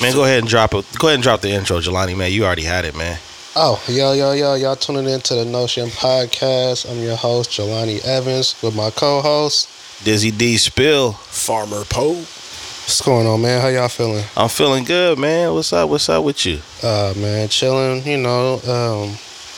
Man, 0.00 0.12
go 0.12 0.24
ahead 0.24 0.40
and 0.40 0.48
drop 0.48 0.74
it. 0.74 0.84
Go 0.98 1.06
ahead 1.08 1.14
and 1.16 1.22
drop 1.22 1.40
the 1.40 1.50
intro, 1.50 1.78
Jelani. 1.78 2.16
Man, 2.16 2.32
you 2.32 2.44
already 2.44 2.64
had 2.64 2.84
it, 2.84 2.96
man. 2.96 3.18
Oh, 3.56 3.82
yo, 3.88 4.12
yo, 4.12 4.32
yo, 4.32 4.54
y'all 4.54 4.76
tuning 4.76 5.06
in 5.06 5.20
to 5.20 5.34
the 5.34 5.44
Notion 5.44 5.88
Podcast. 5.88 6.90
I'm 6.90 6.98
your 7.02 7.16
host, 7.16 7.50
Jelani 7.50 8.04
Evans, 8.04 8.60
with 8.62 8.74
my 8.74 8.90
co-host. 8.90 9.70
Dizzy 10.04 10.30
D 10.30 10.56
Spill. 10.56 11.12
Farmer 11.12 11.84
Poe. 11.84 12.14
What's 12.14 13.00
going 13.00 13.26
on, 13.26 13.40
man? 13.40 13.62
How 13.62 13.68
y'all 13.68 13.88
feeling? 13.88 14.24
I'm 14.36 14.48
feeling 14.48 14.84
good, 14.84 15.18
man. 15.18 15.54
What's 15.54 15.72
up? 15.72 15.88
What's 15.88 16.08
up 16.08 16.24
with 16.24 16.44
you? 16.44 16.58
Uh, 16.82 17.14
man, 17.16 17.48
chilling. 17.48 18.04
You 18.04 18.18
know, 18.18 18.54
um, 18.66 19.16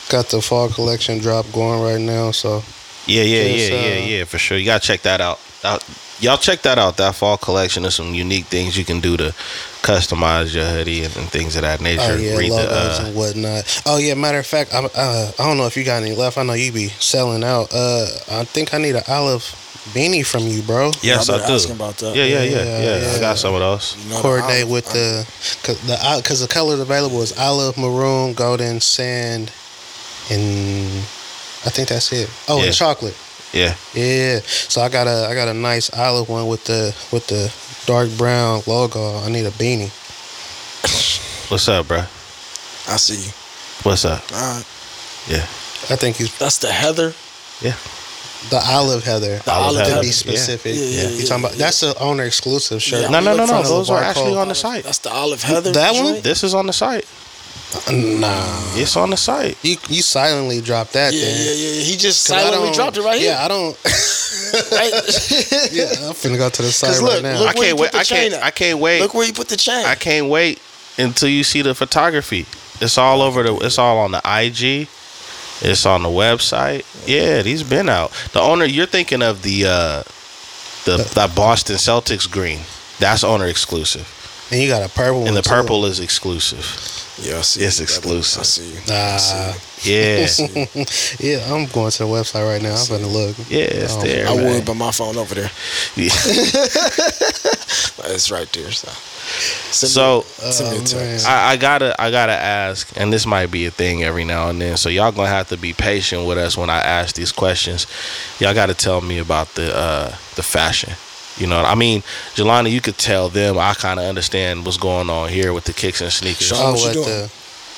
got 0.09 0.27
the 0.27 0.41
fall 0.41 0.69
collection 0.69 1.17
drop 1.17 1.45
going 1.51 1.81
right 1.81 1.99
now, 1.99 2.31
so 2.31 2.63
Yeah, 3.05 3.23
yeah, 3.23 3.43
Just, 3.51 3.71
yeah, 3.71 3.77
uh, 3.77 3.81
yeah, 3.81 3.97
yeah, 3.97 4.23
for 4.23 4.37
sure. 4.37 4.57
You 4.57 4.65
gotta 4.65 4.85
check 4.85 5.01
that 5.01 5.19
out. 5.19 5.39
out. 5.65 5.83
Y'all 6.19 6.37
check 6.37 6.61
that 6.63 6.79
out. 6.79 6.97
That 6.97 7.13
fall 7.15 7.37
collection. 7.37 7.83
There's 7.83 7.95
some 7.95 8.13
unique 8.15 8.45
things 8.45 8.75
you 8.75 8.83
can 8.83 8.99
do 8.99 9.17
to 9.17 9.35
customize 9.83 10.53
your 10.55 10.65
hoodie 10.65 11.03
and, 11.03 11.15
and 11.15 11.29
things 11.29 11.55
of 11.55 11.61
that 11.61 11.79
nature. 11.79 12.01
oh 12.03 12.15
yeah, 12.15 12.35
Read 12.37 12.51
the, 12.51 12.55
logos 12.55 12.99
uh, 12.99 13.03
and 13.05 13.15
whatnot. 13.15 13.81
Oh 13.85 13.97
yeah, 13.97 14.15
matter 14.15 14.39
of 14.39 14.47
fact, 14.47 14.73
I, 14.73 14.79
uh, 14.83 15.31
I 15.37 15.43
don't 15.47 15.57
know 15.57 15.67
if 15.67 15.77
you 15.77 15.83
got 15.83 16.01
any 16.01 16.15
left. 16.15 16.37
I 16.39 16.43
know 16.43 16.53
you 16.53 16.71
be 16.71 16.87
selling 16.87 17.43
out. 17.43 17.67
Uh, 17.73 18.07
I 18.31 18.43
think 18.45 18.73
I 18.73 18.79
need 18.79 18.95
an 18.95 19.03
olive 19.07 19.43
beanie 19.93 20.25
from 20.25 20.41
you, 20.43 20.61
bro. 20.63 20.91
yes, 21.01 21.29
I've 21.29 21.43
I 21.43 21.47
do. 21.47 21.53
asking 21.53 21.75
about 21.75 21.95
that. 21.97 22.15
Yeah, 22.15 22.25
yeah, 22.25 22.43
yeah, 22.43 22.63
Yeah, 22.65 22.97
yeah. 23.11 23.15
I 23.15 23.19
got 23.19 23.37
some 23.37 23.53
of 23.53 23.59
those. 23.61 23.95
You 24.03 24.09
know, 24.09 24.15
the 24.15 24.21
Coordinate 24.23 24.63
olive- 24.63 24.69
with 24.71 24.85
the 24.87 25.23
cause 25.63 25.79
the 25.87 26.19
because 26.21 26.41
the 26.41 26.47
colors 26.47 26.79
available 26.79 27.21
is 27.21 27.37
olive, 27.37 27.77
maroon, 27.77 28.33
golden, 28.33 28.81
sand, 28.81 29.51
and 30.31 30.87
I 31.65 31.69
think 31.69 31.89
that's 31.89 32.11
it. 32.11 32.29
Oh, 32.49 32.57
Yeah. 32.59 32.65
and 32.65 32.75
chocolate. 32.75 33.15
Yeah. 33.53 33.75
Yeah. 33.93 34.39
So 34.43 34.81
I 34.81 34.89
got 34.89 35.07
a 35.07 35.27
I 35.29 35.33
got 35.33 35.47
a 35.47 35.53
nice 35.53 35.89
olive 35.93 36.29
one 36.29 36.47
with 36.47 36.65
the 36.65 36.95
with 37.11 37.27
the 37.27 37.53
dark 37.85 38.09
brown 38.17 38.61
logo. 38.67 39.19
I 39.19 39.29
need 39.29 39.45
a 39.45 39.51
beanie. 39.51 39.91
What's 41.51 41.67
up, 41.67 41.87
bro? 41.87 41.99
I 41.99 42.97
see 42.97 43.25
you. 43.25 43.31
What's 43.83 44.05
up? 44.05 44.23
All 44.33 44.55
right. 44.55 44.65
Yeah. 45.27 45.43
I 45.89 45.95
think 45.95 46.17
he's 46.17 46.37
That's 46.37 46.57
the 46.57 46.71
Heather. 46.71 47.13
Yeah. 47.61 47.75
The 48.49 48.61
olive 48.63 49.03
heather. 49.03 49.39
The 49.39 49.51
Olive 49.51 49.81
olive 49.81 49.95
to 49.95 50.01
be 50.01 50.11
specific. 50.11 50.75
Yeah, 50.75 50.81
yeah, 50.81 51.09
you 51.09 51.15
yeah, 51.17 51.25
talking 51.25 51.43
about 51.43 51.57
yeah. 51.57 51.65
that's 51.65 51.79
the 51.81 51.97
owner 51.99 52.23
exclusive 52.23 52.81
shirt. 52.81 53.01
Yeah. 53.01 53.09
No, 53.09 53.19
no, 53.19 53.35
no, 53.35 53.45
no. 53.45 53.63
Those 53.63 53.89
are 53.89 54.01
actually 54.01 54.35
on 54.37 54.47
the 54.47 54.55
site. 54.55 54.83
That's 54.83 54.99
the 54.99 55.11
Olive 55.11 55.41
Heather. 55.41 55.71
That 55.71 55.95
one? 55.95 56.21
This 56.21 56.43
is 56.43 56.53
on 56.53 56.67
the 56.67 56.73
site. 56.73 57.05
Nah. 57.91 58.59
It's 58.75 58.95
on 58.95 59.09
the 59.09 59.17
site. 59.17 59.57
You 59.63 59.75
you 59.89 60.01
silently 60.01 60.61
dropped 60.61 60.93
that 60.93 61.13
Yeah, 61.13 61.21
then. 61.25 61.35
yeah, 61.37 61.53
yeah. 61.53 61.81
He 61.83 61.97
just 61.97 62.23
silently 62.23 62.71
dropped 62.71 62.95
it 62.97 63.01
right 63.03 63.19
here. 63.19 63.31
Yeah, 63.31 63.43
I 63.43 63.47
don't. 63.47 63.77
Right? 64.71 64.91
yeah, 65.73 66.07
I'm 66.07 66.13
finna 66.15 66.37
go 66.37 66.49
to 66.49 66.61
the 66.61 66.71
site 66.71 66.91
'Cause 66.91 67.03
right 67.03 67.21
now. 67.21 67.39
look 67.39 67.49
I 67.49 67.53
can't 67.53 67.77
wait. 67.79 67.89
I 67.93 68.03
can't. 68.03 68.33
chain. 68.33 68.41
I 68.41 68.49
can't 68.51 68.79
wait. 68.79 69.01
Look 69.01 69.13
where 69.13 69.27
you 69.27 69.33
put 69.33 69.49
the 69.49 69.57
chain. 69.57 69.85
I 69.85 69.95
can't 69.95 70.27
wait 70.29 70.61
until 70.97 71.27
you 71.27 71.43
see 71.43 71.61
the 71.61 71.75
photography. 71.75 72.45
It's 72.79 72.97
all 72.97 73.21
over 73.21 73.43
the. 73.43 73.55
It's 73.57 73.77
all 73.77 73.97
on 73.97 74.11
the 74.11 74.21
IG. 74.23 74.87
It's 75.61 75.85
on 75.85 76.03
the 76.03 76.09
website. 76.09 76.85
Yeah, 77.05 77.41
these 77.41 77.63
been 77.63 77.89
out. 77.89 78.11
The 78.31 78.39
owner. 78.39 78.63
You're 78.65 78.85
thinking 78.85 79.21
of 79.21 79.41
the 79.41 79.65
uh 79.65 80.03
the 80.85 80.97
that 81.15 81.35
Boston 81.35 81.75
Celtics 81.75 82.29
green. 82.31 82.59
That's 82.99 83.23
owner 83.25 83.47
exclusive, 83.47 84.07
and 84.51 84.61
you 84.61 84.69
got 84.69 84.81
a 84.83 84.89
purple 84.89 85.19
one 85.19 85.27
and 85.29 85.35
the 85.37 85.41
too. 85.41 85.49
purple 85.49 85.85
is 85.85 85.99
exclusive. 85.99 86.96
Yeah, 87.21 87.37
I 87.39 87.41
see 87.41 87.63
It's 87.63 87.79
you. 87.79 87.83
exclusive. 87.83 88.41
I 88.41 88.43
see 88.43 88.69
you. 88.73 88.79
Nah. 88.87 89.15
I 89.15 89.17
see 89.17 90.69
Yeah, 91.19 91.37
Yeah, 91.37 91.53
I'm 91.53 91.65
going 91.67 91.91
to 91.91 91.97
the 91.99 92.05
website 92.09 92.47
right 92.47 92.61
now. 92.61 92.75
I'm 92.75 92.87
gonna 92.87 93.07
look. 93.07 93.35
yeah, 93.49 93.65
it's 93.65 93.95
Oh, 93.95 94.01
there. 94.01 94.27
I 94.27 94.35
man. 94.35 94.45
would, 94.45 94.65
but 94.65 94.75
my 94.75 94.91
phone 94.91 95.17
over 95.17 95.35
there. 95.35 95.51
Yeah. 95.95 96.09
It's 98.09 98.31
right 98.31 98.49
there. 98.53 98.71
So, 98.71 98.89
send 99.71 99.91
So 99.91 100.19
me, 100.21 100.85
send 100.85 101.23
me. 101.23 101.23
I, 101.29 101.51
I 101.51 101.57
gotta 101.57 101.99
I 102.01 102.09
gotta 102.09 102.31
ask, 102.33 102.89
and 102.95 103.11
this 103.11 103.25
might 103.25 103.51
be 103.51 103.65
a 103.65 103.71
thing 103.71 104.03
every 104.03 104.23
now 104.23 104.49
and 104.49 104.61
then. 104.61 104.77
So 104.77 104.87
y'all 104.89 105.11
gonna 105.11 105.27
have 105.27 105.49
to 105.49 105.57
be 105.57 105.73
patient 105.73 106.25
with 106.25 106.37
us 106.37 106.55
when 106.57 106.69
I 106.69 106.77
ask 106.79 107.15
these 107.15 107.31
questions. 107.33 107.85
Y'all 108.39 108.53
gotta 108.53 108.73
tell 108.73 109.01
me 109.01 109.17
about 109.17 109.49
the 109.55 109.75
uh, 109.75 110.09
the 110.35 110.43
fashion. 110.43 110.93
You 111.37 111.47
know, 111.47 111.61
I 111.61 111.75
mean, 111.75 112.01
Jelani, 112.35 112.71
you 112.71 112.81
could 112.81 112.97
tell 112.97 113.29
them. 113.29 113.57
I 113.57 113.73
kind 113.73 113.99
of 113.99 114.05
understand 114.05 114.65
what's 114.65 114.77
going 114.77 115.09
on 115.09 115.29
here 115.29 115.53
with 115.53 115.65
the 115.65 115.73
kicks 115.73 116.01
and 116.01 116.11
sneakers. 116.11 116.47
Sean, 116.47 116.57
Oh, 116.59 116.71
what 116.73 116.81
you 116.95 117.01
what 117.01 117.05
doing? 117.05 117.05
the 117.05 117.31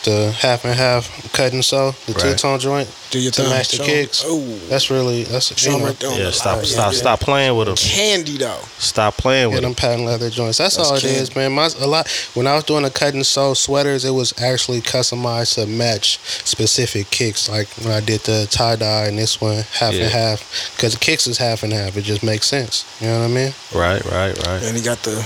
the 0.04 0.32
half 0.32 0.64
and 0.66 0.74
half 0.76 1.32
cut 1.34 1.52
and 1.52 1.64
sew 1.64 1.94
the 2.06 2.14
Right. 2.14 2.22
two 2.22 2.34
tone 2.36 2.60
joint 2.60 2.88
Do 3.12 3.20
your 3.20 3.32
to 3.34 3.42
thing. 3.42 3.50
match 3.50 3.70
the 3.70 3.78
Show 3.78 3.84
'em. 3.84 3.90
kicks. 3.90 4.24
Oh, 4.26 4.42
That's 4.70 4.90
really 4.90 5.24
that's 5.26 5.54
show 5.60 5.70
you 5.72 5.76
'em 5.76 5.82
know, 5.82 5.88
right 5.88 6.00
there. 6.00 6.12
Yeah, 6.26 6.32
stop, 6.32 6.58
live. 6.58 6.68
stop, 6.68 6.94
Yeah. 6.94 7.00
stop 7.00 7.20
playing 7.20 7.56
with 7.58 7.68
them. 7.68 7.76
Candy 7.76 8.38
though. 8.38 8.60
Stop 8.78 9.18
playing 9.18 9.50
Yeah, 9.50 9.56
with 9.56 9.62
them 9.64 9.72
them. 9.72 9.76
patent 9.76 10.06
leather 10.06 10.30
joints. 10.30 10.58
That's, 10.60 10.76
That's 10.78 10.88
all 10.90 10.96
it 10.96 11.02
candy. 11.02 11.18
is, 11.20 11.36
man. 11.36 11.52
My 11.52 11.70
a 11.80 11.88
lot 11.88 12.08
when 12.34 12.48
I 12.48 12.56
was 12.56 12.64
doing 12.64 12.84
the 12.84 12.90
cut 12.90 13.14
and 13.14 13.26
sew 13.26 13.54
sweaters, 13.54 14.06
it 14.06 14.12
was 14.12 14.34
actually 14.38 14.82
customized 14.82 15.56
to 15.56 15.66
match 15.66 16.20
specific 16.46 17.10
kicks. 17.12 17.50
Like 17.50 17.68
when 17.82 17.94
I 17.94 18.00
did 18.00 18.24
the 18.24 18.48
tie 18.50 18.76
dye 18.78 19.06
and 19.06 19.18
this 19.20 19.42
one 19.42 19.66
half 19.74 19.94
Yeah. 19.94 20.04
and 20.06 20.12
half, 20.14 20.44
because 20.76 20.94
the 20.94 21.00
kicks 21.00 21.28
is 21.28 21.38
half 21.40 21.64
and 21.64 21.74
half. 21.74 21.98
It 21.98 22.04
just 22.04 22.24
makes 22.24 22.48
sense. 22.48 22.86
You 23.02 23.08
know 23.08 23.20
what 23.20 23.26
I 23.26 23.28
mean? 23.28 23.54
Right, 23.74 24.04
right, 24.06 24.48
right. 24.48 24.64
And 24.64 24.78
he 24.78 24.82
got 24.82 25.04
the 25.04 25.26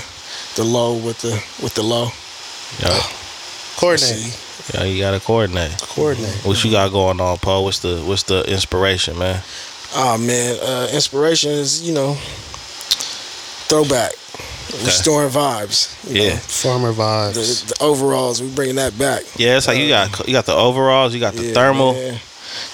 the 0.56 0.64
low 0.64 0.94
with 0.94 1.18
the 1.20 1.40
with 1.60 1.74
the 1.74 1.82
low. 1.82 2.12
Yeah, 2.80 3.02
Coordinate, 3.76 4.16
See? 4.18 4.32
Yeah, 4.72 4.84
you 4.84 5.00
gotta 5.00 5.20
coordinate. 5.20 5.76
coordinate. 5.82 6.34
What 6.44 6.62
you 6.64 6.70
got 6.70 6.90
going 6.92 7.20
on, 7.20 7.38
Paul? 7.38 7.64
What's 7.64 7.80
the 7.80 7.96
what's 8.04 8.22
the 8.22 8.42
inspiration, 8.50 9.18
man? 9.18 9.42
Oh 9.96 10.16
man, 10.18 10.58
uh, 10.62 10.88
inspiration 10.92 11.50
is 11.52 11.82
you 11.82 11.92
know 11.94 12.14
throwback, 13.68 14.12
restoring 14.84 15.30
vibes. 15.30 15.88
you 16.10 16.22
Yeah. 16.22 16.28
know. 16.34 16.36
Farmer 16.40 16.92
vibes. 16.92 17.34
the, 17.34 17.74
the 17.74 17.82
overalls. 17.84 18.40
We 18.42 18.48
bringing 18.48 18.76
that 18.76 18.98
back. 18.98 19.22
Yeah, 19.36 19.56
it's 19.56 19.66
like 19.68 19.78
you 19.78 19.88
got 19.88 20.26
you 20.26 20.32
got 20.32 20.46
the 20.46 20.54
overalls, 20.54 21.14
you 21.14 21.20
got 21.20 21.34
the 21.34 21.44
Yeah, 21.46 21.52
thermal. 21.54 21.92
man. 21.94 22.20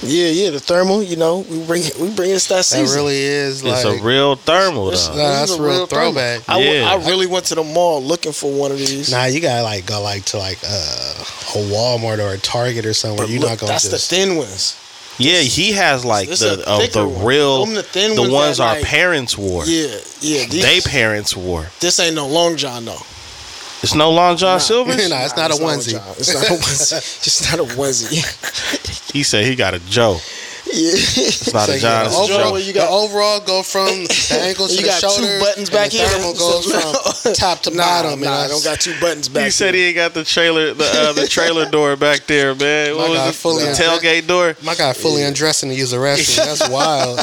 Yeah, 0.03 0.28
yeah, 0.28 0.51
the 0.51 0.61
thermal. 0.61 1.03
You 1.03 1.17
know, 1.17 1.39
we 1.49 1.59
bring 1.65 1.83
we 1.99 2.11
bring 2.11 2.31
it's 2.31 2.47
that 2.49 2.57
that 2.57 2.65
season. 2.65 2.97
really 2.97 3.19
is 3.19 3.65
like 3.65 3.75
It's 3.75 3.84
a 3.84 4.03
real 4.03 4.37
thermal 4.37 4.89
It's- 4.89 5.09
though. 5.09 5.15
Nah, 5.17 5.28
that's 5.31 5.51
This 5.51 5.59
a 5.59 5.62
real 5.62 5.72
real 5.72 5.87
thermal. 5.87 6.12
throwback. 6.12 6.43
I, 6.49 6.53
w- 6.55 6.72
Yeah. 6.81 6.91
I 6.93 6.97
really 7.09 7.27
went 7.27 7.47
to 7.47 7.55
the 7.55 7.65
mall 7.65 8.03
looking 8.03 8.33
for 8.33 8.51
one 8.53 8.72
of 8.72 8.78
these. 8.78 9.11
Nah, 9.11 9.25
you 9.25 9.41
gotta 9.41 9.62
like 9.62 9.87
go 9.87 10.03
like 10.03 10.25
to 10.27 10.39
like 10.39 10.59
uh, 10.67 11.15
a 11.55 11.59
Walmart 11.59 12.19
or 12.19 12.34
a 12.34 12.38
Target 12.38 12.87
or 12.87 12.94
somewhere. 12.94 13.27
but 13.27 13.31
You're 13.31 13.41
look, 13.41 13.50
not 13.50 13.59
gonna 13.61 13.72
that's 13.72 13.88
just. 13.91 14.11
the 14.11 14.16
thin 14.16 14.37
ones. 14.37 14.77
Yeah, 15.19 15.41
he 15.41 15.72
has 15.72 16.05
like 16.05 16.28
This 16.28 16.41
the 16.41 16.53
is 16.53 16.59
a 16.61 16.69
uh, 16.69 16.78
thicker 16.78 17.00
the 17.00 17.09
one. 17.09 17.25
real 17.27 17.66
the 17.66 17.83
thin 17.83 18.15
the 18.15 18.22
ones 18.22 18.33
ones 18.33 18.56
that, 18.59 18.62
our 18.69 18.75
like- 18.77 18.84
parents 18.84 19.37
wore. 19.37 19.66
Yeah, 19.66 19.89
yeah. 20.21 20.47
These, 20.47 20.62
They 20.62 20.81
parents 20.81 21.37
wore. 21.37 21.66
this 21.81 21.99
ain't 22.00 22.15
no 22.15 22.27
long 22.27 22.56
john 22.56 22.84
though. 22.87 22.97
It's 23.83 23.94
no 23.94 24.10
Long 24.10 24.37
John 24.37 24.56
Nah. 24.56 24.59
Silver's. 24.59 25.09
Nah, 25.09 25.25
it's 25.25 25.37
not 25.37 25.50
a 25.50 25.56
long 25.56 25.78
onesie. 25.78 26.19
It's 26.19 26.34
not 26.34 26.44
a 26.50 26.53
onesie. 26.60 26.99
it's 27.27 27.50
not 27.50 27.60
a 27.60 27.65
onesie. 27.75 29.10
He 29.10 29.22
said 29.22 29.47
he 29.47 29.56
got 29.56 29.72
a 29.72 29.78
Joe. 29.78 30.19
Yeah. 30.72 30.92
It's 30.94 31.53
not 31.53 31.66
So, 31.66 31.72
a 31.72 31.78
John. 31.78 32.04
the 32.04 32.10
It's 32.10 32.31
overall, 32.31 32.58
you 32.58 32.72
got- 32.72 32.91
overall 32.91 33.41
go 33.41 33.62
from 33.62 33.86
the 34.04 34.38
ankles 34.42 34.70
to 34.70 34.76
You 34.76 34.82
the 34.82 34.88
got 34.88 35.00
two 35.16 35.38
buttons 35.41 35.70
back 35.70 35.91
the 35.91 35.98
here. 35.98 36.08
thermal 36.08 36.34
goes 36.34 36.66
from 36.70 37.32
top 37.34 37.60
to 37.62 37.70
Nah, 37.70 38.03
bottom. 38.03 38.20
nah, 38.20 38.44
I 38.44 38.48
don't 38.48 38.62
got 38.64 38.80
two 38.80 38.98
buttons 39.00 39.28
back. 39.28 39.44
He 39.44 39.50
said 39.50 39.75
he 39.75 39.84
ain't 39.86 39.97
got 39.97 40.14
the 40.14 40.25
trailer, 40.25 40.72
the 40.75 40.84
uh, 40.84 41.12
the 41.12 41.26
trailer 41.26 41.69
door 41.70 41.97
back 41.97 42.26
there, 42.26 42.54
man. 42.54 42.97
What 42.97 43.04
My 43.04 43.09
was 43.10 43.19
God, 43.19 43.28
it? 43.28 43.34
fully 43.34 43.64
The 43.64 43.70
tailgate 43.72 44.26
door. 44.26 44.56
My 44.62 44.75
guy 44.75 44.92
fully 44.92 45.22
undressing 45.22 45.69
to 45.70 45.75
use 45.75 45.92
a 45.92 45.97
restroom. 45.98 46.44
That's 46.47 46.69
wild. 46.69 47.19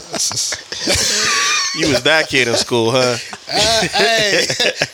It's 1.77 1.81
just- 1.81 1.87
You 1.89 1.93
was 1.93 2.03
that 2.03 2.29
kid 2.29 2.47
in 2.47 2.55
school, 2.55 2.91
huh? 2.91 3.17
Uh, 3.49 3.87
hey, 3.87 4.45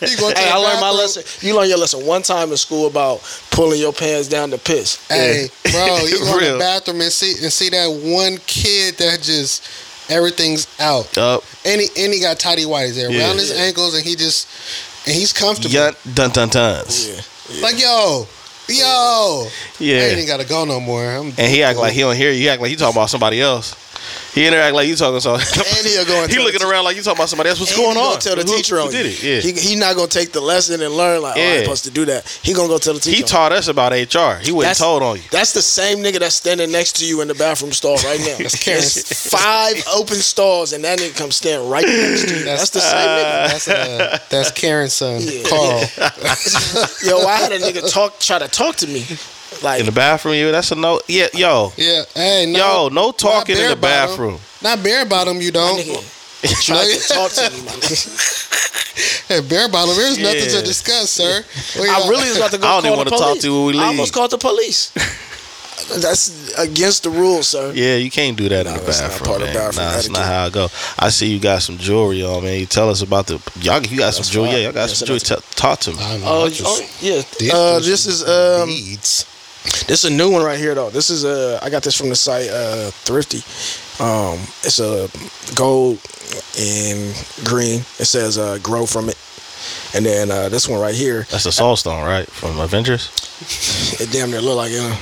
you 0.01 0.17
going 0.17 0.35
to 0.35 0.39
Hey, 0.41 0.49
I 0.49 0.57
learned 0.57 0.81
my 0.81 0.91
lesson. 0.91 1.23
You 1.41 1.55
learned 1.55 1.69
your 1.69 1.77
lesson 1.79 2.05
one 2.05 2.21
time 2.21 2.51
in 2.51 2.57
school 2.57 2.87
about 2.87 3.21
pulling 3.51 3.79
your 3.79 3.93
pants 3.93 4.27
down 4.27 4.51
to 4.51 4.57
piss. 4.57 5.05
Hey, 5.07 5.47
bro, 5.71 5.97
you 6.05 6.19
go 6.19 6.39
to 6.39 6.51
the 6.53 6.59
bathroom 6.59 7.01
and 7.01 7.11
see 7.11 7.33
and 7.43 7.51
see 7.51 7.69
that 7.69 7.87
one 7.87 8.37
kid 8.45 8.97
that 8.97 9.21
just 9.21 9.67
everything's 10.09 10.67
out. 10.79 11.17
Up. 11.17 11.43
And 11.65 11.81
he, 11.81 11.87
and 12.03 12.13
he 12.13 12.19
got 12.19 12.37
tidy 12.39 12.65
whities 12.65 12.95
there 12.95 13.09
Yeah. 13.09 13.27
around 13.27 13.37
his 13.39 13.51
ankles, 13.51 13.95
and 13.95 14.03
he 14.03 14.15
just 14.15 14.47
and 15.07 15.15
he's 15.15 15.33
comfortable. 15.33 15.73
Yun, 15.73 15.95
dun 16.13 16.29
dun 16.31 16.49
duns. 16.49 17.09
Yeah. 17.49 17.61
Like 17.61 17.79
yo, 17.81 18.27
yo, 18.69 19.47
I 19.47 19.51
Yeah. 19.79 20.01
ain't 20.01 20.27
gotta 20.27 20.45
go 20.45 20.65
no 20.65 20.79
more. 20.79 21.03
I'm 21.09 21.27
And 21.37 21.39
he 21.51 21.63
act 21.63 21.79
like 21.79 21.93
he 21.93 22.01
don't 22.01 22.15
hear 22.15 22.31
you. 22.31 22.39
He 22.39 22.49
act 22.49 22.61
like 22.61 22.71
you 22.71 22.77
talking 22.77 22.95
about 22.97 23.09
somebody 23.09 23.41
else. 23.41 23.75
He 24.33 24.47
interact 24.47 24.73
like 24.75 24.87
you 24.87 24.95
talking 24.95 25.19
so. 25.19 25.35
And 25.35 25.43
he'll 25.87 26.05
go 26.05 26.23
and 26.23 26.31
he 26.31 26.39
looking 26.43 26.59
the 26.59 26.69
around 26.69 26.83
like 26.85 26.95
you 26.95 27.03
talking 27.03 27.19
about 27.19 27.29
somebody 27.29 27.49
else. 27.49 27.59
What's 27.59 27.71
And 27.71 27.81
going 27.81 27.95
he 27.95 28.01
gonna 28.01 28.13
on? 28.15 28.19
Tell 28.19 28.35
the 28.35 28.41
Who- 28.43 28.55
teacher 28.55 28.77
who 28.77 28.85
on 28.85 28.91
did 28.91 29.05
you. 29.21 29.29
it? 29.29 29.43
Yeah. 29.45 29.51
He, 29.61 29.69
he 29.69 29.75
not 29.75 29.95
gonna 29.95 30.07
take 30.07 30.31
the 30.31 30.41
lesson 30.41 30.81
and 30.81 30.93
learn 30.95 31.21
like, 31.21 31.37
oh, 31.37 31.41
I'm 31.41 31.63
supposed 31.63 31.83
to 31.85 31.91
do 31.91 32.05
that. 32.05 32.27
He 32.43 32.53
gonna 32.53 32.67
go 32.67 32.77
tell 32.77 32.93
the 32.95 32.99
teacher. 32.99 33.15
He 33.17 33.23
on 33.23 33.27
you. 33.27 33.31
taught 33.31 33.51
us 33.51 33.67
about 33.67 33.91
HR. 33.91 34.39
He 34.41 34.51
went 34.51 34.65
and 34.67 34.75
That's- 34.75 34.79
told 34.79 35.03
on 35.03 35.17
you. 35.17 35.23
That's 35.31 35.53
the 35.53 35.61
same 35.61 35.99
nigga 35.99 36.19
that's 36.19 36.35
standing 36.35 36.71
next 36.71 36.97
to 36.97 37.05
you 37.05 37.21
in 37.21 37.27
the 37.27 37.35
bathroom 37.35 37.71
stall 37.71 37.95
right 37.97 38.19
now. 38.19 38.37
That's 38.37 38.61
Karen. 38.61 38.79
There's 38.81 39.29
five 39.29 39.75
open 39.93 40.15
stalls 40.17 40.73
and 40.73 40.83
that 40.83 40.99
nigga 40.99 41.15
come 41.17 41.31
stand 41.31 41.69
right 41.69 41.85
next 41.85 42.27
to 42.27 42.37
you. 42.37 42.43
That's, 42.45 42.69
the 42.71 42.79
same 42.81 42.97
nigga. 43.07 43.47
That's 43.53 43.67
uh, 43.67 44.19
that's 44.29 44.51
Karen's 44.51 44.93
son, 44.93 45.21
Yeah. 45.21 45.43
Carl. 45.47 45.79
Yo, 47.03 47.19
I 47.27 47.37
had 47.37 47.51
a 47.51 47.59
nigga 47.59 47.91
talk 47.91 48.19
try 48.19 48.39
to 48.39 48.47
talk 48.47 48.75
to 48.77 48.87
me. 48.87 49.05
Like 49.61 49.79
In 49.81 49.85
the 49.85 49.91
bathroom, 49.91 50.35
you. 50.35 50.51
That's 50.51 50.71
a 50.71 50.75
no. 50.75 50.99
Yeah, 51.07 51.27
yo, 51.33 51.71
Yeah, 51.77 52.03
hey, 52.15 52.45
no, 52.47 52.57
yo, 52.59 52.89
no 52.89 53.11
talking 53.11 53.55
in 53.55 53.61
bare 53.61 53.69
the 53.69 53.75
bottom. 53.75 54.09
bathroom. 54.09 54.39
Not 54.61 54.83
bare 54.83 55.05
bottom, 55.05 55.41
you 55.41 55.51
don't. 55.51 55.79
nigga 55.79 56.61
tried 56.65 56.87
to 56.91 57.07
talk 57.13 57.31
to 57.31 57.49
me. 57.51 57.59
Hey, 59.27 59.41
bear 59.41 59.67
bottom, 59.69 59.95
There's 59.95 60.19
nothing 60.19 60.49
to 60.49 60.61
discuss, 60.61 61.09
sir. 61.09 61.43
We 61.81 61.89
I 61.89 62.07
really 62.09 62.27
was 62.29 62.37
about 62.37 62.51
to 62.51 62.57
go. 62.59 62.67
I 62.67 62.81
don't 62.81 62.85
even 62.85 62.95
call 62.95 63.05
the 63.05 63.09
wanna 63.09 63.09
talk 63.09 63.19
police. 63.29 63.41
to 63.41 63.47
you 63.49 63.65
when 63.65 63.75
we 63.75 63.81
I 63.81 63.85
almost 63.87 64.13
called 64.13 64.29
the 64.31 64.37
police. 64.37 64.91
That's 65.99 66.53
against 66.59 67.01
the 67.03 67.09
rules, 67.09 67.47
sir. 67.47 67.71
Yeah, 67.73 67.95
you 67.95 68.11
can't 68.11 68.37
do 68.37 68.47
that 68.49 68.67
in 68.67 68.73
the 68.73 68.79
that's 68.81 69.01
not 69.01 69.09
bathroom, 69.09 69.27
part 69.27 69.41
of 69.41 69.47
bathroom 69.53 69.85
nah, 69.85 69.91
that's 69.93 70.09
not 70.09 70.25
how 70.25 70.45
I 70.45 70.49
go. 70.51 70.67
I 70.99 71.09
see 71.09 71.27
you 71.33 71.39
got 71.39 71.63
some 71.63 71.77
jewelry 71.79 72.23
on, 72.23 72.43
man. 72.43 72.59
You 72.59 72.65
tell 72.67 72.89
us 72.89 73.01
about 73.01 73.25
the 73.25 73.41
y'all. 73.61 73.81
You 73.81 73.97
got 73.97 74.13
some 74.13 74.23
jewelry. 74.25 74.49
fine. 74.51 74.57
Yeah, 74.59 74.63
y'all 74.65 74.73
got 74.73 74.89
Yes, 74.89 74.97
some 74.99 75.07
jewelry. 75.07 75.19
Tell- 75.21 75.41
Talk 75.55 75.79
to 75.79 75.91
me. 75.91 75.97
Oh, 75.99 76.45
I 76.45 76.49
just- 76.49 76.61
oh, 76.63 76.79
yeah. 77.01 77.21
This 77.39 77.51
Uh, 77.53 77.79
this 77.79 78.05
is 78.05 78.23
um, 78.29 78.69
beads. 78.69 79.25
This 79.87 80.03
is 80.03 80.05
a 80.05 80.13
new 80.13 80.31
one 80.31 80.43
right 80.43 80.59
here 80.59 80.75
though. 80.75 80.89
This 80.89 81.09
is 81.09 81.23
a 81.23 81.59
I 81.63 81.69
got 81.69 81.83
this 81.83 81.97
from 81.97 82.09
the 82.09 82.15
site 82.15 82.49
uh, 82.49 82.91
Thrifty. 82.91 83.39
Um, 84.03 84.39
it's 84.63 84.79
a 84.79 85.07
gold 85.55 85.99
and 86.59 87.13
green. 87.45 87.81
It 87.99 88.05
says 88.05 88.37
uh, 88.37 88.57
grow 88.61 88.85
from 88.85 89.09
it. 89.09 89.17
And 89.95 90.05
then 90.05 90.31
uh, 90.31 90.49
this 90.49 90.67
one 90.67 90.81
right 90.81 90.95
here, 90.95 91.25
That's 91.29 91.43
the 91.45 91.51
Soul 91.51 91.75
Stone, 91.75 92.03
right? 92.03 92.27
From 92.29 92.59
Avengers. 92.59 93.09
it 94.01 94.11
damn 94.11 94.31
near 94.31 94.41
look 94.41 94.57
like 94.57 94.71
it. 94.71 94.81
huh? 94.81 94.95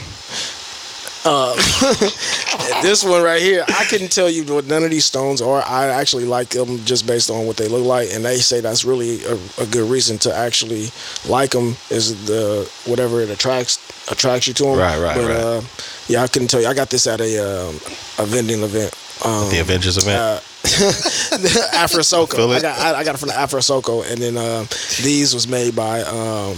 Uh, 1.23 1.53
this 2.81 3.03
one 3.03 3.21
right 3.21 3.41
here, 3.41 3.63
I 3.67 3.85
couldn't 3.85 4.11
tell 4.11 4.29
you 4.29 4.43
what 4.45 4.65
none 4.65 4.83
of 4.83 4.89
these 4.89 5.05
stones 5.05 5.41
are. 5.41 5.61
I 5.61 5.87
actually 5.87 6.25
like 6.25 6.49
them 6.49 6.79
just 6.85 7.05
based 7.05 7.29
on 7.29 7.45
what 7.45 7.57
they 7.57 7.67
look 7.67 7.85
like, 7.85 8.09
and 8.11 8.25
they 8.25 8.37
say 8.37 8.59
that's 8.59 8.83
really 8.83 9.23
a, 9.25 9.37
a 9.59 9.65
good 9.67 9.89
reason 9.89 10.17
to 10.19 10.35
actually 10.35 10.87
like 11.27 11.51
them 11.51 11.75
is 11.89 12.25
the 12.25 12.69
whatever 12.85 13.21
it 13.21 13.29
attracts 13.29 13.77
attracts 14.11 14.47
you 14.47 14.53
to 14.55 14.63
them. 14.63 14.79
Right, 14.79 14.99
right, 14.99 15.15
but, 15.15 15.27
right. 15.27 15.37
Uh, 15.37 15.61
yeah, 16.07 16.23
I 16.23 16.27
couldn't 16.27 16.47
tell 16.49 16.61
you. 16.61 16.67
I 16.67 16.73
got 16.73 16.89
this 16.89 17.05
at 17.05 17.21
a 17.21 17.37
um, 17.37 17.75
a 18.17 18.25
vending 18.25 18.63
event. 18.63 18.93
Um, 19.23 19.49
The 19.51 19.59
Avengers 19.59 19.97
event. 19.97 20.19
uh, 20.19 20.39
Afro 21.73 22.01
Soko. 22.01 22.49
I 22.51 22.61
got 22.61 22.79
I, 22.79 22.99
I 22.99 23.03
got 23.03 23.15
it 23.15 23.19
from 23.19 23.29
the 23.29 23.37
Afro 23.37 23.59
Soko, 23.61 24.01
and 24.01 24.19
then 24.19 24.37
um, 24.37 24.67
these 25.03 25.33
was 25.33 25.47
made 25.47 25.75
by 25.75 26.01
um, 26.01 26.57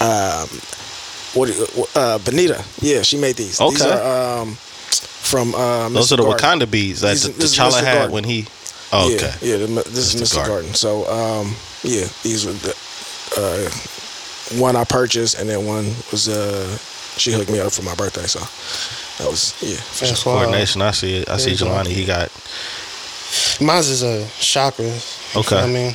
um, 0.00 0.48
what 1.34 1.50
uh, 1.96 2.18
Benita. 2.18 2.64
Yeah, 2.80 3.02
she 3.02 3.16
made 3.18 3.36
these. 3.36 3.58
These 3.58 3.82
Okay. 3.82 3.90
are 3.90 4.40
um, 4.42 4.54
from 4.54 5.54
uh, 5.54 5.88
Those 5.88 6.12
are 6.12 6.16
the 6.16 6.22
Garden. 6.22 6.60
Wakanda 6.60 6.70
beads 6.70 7.00
that 7.02 7.10
These- 7.16 7.36
the 7.36 7.44
T'Challa 7.44 7.82
had 7.82 7.94
Garden. 7.94 8.12
when 8.12 8.24
he. 8.24 8.46
Oh, 8.92 9.12
okay. 9.14 9.32
Yeah, 9.42 9.56
yeah. 9.56 9.66
The, 9.66 9.66
this 9.90 10.14
Mr. 10.14 10.22
is 10.22 10.32
Mr. 10.32 10.34
Garden. 10.36 10.52
Garden. 10.54 10.74
So 10.74 11.06
um, 11.10 11.54
yeah, 11.82 12.06
these 12.22 12.46
were 12.46 12.52
the 12.52 12.74
uh, 13.36 14.58
one 14.60 14.76
I 14.76 14.84
purchased, 14.84 15.38
and 15.38 15.48
then 15.48 15.66
one 15.66 15.84
was 16.12 16.28
uh, 16.28 16.76
she 17.16 17.32
hooked 17.32 17.50
me 17.50 17.58
up 17.60 17.72
for 17.72 17.82
my 17.82 17.94
birthday. 17.96 18.26
So 18.26 18.38
that 19.22 19.28
was 19.30 19.54
yeah. 19.62 19.76
for 19.76 20.04
That's 20.06 20.20
sure. 20.22 20.34
Coordination. 20.38 20.82
I 20.82 20.92
see 20.92 21.16
it. 21.18 21.28
I 21.28 21.38
see 21.38 21.54
There 21.54 21.66
you 21.68 21.74
go. 21.74 21.82
Jelani. 21.82 21.92
He 21.92 22.04
got. 22.04 22.30
Mine's 23.60 23.88
is 23.88 24.02
a 24.02 24.26
chakra. 24.38 24.92
Okay. 25.34 25.58
I 25.58 25.66
mean, 25.66 25.94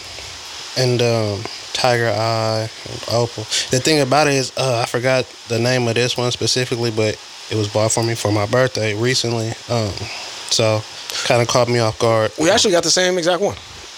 and 0.77 1.01
um, 1.01 1.43
tiger 1.73 2.09
eye, 2.09 2.69
and 2.89 3.03
opal. 3.11 3.43
The 3.71 3.79
thing 3.79 4.01
about 4.01 4.27
it 4.27 4.33
is, 4.33 4.51
uh, 4.57 4.81
I 4.83 4.85
forgot 4.85 5.25
the 5.47 5.59
name 5.59 5.87
of 5.87 5.95
this 5.95 6.17
one 6.17 6.31
specifically, 6.31 6.91
but 6.91 7.19
it 7.51 7.55
was 7.55 7.67
bought 7.67 7.91
for 7.91 8.03
me 8.03 8.15
for 8.15 8.31
my 8.31 8.45
birthday 8.45 8.95
recently. 8.95 9.49
Um, 9.69 9.93
so 10.51 10.81
kind 11.25 11.41
of 11.41 11.47
caught 11.47 11.67
me 11.67 11.79
off 11.79 11.99
guard. 11.99 12.31
We 12.39 12.49
actually 12.49 12.71
got 12.71 12.83
the 12.83 12.91
same 12.91 13.17
exact 13.17 13.41
one. 13.41 13.55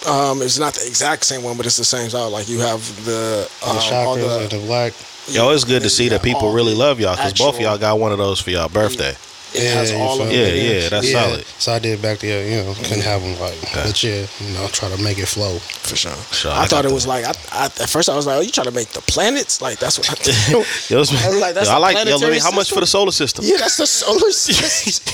Um, 0.08 0.42
it's 0.42 0.58
not 0.58 0.74
the 0.74 0.88
exact 0.88 1.26
same 1.26 1.44
one, 1.44 1.58
but 1.58 1.66
it's 1.66 1.78
the 1.78 1.84
same 1.84 2.10
style. 2.10 2.30
Like 2.30 2.50
you 2.50 2.60
have 2.60 2.82
the, 3.06 3.50
um, 3.66 3.76
the 3.76 3.82
all 3.94 4.16
chakras 4.16 4.22
the 4.22 4.40
and 4.40 4.52
the 4.52 4.68
black. 4.68 4.94
Yo, 5.28 5.52
it's 5.52 5.64
good 5.64 5.84
to 5.84 5.90
see 5.90 6.10
that 6.10 6.24
people 6.24 6.52
really 6.52 6.74
love 6.74 7.00
y'all 7.00 7.16
because 7.16 7.34
both 7.34 7.56
of 7.56 7.62
y'all 7.62 7.78
got 7.78 8.00
one 8.00 8.12
of 8.12 8.18
those 8.18 8.42
for 8.42 8.50
y'all 8.50 8.68
birthday. 8.68 9.16
It 9.54 9.74
has 9.74 9.92
all 9.92 10.18
feel 10.18 10.26
of 10.28 10.30
me? 10.32 10.40
Yeah, 10.40 10.48
it. 10.48 10.56
in 10.56 10.82
yeah, 10.84 10.90
that's 10.90 11.12
solid. 11.12 11.46
So 11.60 11.74
I 11.74 11.80
did 11.80 12.02
back 12.02 12.20
there, 12.20 12.48
you 12.48 12.64
know, 12.64 12.74
couldn't 12.76 13.02
have 13.04 13.22
them 13.22 13.38
like, 13.40 13.60
but 13.74 14.02
yeah, 14.04 14.26
you 14.40 14.54
know, 14.54 14.68
try 14.68 14.88
to 14.90 15.02
make 15.04 15.18
it 15.20 15.28
flow. 15.28 15.60
for 15.60 15.96
sure. 15.96 16.16
Sure, 16.32 16.52
I, 16.52 16.64
I 16.64 16.66
thought 16.68 16.86
it 16.86 16.90
the- 16.90 16.94
was 16.94 17.06
like 17.08 17.26
I, 17.26 17.34
I, 17.52 17.66
at 17.66 17.90
first 17.90 18.08
I 18.10 18.16
was 18.16 18.26
like, 18.26 18.38
oh, 18.38 18.42
you 18.42 18.52
try 18.52 18.64
to 18.64 18.72
make 18.72 18.90
the 18.90 19.02
planets? 19.02 19.62
Like 19.62 19.80
that's 19.80 19.98
what 20.00 20.10
I 20.10 20.14
think. 20.16 20.38
Yo, 20.90 21.02
it's- 21.02 21.26
I 21.26 21.30
was 21.30 21.40
like, 21.42 21.54
that's 21.56 21.68
yo, 21.68 21.74
I 21.74 21.78
a 21.78 21.80
like. 21.80 21.96
Yo, 22.08 22.16
let 22.18 22.32
me, 22.32 22.40
how 22.40 22.52
much 22.52 22.72
for 22.72 22.80
the 22.80 22.88
solar 22.88 23.12
system? 23.12 23.44
yeah, 23.46 23.58
that's 23.58 23.78
the 23.78 23.86
solar 23.88 24.32
system. 24.32 25.12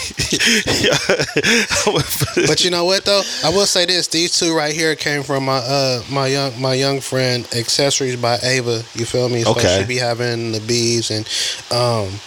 But 2.48 2.64
you 2.64 2.70
know 2.72 2.86
what 2.86 3.06
though? 3.06 3.22
I 3.44 3.50
will 3.50 3.66
say 3.66 3.86
this: 3.86 4.08
these 4.08 4.38
two 4.38 4.56
right 4.56 4.74
here 4.74 4.96
came 4.96 5.24
from 5.24 5.46
my 5.46 5.58
uh 5.58 6.02
my 6.12 6.28
young 6.28 6.60
my 6.62 6.74
young 6.74 7.00
friend 7.02 7.48
accessories 7.56 8.16
by 8.16 8.38
Ava. 8.44 8.84
You 8.94 9.06
feel 9.06 9.30
me? 9.30 9.44
So 9.44 9.52
Okay. 9.52 9.80
she 9.82 9.88
be 9.88 9.98
having 9.98 10.52
the 10.52 10.60
bees 10.62 11.10
and 11.12 11.28
um. 11.72 12.20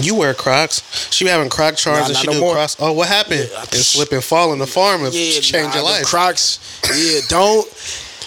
You 0.00 0.14
wear 0.14 0.32
Crocs. 0.34 0.82
She 1.12 1.24
be 1.24 1.30
having 1.30 1.50
Croc 1.50 1.76
charms 1.76 2.02
Nah, 2.02 2.06
and 2.08 2.16
she 2.16 2.26
no 2.26 2.32
do 2.34 2.40
more. 2.40 2.54
Crocs. 2.54 2.76
Oh, 2.80 2.92
what 2.92 3.08
happened? 3.08 3.48
Yeah, 3.50 3.58
I- 3.58 3.62
and 3.62 3.74
slip 3.74 4.12
and 4.12 4.24
fall 4.24 4.52
in 4.52 4.58
the 4.58 4.66
farm 4.66 5.04
and 5.04 5.12
yeah, 5.12 5.40
change 5.40 5.68
nah, 5.68 5.74
your 5.74 5.84
life. 5.84 6.04
Crocs. 6.06 6.58
Yeah, 6.96 7.20
don't. 7.28 7.66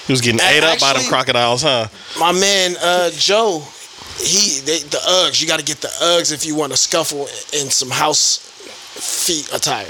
He 0.05 0.13
was 0.13 0.21
getting 0.21 0.39
ate 0.41 0.63
up 0.63 0.79
by 0.79 0.93
them 0.93 1.03
crocodiles, 1.09 1.63
huh? 1.63 1.87
My 2.19 2.31
man 2.31 2.75
uh, 2.79 3.09
Joe, 3.11 3.63
he 4.19 4.59
they, 4.61 4.79
the 4.79 4.97
Uggs. 4.97 5.41
You 5.41 5.47
got 5.47 5.57
to 5.59 5.65
get 5.65 5.77
the 5.81 5.87
Uggs 5.87 6.31
if 6.31 6.45
you 6.45 6.55
want 6.55 6.71
to 6.71 6.77
scuffle 6.77 7.21
in 7.59 7.71
some 7.71 7.89
house 7.89 8.37
feet 8.37 9.51
attire. 9.53 9.89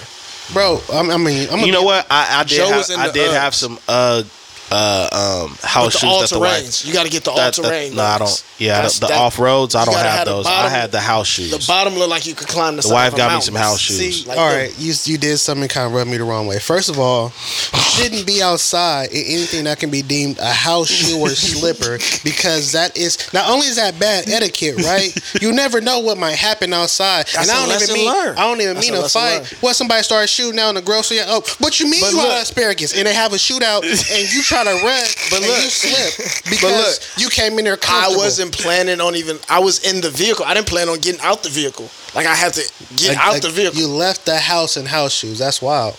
Bro, 0.54 0.80
I'm, 0.94 1.10
I 1.12 1.18
mean, 1.18 1.50
I'm 1.52 1.60
You 1.60 1.74
know 1.74 1.84
what? 1.84 2.08
I, 2.10 2.40
I 2.40 2.44
did. 2.44 2.56
Joe 2.58 2.68
Have, 2.68 2.78
was 2.78 2.90
in 2.92 3.00
I 3.00 3.08
the 3.08 3.14
did 3.14 3.30
Uggs. 3.32 3.40
have 3.42 3.54
some 3.56 3.78
uh 3.90 4.24
uh 4.72 5.44
um 5.46 5.56
house 5.62 5.86
But 5.86 5.86
the 5.86 5.98
shoes 6.00 6.04
all 6.10 6.20
that 6.22 6.30
the 6.30 6.40
wife. 6.40 6.64
terrains. 6.64 6.86
You 6.88 6.94
got 6.94 7.04
to 7.06 7.12
get 7.12 7.24
the 7.24 7.32
all 7.32 7.38
That, 7.38 7.54
that, 7.56 7.62
terrain. 7.64 7.96
no, 7.96 8.04
I 8.04 8.18
don't. 8.18 8.46
Yeah, 8.58 8.76
That's- 8.76 9.00
the, 9.00 9.08
the 9.08 9.14
off 9.16 9.38
roads. 9.40 9.76
I 9.76 9.86
don't 9.86 9.94
have 9.96 10.06
have 10.06 10.26
the 10.26 10.32
those. 10.34 10.46
I 10.48 10.50
bottom- 10.50 10.72
had 10.72 10.92
the 10.92 11.00
house 11.02 11.28
shoes. 11.28 11.52
The 11.52 11.64
bottom 11.68 11.96
look 11.96 12.10
like 12.10 12.26
you 12.26 12.34
could 12.36 12.48
climb 12.48 12.76
the. 12.76 12.82
The 12.82 12.88
side 12.90 12.94
wife 12.94 13.08
of 13.10 13.14
a 13.16 13.18
got 13.18 13.36
me 13.36 13.42
some 13.42 13.56
house 13.56 13.82
See, 13.82 14.12
shoes. 14.12 14.28
Like 14.28 14.38
all 14.38 14.50
that. 14.50 14.56
right, 14.56 14.80
you 14.80 14.94
you 15.04 15.18
did 15.18 15.38
something 15.38 15.68
kind 15.70 15.88
of 15.88 15.94
rubbed 15.94 16.10
me 16.10 16.18
the 16.18 16.24
wrong 16.24 16.48
way. 16.48 16.60
First 16.60 16.90
of 16.90 16.98
all, 17.00 17.32
you 17.74 17.80
shouldn't 17.80 18.26
be 18.26 18.42
outside 18.42 19.10
in 19.12 19.24
anything 19.26 19.64
that 19.66 19.80
can 19.80 19.90
be 19.92 20.02
deemed 20.02 20.40
a 20.40 20.52
house 20.52 20.90
shoe 20.90 21.20
or 21.20 21.30
slipper 21.30 21.98
because 22.24 22.72
that 22.72 22.98
is 22.98 23.18
not 23.34 23.50
only 23.50 23.68
is 23.68 23.76
that 23.76 24.00
bad 24.00 24.30
etiquette, 24.30 24.78
right? 24.84 25.14
You 25.42 25.52
never 25.54 25.80
know 25.82 26.00
what 26.00 26.18
might 26.18 26.36
happen 26.38 26.74
outside, 26.74 27.28
That's 27.28 27.38
and 27.38 27.52
I 27.52 27.54
a 27.54 27.60
don't 27.62 27.70
lesson 27.70 27.96
even 27.98 28.06
mean 28.06 28.14
learned. 28.14 28.40
I 28.40 28.44
don't 28.48 28.62
even 28.62 28.76
That's 28.76 28.88
mean 28.90 28.96
a 29.00 29.06
a, 29.06 29.10
fight. 29.10 29.36
learned. 29.38 29.48
What 29.62 29.76
somebody 29.76 30.04
starts 30.04 30.32
shooting 30.32 30.60
out 30.60 30.70
in 30.70 30.76
the 30.76 30.82
grocery? 30.82 31.20
Oh, 31.26 31.42
what 31.60 31.80
you 31.80 31.90
mean 31.90 32.02
But 32.02 32.12
you 32.12 32.18
look- 32.18 32.32
out 32.32 32.42
asparagus 32.42 32.98
and 32.98 33.06
they 33.08 33.14
have 33.14 33.32
a 33.34 33.38
shootout 33.38 33.84
and 33.84 34.34
you 34.34 34.42
try 34.42 34.55
to 34.64 34.74
run 34.84 35.06
But 35.30 35.40
and 35.42 35.48
look- 35.48 35.64
you 35.64 35.70
slip 35.70 36.44
because 36.50 37.14
you 37.18 37.30
came 37.30 37.58
in 37.60 37.66
there 37.66 37.78
I 37.88 38.08
wasn't 38.16 38.52
planning 38.52 39.02
on 39.02 39.16
even. 39.16 39.38
I 39.50 39.60
was 39.60 39.80
in 39.84 40.02
the 40.02 40.10
vehicle. 40.10 40.46
I 40.46 40.54
didn't 40.54 40.68
plan 40.68 40.90
on 40.90 41.00
getting 41.00 41.22
out 41.22 41.44
the 41.44 41.50
vehicle. 41.50 41.90
Like 42.16 42.26
I 42.28 42.36
had 42.36 42.54
to 42.54 42.72
get 42.96 43.10
Like- 43.10 43.18
out 43.18 43.34
like, 43.34 43.42
the 43.42 43.50
vehicle. 43.50 43.80
You 43.80 43.88
left 43.88 44.26
the 44.26 44.38
house 44.40 44.78
in 44.78 44.86
house 44.86 45.14
shoes. 45.14 45.38
That's 45.40 45.62
wild. 45.62 45.96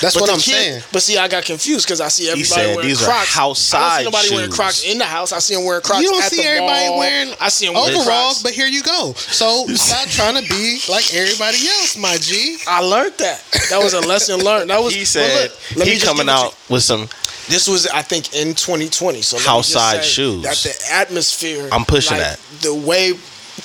That's 0.00 0.14
But 0.14 0.22
what 0.22 0.30
I'm 0.30 0.36
kid- 0.40 0.54
saying. 0.54 0.82
But 0.90 1.02
see, 1.02 1.18
I 1.18 1.28
got 1.28 1.44
confused 1.44 1.86
because 1.86 2.00
I 2.00 2.08
see 2.08 2.24
everybody 2.26 2.44
said 2.48 2.74
wearing 2.76 2.88
these 2.88 3.02
are 3.02 3.06
Crocs. 3.06 3.36
I 3.36 3.40
don't 3.42 3.50
outside 3.50 3.98
see 3.98 4.04
nobody 4.04 4.30
wearing. 4.34 4.50
Crocs 4.50 4.84
in 4.84 4.98
the 4.98 5.04
house. 5.04 5.32
I 5.32 5.38
see 5.38 5.54
them 5.54 5.64
wearing 5.64 5.82
Crocs. 5.82 6.02
You 6.02 6.10
don't 6.10 6.22
at 6.24 6.30
see 6.30 6.36
the 6.42 6.48
everybody 6.48 6.88
mall. 6.88 6.98
wearing 6.98 7.34
I 7.40 7.48
see 7.50 7.66
them 7.66 7.76
overalls, 7.76 8.04
Crocs. 8.06 8.42
but 8.42 8.52
here 8.52 8.66
you 8.66 8.82
go. 8.82 9.12
So 9.12 9.66
stop 9.74 10.08
trying 10.08 10.42
to 10.42 10.48
be 10.48 10.80
like 10.88 11.12
everybody 11.14 11.58
else, 11.68 11.96
my 11.98 12.16
G. 12.16 12.56
I 12.66 12.80
learned 12.80 13.14
that. 13.18 13.42
That 13.70 13.82
was 13.82 13.92
a 13.92 14.00
lesson 14.00 14.40
learned. 14.40 14.70
That 14.70 14.82
was. 14.82 14.94
he 14.94 15.00
but 15.02 15.06
said 15.08 15.50
look, 15.76 15.86
he 15.86 15.98
coming 16.00 16.26
give 16.26 16.34
it 16.34 16.38
to 16.38 16.46
out 16.46 16.56
with 16.70 16.82
some. 16.82 17.08
This 17.48 17.68
was, 17.68 17.86
I 17.88 18.02
think, 18.02 18.34
in 18.34 18.54
2020. 18.54 19.22
So 19.22 19.38
House 19.38 19.68
side 19.68 20.04
shoes. 20.04 20.42
That 20.42 20.56
the 20.56 20.94
atmosphere. 20.94 21.68
I'm 21.72 21.84
pushing 21.84 22.18
like, 22.18 22.38
that. 22.38 22.40
The 22.60 22.74
way, 22.74 23.12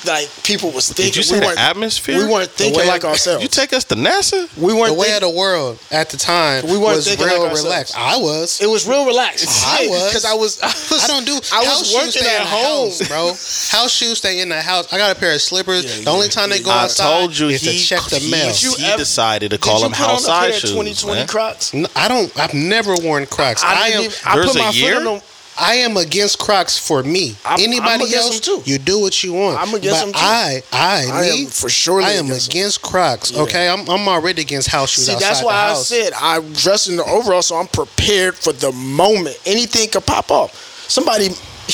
like 0.05 0.29
people 0.43 0.71
was 0.71 0.87
thinking. 0.91 1.13
Did 1.13 1.15
you 1.29 1.35
we 1.35 1.41
say 1.41 1.53
the 1.55 1.59
atmosphere? 1.59 2.17
We 2.25 2.31
weren't 2.31 2.49
thinking 2.51 2.79
way- 2.79 2.87
like 2.87 3.03
ourselves. 3.05 3.41
You 3.43 3.49
take 3.49 3.73
us 3.73 3.83
to 3.85 3.95
NASA? 3.95 4.47
we 4.57 4.73
weren't. 4.73 4.93
The 4.93 4.99
way 4.99 5.07
think- 5.07 5.23
of 5.23 5.31
the 5.31 5.37
world 5.37 5.79
at 5.91 6.09
the 6.09 6.17
time 6.17 6.65
We 6.65 6.77
weren't 6.77 6.97
was 6.97 7.07
thinking 7.07 7.25
real 7.25 7.41
like 7.41 7.49
ourselves. 7.51 7.63
relaxed. 7.63 7.97
I 7.97 8.17
was. 8.17 8.61
it 8.61 8.67
was 8.67 8.87
real 8.87 9.05
relaxed. 9.05 9.47
I 9.65 9.87
was. 9.89 10.07
because 10.09 10.25
I 10.25 10.33
was. 10.33 10.61
I 10.61 10.67
was. 10.67 11.03
I 11.03 11.07
don't 11.07 11.25
do. 11.25 11.39
I 11.51 11.65
house 11.65 11.79
was 11.79 11.91
shoes 11.91 12.15
working 12.15 12.21
in 12.29 12.35
at 12.35 12.39
the 12.39 12.45
home, 12.45 12.87
house, 12.89 13.07
bro. 13.07 13.27
House 13.79 13.91
shoes 13.91 14.17
stay 14.19 14.39
in 14.41 14.49
the 14.49 14.61
house. 14.61 14.91
I 14.93 14.97
got 14.97 15.15
a 15.15 15.19
pair 15.19 15.33
of 15.33 15.41
slippers. 15.41 15.83
Yeah, 15.85 16.03
the 16.05 16.11
only 16.11 16.27
yeah, 16.27 16.31
time 16.31 16.49
they 16.49 16.59
go 16.61 16.71
I 16.71 16.83
outside 16.83 17.19
told 17.19 17.37
you 17.37 17.47
is 17.49 17.61
he, 17.61 17.77
to 17.77 17.83
check 17.83 18.03
the 18.09 18.17
he, 18.19 18.31
mail. 18.31 18.53
you 18.57 18.73
he 18.77 18.85
ever- 18.85 18.97
decided 18.97 19.51
to 19.51 19.57
Did 19.57 19.61
call 19.63 19.77
you 19.79 19.83
them 19.85 19.91
put 19.93 20.01
on 20.01 20.09
house 20.09 20.25
a 20.27 20.31
pair 20.31 20.49
of 20.49 20.55
shoes. 20.55 20.71
2020. 20.71 21.27
Crocs? 21.27 21.73
N- 21.73 21.87
I 21.95 22.07
don't. 22.07 22.37
I've 22.39 22.53
never 22.53 22.95
worn 22.95 23.25
Crocs. 23.25 23.63
I, 23.63 23.67
I, 23.67 23.87
am. 23.89 24.11
I 24.25 24.35
There's 24.35 24.47
put 24.47 24.55
a 24.55 24.59
my 24.59 24.69
year? 24.71 24.95
foot 24.95 25.07
on 25.07 25.13
them. 25.15 25.21
I 25.59 25.75
am 25.75 25.97
against 25.97 26.39
Crocs 26.39 26.77
for 26.77 27.01
me. 27.03 27.35
I'm- 27.45 27.55
I'm 27.55 27.59
Anybody 27.61 28.13
else, 28.15 28.39
too. 28.39 28.61
you 28.65 28.77
do 28.77 28.99
what 28.99 29.23
you 29.23 29.33
want. 29.33 29.59
I'm 29.59 29.73
against 29.73 29.99
but 29.99 30.05
them 30.05 30.13
too. 30.13 30.19
I, 30.21 30.63
I, 30.71 31.05
I 31.11 31.21
me, 31.21 31.41
am 31.43 31.47
for 31.49 31.69
sure 31.69 32.01
I 32.01 32.11
am 32.11 32.25
against 32.25 32.49
against, 32.51 32.81
them. 32.81 32.91
Crocs. 32.91 33.31
Yeah. 33.31 33.41
Okay, 33.41 33.67
I'm, 33.67 33.87
I'm 33.89 34.07
already 34.07 34.41
against 34.43 34.67
house 34.69 34.91
shoes 34.91 35.07
See, 35.07 35.13
outside 35.13 35.27
that's 35.27 35.39
the 35.41 35.45
why 35.47 35.69
I 35.71 35.73
said 35.73 36.13
I 36.13 36.39
dress 36.53 36.87
in 36.87 36.95
the 36.97 37.03
overall, 37.05 37.41
so 37.41 37.55
I'm 37.55 37.67
prepared 37.67 38.35
for 38.35 38.53
the 38.53 38.71
moment. 38.71 39.37
Anything 39.45 39.89
could 39.89 40.05
pop 40.05 40.29
off. 40.31 40.53
Somebody, 40.89 41.25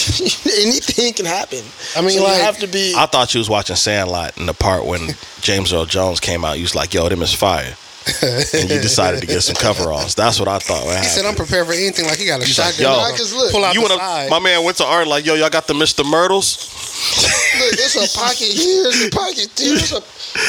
anything 0.58 1.14
can 1.14 1.26
happen. 1.26 1.60
I 1.96 2.02
mean, 2.02 2.18
So 2.18 2.24
like- 2.24 2.38
you 2.38 2.44
have 2.44 2.58
to 2.60 2.68
be. 2.68 2.94
I 2.96 3.06
thought 3.06 3.34
you 3.34 3.40
was 3.40 3.50
watching 3.50 3.76
Sandlot 3.76 4.38
in 4.38 4.46
the 4.46 4.54
part 4.54 4.86
when 4.86 5.10
James 5.42 5.74
Earl 5.74 5.86
Jones 5.86 6.20
came 6.20 6.44
out. 6.46 6.58
You 6.58 6.64
was 6.64 6.76
like, 6.76 6.94
"Yo, 6.94 7.08
them 7.10 7.22
is 7.22 7.34
fire," 7.34 7.76
and 8.54 8.70
you 8.70 8.80
decided 8.82 9.22
to 9.22 9.28
get 9.28 9.42
some 9.42 9.56
coveralls. 9.56 10.16
That's 10.16 10.40
what 10.40 10.48
I 10.48 10.60
thought. 10.60 10.86
Would 10.86 10.98
He 11.00 11.06
said, 11.06 11.26
"I'm 11.26 11.36
prepared 11.36 11.68
for 11.68 11.74
anything." 11.74 12.06
Like 12.06 12.18
he 12.18 12.26
got 12.26 12.38
a 12.38 12.40
like, 12.40 12.48
shotgun. 12.50 12.82
yo, 12.84 12.92
Nah, 12.98 13.10
'cause 13.16 13.34
look, 13.34 13.52
pull 13.52 13.64
out 13.66 13.74
you 13.76 13.82
the 13.82 13.90
wanna? 13.90 14.02
side. 14.02 14.30
My 14.30 14.40
man 14.40 14.64
went 14.64 14.78
to 14.78 14.86
art 14.86 15.08
like, 15.08 15.26
"Yo, 15.26 15.36
y'all 15.36 15.50
got 15.50 15.68
the 15.68 15.74
Mister 15.74 16.04
Mertles." 16.04 16.58
Look, 17.60 17.76
there's 17.78 17.96
a 17.96 18.18
pocket 18.18 18.40
here, 18.50 18.84
there's 18.84 19.02
a 19.06 19.10
pocket 19.10 19.50
there. 19.56 19.70
There's 19.76 19.92
a, 19.94 19.96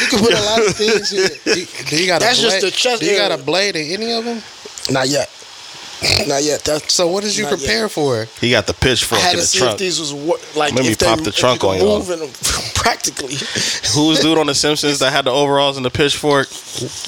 you 0.00 0.06
can 0.08 0.18
put 0.20 0.32
a 0.34 0.40
lot 0.42 0.66
of 0.66 0.74
things 0.76 1.10
here. 1.10 1.28
do, 1.44 1.66
do 1.90 1.96
you 1.96 2.06
got 2.06 2.20
That's 2.20 2.38
a 2.38 2.42
just 2.42 2.60
blade? 2.60 2.72
the 2.72 2.76
chest 2.76 3.00
Do 3.02 3.06
you 3.06 3.16
got 3.16 3.30
a 3.32 3.38
blade 3.38 3.76
in 3.76 3.90
any 3.92 4.12
of 4.12 4.24
them? 4.24 4.42
Not 4.90 5.08
yet. 5.08 5.28
Not 6.28 6.42
yet. 6.42 6.62
That's 6.64 6.92
So 6.92 7.06
what 7.08 7.22
did 7.24 7.36
you 7.36 7.44
Not 7.44 7.52
yet. 7.52 7.58
prepare 7.60 7.88
for? 7.88 8.26
He 8.40 8.50
got 8.50 8.66
the 8.66 8.74
pitchfork 8.74 9.20
I 9.20 9.22
pitchfork 9.22 9.24
had 9.24 9.30
in 9.32 9.36
to 9.36 9.40
the 9.42 9.46
see 9.46 9.58
trunk. 9.58 9.72
if 9.74 9.78
these 9.78 10.00
was 10.00 10.12
wo- 10.12 10.36
like 10.56 10.72
Let 10.74 10.84
me 10.84 10.90
if 10.92 10.98
they, 10.98 11.06
pop 11.06 11.20
the 11.20 11.30
if 11.30 11.38
you 11.64 11.68
on 11.68 11.78
could 11.78 11.86
y'all. 11.86 11.98
move 11.98 12.10
in 12.10 12.18
them 12.20 12.30
practically. 12.74 13.34
Who's 13.94 14.20
dude 14.20 14.38
on 14.38 14.46
The 14.46 14.54
Simpsons 14.54 14.98
that 15.00 15.12
had 15.12 15.24
the 15.24 15.30
overalls 15.30 15.76
and 15.76 15.84
the 15.84 15.90
pitchfork? 15.90 16.48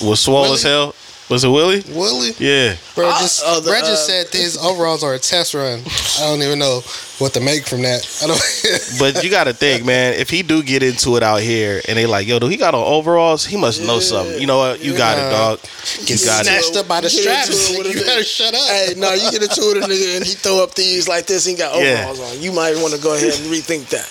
Was 0.02 0.20
swole 0.20 0.52
as 0.52 0.62
hell? 0.62 0.94
Was 1.28 1.42
it 1.42 1.48
Willie? 1.48 1.82
Willie? 1.90 2.30
Yeah. 2.38 2.76
Bro, 2.94 3.08
Uh, 3.08 3.18
just, 3.20 3.42
uh, 3.44 3.58
the, 3.58 3.70
Brett 3.70 3.82
just 3.84 4.08
uh, 4.08 4.12
said 4.12 4.26
these 4.30 4.56
overalls 4.56 5.02
are 5.02 5.14
a 5.14 5.18
test 5.18 5.54
run. 5.54 5.80
I 6.20 6.20
don't 6.20 6.40
even 6.40 6.60
know 6.60 6.82
what 7.18 7.34
to 7.34 7.40
make 7.40 7.66
from 7.66 7.82
that. 7.82 8.06
I 8.22 8.28
don't. 8.28 8.40
But 9.00 9.24
you 9.24 9.30
got 9.30 9.44
to 9.44 9.52
think, 9.52 9.84
man. 9.84 10.14
If 10.14 10.30
he 10.30 10.42
do 10.44 10.62
get 10.62 10.84
into 10.84 11.16
it 11.16 11.24
out 11.24 11.40
here, 11.40 11.82
and 11.88 11.98
they 11.98 12.06
like, 12.06 12.28
yo, 12.28 12.38
do 12.38 12.46
he 12.46 12.56
got 12.56 12.74
on 12.74 12.84
overalls? 12.84 13.44
He 13.44 13.56
must 13.56 13.82
know 13.84 13.98
something. 13.98 14.40
You 14.40 14.46
know 14.46 14.58
what? 14.58 14.80
You 14.84 14.96
got 14.96 15.18
it, 15.18 15.28
dog. 15.30 15.58
You 16.02 16.06
Get 16.14 16.24
got 16.24 16.40
it. 16.42 16.46
snatched 16.46 16.76
up 16.76 16.86
by 16.86 17.00
the 17.00 17.08
Get 17.08 17.20
straps. 17.46 17.70
it 17.72 17.78
with 17.78 17.86
a 17.96 17.98
You 17.98 18.04
better 18.04 18.22
shut 18.22 18.54
up. 18.54 18.60
Hey, 18.68 18.94
no, 18.96 19.12
you 19.14 19.28
get 19.32 19.42
into 19.42 19.62
it 19.62 19.74
with 19.74 19.84
a 19.84 19.88
nigga 19.88 20.16
and 20.18 20.24
he 20.24 20.34
throw 20.34 20.62
up 20.62 20.76
these 20.76 21.08
like 21.08 21.26
this. 21.26 21.44
He 21.44 21.56
got 21.56 21.74
Yeah. 21.74 22.06
overalls 22.06 22.20
on. 22.36 22.40
You 22.40 22.52
might 22.52 22.76
want 22.76 22.94
to 22.94 23.00
go 23.02 23.14
ahead 23.16 23.34
and 23.34 23.50
rethink 23.50 23.88
that. 23.90 24.06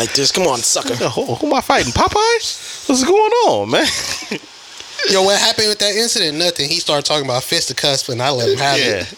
Like 0.00 0.14
this. 0.14 0.32
Come 0.32 0.46
on, 0.46 0.58
sucker. 0.60 0.94
Who, 0.96 1.34
who 1.34 1.46
am 1.46 1.52
I 1.52 1.60
fighting? 1.60 1.92
Popeye? 1.92 2.88
What's 2.88 3.04
going 3.04 3.32
on, 3.52 3.70
man? 3.70 3.86
Yo, 5.10 5.22
what 5.22 5.38
happened 5.38 5.68
with 5.68 5.78
that 5.80 5.94
incident? 5.94 6.38
Nothing. 6.38 6.68
He 6.68 6.80
started 6.80 7.04
talking 7.04 7.24
about 7.26 7.42
fisticuffs, 7.44 8.08
and 8.08 8.22
I 8.22 8.30
let 8.30 8.48
him 8.50 8.58
have 8.58 8.78
Yeah. 8.78 9.04
it. 9.06 9.14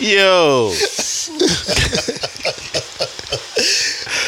Yo. 0.00 0.72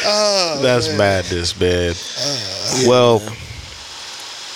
Oh, 0.05 0.59
That's 0.61 0.87
man. 0.89 0.97
madness, 0.97 1.59
man. 1.59 1.95
Uh, 2.19 2.83
well, 2.87 3.19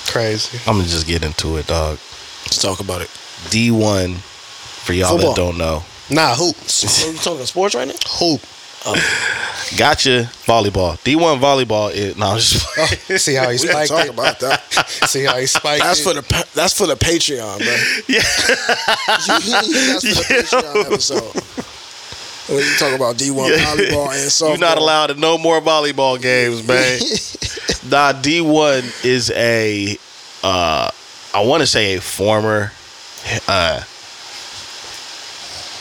crazy. 0.07 0.59
I'm 0.67 0.77
gonna 0.77 0.87
just 0.87 1.07
get 1.07 1.23
into 1.23 1.57
it, 1.57 1.67
dog. 1.67 1.97
Let's 2.45 2.61
talk 2.61 2.79
about 2.81 3.01
it. 3.01 3.09
Dee 3.49 3.71
1, 3.71 4.15
for 4.15 4.93
y'all 4.93 5.11
Football. 5.17 5.33
that 5.33 5.37
don't 5.41 5.57
know, 5.57 5.83
Nah, 6.09 6.35
hoop, 6.35 6.55
Are 6.57 7.11
you 7.11 7.17
talking 7.19 7.45
sports 7.45 7.75
right 7.75 7.87
now? 7.87 7.93
hoop. 8.07 8.41
Gotcha. 9.77 10.29
Volleyball. 10.45 10.97
D1 11.03 11.39
volleyball 11.41 11.91
is 11.93 12.15
no. 12.17 12.27
I'm 12.27 12.37
just 12.37 12.65
Oh, 12.77 13.17
see 13.17 13.33
how 13.35 13.43
he 13.49 13.49
We 13.53 13.57
spiked 13.57 13.89
talk 13.89 14.05
it. 14.05 14.09
about 14.13 14.39
that. 14.39 14.63
See 15.07 15.23
how 15.25 15.37
he 15.37 15.45
spiked 15.45 15.83
That's 15.83 15.99
it. 15.99 16.03
for 16.03 16.13
the 16.13 16.47
that's 16.53 16.73
for 16.77 16.87
the 16.87 16.95
Patreon, 16.95 17.57
bro. 17.57 17.67
yeah. 18.07 18.21
that's 19.17 19.25
for 20.05 20.15
the 20.15 20.25
Patreon 20.29 20.85
episode. 20.85 21.33
When 22.53 22.63
you 22.65 22.75
talk 22.77 22.93
about 22.95 23.17
D 23.17 23.29
one 23.31 23.51
Yeah. 23.51 23.57
volleyball 23.65 24.07
and 24.11 24.29
softball, 24.31 24.49
You're 24.49 24.57
not 24.57 24.77
allowed 24.77 25.07
to 25.07 25.15
no 25.15 25.37
more 25.37 25.59
volleyball 25.59 26.21
games, 26.21 26.65
man. 26.65 26.99
nah, 27.91 28.13
Dee 28.13 28.39
1 28.41 28.83
is 29.03 29.31
a, 29.31 29.97
uh, 30.43 30.89
I 31.33 31.41
want 31.41 31.61
to 31.61 31.67
say 31.67 31.95
a 31.95 32.01
former 32.01 32.71
uh, 33.49 33.81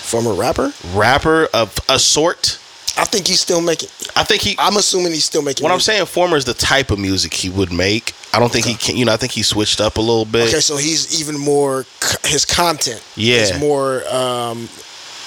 From 0.03 0.27
a 0.27 0.33
rapper, 0.33 0.73
rapper 0.93 1.47
of 1.55 1.79
a 1.89 1.99
sort. 2.01 2.59
I 2.99 3.05
think 3.05 3.27
he's 3.27 3.41
still 3.41 3.61
making. 3.61 3.89
I 4.15 4.25
think 4.25 4.43
he. 4.43 4.57
I'm 4.59 4.77
assuming 4.77 5.13
he's 5.13 5.25
still 5.25 5.43
making. 5.43 5.63
What 5.63 5.73
I'm 5.73 5.81
saying, 5.81 6.07
former 6.07 6.37
is 6.37 6.45
the 6.45 6.55
type 6.55 6.91
of 6.91 6.99
music 6.99 7.35
he 7.35 7.49
would 7.51 7.73
make. 7.73 8.13
I 8.33 8.39
don't 8.39 8.51
think 8.53 8.67
he 8.67 8.75
can. 8.75 8.97
You 8.97 9.05
know, 9.05 9.13
I 9.13 9.17
think 9.17 9.33
he 9.33 9.43
switched 9.43 9.81
up 9.81 9.97
a 9.97 10.01
little 10.01 10.25
bit. 10.25 10.49
Okay, 10.49 10.61
so 10.61 10.77
he's 10.77 11.21
even 11.21 11.39
more. 11.39 11.85
His 12.25 12.45
content 12.45 13.03
Yeah. 13.17 13.37
is 13.39 13.59
more 13.61 14.03
um, 14.09 14.69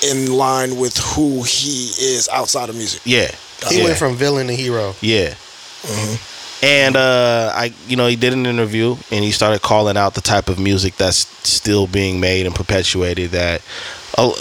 in 0.08 0.32
line 0.34 0.78
with 0.78 0.98
who 0.98 1.44
he 1.44 1.92
is 2.00 2.28
outside 2.32 2.70
of 2.70 2.76
music. 2.76 3.02
Yeah, 3.06 3.30
He 3.70 3.80
yeah. 3.80 3.84
went 3.86 3.98
from 3.98 4.16
villain 4.16 4.48
to 4.48 4.56
hero. 4.56 4.96
Yeah. 5.02 5.36
Mm-hmm. 5.82 6.16
And 6.62 6.98
uh, 6.98 7.54
I, 7.56 7.74
you 7.88 7.96
know, 7.96 8.08
he 8.08 8.18
did 8.18 8.34
an 8.34 8.46
interview 8.46 8.98
and 9.12 9.24
he 9.24 9.32
started 9.32 9.62
calling 9.62 9.96
out 9.96 10.14
the 10.16 10.22
type 10.22 10.50
of 10.50 10.60
music 10.60 10.98
that's 10.98 11.20
still 11.48 11.88
being 11.88 12.20
made 12.20 12.46
and 12.46 12.54
perpetuated. 12.54 13.32
That 13.32 13.62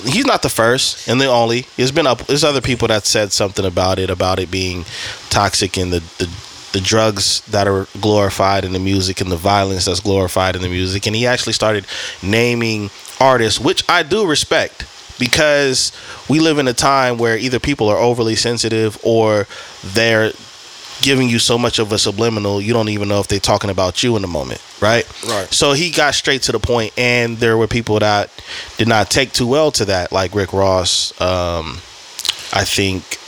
he's 0.05 0.27
not 0.27 0.43
the 0.43 0.49
first 0.49 1.09
and 1.09 1.21
the 1.21 1.27
only. 1.27 1.67
There's 1.77 1.93
been 1.93 2.07
up. 2.07 2.27
There's 2.27 2.45
other 2.45 2.61
people 2.61 2.89
that 2.89 3.07
said 3.07 3.33
something 3.33 3.65
about 3.65 3.99
it, 3.99 4.11
about 4.11 4.39
it 4.39 4.51
being 4.51 4.85
toxic 5.31 5.77
and 5.77 5.93
the 5.93 6.01
the 6.19 6.29
the 6.73 6.81
drugs 6.81 7.41
that 7.47 7.67
are 7.67 7.87
glorified 8.01 8.65
in 8.65 8.73
the 8.73 8.79
music 8.79 9.21
and 9.21 9.33
the 9.33 9.37
violence 9.37 9.87
that's 9.87 10.01
glorified 10.01 10.55
in 10.55 10.63
the 10.63 10.69
music. 10.69 11.07
And 11.07 11.17
he 11.17 11.27
actually 11.27 11.55
started 11.55 11.87
naming 12.23 12.91
artists, 13.19 13.59
which 13.59 13.89
I 13.89 14.03
do 14.03 14.27
respect 14.27 14.87
because 15.19 15.93
we 16.29 16.41
live 16.41 16.59
in 16.59 16.69
a 16.69 16.75
time 16.75 17.19
where 17.19 17.37
either 17.37 17.59
people 17.59 17.89
are 17.89 17.97
overly 17.97 18.37
sensitive 18.37 18.99
or 19.03 19.47
they're 19.83 20.33
giving 21.01 21.29
you 21.29 21.39
so 21.39 21.57
much 21.59 21.79
of 21.79 21.93
a 21.93 21.99
subliminal 21.99 22.61
you 22.61 22.73
don't 22.73 22.89
even 22.89 23.09
know 23.09 23.21
if 23.21 23.29
they're 23.29 23.39
talking 23.39 23.71
about 23.71 24.03
you 24.03 24.17
in 24.17 24.23
the 24.23 24.29
moment 24.29 24.61
right 24.81 25.07
Right. 25.29 25.53
so 25.53 25.73
he 25.73 25.91
got 25.91 26.15
straight 26.15 26.43
to 26.43 26.53
the 26.53 26.59
point 26.59 26.93
and 26.99 27.37
there 27.39 27.57
were 27.57 27.67
people 27.69 27.99
that 28.01 28.31
did 28.79 28.89
not 28.89 29.11
take 29.11 29.33
too 29.33 29.47
well 29.47 29.71
to 29.73 29.85
that 29.87 30.11
like 30.13 30.35
rick 30.35 30.53
ross 30.53 31.13
um 31.21 31.79
i 32.53 32.65
think 32.65 33.19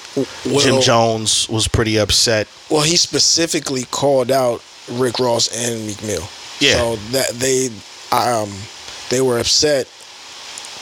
jim 0.45 0.81
jones 0.83 1.49
was 1.49 1.69
pretty 1.69 1.97
upset 1.99 2.49
Well, 2.71 2.83
he 2.83 2.97
specifically 2.97 3.85
called 3.91 4.31
out 4.31 4.63
Rick 4.91 5.21
Ross 5.21 5.47
and 5.55 5.87
Meek 5.87 6.03
Mill. 6.03 6.27
Yeah. 6.59 6.75
So 6.79 6.97
that 7.13 7.29
they 7.35 7.69
um 8.11 8.51
they 9.09 9.21
were 9.21 9.39
upset. 9.39 9.87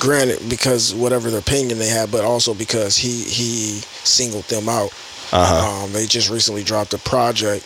Granted, 0.00 0.49
because 0.49 0.95
whatever 0.95 1.28
their 1.30 1.40
opinion 1.40 1.78
they 1.78 1.88
had, 1.88 2.11
but 2.11 2.25
also 2.25 2.54
because 2.54 2.97
he 2.97 3.25
he 3.25 3.80
singled 4.04 4.45
them 4.45 4.68
out. 4.68 4.90
Uh-huh 5.32 5.68
Um, 5.85 5.92
they 5.92 6.06
just 6.06 6.30
recently 6.30 6.62
dropped 6.64 6.94
a 6.94 6.99
project, 6.99 7.64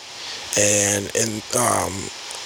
and 0.58 1.10
and 1.16 1.30
um, 1.56 1.92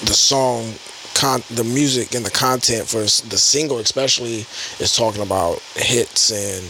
the 0.05 0.15
song, 0.15 0.75
con- 1.15 1.43
the 1.51 1.65
music 1.65 2.15
and 2.15 2.25
the 2.25 2.31
content 2.31 2.87
for 2.89 3.01
the 3.01 3.39
single 3.39 3.79
especially 3.79 4.47
is 4.81 4.95
talking 4.97 5.23
about 5.23 5.61
hits 5.75 6.31
and 6.31 6.65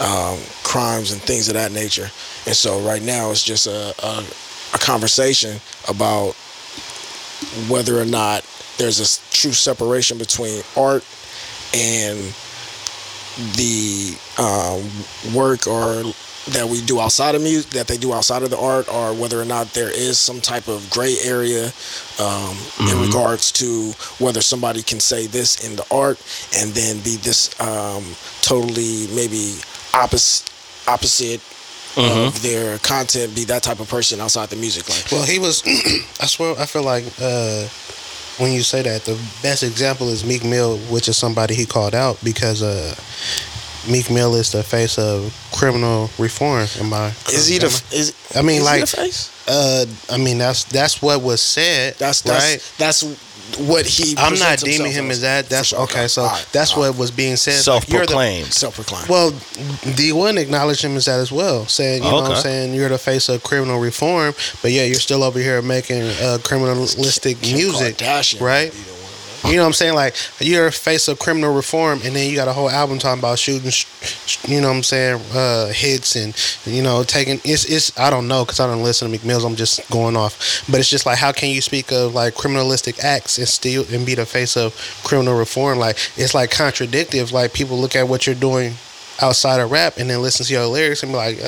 um, 0.00 0.38
crimes 0.64 1.12
and 1.12 1.20
things 1.22 1.48
of 1.48 1.54
that 1.54 1.72
nature. 1.72 2.10
And 2.46 2.56
so 2.56 2.80
right 2.80 3.02
now 3.02 3.30
it's 3.30 3.44
just 3.44 3.66
a, 3.66 3.94
a 4.04 4.24
a 4.74 4.78
conversation 4.78 5.60
about 5.88 6.34
whether 7.68 8.00
or 8.00 8.04
not 8.06 8.44
there's 8.78 9.00
a 9.00 9.32
true 9.32 9.52
separation 9.52 10.18
between 10.18 10.62
art 10.76 11.04
and 11.74 12.18
the 13.56 14.16
um, 14.38 15.34
work 15.34 15.66
or 15.66 16.02
that 16.48 16.68
we 16.68 16.80
do 16.82 17.00
outside 17.00 17.34
of 17.34 17.42
music, 17.42 17.70
that 17.70 17.86
they 17.86 17.96
do 17.96 18.12
outside 18.12 18.42
of 18.42 18.50
the 18.50 18.58
art, 18.58 18.92
or 18.92 19.14
whether 19.14 19.40
or 19.40 19.44
not 19.44 19.72
there 19.74 19.90
is 19.90 20.18
some 20.18 20.40
type 20.40 20.68
of 20.68 20.88
gray 20.90 21.16
area 21.24 21.72
um, 22.20 22.56
in 22.80 23.00
regards 23.00 23.52
to 23.52 23.92
whether 24.18 24.40
somebody 24.40 24.82
can 24.82 24.98
say 25.00 25.26
this 25.26 25.64
in 25.68 25.76
the 25.76 25.86
art 25.90 26.20
and 26.56 26.72
then 26.72 26.96
be 27.02 27.16
this 27.16 27.48
um, 27.60 28.04
totally 28.42 29.06
maybe 29.14 29.54
opposite 29.94 30.48
opposite 30.88 31.40
of 31.96 32.42
their 32.42 32.78
content, 32.78 33.34
be 33.34 33.44
that 33.44 33.62
type 33.62 33.78
of 33.78 33.88
person 33.88 34.20
outside 34.20 34.48
the 34.48 34.56
music. 34.56 34.88
Like, 34.88 35.12
Well, 35.12 35.24
he 35.24 35.38
was. 35.38 35.62
I 36.20 36.26
swear, 36.26 36.58
I 36.58 36.66
feel 36.66 36.82
like 36.82 37.04
uh, 37.20 37.68
when 38.38 38.52
you 38.52 38.62
say 38.62 38.82
that, 38.82 39.02
the 39.04 39.20
best 39.42 39.62
example 39.62 40.08
is 40.08 40.24
Meek 40.24 40.44
Mill, 40.44 40.78
which 40.90 41.08
is 41.08 41.18
somebody 41.18 41.54
he 41.54 41.66
called 41.66 41.94
out 41.94 42.18
because 42.24 42.62
uh, 42.62 42.94
Meek 43.90 44.10
Mill 44.10 44.34
is 44.34 44.52
the 44.52 44.62
face 44.62 44.98
of 44.98 45.34
criminal 45.52 46.08
reform. 46.18 46.66
Am 46.78 46.92
I? 46.92 47.08
is 47.32 47.48
he 47.48 47.58
the? 47.58 47.66
am 47.66 47.72
I- 47.72 47.94
Is 47.96 48.14
I 48.36 48.42
mean, 48.42 48.58
is 48.58 48.64
like- 48.64 48.74
he 48.76 48.80
the 48.82 48.86
face? 48.86 49.28
Uh, 49.48 49.84
I 50.10 50.18
mean, 50.18 50.38
that's 50.38 50.64
that's 50.64 51.02
what 51.02 51.20
was 51.20 51.40
said. 51.40 51.96
That's 51.98 52.22
that's 52.22 52.44
right. 52.44 52.72
that's 52.78 53.02
what 53.58 53.84
he. 53.86 54.14
I'm 54.16 54.38
not 54.38 54.60
deeming 54.60 54.92
him 54.92 55.10
as 55.10 55.22
that. 55.22 55.48
That's 55.48 55.68
sure. 55.68 55.80
okay. 55.80 56.06
So 56.06 56.22
All 56.22 56.28
right. 56.28 56.46
that's 56.52 56.72
All 56.74 56.82
right. 56.84 56.90
what 56.90 56.98
was 56.98 57.10
being 57.10 57.34
said. 57.34 57.54
Like, 57.66 57.88
you're 57.88 58.00
the- 58.02 58.06
self-proclaimed 58.12 58.46
self-proclaimed. 58.52 59.08
Well, 59.08 59.32
Dee 59.96 60.12
1 60.12 60.38
acknowledged 60.38 60.82
him 60.82 60.96
as 60.96 61.06
that 61.06 61.18
as 61.18 61.32
well, 61.32 61.66
saying, 61.66 62.04
you 62.04 62.08
know 62.10 62.22
what 62.22 62.30
I'm 62.30 62.36
saying, 62.40 62.72
you're 62.74 62.88
the 62.88 62.98
face 62.98 63.28
of 63.28 63.42
criminal 63.42 63.80
reform, 63.80 64.32
but 64.62 64.70
yeah, 64.70 64.84
you're 64.84 64.94
still 65.00 65.24
over 65.24 65.40
here 65.40 65.60
making 65.60 66.02
uh, 66.02 66.38
criminalistic 66.42 67.42
Kim 67.42 67.56
music, 67.56 67.96
Kardashian 67.98 68.40
right? 68.40 68.72
would 68.72 68.91
You 69.44 69.56
know 69.56 69.62
what 69.62 69.66
I'm 69.66 69.72
saying? 69.72 69.94
Like, 69.94 70.14
you're 70.38 70.68
a 70.68 70.72
face 70.72 71.08
of 71.08 71.18
criminal 71.18 71.52
reform, 71.54 72.00
and 72.04 72.14
then 72.14 72.30
you 72.30 72.36
got 72.36 72.46
a 72.46 72.52
whole 72.52 72.70
album 72.70 72.98
talking 72.98 73.18
about 73.18 73.38
shooting, 73.40 73.70
sh- 73.70 73.86
sh- 74.26 74.48
you 74.48 74.60
know 74.60 74.68
what 74.68 74.76
I'm 74.76 74.82
saying, 74.84 75.20
uh, 75.34 75.66
hits 75.68 76.14
and, 76.14 76.34
you 76.64 76.82
know, 76.82 77.02
taking, 77.02 77.40
it's, 77.44 77.64
it's 77.64 77.98
I 77.98 78.08
don't 78.08 78.28
know, 78.28 78.44
because 78.44 78.60
I 78.60 78.68
don't 78.68 78.84
listen 78.84 79.08
to 79.08 79.12
Meek 79.12 79.24
Mill's, 79.24 79.44
I'm 79.44 79.56
just 79.56 79.90
going 79.90 80.16
off. 80.16 80.64
But 80.70 80.78
it's 80.78 80.88
just 80.88 81.06
like, 81.06 81.18
how 81.18 81.32
can 81.32 81.50
you 81.50 81.60
speak 81.60 81.90
of, 81.90 82.14
like, 82.14 82.34
criminalistic 82.34 83.02
acts 83.02 83.38
and 83.38 83.48
still, 83.48 83.84
and 83.92 84.06
be 84.06 84.14
the 84.14 84.26
face 84.26 84.56
of 84.56 84.74
criminal 85.02 85.36
reform? 85.36 85.78
Like, 85.78 85.96
it's 86.16 86.34
like 86.34 86.52
contradictive. 86.52 87.32
Like, 87.32 87.52
people 87.52 87.78
look 87.78 87.96
at 87.96 88.06
what 88.06 88.26
you're 88.26 88.36
doing 88.36 88.74
outside 89.20 89.60
of 89.60 89.70
rap 89.70 89.94
and 89.98 90.08
then 90.08 90.22
listen 90.22 90.46
to 90.46 90.52
your 90.52 90.66
lyrics 90.66 91.02
and 91.02 91.12
be 91.12 91.16
like, 91.16 91.38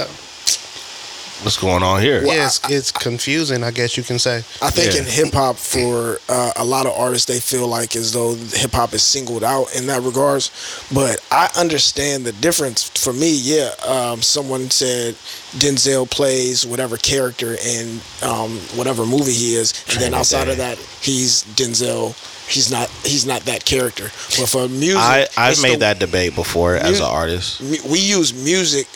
what's 1.42 1.56
going 1.58 1.82
on 1.82 2.00
here 2.00 2.22
Well, 2.24 2.36
yeah, 2.36 2.46
it's, 2.46 2.60
it's 2.70 2.92
confusing, 2.92 3.62
I 3.64 3.70
guess 3.70 3.96
you 3.96 4.02
can 4.02 4.18
say. 4.18 4.38
I 4.62 4.70
think 4.70 4.94
Yeah. 4.94 5.00
in 5.00 5.06
hip 5.06 5.32
hop, 5.34 5.56
for 5.56 6.18
uh, 6.28 6.52
a 6.56 6.64
lot 6.64 6.86
of 6.86 6.92
artists, 6.92 7.26
they 7.26 7.40
feel 7.40 7.66
like 7.66 7.96
as 7.96 8.12
though 8.12 8.34
hip 8.34 8.72
hop 8.72 8.94
is 8.94 9.02
singled 9.02 9.42
out 9.44 9.74
in 9.74 9.86
that 9.88 10.02
regards. 10.02 10.50
But 10.92 11.20
I 11.30 11.48
understand 11.56 12.24
the 12.24 12.32
difference. 12.32 12.88
For 12.88 13.12
me, 13.12 13.34
yeah, 13.34 13.70
um, 13.86 14.22
someone 14.22 14.70
said 14.70 15.14
Denzel 15.58 16.08
plays 16.10 16.64
whatever 16.66 16.96
character 16.96 17.54
in 17.54 18.00
um, 18.22 18.50
whatever 18.76 19.04
movie 19.04 19.32
he 19.32 19.54
is, 19.56 19.72
and 19.90 20.00
then 20.00 20.14
outside 20.14 20.48
of 20.48 20.56
that, 20.58 20.78
he's 21.00 21.42
Denzel 21.56 22.14
he's 22.46 22.70
not 22.70 22.88
he's 23.04 23.24
not 23.26 23.42
that 23.46 23.64
character. 23.64 24.04
But 24.38 24.48
for 24.48 24.68
music, 24.68 24.98
I 25.00 25.26
I've 25.36 25.62
made 25.62 25.74
the- 25.74 25.78
that 25.78 25.98
debate 25.98 26.34
before 26.34 26.76
as 26.76 26.98
an 27.00 27.06
artist. 27.06 27.60
we 27.60 27.98
use 27.98 28.34
music 28.34 28.86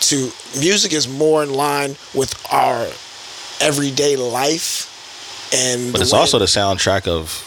to 0.00 0.30
music 0.58 0.92
is 0.92 1.08
more 1.08 1.42
in 1.42 1.52
line 1.52 1.96
with 2.14 2.34
our 2.52 2.86
everyday 3.60 4.16
life 4.16 4.86
and 5.52 5.92
But 5.92 6.00
it's 6.02 6.12
way- 6.12 6.18
also 6.20 6.38
the 6.38 6.44
soundtrack 6.46 7.06
of 7.08 7.44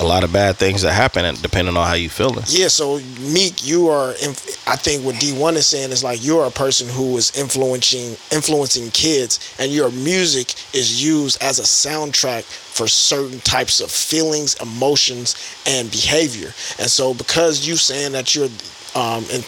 a 0.00 0.04
lot 0.04 0.24
of 0.24 0.32
bad 0.32 0.56
things 0.56 0.82
that 0.82 0.92
happen, 0.94 1.24
and 1.26 1.40
depending 1.42 1.76
on 1.76 1.86
how 1.86 1.94
you 1.94 2.08
feeling. 2.08 2.42
yeah 2.48 2.66
so 2.66 2.98
meek 3.20 3.64
you 3.64 3.88
are 3.88 4.12
inf- 4.22 4.66
i 4.66 4.74
think 4.74 5.04
what 5.04 5.20
Dee 5.20 5.32
1 5.32 5.56
is 5.56 5.66
saying 5.66 5.92
is 5.92 6.02
like 6.02 6.24
you're 6.24 6.46
a 6.46 6.50
person 6.50 6.88
who 6.88 7.16
is 7.18 7.30
influencing 7.38 8.16
influencing 8.32 8.90
kids 8.90 9.54
and 9.60 9.70
your 9.70 9.90
music 9.92 10.54
is 10.72 11.04
used 11.04 11.40
as 11.42 11.58
a 11.60 11.62
soundtrack 11.62 12.42
for 12.42 12.88
certain 12.88 13.38
types 13.40 13.80
of 13.80 13.90
feelings 13.90 14.54
emotions 14.60 15.36
and 15.66 15.90
behavior 15.92 16.52
and 16.80 16.90
so 16.90 17.14
because 17.14 17.68
you 17.68 17.76
saying 17.76 18.12
that 18.12 18.34
you're 18.34 18.48
um 18.96 19.22
in, 19.30 19.42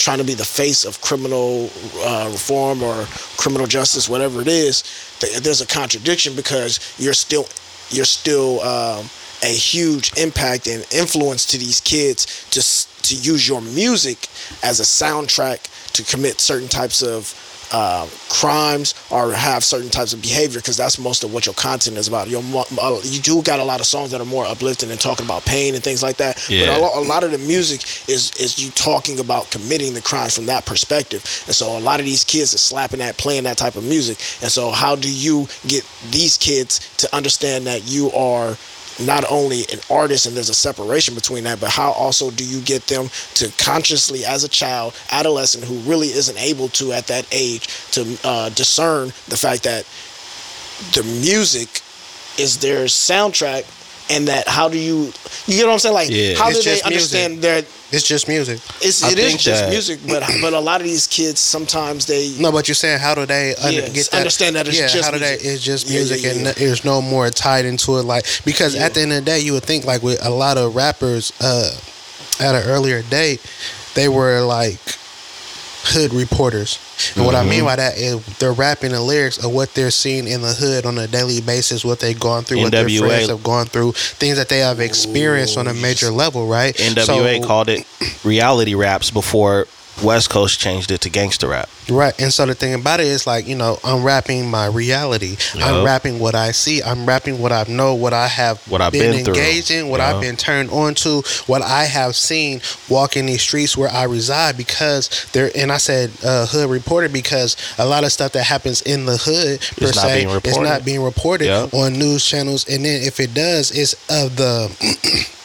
trying 0.00 0.18
to 0.18 0.24
be 0.24 0.34
the 0.34 0.44
face 0.44 0.84
of 0.84 1.00
criminal 1.00 1.70
uh, 1.98 2.28
reform 2.32 2.82
or 2.82 3.04
criminal 3.36 3.66
justice 3.66 4.08
whatever 4.08 4.40
it 4.40 4.48
is 4.48 4.82
th- 5.20 5.38
there's 5.38 5.60
a 5.60 5.66
contradiction 5.66 6.34
because 6.34 6.80
you're 6.98 7.12
still 7.12 7.46
you're 7.90 8.04
still 8.04 8.60
um, 8.60 9.04
a 9.42 9.52
huge 9.52 10.12
impact 10.16 10.66
and 10.66 10.86
influence 10.92 11.46
to 11.46 11.58
these 11.58 11.80
kids 11.80 12.26
to 12.50 12.60
to 13.02 13.14
use 13.16 13.48
your 13.48 13.60
music 13.60 14.28
as 14.62 14.80
a 14.80 14.82
soundtrack 14.82 15.60
to 15.92 16.02
commit 16.04 16.40
certain 16.40 16.68
types 16.68 17.02
of 17.02 17.34
uh, 17.72 18.08
crimes 18.28 18.94
or 19.10 19.32
have 19.32 19.62
certain 19.64 19.90
types 19.90 20.12
of 20.12 20.22
behavior 20.22 20.60
because 20.60 20.76
that's 20.76 20.98
most 20.98 21.24
of 21.24 21.32
what 21.32 21.46
your 21.46 21.54
content 21.54 21.96
is 21.96 22.08
about. 22.08 22.28
Your 22.28 22.42
uh, 22.80 23.00
you 23.02 23.20
do 23.20 23.42
got 23.42 23.60
a 23.60 23.64
lot 23.64 23.80
of 23.80 23.86
songs 23.86 24.10
that 24.10 24.20
are 24.20 24.26
more 24.26 24.46
uplifting 24.46 24.90
and 24.90 25.00
talking 25.00 25.26
about 25.26 25.44
pain 25.44 25.74
and 25.74 25.82
things 25.82 26.02
like 26.02 26.16
that. 26.16 26.48
Yeah. 26.48 26.78
But 26.78 26.94
a, 26.94 26.98
a 27.00 27.06
lot 27.06 27.24
of 27.24 27.30
the 27.30 27.38
music 27.38 27.82
is 28.08 28.32
is 28.36 28.58
you 28.58 28.70
talking 28.72 29.20
about 29.20 29.50
committing 29.50 29.94
the 29.94 30.02
crimes 30.02 30.34
from 30.34 30.46
that 30.46 30.66
perspective. 30.66 31.22
And 31.46 31.54
so 31.54 31.76
a 31.76 31.80
lot 31.80 32.00
of 32.00 32.06
these 32.06 32.24
kids 32.24 32.54
are 32.54 32.58
slapping 32.58 32.98
that, 33.00 33.16
playing 33.16 33.44
that 33.44 33.58
type 33.58 33.76
of 33.76 33.84
music. 33.84 34.18
And 34.42 34.50
so 34.50 34.70
how 34.70 34.96
do 34.96 35.12
you 35.12 35.46
get 35.66 35.84
these 36.10 36.36
kids 36.36 36.80
to 36.98 37.14
understand 37.14 37.66
that 37.66 37.88
you 37.88 38.10
are 38.12 38.56
not 38.98 39.24
only 39.30 39.60
an 39.72 39.80
artist 39.90 40.26
and 40.26 40.36
there's 40.36 40.48
a 40.48 40.54
separation 40.54 41.14
between 41.14 41.44
that, 41.44 41.60
but 41.60 41.70
how 41.70 41.92
also 41.92 42.30
do 42.30 42.44
you 42.44 42.60
get 42.60 42.86
them 42.86 43.08
to 43.34 43.50
consciously, 43.58 44.24
as 44.24 44.44
a 44.44 44.48
child, 44.48 44.94
adolescent 45.10 45.64
who 45.64 45.76
really 45.80 46.08
isn't 46.08 46.38
able 46.38 46.68
to 46.68 46.92
at 46.92 47.06
that 47.06 47.26
age 47.32 47.68
to 47.92 48.18
uh, 48.24 48.48
discern 48.50 49.08
the 49.28 49.36
fact 49.36 49.62
that 49.64 49.84
the 50.94 51.02
music 51.20 51.82
is 52.38 52.58
their 52.58 52.86
soundtrack 52.86 53.64
and 54.10 54.28
that 54.28 54.46
how 54.48 54.68
do 54.68 54.78
you 54.78 55.12
you 55.46 55.56
get 55.56 55.66
what 55.66 55.72
I'm 55.72 55.78
saying 55.78 55.94
like 55.94 56.10
Yeah. 56.10 56.36
how 56.36 56.48
It's 56.50 56.58
do 56.58 56.70
they 56.70 56.82
understand 56.82 57.34
music. 57.40 57.66
that 57.66 57.94
It's 57.96 58.06
just 58.06 58.28
music. 58.28 58.60
it's 58.80 59.02
I 59.02 59.10
it 59.12 59.18
is 59.18 59.36
just 59.36 59.62
that- 59.62 59.70
music 59.70 60.00
but 60.06 60.22
but 60.40 60.52
a 60.52 60.60
lot 60.60 60.80
of 60.80 60.86
these 60.86 61.06
kids 61.06 61.40
sometimes 61.40 62.06
they 62.06 62.34
No, 62.38 62.50
but 62.52 62.68
you're 62.68 62.74
saying 62.74 62.98
how 62.98 63.14
do 63.14 63.24
they 63.26 63.54
under, 63.56 63.80
Yeah, 63.80 63.88
get 63.88 64.10
that? 64.10 64.18
understand 64.18 64.56
that 64.56 64.68
it's 64.68 64.78
yeah, 64.78 64.88
just 64.88 65.04
how 65.04 65.10
do 65.12 65.18
they? 65.18 65.34
It's 65.34 65.62
just 65.62 65.86
Yeah, 65.86 65.92
yeah, 65.92 65.98
music, 66.00 66.22
yeah. 66.22 66.30
and 66.32 66.46
there's 66.46 66.84
no 66.84 67.00
more 67.00 67.30
tied 67.30 67.64
into 67.64 67.98
it. 67.98 68.04
Like 68.04 68.26
because 68.44 68.74
Yeah. 68.74 68.84
at 68.86 68.94
the 68.94 69.00
end 69.02 69.12
of 69.12 69.24
the 69.24 69.30
day, 69.30 69.40
you 69.40 69.52
would 69.54 69.64
think 69.64 69.84
like 69.84 70.02
with 70.02 70.24
a 70.24 70.30
lot 70.30 70.56
of 70.58 70.74
rappers 70.74 71.32
uh, 71.40 71.70
at 72.40 72.54
an 72.54 72.62
earlier 72.68 73.02
date, 73.02 73.40
they 73.94 74.08
were 74.08 74.40
like 74.42 74.78
hood 75.82 76.12
reporters. 76.12 76.78
And 77.16 77.24
what 77.24 77.34
I 77.34 77.42
mean 77.42 77.60
mm-hmm. 77.60 77.66
by 77.66 77.76
that 77.76 77.96
is 77.96 78.24
they're 78.38 78.52
rapping 78.52 78.92
the 78.92 79.00
lyrics 79.00 79.42
of 79.42 79.52
what 79.52 79.74
they're 79.74 79.90
seeing 79.90 80.26
in 80.26 80.42
the 80.42 80.52
hood 80.52 80.86
on 80.86 80.98
a 80.98 81.06
daily 81.06 81.40
basis, 81.40 81.84
what 81.84 82.00
they've 82.00 82.18
gone 82.18 82.44
through, 82.44 82.62
what 82.62 82.72
their 82.72 82.88
friends 82.88 83.28
have 83.28 83.42
gone 83.42 83.66
through, 83.66 83.92
things 83.92 84.36
that 84.36 84.48
they 84.48 84.58
have 84.58 84.80
experienced 84.80 85.56
on 85.56 85.66
a 85.66 85.74
major 85.74 86.10
level, 86.10 86.46
right? 86.46 86.74
NWA 86.74 87.40
So- 87.40 87.46
called 87.46 87.68
it 87.68 87.86
reality 88.24 88.74
raps 88.74 89.10
before 89.10 89.66
West 90.02 90.30
Coast 90.30 90.58
changed 90.60 90.90
it 90.90 91.00
to 91.02 91.10
gangster 91.10 91.48
rap. 91.48 91.68
Right. 91.88 92.18
And 92.20 92.32
so 92.32 92.46
the 92.46 92.54
thing 92.54 92.74
about 92.74 93.00
it 93.00 93.06
is 93.06 93.26
like, 93.26 93.46
you 93.46 93.56
know, 93.56 93.78
I'm 93.84 94.02
rapping 94.04 94.50
my 94.50 94.66
reality. 94.66 95.36
I'm 95.54 95.76
Yup. 95.76 95.86
rapping 95.86 96.18
what 96.18 96.34
I 96.34 96.52
see. 96.52 96.82
I'm 96.82 97.06
rapping 97.06 97.40
what 97.40 97.52
I 97.52 97.64
know, 97.68 97.94
what 97.94 98.12
I 98.12 98.28
have 98.28 98.60
What 98.68 98.80
I've 98.80 98.92
been, 98.92 99.12
been 99.12 99.26
engaged 99.26 99.70
in, 99.70 99.88
what 99.88 100.00
I've 100.00 100.20
been 100.20 100.36
turned 100.36 100.70
on 100.70 100.94
to, 100.96 101.22
what 101.46 101.62
I 101.62 101.84
have 101.84 102.14
seen 102.16 102.60
walking 102.88 103.26
these 103.26 103.42
streets 103.42 103.76
where 103.76 103.90
I 103.90 104.04
reside 104.04 104.56
because 104.56 105.08
there 105.32 105.50
and 105.56 105.72
I 105.72 105.78
said 105.78 106.10
uh, 106.24 106.46
hood 106.46 106.70
reporter 106.70 107.08
because 107.08 107.56
a 107.78 107.86
lot 107.86 108.04
of 108.04 108.12
stuff 108.12 108.32
that 108.32 108.44
happens 108.44 108.82
in 108.82 109.06
the 109.06 109.16
hood 109.16 109.60
per 109.76 109.88
It's 109.88 110.00
se 110.00 110.24
is 110.44 110.58
not 110.58 110.84
being 110.84 111.02
reported 111.02 111.46
Yup. 111.46 111.74
on 111.74 111.98
news 111.98 112.24
channels 112.24 112.68
and 112.68 112.84
then 112.84 113.02
if 113.02 113.20
it 113.20 113.34
does 113.34 113.70
it's 113.70 113.94
of 114.10 114.36
the 114.36 114.68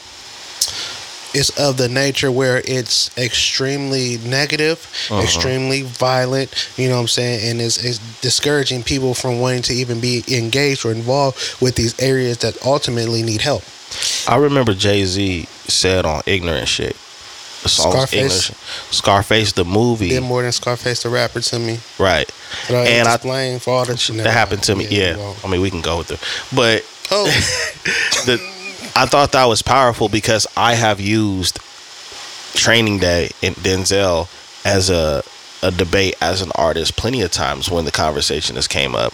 it's 1.36 1.50
of 1.58 1.76
the 1.76 1.88
nature 1.88 2.30
where 2.32 2.62
it's 2.64 3.10
extremely 3.18 4.18
negative, 4.24 4.78
Uh-huh. 5.10 5.22
extremely 5.22 5.82
violent, 5.82 6.48
you 6.76 6.88
know 6.88 6.94
what 6.96 7.02
I'm 7.02 7.08
saying, 7.08 7.50
and 7.50 7.60
it's, 7.60 7.76
it's 7.84 7.98
discouraging 8.20 8.82
people 8.82 9.14
from 9.14 9.38
wanting 9.40 9.62
to 9.62 9.74
even 9.74 10.00
be 10.00 10.24
engaged 10.28 10.84
or 10.86 10.92
involved 10.92 11.36
with 11.60 11.74
these 11.76 11.94
areas 12.00 12.38
that 12.38 12.54
ultimately 12.64 13.22
need 13.22 13.42
help. 13.42 13.62
I 14.26 14.36
remember 14.36 14.74
Jay 14.74 15.04
Z 15.04 15.46
said 15.68 16.04
on 16.06 16.22
Ignorant 16.26 16.68
Shit. 16.68 16.96
The 17.62 17.68
song 17.70 17.92
was 17.94 18.10
Scarface. 18.10 18.50
Scarface, 18.90 19.52
the 19.52 19.64
movie. 19.64 20.10
Did 20.10 20.22
more 20.22 20.42
than 20.42 20.52
Scarface 20.52 21.02
the 21.02 21.08
rapper 21.08 21.40
to 21.40 21.58
me. 21.58 21.80
Right. 21.98 22.30
But 22.68 22.76
I 22.76 22.84
And 22.86 23.08
I- 23.08 23.14
explain 23.14 23.58
for 23.60 23.70
all 23.74 23.84
that 23.84 23.98
shit. 23.98 24.16
That 24.18 24.32
happened 24.32 24.62
to 24.64 24.76
me. 24.76 24.86
Yeah. 24.90 25.16
won't. 25.16 25.44
I 25.44 25.48
mean, 25.48 25.60
we 25.60 25.70
can 25.70 25.80
go 25.82 25.98
with 25.98 26.10
it. 26.12 26.20
But 26.54 26.84
Oh, 27.10 27.26
the 28.26 28.38
I 28.96 29.04
thought 29.04 29.32
that 29.32 29.44
was 29.44 29.60
powerful 29.60 30.08
because 30.08 30.46
I 30.56 30.72
have 30.72 31.00
used 31.00 31.58
Training 32.54 32.98
Day 32.98 33.28
in 33.42 33.52
Denzel 33.52 34.28
as 34.64 34.88
a 34.88 35.22
a 35.62 35.70
debate 35.70 36.14
as 36.22 36.40
an 36.40 36.50
artist 36.54 36.96
plenty 36.96 37.20
of 37.20 37.30
times 37.30 37.70
when 37.70 37.84
the 37.84 37.90
conversation 37.92 38.56
has 38.56 38.66
came 38.66 38.94
up, 38.94 39.12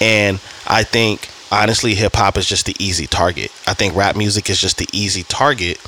and 0.00 0.36
I 0.68 0.84
think 0.84 1.28
honestly 1.50 1.96
hip 1.96 2.14
hop 2.14 2.36
is 2.38 2.46
just 2.46 2.66
the 2.66 2.76
easy 2.78 3.08
target. 3.08 3.50
I 3.66 3.74
think 3.74 3.96
rap 3.96 4.14
music 4.14 4.48
is 4.50 4.60
just 4.60 4.78
the 4.78 4.88
easy 4.92 5.24
target 5.24 5.78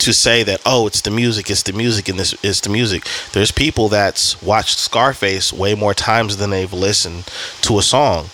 to 0.00 0.12
say 0.12 0.42
that 0.42 0.60
oh 0.66 0.86
it's 0.86 1.00
the 1.00 1.10
music 1.10 1.48
it's 1.48 1.62
the 1.62 1.72
music 1.72 2.10
and 2.10 2.20
this 2.20 2.34
is 2.44 2.60
the 2.60 2.68
music. 2.68 3.06
There's 3.32 3.52
people 3.52 3.88
that's 3.88 4.42
watched 4.42 4.76
scarface 4.76 5.50
way 5.50 5.74
more 5.74 5.94
times 5.94 6.36
than 6.36 6.50
they've 6.50 6.70
listened 6.70 7.24
to 7.62 7.78
a 7.78 7.82
song. 7.82 8.24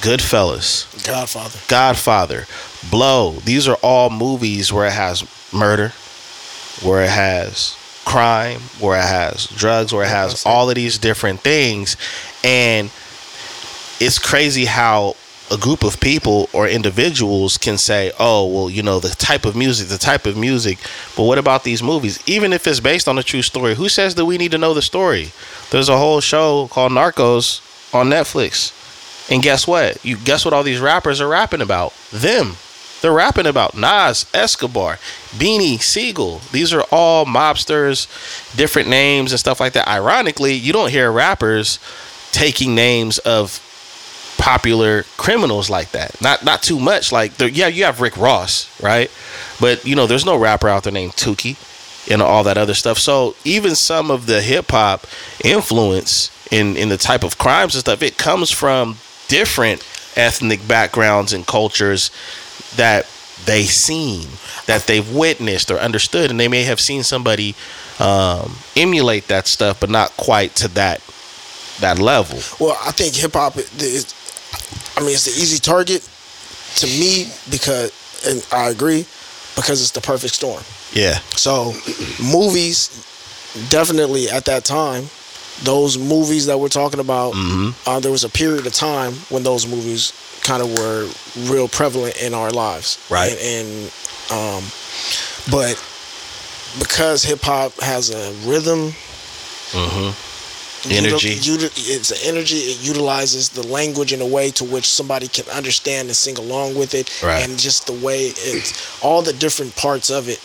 Goodfellas. 0.00 1.06
Godfather. 1.06 1.58
Godfather, 1.68 2.46
Blow. 2.90 3.32
These 3.44 3.68
are 3.68 3.76
all 3.82 4.10
movies 4.10 4.72
where 4.72 4.86
it 4.86 4.92
has 4.92 5.24
murder, 5.52 5.92
where 6.82 7.02
it 7.02 7.10
has 7.10 7.76
crime, 8.04 8.60
where 8.80 8.98
it 8.98 9.04
has 9.04 9.46
drugs, 9.46 9.92
where 9.92 10.04
it 10.04 10.08
has 10.08 10.44
all 10.44 10.68
of 10.68 10.74
these 10.74 10.98
different 10.98 11.40
things. 11.40 11.96
And 12.44 12.90
it's 14.00 14.18
crazy 14.18 14.64
how 14.64 15.16
a 15.50 15.56
group 15.58 15.84
of 15.84 16.00
people 16.00 16.48
or 16.52 16.66
individuals 16.66 17.58
can 17.58 17.76
say, 17.76 18.10
oh, 18.18 18.46
well, 18.46 18.70
you 18.70 18.82
know, 18.82 18.98
the 19.00 19.10
type 19.10 19.44
of 19.44 19.54
music, 19.54 19.88
the 19.88 19.98
type 19.98 20.26
of 20.26 20.36
music. 20.36 20.78
But 21.16 21.24
what 21.24 21.38
about 21.38 21.64
these 21.64 21.82
movies? 21.82 22.22
Even 22.26 22.52
if 22.52 22.66
it's 22.66 22.80
based 22.80 23.06
on 23.06 23.18
a 23.18 23.22
true 23.22 23.42
story, 23.42 23.74
who 23.74 23.88
says 23.88 24.14
that 24.14 24.24
we 24.24 24.38
need 24.38 24.52
to 24.52 24.58
know 24.58 24.74
the 24.74 24.82
story? 24.82 25.30
There's 25.70 25.88
a 25.88 25.98
whole 25.98 26.20
show 26.20 26.68
called 26.68 26.92
Narcos 26.92 27.60
on 27.94 28.08
Netflix. 28.08 28.78
And 29.30 29.42
guess 29.42 29.66
what? 29.66 30.04
You 30.04 30.16
guess 30.16 30.44
what 30.44 30.54
all 30.54 30.62
these 30.62 30.80
rappers 30.80 31.20
are 31.20 31.28
rapping 31.28 31.60
about? 31.60 31.92
Them. 32.10 32.56
They're 33.02 33.12
rapping 33.12 33.46
about 33.46 33.76
Nas, 33.76 34.26
Escobar, 34.32 34.98
Beanie, 35.32 35.82
Sigel. 35.82 36.40
These 36.52 36.72
are 36.72 36.84
all 36.92 37.26
mobsters, 37.26 38.06
different 38.56 38.88
names 38.88 39.32
and 39.32 39.40
stuff 39.40 39.58
like 39.58 39.72
that. 39.72 39.88
Ironically, 39.88 40.54
you 40.54 40.72
don't 40.72 40.90
hear 40.90 41.10
rappers 41.10 41.80
taking 42.30 42.74
names 42.76 43.18
of 43.18 43.60
popular 44.38 45.02
criminals 45.16 45.68
like 45.68 45.90
that. 45.92 46.20
Not 46.22 46.44
not 46.44 46.62
too 46.62 46.78
much. 46.78 47.12
Like 47.12 47.32
yeah, 47.38 47.66
you 47.66 47.84
have 47.84 48.00
Rick 48.00 48.16
Ross, 48.16 48.70
right? 48.80 49.10
But 49.60 49.84
you 49.84 49.96
know, 49.96 50.06
there's 50.06 50.24
no 50.24 50.36
rapper 50.36 50.68
out 50.68 50.84
there 50.84 50.92
named 50.92 51.12
Tukey 51.12 51.56
and 52.10 52.22
all 52.22 52.44
that 52.44 52.56
other 52.56 52.74
stuff. 52.74 52.98
So 52.98 53.34
even 53.44 53.74
some 53.74 54.10
of 54.10 54.26
the 54.26 54.42
hip 54.42 54.70
hop 54.70 55.06
influence 55.44 56.30
in 56.52 56.76
in 56.76 56.88
the 56.88 56.96
type 56.96 57.24
of 57.24 57.38
crimes 57.38 57.74
and 57.74 57.80
stuff, 57.80 58.00
it 58.02 58.16
comes 58.16 58.50
from 58.50 58.96
different 59.28 59.86
ethnic 60.16 60.66
backgrounds 60.68 61.32
and 61.32 61.46
cultures 61.46 62.10
that 62.76 63.06
they 63.44 63.64
seen, 63.64 64.28
that 64.66 64.86
they've 64.86 65.08
witnessed 65.14 65.70
or 65.70 65.78
understood, 65.78 66.30
and 66.30 66.38
they 66.38 66.48
may 66.48 66.62
have 66.62 66.80
seen 66.80 67.02
somebody 67.02 67.54
um, 67.98 68.56
emulate 68.76 69.28
that 69.28 69.46
stuff, 69.46 69.80
but 69.80 69.90
not 69.90 70.16
quite 70.16 70.54
to 70.56 70.68
that 70.68 71.00
that 71.80 71.98
level. 71.98 72.38
Well, 72.60 72.78
I 72.84 72.92
think 72.92 73.14
hip 73.14 73.32
hop 73.32 73.56
is. 73.56 74.14
I 74.96 75.00
mean, 75.00 75.10
it's 75.10 75.24
the 75.24 75.30
easy 75.32 75.58
target 75.58 76.06
to 76.76 76.86
me 76.86 77.32
because, 77.50 77.90
and 78.26 78.46
I 78.52 78.68
agree, 78.68 79.06
because 79.56 79.80
it's 79.80 79.90
the 79.90 80.00
perfect 80.00 80.34
storm. 80.34 80.62
Yeah, 80.92 81.18
So, 81.36 81.72
movies 82.22 82.90
definitely 83.70 84.28
at 84.28 84.44
that 84.44 84.64
time, 84.64 85.08
those 85.62 85.96
movies 85.96 86.46
that 86.46 86.58
we're 86.60 86.68
talking 86.68 87.00
about, 87.00 87.32
Mhm. 87.32 87.74
uh, 87.86 88.00
there 88.00 88.12
was 88.12 88.24
a 88.24 88.28
period 88.28 88.66
of 88.66 88.74
time 88.74 89.14
when 89.30 89.42
those 89.42 89.66
movies 89.66 90.12
kind 90.42 90.62
of 90.62 90.70
were 90.78 91.08
real 91.52 91.68
prevalent 91.68 92.20
in 92.22 92.34
our 92.34 92.50
lives. 92.50 92.98
Right. 93.10 93.32
And, 93.32 93.40
and 93.40 93.92
um, 94.30 94.64
but 95.50 95.74
because 96.78 97.22
hip 97.22 97.40
hop 97.42 97.72
has 97.80 98.10
a 98.10 98.32
rhythm, 98.48 98.92
Mm-hmm. 99.72 100.12
Energy. 100.92 101.36
util- 101.36 101.46
uti- 101.62 101.92
it's 101.92 102.10
an 102.10 102.18
energy. 102.24 102.56
It 102.56 102.82
utilizes 102.86 103.48
the 103.48 103.66
language 103.68 104.12
in 104.12 104.20
a 104.20 104.26
way 104.26 104.50
to 104.50 104.64
which 104.64 104.86
somebody 104.86 105.28
can 105.28 105.48
understand 105.48 106.08
and 106.08 106.16
sing 106.16 106.36
along 106.36 106.74
with 106.74 106.92
it, 106.94 107.22
Right. 107.22 107.42
and 107.48 107.56
just 107.58 107.86
the 107.86 107.92
way 107.94 108.26
it's 108.36 109.02
all 109.02 109.22
the 109.22 109.32
different 109.32 109.74
parts 109.76 110.10
of 110.10 110.28
it. 110.28 110.40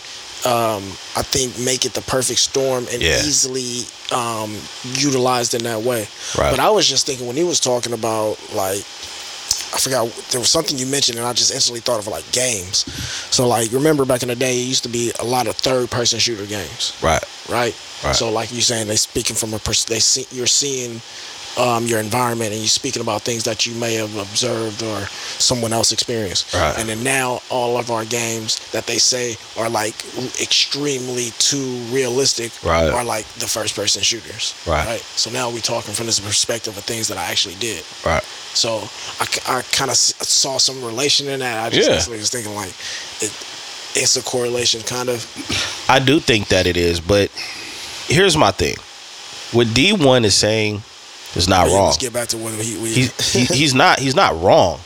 Um, 0.46 0.84
I 1.16 1.22
think 1.22 1.58
make 1.58 1.84
it 1.84 1.92
the 1.92 2.00
perfect 2.02 2.38
storm 2.38 2.86
and 2.92 3.02
Yeah. 3.02 3.18
easily 3.18 3.82
um, 4.16 4.56
utilized 4.94 5.52
in 5.54 5.64
that 5.64 5.82
way. 5.82 6.06
Right. 6.38 6.50
But 6.52 6.60
I 6.60 6.70
was 6.70 6.86
just 6.88 7.04
thinking 7.04 7.26
when 7.26 7.36
he 7.36 7.44
was 7.44 7.58
talking 7.60 7.92
about 7.92 8.38
like 8.54 8.84
I 9.74 9.78
forgot 9.78 10.08
there 10.30 10.40
was 10.40 10.48
something 10.50 10.78
you 10.78 10.86
mentioned 10.86 11.18
and 11.18 11.26
I 11.26 11.32
just 11.32 11.52
instantly 11.52 11.80
thought 11.80 11.98
of 12.00 12.06
like 12.06 12.30
games. 12.32 12.78
So 13.30 13.46
like 13.46 13.70
remember 13.72 14.04
back 14.04 14.22
in 14.22 14.28
the 14.28 14.34
day 14.36 14.58
it 14.60 14.64
used 14.64 14.82
to 14.84 14.88
be 14.88 15.12
a 15.20 15.24
lot 15.24 15.46
of 15.46 15.56
third 15.56 15.90
person 15.90 16.18
shooter 16.18 16.46
games 16.46 16.96
Right. 17.02 17.22
right? 17.48 17.74
Right. 18.04 18.14
So 18.14 18.30
like 18.30 18.50
you're 18.52 18.60
saying, 18.62 18.88
they 18.88 18.96
speaking 18.96 19.36
from 19.36 19.52
a 19.54 19.58
pers- 19.58 19.84
they 19.84 19.98
see 20.00 20.26
you're 20.30 20.46
seeing 20.46 21.00
um, 21.58 21.86
your 21.86 21.98
environment 22.00 22.52
and 22.52 22.60
you're 22.60 22.68
speaking 22.68 23.02
about 23.02 23.22
things 23.22 23.42
that 23.44 23.66
you 23.66 23.74
may 23.74 23.94
have 23.94 24.16
observed 24.16 24.82
or 24.82 25.00
someone 25.38 25.72
else 25.72 25.90
experienced. 25.92 26.54
Right. 26.54 26.78
And 26.78 26.88
then 26.88 27.02
now 27.02 27.40
all 27.50 27.76
of 27.78 27.90
our 27.90 28.04
games 28.04 28.58
that 28.70 28.86
they 28.86 28.98
say 28.98 29.36
are 29.60 29.68
like 29.68 29.94
extremely 30.40 31.30
too 31.38 31.78
realistic 31.90 32.52
Right. 32.64 32.90
are 32.90 33.04
like 33.04 33.26
the 33.34 33.46
first 33.46 33.74
person 33.74 34.02
shooters. 34.02 34.54
Right. 34.66 35.00
So 35.00 35.30
now 35.30 35.50
we're 35.50 35.60
talking 35.60 35.94
from 35.94 36.06
this 36.06 36.20
perspective 36.20 36.76
of 36.76 36.84
things 36.84 37.08
that 37.08 37.18
I 37.18 37.24
actually 37.30 37.56
did. 37.56 37.84
Right. 38.04 38.22
So 38.54 38.88
I, 39.20 39.26
I 39.58 39.62
kind 39.72 39.90
of 39.90 39.96
saw 39.96 40.58
some 40.58 40.82
relation 40.84 41.28
in 41.28 41.40
that. 41.40 41.64
I 41.66 41.70
just 41.70 42.08
Yeah. 42.08 42.16
was 42.16 42.30
thinking 42.30 42.54
like 42.54 42.72
it, 43.20 43.32
it's 43.94 44.16
a 44.16 44.22
correlation 44.22 44.80
kind 44.82 45.08
of. 45.08 45.26
I 45.88 45.98
do 45.98 46.20
think 46.20 46.48
that 46.48 46.66
it 46.66 46.76
is, 46.76 47.00
but 47.00 47.30
here's 48.06 48.36
my 48.36 48.50
thing. 48.52 48.76
What 49.52 49.72
Dee 49.74 49.92
1 49.92 50.24
is 50.24 50.34
saying 50.34 50.82
is 51.34 51.48
not 51.48 51.66
wrong. 51.66 51.86
Let's 51.86 51.98
get 51.98 52.12
back 52.12 52.28
to 52.28 52.38
what 52.38 52.54
he, 52.54 52.76
we, 52.78 52.90
He's 52.90 53.32
he, 53.32 53.44
he's 53.54 53.74
not 53.74 53.98
he's 53.98 54.14
not 54.14 54.40
wrong, 54.40 54.80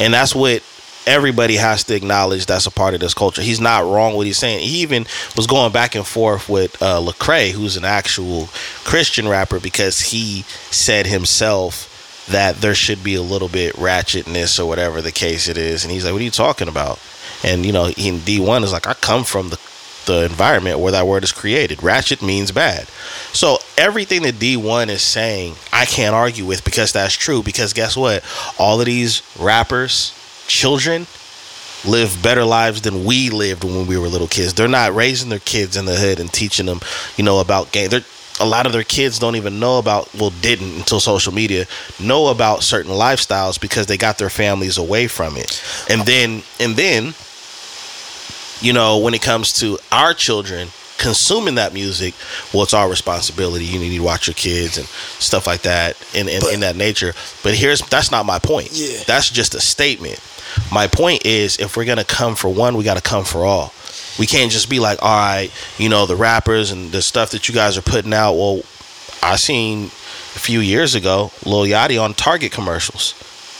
and 0.00 0.12
that's 0.12 0.34
what 0.34 0.62
everybody 1.06 1.56
has 1.56 1.84
to 1.84 1.94
acknowledge. 1.94 2.46
That's 2.46 2.66
a 2.66 2.70
part 2.70 2.94
of 2.94 3.00
this 3.00 3.14
culture. 3.14 3.42
He's 3.42 3.60
not 3.60 3.84
wrong 3.84 4.14
what 4.14 4.26
he's 4.26 4.38
saying. 4.38 4.60
He 4.60 4.82
even 4.82 5.06
was 5.36 5.46
going 5.46 5.72
back 5.72 5.94
and 5.94 6.06
forth 6.06 6.48
with 6.48 6.80
uh, 6.82 7.00
Lecrae, 7.00 7.52
who's 7.52 7.76
an 7.76 7.84
actual 7.84 8.48
Christian 8.84 9.28
rapper, 9.28 9.60
because 9.60 10.00
he 10.00 10.42
said 10.70 11.06
himself 11.06 11.92
that 12.28 12.56
there 12.56 12.74
should 12.74 13.04
be 13.04 13.14
a 13.14 13.22
little 13.22 13.48
bit 13.48 13.74
ratchetness 13.76 14.58
or 14.58 14.66
whatever 14.66 15.00
the 15.00 15.12
case 15.12 15.48
it 15.48 15.56
is, 15.56 15.84
and 15.84 15.92
he's 15.92 16.04
like, 16.04 16.12
"What 16.12 16.20
are 16.22 16.24
you 16.24 16.30
talking 16.30 16.68
about?" 16.68 16.98
And 17.44 17.64
you 17.64 17.72
know, 17.72 17.86
he, 17.86 18.08
in 18.08 18.20
Dee 18.20 18.40
1 18.40 18.64
is 18.64 18.72
like, 18.72 18.86
"I 18.86 18.94
come 18.94 19.24
from 19.24 19.50
the 19.50 19.58
the 20.06 20.24
environment 20.24 20.78
where 20.78 20.92
that 20.92 21.06
word 21.06 21.24
is 21.24 21.32
created. 21.32 21.82
Ratchet 21.82 22.22
means 22.22 22.52
bad. 22.52 22.88
So 23.32 23.58
everything 23.76 24.22
that 24.22 24.38
Dee 24.38 24.56
1 24.56 24.90
is 24.90 25.02
saying, 25.02 25.54
I 25.72 25.84
can't 25.84 26.14
argue 26.14 26.46
with 26.46 26.64
because 26.64 26.92
that's 26.92 27.14
true. 27.14 27.42
Because 27.42 27.72
guess 27.72 27.96
what? 27.96 28.24
All 28.58 28.80
of 28.80 28.86
these 28.86 29.22
rappers, 29.38 30.14
children, 30.46 31.06
live 31.84 32.22
better 32.22 32.44
lives 32.44 32.80
than 32.82 33.04
we 33.04 33.30
lived 33.30 33.64
when 33.64 33.86
we 33.86 33.98
were 33.98 34.08
little 34.08 34.26
kids. 34.26 34.54
They're 34.54 34.68
not 34.68 34.94
raising 34.94 35.28
their 35.28 35.38
kids 35.38 35.76
in 35.76 35.84
the 35.84 35.96
hood 35.96 36.20
and 36.20 36.32
teaching 36.32 36.66
them, 36.66 36.80
you 37.16 37.24
know, 37.24 37.40
about 37.40 37.72
game. 37.72 37.90
They're 37.90 38.04
a 38.40 38.46
lot 38.46 38.66
of 38.66 38.72
their 38.72 38.84
kids 38.84 39.18
don't 39.18 39.36
even 39.36 39.58
know 39.58 39.78
about 39.78 40.12
well 40.14 40.32
didn't 40.42 40.76
until 40.76 41.00
social 41.00 41.32
media 41.32 41.64
know 41.98 42.28
about 42.28 42.62
certain 42.62 42.92
lifestyles 42.92 43.58
because 43.60 43.86
they 43.86 43.96
got 43.96 44.18
their 44.18 44.30
families 44.30 44.76
away 44.78 45.06
from 45.06 45.36
it 45.36 45.62
and 45.88 46.02
then 46.02 46.42
and 46.60 46.76
then 46.76 47.14
you 48.60 48.72
know, 48.72 48.98
when 48.98 49.14
it 49.14 49.22
comes 49.22 49.52
to 49.60 49.78
our 49.92 50.14
children 50.14 50.68
consuming 50.98 51.56
that 51.56 51.74
music, 51.74 52.14
well, 52.52 52.62
it's 52.62 52.74
our 52.74 52.88
responsibility. 52.88 53.64
You 53.64 53.78
need 53.78 53.96
to 53.96 54.02
watch 54.02 54.26
your 54.26 54.34
kids 54.34 54.78
and 54.78 54.86
stuff 54.86 55.46
like 55.46 55.62
that 55.62 55.96
in, 56.14 56.28
in, 56.28 56.42
in 56.52 56.60
that 56.60 56.76
nature. 56.76 57.12
But 57.42 57.54
here's 57.54 57.80
that's 57.80 58.10
not 58.10 58.26
my 58.26 58.38
point. 58.38 58.70
Yeah. 58.72 59.02
That's 59.06 59.30
just 59.30 59.54
a 59.54 59.60
statement. 59.60 60.20
My 60.72 60.86
point 60.86 61.26
is 61.26 61.58
if 61.58 61.76
we're 61.76 61.84
gonna 61.84 62.04
come 62.04 62.34
for 62.34 62.48
one, 62.48 62.76
we 62.76 62.84
gotta 62.84 63.02
come 63.02 63.24
for 63.24 63.44
all. 63.44 63.72
We 64.18 64.26
can't 64.26 64.50
just 64.50 64.70
be 64.70 64.80
like, 64.80 65.02
all 65.02 65.16
right, 65.16 65.50
you 65.76 65.90
know, 65.90 66.06
the 66.06 66.16
rappers 66.16 66.70
and 66.70 66.90
the 66.90 67.02
stuff 67.02 67.30
that 67.32 67.48
you 67.48 67.54
guys 67.54 67.76
are 67.76 67.82
putting 67.82 68.14
out. 68.14 68.32
Well, 68.34 68.62
I 69.22 69.36
seen 69.36 69.86
a 69.86 70.38
few 70.38 70.60
years 70.60 70.94
ago 70.94 71.30
Lil 71.44 71.64
Yachty 71.64 72.02
on 72.02 72.14
Target 72.14 72.52
commercials. 72.52 73.14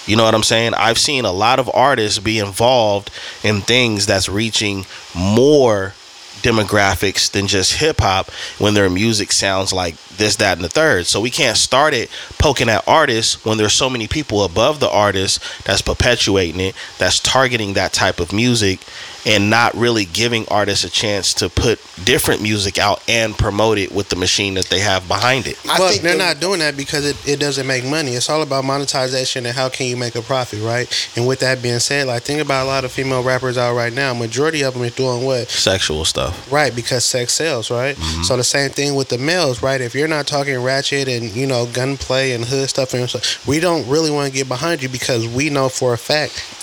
You 0.06 0.16
know 0.16 0.24
what 0.24 0.34
I'm 0.34 0.42
saying? 0.42 0.74
I've 0.74 0.98
seen 0.98 1.24
a 1.24 1.32
lot 1.32 1.58
of 1.58 1.70
artists 1.74 2.18
be 2.18 2.38
involved 2.38 3.10
in 3.42 3.60
things 3.60 4.06
that's 4.06 4.28
reaching 4.28 4.86
more 5.14 5.94
demographics 6.42 7.30
than 7.30 7.46
just 7.46 7.74
hip 7.74 7.98
hop 7.98 8.30
when 8.58 8.74
their 8.74 8.90
music 8.90 9.32
sounds 9.32 9.72
like 9.72 9.96
this, 10.16 10.36
that, 10.36 10.56
and 10.56 10.64
the 10.64 10.68
third. 10.68 11.06
So 11.06 11.20
we 11.20 11.30
can't 11.30 11.56
start 11.56 11.92
it 11.92 12.10
poking 12.38 12.68
at 12.68 12.86
artists 12.86 13.44
when 13.44 13.58
there's 13.58 13.72
so 13.72 13.90
many 13.90 14.06
people 14.06 14.44
above 14.44 14.78
the 14.78 14.90
artist 14.90 15.42
that's 15.64 15.82
perpetuating 15.82 16.60
it, 16.60 16.76
that's 16.98 17.18
targeting 17.18 17.72
that 17.72 17.92
type 17.92 18.20
of 18.20 18.32
music, 18.32 18.80
and 19.26 19.50
not 19.50 19.74
really 19.74 20.04
giving 20.04 20.46
artists 20.48 20.84
a 20.84 20.90
chance 20.90 21.34
to 21.34 21.48
put 21.50 21.80
different 22.04 22.40
music 22.40 22.78
out 22.78 23.02
and 23.08 23.36
promote 23.36 23.76
it 23.76 23.90
with 23.92 24.08
the 24.08 24.16
machine 24.16 24.54
that 24.54 24.66
they 24.66 24.78
have 24.78 25.06
behind 25.08 25.46
it. 25.48 25.58
I 25.68 25.76
but 25.76 25.90
think 25.90 26.02
they're 26.02 26.12
the- 26.12 26.18
not 26.18 26.40
doing 26.40 26.60
that 26.60 26.76
because 26.76 27.04
it, 27.04 27.28
it 27.28 27.40
doesn't 27.40 27.66
make 27.66 27.84
money. 27.84 28.12
It's 28.12 28.30
all 28.30 28.42
about 28.42 28.64
monetization 28.64 29.44
and 29.44 29.54
how 29.56 29.68
can 29.68 29.86
you 29.86 29.96
make 29.96 30.14
a 30.14 30.22
profit, 30.22 30.62
right? 30.62 30.86
And 31.16 31.26
with 31.26 31.40
that 31.40 31.60
being 31.60 31.80
said, 31.80 32.06
like 32.06 32.22
think 32.22 32.40
about 32.40 32.64
a 32.64 32.68
lot 32.68 32.84
of 32.84 32.92
female 32.92 33.22
rappers 33.22 33.58
out 33.58 33.74
right 33.74 33.92
now. 33.92 34.14
Majority 34.14 34.62
of 34.62 34.74
them 34.74 34.84
are 34.84 34.90
doing 34.90 35.24
what? 35.24 35.48
Sexual 35.48 36.04
stuff. 36.04 36.50
Right, 36.52 36.74
because 36.74 37.04
sex 37.04 37.32
sells, 37.32 37.70
right? 37.70 37.96
Mm-hmm. 37.96 38.22
So 38.22 38.36
the 38.36 38.44
same 38.44 38.70
thing 38.70 38.94
with 38.94 39.08
the 39.08 39.18
males, 39.18 39.62
right? 39.62 39.80
If 39.80 39.94
you're 39.94 40.08
not 40.08 40.26
talking 40.26 40.62
ratchet 40.62 41.08
and 41.08 41.34
you 41.34 41.46
know 41.46 41.66
gunplay 41.66 42.32
and 42.32 42.44
hood 42.44 42.68
stuff, 42.68 42.94
and 42.94 43.08
stuff, 43.08 43.46
we 43.46 43.58
don't 43.58 43.86
really 43.88 44.10
want 44.10 44.28
to 44.30 44.32
get 44.32 44.46
behind 44.48 44.82
you 44.82 44.88
because 44.88 45.26
we 45.26 45.50
know 45.50 45.68
for 45.68 45.92
a 45.92 45.98
fact 45.98 46.55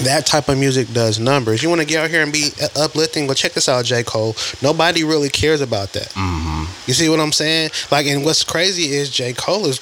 that 0.00 0.26
type 0.26 0.48
of 0.48 0.58
music 0.58 0.92
does 0.92 1.18
numbers. 1.18 1.62
You 1.62 1.68
want 1.68 1.80
to 1.80 1.86
get 1.86 2.02
out 2.04 2.10
here 2.10 2.22
and 2.22 2.32
be 2.32 2.50
uplifting? 2.76 3.26
Well, 3.26 3.34
check 3.34 3.52
this 3.52 3.68
out, 3.68 3.84
J. 3.84 4.02
Cole. 4.02 4.34
Nobody 4.62 5.04
really 5.04 5.28
cares 5.28 5.60
about 5.60 5.92
that. 5.92 6.08
Mm-hmm. 6.10 6.64
You 6.86 6.94
see 6.94 7.08
what 7.08 7.20
I'm 7.20 7.32
saying? 7.32 7.70
Like, 7.90 8.06
and 8.06 8.24
what's 8.24 8.44
crazy 8.44 8.94
is 8.94 9.10
J. 9.10 9.32
Cole 9.32 9.66
is 9.66 9.80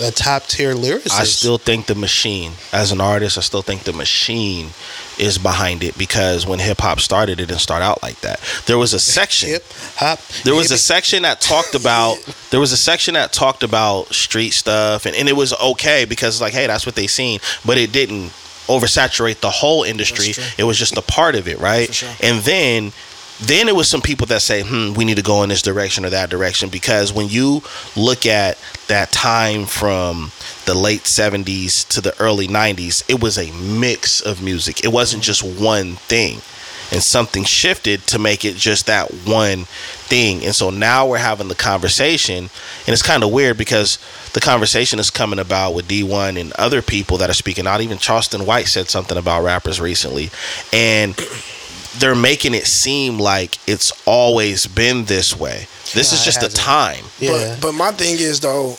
a 0.00 0.10
top 0.10 0.46
tier 0.46 0.74
lyricist. 0.74 1.12
I 1.18 1.24
still 1.24 1.56
think 1.56 1.86
the 1.86 1.94
machine, 1.94 2.52
as 2.72 2.92
an 2.92 3.00
artist, 3.00 3.38
I 3.38 3.42
still 3.42 3.62
think 3.62 3.84
the 3.84 3.92
machine 3.92 4.70
is 5.18 5.38
behind 5.38 5.82
it 5.82 5.96
because 5.96 6.46
when 6.46 6.58
hip 6.58 6.80
hop 6.80 7.00
started, 7.00 7.40
it 7.40 7.46
didn't 7.46 7.60
start 7.60 7.82
out 7.82 8.02
like 8.02 8.20
that. 8.20 8.40
There 8.66 8.76
was 8.76 8.92
a 8.92 9.00
section. 9.00 9.50
hip 9.50 9.64
hop. 9.96 10.18
There 10.44 10.54
was 10.54 10.70
a 10.72 10.78
section 10.78 11.22
that 11.22 11.40
talked 11.40 11.74
about 11.74 12.16
there 12.50 12.60
was 12.60 12.72
a 12.72 12.76
section 12.76 13.14
that 13.14 13.32
talked 13.32 13.62
about 13.62 14.12
street 14.12 14.50
stuff 14.50 15.06
and, 15.06 15.14
and 15.14 15.28
it 15.28 15.36
was 15.36 15.54
okay 15.60 16.04
because 16.04 16.40
like 16.40 16.52
hey 16.52 16.66
that's 16.66 16.84
what 16.84 16.94
they 16.94 17.06
seen 17.06 17.38
but 17.64 17.78
it 17.78 17.92
didn't 17.92 18.32
oversaturate 18.68 19.40
the 19.40 19.50
whole 19.50 19.82
industry. 19.82 20.34
it 20.58 20.64
was 20.64 20.76
just 20.78 20.96
a 20.96 21.02
part 21.02 21.34
of 21.34 21.48
it 21.48 21.58
right? 21.58 21.92
Sure. 21.94 22.10
and 22.22 22.42
then 22.44 22.92
then 23.40 23.66
it 23.66 23.74
was 23.74 23.88
some 23.88 24.02
people 24.02 24.26
that 24.28 24.40
say 24.40 24.62
hmm 24.62 24.94
we 24.94 25.04
need 25.04 25.16
to 25.16 25.22
go 25.22 25.42
in 25.42 25.48
this 25.48 25.62
direction 25.62 26.04
or 26.04 26.10
that 26.10 26.30
direction. 26.30 26.68
Because 26.68 27.12
when 27.12 27.28
you 27.28 27.62
look 27.96 28.24
at 28.26 28.56
that 28.86 29.10
time 29.10 29.66
from 29.66 30.30
the 30.66 30.74
late 30.74 31.02
70s 31.02 31.86
to 31.88 32.00
the 32.00 32.14
early 32.20 32.46
90s 32.46 33.02
it 33.08 33.20
was 33.20 33.38
a 33.38 33.50
mix 33.52 34.20
of 34.20 34.42
music. 34.42 34.84
It 34.84 34.92
wasn't 34.92 35.22
just 35.22 35.42
one 35.42 35.96
thing 35.96 36.40
and 36.92 37.02
something 37.02 37.42
shifted 37.42 38.06
to 38.08 38.18
make 38.18 38.44
it 38.44 38.54
just 38.54 38.86
that 38.86 39.10
one 39.24 39.64
thing. 39.64 40.44
And 40.44 40.54
so 40.54 40.68
now 40.68 41.06
we're 41.08 41.18
having 41.18 41.48
the 41.48 41.54
conversation, 41.54 42.36
and 42.36 42.88
it's 42.88 43.02
kind 43.02 43.24
of 43.24 43.32
weird 43.32 43.56
because 43.56 43.98
the 44.34 44.40
conversation 44.40 44.98
is 44.98 45.10
coming 45.10 45.38
about 45.38 45.72
with 45.74 45.88
Dee 45.88 46.02
1 46.02 46.36
and 46.36 46.52
other 46.52 46.82
people 46.82 47.16
that 47.18 47.30
are 47.30 47.34
speaking 47.34 47.66
out. 47.66 47.80
Even 47.80 47.96
Charleston 47.98 48.44
White 48.44 48.66
said 48.66 48.88
something 48.88 49.16
about 49.16 49.42
rappers 49.42 49.80
recently, 49.80 50.30
and 50.72 51.14
they're 51.98 52.14
making 52.14 52.54
it 52.54 52.66
seem 52.66 53.18
like 53.18 53.56
it's 53.66 53.92
always 54.06 54.66
been 54.66 55.06
this 55.06 55.38
way. 55.38 55.66
This 55.94 56.12
Nah, 56.12 56.18
is 56.18 56.24
just 56.24 56.42
a 56.42 56.48
time. 56.48 57.04
Yeah. 57.18 57.56
But 57.60 57.60
but 57.62 57.72
my 57.72 57.92
thing 57.92 58.16
is 58.18 58.40
though, 58.40 58.76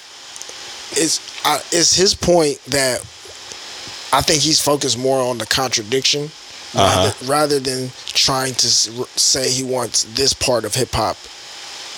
is 0.96 1.20
I, 1.44 1.62
is 1.72 1.96
his 1.96 2.14
point 2.14 2.60
that 2.66 3.02
I 4.12 4.22
think 4.22 4.42
he's 4.44 4.60
focused 4.60 4.98
more 4.98 5.20
on 5.20 5.40
the 5.40 5.46
contradiction 5.48 6.30
Uh-huh. 6.76 7.14
rather, 7.28 7.32
rather 7.32 7.60
than 7.60 7.90
trying 8.08 8.54
to 8.56 8.68
say 8.68 9.50
he 9.50 9.64
wants 9.64 10.04
this 10.16 10.34
part 10.34 10.66
of 10.66 10.76
hip 10.76 10.90
hop 10.92 11.18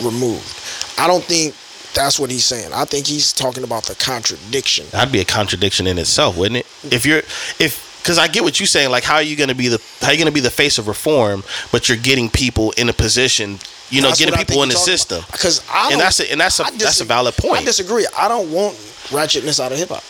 removed. 0.04 1.00
I 1.00 1.08
don't 1.08 1.24
think 1.24 1.56
that's 1.94 2.20
what 2.20 2.30
he's 2.30 2.46
saying. 2.46 2.74
I 2.74 2.86
think 2.86 3.08
he's 3.08 3.32
talking 3.32 3.64
about 3.64 3.84
the 3.84 3.96
contradiction. 3.96 4.86
That'd 4.92 5.14
be 5.14 5.22
a 5.22 5.26
contradiction 5.26 5.88
in 5.88 5.98
itself, 5.98 6.38
wouldn't 6.38 6.58
it? 6.58 6.94
If 6.94 7.06
you're 7.06 7.20
if 7.60 7.86
because 8.06 8.20
I 8.20 8.28
get 8.28 8.44
what 8.44 8.60
you're 8.60 8.68
saying. 8.68 8.92
Like, 8.92 9.04
how 9.04 9.16
are 9.16 9.24
you 9.24 9.36
going 9.36 9.50
to 9.50 9.56
be 9.56 9.68
the 9.68 9.82
how 10.00 10.10
are 10.10 10.12
you 10.12 10.20
going 10.20 10.28
to 10.28 10.34
be 10.34 10.40
the 10.40 10.52
face 10.52 10.78
of 10.78 10.88
reform, 10.88 11.44
but 11.72 11.90
you're 11.90 11.98
getting 11.98 12.30
people 12.30 12.72
in 12.78 12.88
a 12.88 12.94
position, 12.94 13.58
you 13.90 14.02
know, 14.04 14.10
That's 14.10 14.20
getting 14.20 14.36
people 14.36 14.62
in 14.62 14.70
the 14.70 14.76
system. 14.76 15.24
Because 15.32 15.66
I 15.72 15.92
and 15.92 16.00
that's 16.00 16.20
a, 16.20 16.32
and 16.32 16.40
that's 16.40 16.60
a 16.60 16.66
I 16.66 16.72
that's 16.72 17.02
a 17.02 17.06
valid 17.06 17.34
point. 17.36 17.62
I 17.62 17.66
disagree. 17.66 18.06
I 18.16 18.28
don't 18.28 18.52
want 18.52 18.76
ratchetness 19.10 19.60
out 19.60 19.72
of 19.72 19.80
hip 19.80 19.90
hop. 19.90 20.04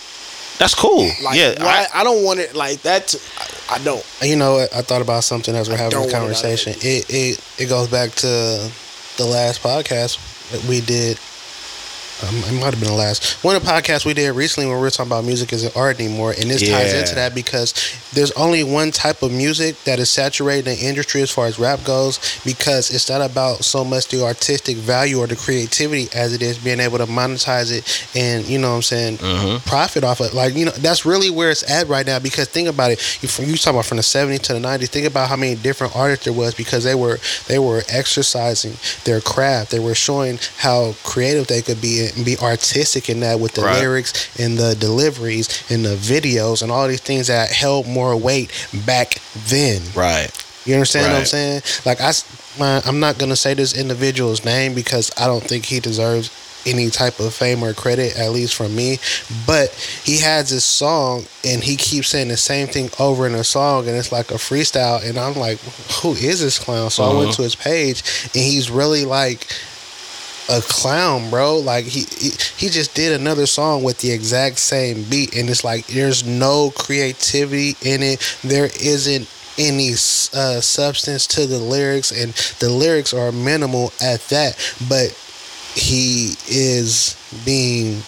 That's 0.58 0.76
cool. 0.76 1.10
Like, 1.24 1.38
yeah, 1.38 1.62
why, 1.62 1.86
I, 1.94 2.04
don't 2.04 2.24
want 2.24 2.40
it 2.40 2.56
like 2.56 2.82
that. 2.84 3.08
To, 3.10 3.18
I, 3.70 3.76
I 3.76 3.84
don't. 3.84 4.06
You 4.22 4.36
know 4.36 4.56
what? 4.56 4.76
I 4.76 4.82
thought 4.82 5.02
about 5.02 5.24
something 5.24 5.56
as 5.56 5.70
we're 5.70 5.78
having 5.78 5.92
don't 5.92 6.10
a 6.10 6.12
conversation. 6.12 6.74
It 6.78 7.06
it 7.10 7.40
it 7.58 7.70
goes 7.70 7.88
back 7.88 8.12
to 8.12 8.28
the 9.18 9.26
last 9.26 9.62
podcast 9.62 10.52
that 10.52 10.64
we 10.70 10.82
did. 10.82 11.20
Um, 12.24 12.36
it 12.38 12.54
might 12.62 12.74
have 12.74 12.80
been 12.80 12.90
the 12.90 12.94
last 12.96 13.44
one 13.44 13.56
of 13.58 13.64
the 13.64 13.70
podcasts 13.70 14.06
we 14.06 14.14
did 14.14 14.32
recently 14.32 14.68
when 14.70 14.78
we 14.78 14.82
were 14.82 14.90
talking 14.90 15.12
about 15.12 15.26
music 15.26 15.52
isn't 15.52 15.76
art 15.76 16.00
anymore, 16.00 16.32
and 16.40 16.50
this 16.50 16.62
ties 16.62 16.94
into 16.94 17.16
that 17.16 17.36
because 17.36 17.74
there's 18.14 18.32
only 18.34 18.64
one 18.64 18.92
type 18.92 19.22
of 19.22 19.32
music 19.34 19.76
that 19.84 20.00
is 20.00 20.10
saturated 20.10 20.68
in 20.70 20.76
the 20.78 20.86
industry 20.88 21.22
as 21.22 21.30
far 21.30 21.46
as 21.48 21.60
rap 21.60 21.84
goes 21.84 22.20
because 22.46 22.90
it's 22.90 23.10
not 23.10 23.20
about 23.22 23.66
so 23.66 23.84
much 23.84 24.08
the 24.08 24.24
artistic 24.24 24.78
value 24.78 25.18
or 25.20 25.28
the 25.28 25.36
creativity 25.36 26.08
as 26.16 26.34
it 26.34 26.42
is 26.42 26.58
being 26.58 26.80
able 26.80 26.98
to 26.98 27.06
monetize 27.06 27.72
it 27.72 28.08
and 28.16 28.46
you 28.48 28.60
know 28.60 28.70
what 28.70 28.76
I'm 28.78 28.82
saying 28.84 29.18
Mhm. 29.18 29.66
profit 29.66 30.04
off 30.06 30.22
of 30.22 30.28
it. 30.28 30.34
Like 30.34 30.56
you 30.56 30.66
know 30.66 30.72
that's 30.72 31.06
really 31.06 31.30
where 31.30 31.52
it's 31.52 31.70
at 31.70 31.88
right 31.90 32.06
now 32.06 32.20
because 32.20 32.48
think 32.48 32.70
about 32.70 32.92
it. 32.92 33.00
You 33.22 33.28
from 33.28 33.46
you 33.46 33.58
talking 33.58 33.76
about 33.76 33.86
from 33.88 33.98
the 33.98 34.04
70s 34.04 34.42
to 34.44 34.54
the 34.54 34.60
90s. 34.60 34.90
Think 34.90 35.06
about 35.06 35.28
how 35.30 35.36
many 35.36 35.56
different 35.56 35.94
artists 35.96 36.24
there 36.24 36.34
was 36.34 36.54
because 36.56 36.86
they 36.86 36.96
were 36.96 37.20
they 37.48 37.60
were 37.60 37.84
exercising 37.90 38.78
their 39.04 39.20
craft. 39.20 39.72
They 39.72 39.80
were 39.80 39.96
showing 39.96 40.40
how 40.60 40.96
creative 41.04 41.48
they 41.48 41.62
could 41.62 41.82
be 41.82 42.05
and 42.16 42.26
be 42.26 42.38
artistic 42.38 43.10
in 43.10 43.20
that 43.22 43.40
with 43.40 43.54
the 43.54 43.62
Right. 43.62 43.80
lyrics 43.80 44.14
and 44.40 44.58
the 44.58 44.76
deliveries 44.76 45.48
and 45.72 45.84
the 45.86 45.96
videos 45.96 46.62
and 46.62 46.72
all 46.72 46.88
these 46.88 47.02
things 47.02 47.28
that 47.28 47.52
held 47.52 47.88
more 47.88 48.16
weight 48.16 48.50
back 48.86 49.20
then. 49.48 49.82
right. 49.96 50.30
You 50.66 50.74
understand 50.74 51.12
what 51.12 51.20
I'm 51.20 51.26
saying? 51.26 51.62
Like 51.86 52.02
I, 52.02 52.12
my, 52.60 52.82
I'm 52.86 53.00
not 53.00 53.18
gonna 53.20 53.36
say 53.36 53.54
this 53.54 53.78
individual's 53.78 54.44
name 54.44 54.74
because 54.74 55.12
I 55.18 55.28
don't 55.28 55.44
think 55.44 55.66
he 55.66 55.80
deserves 55.80 56.32
any 56.68 56.90
type 56.90 57.20
of 57.20 57.32
fame 57.32 57.62
or 57.64 57.72
credit, 57.76 58.18
at 58.18 58.32
least 58.32 58.56
from 58.56 58.76
me. 58.76 58.98
But 59.46 59.70
he 60.04 60.18
has 60.22 60.50
this 60.50 60.66
song 60.66 61.26
and 61.46 61.64
he 61.64 61.76
keeps 61.76 62.08
saying 62.10 62.30
the 62.30 62.38
same 62.38 62.66
thing 62.68 62.90
over 63.00 63.28
in 63.28 63.36
a 63.36 63.44
song, 63.44 63.88
and 63.88 63.96
it's 63.96 64.12
like 64.12 64.32
a 64.32 64.36
freestyle. 64.36 65.08
And 65.08 65.20
I'm 65.20 65.36
like, 65.36 65.60
who 66.02 66.14
is 66.14 66.40
this 66.42 66.58
clown? 66.58 66.90
So 66.90 67.04
I 67.04 67.10
went 67.10 67.26
Uh-huh. 67.30 67.34
to 67.36 67.42
his 67.44 67.56
page, 67.56 68.02
and 68.34 68.44
he's 68.44 68.72
really 68.72 69.06
like 69.06 69.46
a 70.50 70.62
clown, 70.62 71.30
bro. 71.30 71.58
Like 71.58 71.86
he, 71.86 72.02
he 72.18 72.30
he 72.58 72.70
just 72.70 72.96
did 72.96 73.20
another 73.20 73.46
song 73.46 73.84
with 73.84 74.00
the 74.00 74.12
exact 74.12 74.60
same 74.60 75.04
beat, 75.04 75.36
and 75.36 75.50
it's 75.50 75.64
like 75.64 75.88
there's 75.88 76.26
no 76.26 76.72
creativity 76.72 77.76
in 77.82 78.04
it. 78.04 78.38
There 78.44 78.66
isn't 78.66 79.30
any 79.58 79.92
uh, 79.92 80.62
substance 80.62 81.28
to 81.28 81.46
the 81.46 81.60
lyrics, 81.60 82.12
and 82.12 82.34
the 82.60 82.70
lyrics 82.70 83.14
are 83.14 83.32
minimal 83.32 83.92
at 84.02 84.22
that. 84.30 84.56
But 84.90 85.12
he 85.74 86.36
is 86.48 87.16
being 87.46 88.02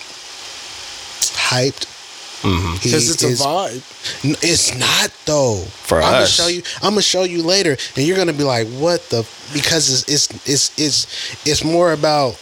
hyped. 1.36 1.97
Mm-hmm. 2.42 2.74
He 2.74 2.90
Because 2.90 3.10
it's 3.10 3.24
a 3.24 3.44
vibe. 3.44 4.44
It's 4.44 4.78
not 4.78 5.12
though. 5.26 5.58
For 5.66 5.98
I'm 5.98 6.04
us. 6.04 6.12
gonna 6.14 6.28
show 6.28 6.48
you. 6.48 6.62
I'm 6.84 6.92
gonna 6.92 7.02
show 7.02 7.24
you 7.24 7.42
later, 7.42 7.76
and 7.96 8.06
you're 8.06 8.18
gonna 8.18 8.34
be 8.34 8.44
like, 8.44 8.68
"What 8.68 9.02
the?" 9.10 9.28
Because 9.54 9.90
it's 9.90 10.08
it's 10.08 10.48
it's 10.48 10.80
it's, 10.80 11.48
it's 11.48 11.64
more 11.64 11.94
about 11.94 12.40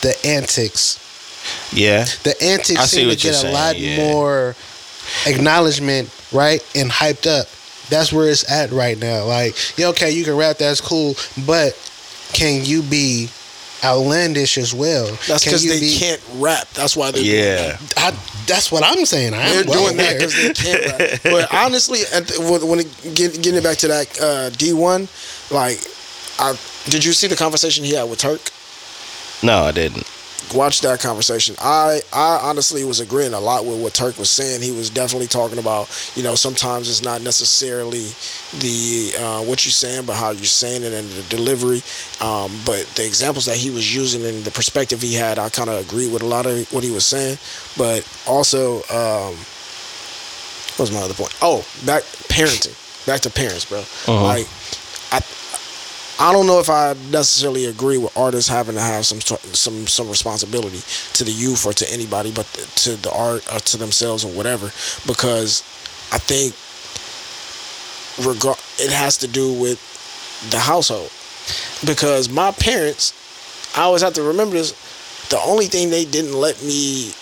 the 0.00 0.16
antics. 0.24 1.00
Yeah. 1.72 2.04
The 2.22 2.36
antics 2.42 2.80
I 2.80 2.84
see 2.84 2.96
seem 3.00 3.10
to 3.10 3.16
get 3.16 3.32
a 3.32 3.34
saying, 3.34 3.54
lot 3.54 3.78
yeah. 3.78 4.12
more 4.12 4.56
acknowledgement, 5.26 6.08
right, 6.32 6.64
and 6.74 6.90
hyped 6.90 7.26
up. 7.26 7.46
That's 7.90 8.12
where 8.12 8.28
it's 8.28 8.50
at 8.50 8.70
right 8.70 8.98
now. 8.98 9.26
Like, 9.26 9.54
yeah, 9.76 9.88
okay, 9.88 10.10
you 10.10 10.24
can 10.24 10.36
rap, 10.36 10.56
that's 10.56 10.80
cool, 10.80 11.14
but 11.46 11.76
can 12.32 12.64
you 12.64 12.82
be 12.82 13.28
outlandish 13.84 14.58
as 14.58 14.72
well? 14.74 15.06
That's 15.28 15.44
because 15.44 15.64
you 15.64 15.70
they 15.70 15.80
be- 15.80 15.96
can't 15.98 16.20
rap. 16.36 16.68
That's 16.70 16.96
why 16.96 17.10
they're 17.10 17.22
doing 17.22 17.36
Yeah. 17.36 17.78
I, 17.96 18.10
that's 18.46 18.72
what 18.72 18.82
I'm 18.84 19.04
saying. 19.06 19.34
I'm 19.34 19.40
They're 19.54 19.64
well 19.66 19.84
doing 19.86 19.96
that 19.98 20.14
because 20.14 20.34
they 20.34 20.52
can't 20.52 20.84
rap. 20.98 21.20
But 21.24 21.54
honestly, 21.54 22.00
at 22.12 22.26
the, 22.28 22.40
when 22.40 22.66
when 22.68 22.80
it, 22.80 23.14
get, 23.14 23.34
getting 23.42 23.56
it 23.56 23.62
back 23.64 23.76
to 23.78 23.88
that 23.88 24.20
uh, 24.20 24.50
Dee 24.50 24.72
1, 24.72 25.08
like, 25.50 25.78
I 26.38 26.56
did 26.86 27.04
you 27.04 27.12
see 27.12 27.26
the 27.28 27.36
conversation 27.36 27.84
he 27.84 27.94
had 27.94 28.04
with 28.10 28.18
Turk? 28.18 28.40
No, 29.42 29.62
I 29.64 29.72
didn't. 29.72 30.06
Watch 30.52 30.80
that 30.82 31.00
conversation. 31.00 31.56
I 31.60 32.00
I 32.12 32.38
honestly 32.42 32.84
was 32.84 33.00
agreeing 33.00 33.34
a 33.34 33.40
lot 33.40 33.64
with 33.64 33.82
what 33.82 33.94
Turk 33.94 34.18
was 34.18 34.30
saying. 34.30 34.62
He 34.62 34.70
was 34.70 34.90
definitely 34.90 35.26
talking 35.26 35.58
about 35.58 35.88
you 36.14 36.22
know 36.22 36.34
sometimes 36.34 36.88
it's 36.88 37.02
not 37.02 37.22
necessarily 37.22 38.06
the 38.58 39.12
uh, 39.18 39.42
what 39.42 39.64
you're 39.64 39.72
saying, 39.72 40.06
but 40.06 40.16
how 40.16 40.30
you're 40.30 40.44
saying 40.44 40.82
it 40.82 40.92
and 40.92 41.08
the 41.10 41.22
delivery. 41.28 41.82
Um, 42.20 42.52
but 42.66 42.86
the 42.94 43.06
examples 43.06 43.46
that 43.46 43.56
he 43.56 43.70
was 43.70 43.94
using 43.94 44.24
and 44.24 44.44
the 44.44 44.50
perspective 44.50 45.00
he 45.00 45.14
had, 45.14 45.38
I 45.38 45.48
kind 45.48 45.70
of 45.70 45.84
agree 45.84 46.10
with 46.10 46.22
a 46.22 46.26
lot 46.26 46.46
of 46.46 46.70
what 46.72 46.84
he 46.84 46.90
was 46.90 47.06
saying. 47.06 47.38
But 47.76 48.06
also, 48.26 48.76
um, 48.90 49.34
what 50.76 50.80
was 50.80 50.92
my 50.92 51.00
other 51.00 51.14
point? 51.14 51.34
Oh, 51.40 51.64
back 51.86 52.02
parenting. 52.28 52.74
Back 53.06 53.20
to 53.22 53.30
parents, 53.30 53.64
bro. 53.64 53.80
Uh-huh. 53.80 54.22
Like 54.22 54.46
I 56.18 56.32
don't 56.32 56.46
know 56.46 56.60
if 56.60 56.70
I 56.70 56.94
necessarily 57.10 57.66
agree 57.66 57.98
with 57.98 58.16
artists 58.16 58.48
having 58.48 58.76
to 58.76 58.80
have 58.80 59.04
some 59.04 59.20
some 59.20 59.86
some 59.86 60.08
responsibility 60.08 60.80
to 61.14 61.24
the 61.24 61.32
youth 61.32 61.66
or 61.66 61.72
to 61.72 61.92
anybody, 61.92 62.30
but 62.30 62.46
to 62.76 62.96
the 62.96 63.12
art 63.12 63.44
or 63.52 63.58
to 63.58 63.76
themselves 63.76 64.24
or 64.24 64.30
whatever, 64.32 64.66
because 65.06 65.62
I 66.12 66.18
think 66.18 66.54
regard 68.26 68.58
it 68.78 68.92
has 68.92 69.18
to 69.18 69.26
do 69.26 69.52
with 69.52 69.80
the 70.50 70.58
household. 70.60 71.10
Because 71.84 72.28
my 72.28 72.52
parents, 72.52 73.12
I 73.76 73.82
always 73.82 74.02
have 74.02 74.14
to 74.14 74.22
remember 74.22 74.54
this. 74.54 74.72
The 75.30 75.40
only 75.40 75.66
thing 75.66 75.90
they 75.90 76.04
didn't 76.04 76.34
let 76.34 76.62
me 76.62 77.12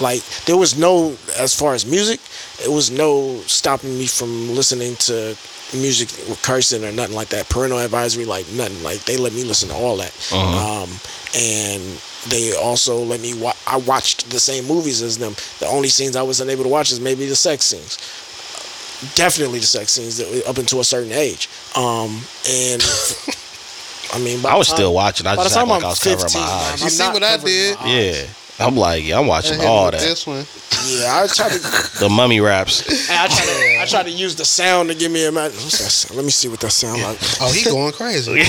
like 0.00 0.24
there 0.46 0.56
was 0.56 0.76
no 0.76 1.16
as 1.38 1.54
far 1.54 1.72
as 1.72 1.86
music 1.86 2.18
it 2.64 2.68
was 2.68 2.90
no 2.90 3.38
stopping 3.46 3.96
me 3.96 4.08
from 4.08 4.52
listening 4.52 4.96
to 4.96 5.36
music 5.74 6.08
with 6.28 6.40
cursing 6.42 6.84
or 6.84 6.92
nothing 6.92 7.14
like 7.16 7.28
that 7.28 7.48
parental 7.48 7.78
advisory 7.78 8.24
like 8.24 8.46
nothing 8.52 8.82
like 8.82 9.00
they 9.04 9.16
let 9.16 9.32
me 9.32 9.44
listen 9.44 9.68
to 9.68 9.74
all 9.74 9.96
that 9.96 10.12
Uh-huh. 10.32 10.82
um, 10.84 10.90
and 11.36 11.82
they 12.28 12.54
also 12.56 12.98
let 12.98 13.20
me 13.20 13.34
wa- 13.34 13.52
i 13.66 13.76
watched 13.76 14.30
the 14.30 14.40
same 14.40 14.64
movies 14.66 15.02
as 15.02 15.18
them 15.18 15.34
the 15.60 15.66
only 15.66 15.88
scenes 15.88 16.16
i 16.16 16.22
was 16.22 16.40
unable 16.40 16.62
to 16.64 16.70
watch 16.70 16.90
is 16.92 17.00
maybe 17.00 17.26
the 17.26 17.36
sex 17.36 17.64
scenes 17.66 17.98
definitely 19.16 19.58
the 19.58 19.66
sex 19.66 19.92
scenes 19.92 20.16
that, 20.16 20.46
up 20.48 20.56
until 20.58 20.80
a 20.80 20.84
certain 20.84 21.12
age 21.12 21.48
um, 21.76 22.20
and 22.48 22.82
i 24.14 24.18
mean 24.18 24.40
by 24.42 24.50
I 24.50 24.56
was 24.56 24.68
time- 24.68 24.76
still 24.76 24.94
watching. 24.94 25.26
I 25.26 25.34
just 25.36 25.56
act 25.56 25.66
like 25.68 25.82
I'm 25.82 25.84
I 25.84 25.88
was 25.88 25.98
covering 26.00 26.32
my 26.34 26.50
eyes. 26.50 26.82
You 26.82 26.88
see 26.90 27.08
what 27.08 27.22
I 27.22 27.36
did? 27.38 27.78
Yeah. 27.84 28.26
I'm 28.58 28.76
like, 28.76 29.04
yeah, 29.04 29.18
I'm 29.18 29.26
watching 29.26 29.60
all 29.60 29.90
that. 29.90 30.00
This 30.00 30.26
one. 30.26 30.44
yeah 30.86 31.22
i 31.22 31.26
tried 31.26 31.52
to 31.52 31.58
The 31.98 32.08
mummy 32.08 32.40
raps. 32.40 32.82
I 33.10 33.26
try 33.26 33.46
to 33.46 33.78
I 33.82 33.86
try 33.86 34.02
to 34.02 34.10
use 34.10 34.36
the 34.36 34.44
sound 34.44 34.88
to 34.90 34.94
give 34.94 35.10
me 35.10 35.26
a 35.26 35.32
man. 35.32 35.50
What's 35.50 35.78
that 35.78 35.90
sound? 35.90 36.16
Let 36.16 36.24
me 36.24 36.30
see 36.30 36.48
what 36.48 36.60
that 36.60 36.70
sound 36.70 37.02
like. 37.02 37.18
Oh, 37.40 37.52
he 37.52 37.64
going 37.64 37.92
crazy. 37.92 38.32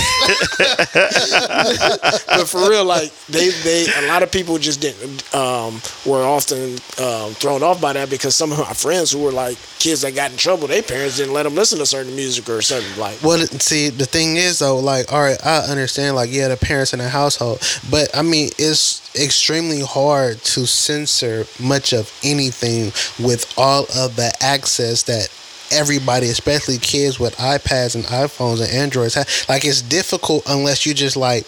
But 2.35 2.49
for 2.49 2.69
real, 2.69 2.83
like 2.83 3.11
they 3.27 3.49
they 3.49 3.87
a 3.97 4.07
lot 4.07 4.23
of 4.23 4.31
people 4.31 4.57
just 4.57 4.81
didn't 4.81 5.23
um, 5.33 5.79
were 6.05 6.23
often 6.23 6.73
um, 6.99 7.31
thrown 7.33 7.63
off 7.63 7.79
by 7.79 7.93
that 7.93 8.09
because 8.09 8.35
some 8.35 8.51
of 8.51 8.59
my 8.59 8.73
friends 8.73 9.11
who 9.11 9.23
were 9.23 9.31
like 9.31 9.57
kids 9.79 10.01
that 10.01 10.15
got 10.15 10.31
in 10.31 10.37
trouble, 10.37 10.67
their 10.67 10.83
parents 10.83 11.17
didn't 11.17 11.33
let 11.33 11.43
them 11.43 11.55
listen 11.55 11.79
to 11.79 11.85
certain 11.85 12.15
music 12.15 12.49
or 12.49 12.61
certain 12.61 12.99
like. 12.99 13.21
Well, 13.23 13.39
see, 13.47 13.89
the 13.89 14.05
thing 14.05 14.35
is 14.35 14.59
though, 14.59 14.79
like, 14.79 15.11
all 15.13 15.21
right, 15.21 15.37
I 15.45 15.59
understand, 15.59 16.15
like, 16.15 16.29
yeah, 16.31 16.47
the 16.49 16.57
parents 16.57 16.91
in 16.93 16.99
the 16.99 17.07
household, 17.07 17.61
but 17.89 18.09
I 18.15 18.21
mean, 18.21 18.49
it's 18.57 19.01
extremely 19.15 19.81
hard 19.81 19.94
to 19.95 20.65
censor 20.67 21.45
much 21.59 21.93
of 21.93 22.11
anything 22.23 22.91
with 23.17 23.51
all 23.57 23.83
of 23.95 24.15
the 24.15 24.31
access 24.41 25.03
that 25.03 25.29
everybody, 25.71 26.27
especially 26.27 26.77
kids 26.77 27.19
with 27.19 27.35
iPads 27.37 27.95
and 27.95 28.03
iPhones 28.05 28.61
and 28.61 28.71
Androids, 28.71 29.13
have. 29.15 29.27
Like, 29.47 29.65
it's 29.65 29.81
difficult 29.81 30.43
unless 30.47 30.85
you 30.85 30.93
just 30.93 31.15
like, 31.15 31.45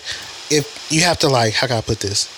if 0.50 0.88
you 0.90 1.02
have 1.02 1.20
to 1.20 1.28
like, 1.30 1.54
how 1.54 1.68
can 1.68 1.78
I 1.78 1.82
put 1.82 2.00
this? 2.00 2.34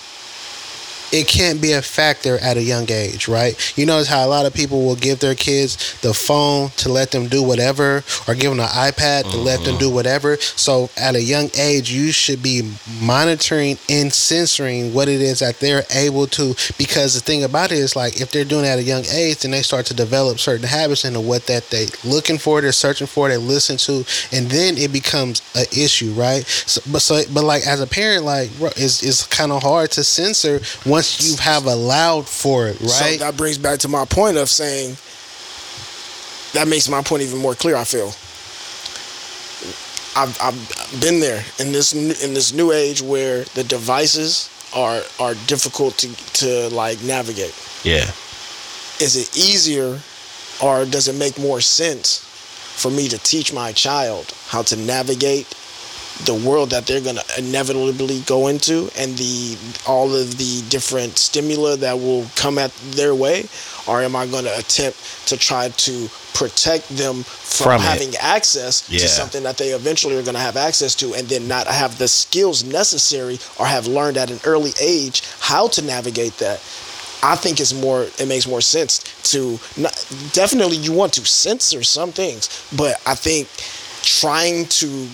It 1.12 1.26
can't 1.26 1.60
be 1.60 1.72
a 1.72 1.82
factor 1.82 2.38
at 2.38 2.56
a 2.56 2.62
young 2.62 2.90
age, 2.90 3.28
right? 3.28 3.54
You 3.76 3.86
notice 3.86 4.08
how 4.08 4.24
a 4.24 4.28
lot 4.28 4.46
of 4.46 4.54
people 4.54 4.84
will 4.84 4.96
give 4.96 5.20
their 5.20 5.34
kids 5.34 6.00
the 6.00 6.14
phone 6.14 6.70
to 6.76 6.88
let 6.88 7.10
them 7.10 7.28
do 7.28 7.42
whatever, 7.42 8.04
or 8.28 8.34
give 8.34 8.50
them 8.50 8.60
an 8.60 8.66
iPad 8.66 9.30
to 9.30 9.36
let 9.36 9.64
them 9.64 9.74
mm-hmm. 9.74 9.78
do 9.78 9.90
whatever. 9.90 10.36
So 10.36 10.90
at 10.96 11.14
a 11.14 11.22
young 11.22 11.50
age, 11.58 11.90
you 11.90 12.12
should 12.12 12.42
be 12.42 12.72
monitoring 13.00 13.78
and 13.88 14.12
censoring 14.12 14.94
what 14.94 15.08
it 15.08 15.20
is 15.20 15.40
that 15.40 15.58
they're 15.60 15.84
able 15.94 16.26
to. 16.28 16.54
Because 16.78 17.14
the 17.14 17.20
thing 17.20 17.44
about 17.44 17.72
it 17.72 17.78
is, 17.78 17.96
like, 17.96 18.20
if 18.20 18.30
they're 18.30 18.44
doing 18.44 18.64
it 18.64 18.68
at 18.68 18.78
a 18.78 18.82
young 18.82 19.04
age, 19.12 19.40
then 19.40 19.50
they 19.50 19.62
start 19.62 19.86
to 19.86 19.94
develop 19.94 20.38
certain 20.38 20.66
habits 20.66 21.04
into 21.04 21.20
what 21.20 21.46
that 21.46 21.68
they 21.70 21.86
looking 22.04 22.38
for, 22.38 22.60
they're 22.60 22.72
searching 22.72 23.06
for, 23.06 23.28
they 23.28 23.36
listen 23.36 23.76
to, 23.76 24.04
and 24.32 24.50
then 24.50 24.76
it 24.76 24.92
becomes 24.92 25.42
an 25.54 25.66
issue, 25.72 26.12
right? 26.12 26.46
So, 26.46 26.80
but 26.90 27.00
so, 27.00 27.22
but 27.32 27.44
like 27.44 27.66
as 27.66 27.80
a 27.80 27.86
parent, 27.86 28.24
like, 28.24 28.56
bro, 28.58 28.68
it's 28.76 29.02
it's 29.02 29.26
kind 29.26 29.52
of 29.52 29.62
hard 29.62 29.90
to 29.92 30.04
censor 30.04 30.60
once 31.00 31.30
you 31.30 31.36
have 31.42 31.66
allowed 31.66 32.28
for 32.28 32.68
it, 32.68 32.80
right? 32.80 32.88
So 32.90 33.16
that 33.18 33.36
brings 33.36 33.58
back 33.58 33.78
to 33.80 33.88
my 33.88 34.04
point 34.04 34.36
of 34.36 34.48
saying 34.48 34.96
that 36.52 36.68
makes 36.68 36.88
my 36.88 37.02
point 37.02 37.22
even 37.22 37.38
more 37.38 37.54
clear. 37.54 37.76
I 37.76 37.84
feel. 37.84 38.12
I've, 40.16 40.36
I've 40.42 41.00
been 41.00 41.20
there 41.20 41.44
in 41.58 41.72
this 41.72 41.92
in 41.94 42.34
this 42.34 42.52
new 42.52 42.72
age 42.72 43.00
where 43.00 43.44
the 43.54 43.64
devices 43.64 44.50
are 44.74 45.02
are 45.18 45.34
difficult 45.46 45.96
to 45.98 46.14
to 46.34 46.68
like 46.74 47.02
navigate. 47.02 47.54
Yeah. 47.84 48.10
is 49.00 49.16
it 49.16 49.34
easier 49.36 49.98
or 50.62 50.84
does 50.84 51.08
it 51.08 51.14
make 51.14 51.38
more 51.38 51.62
sense 51.62 52.18
for 52.76 52.90
me 52.90 53.08
to 53.08 53.16
teach 53.18 53.54
my 53.54 53.72
child 53.72 54.34
how 54.48 54.60
to 54.62 54.76
navigate 54.76 55.46
the 56.26 56.34
world 56.34 56.70
that 56.70 56.86
they're 56.86 57.00
going 57.00 57.16
to 57.16 57.24
inevitably 57.38 58.20
go 58.20 58.48
into 58.48 58.90
and 58.98 59.16
the 59.16 59.56
all 59.86 60.14
of 60.14 60.36
the 60.38 60.62
different 60.68 61.16
stimuli 61.18 61.76
that 61.76 61.96
will 61.98 62.26
come 62.36 62.58
at 62.58 62.70
their 62.92 63.14
way 63.14 63.44
or 63.88 64.02
am 64.02 64.14
I 64.14 64.26
going 64.26 64.44
to 64.44 64.58
attempt 64.58 64.98
to 65.28 65.36
try 65.38 65.68
to 65.70 66.08
protect 66.34 66.88
them 66.90 67.22
from, 67.24 67.64
From 67.64 67.80
it. 67.80 67.84
having 67.84 68.16
access 68.16 68.88
Yeah. 68.88 69.00
to 69.00 69.08
something 69.08 69.42
that 69.44 69.56
they 69.56 69.70
eventually 69.70 70.16
are 70.16 70.22
going 70.22 70.34
to 70.34 70.40
have 70.40 70.56
access 70.56 70.94
to 70.96 71.14
and 71.14 71.28
then 71.28 71.48
not 71.48 71.66
have 71.66 71.98
the 71.98 72.06
skills 72.08 72.64
necessary 72.64 73.38
or 73.58 73.66
have 73.66 73.86
learned 73.86 74.16
at 74.16 74.30
an 74.30 74.40
early 74.44 74.72
age 74.80 75.22
how 75.40 75.68
to 75.68 75.82
navigate 75.82 76.36
that 76.38 76.60
I 77.22 77.36
think 77.36 77.60
it's 77.60 77.74
more. 77.74 78.04
It 78.18 78.28
makes 78.28 78.46
more 78.46 78.62
sense 78.62 79.00
to 79.32 79.58
not, 79.76 79.92
definitely 80.32 80.78
you 80.78 80.92
want 80.94 81.12
to 81.14 81.24
censor 81.26 81.82
some 81.82 82.12
things, 82.12 82.48
but 82.74 82.98
I 83.06 83.14
think 83.14 83.46
trying 84.02 84.64
to 84.80 85.06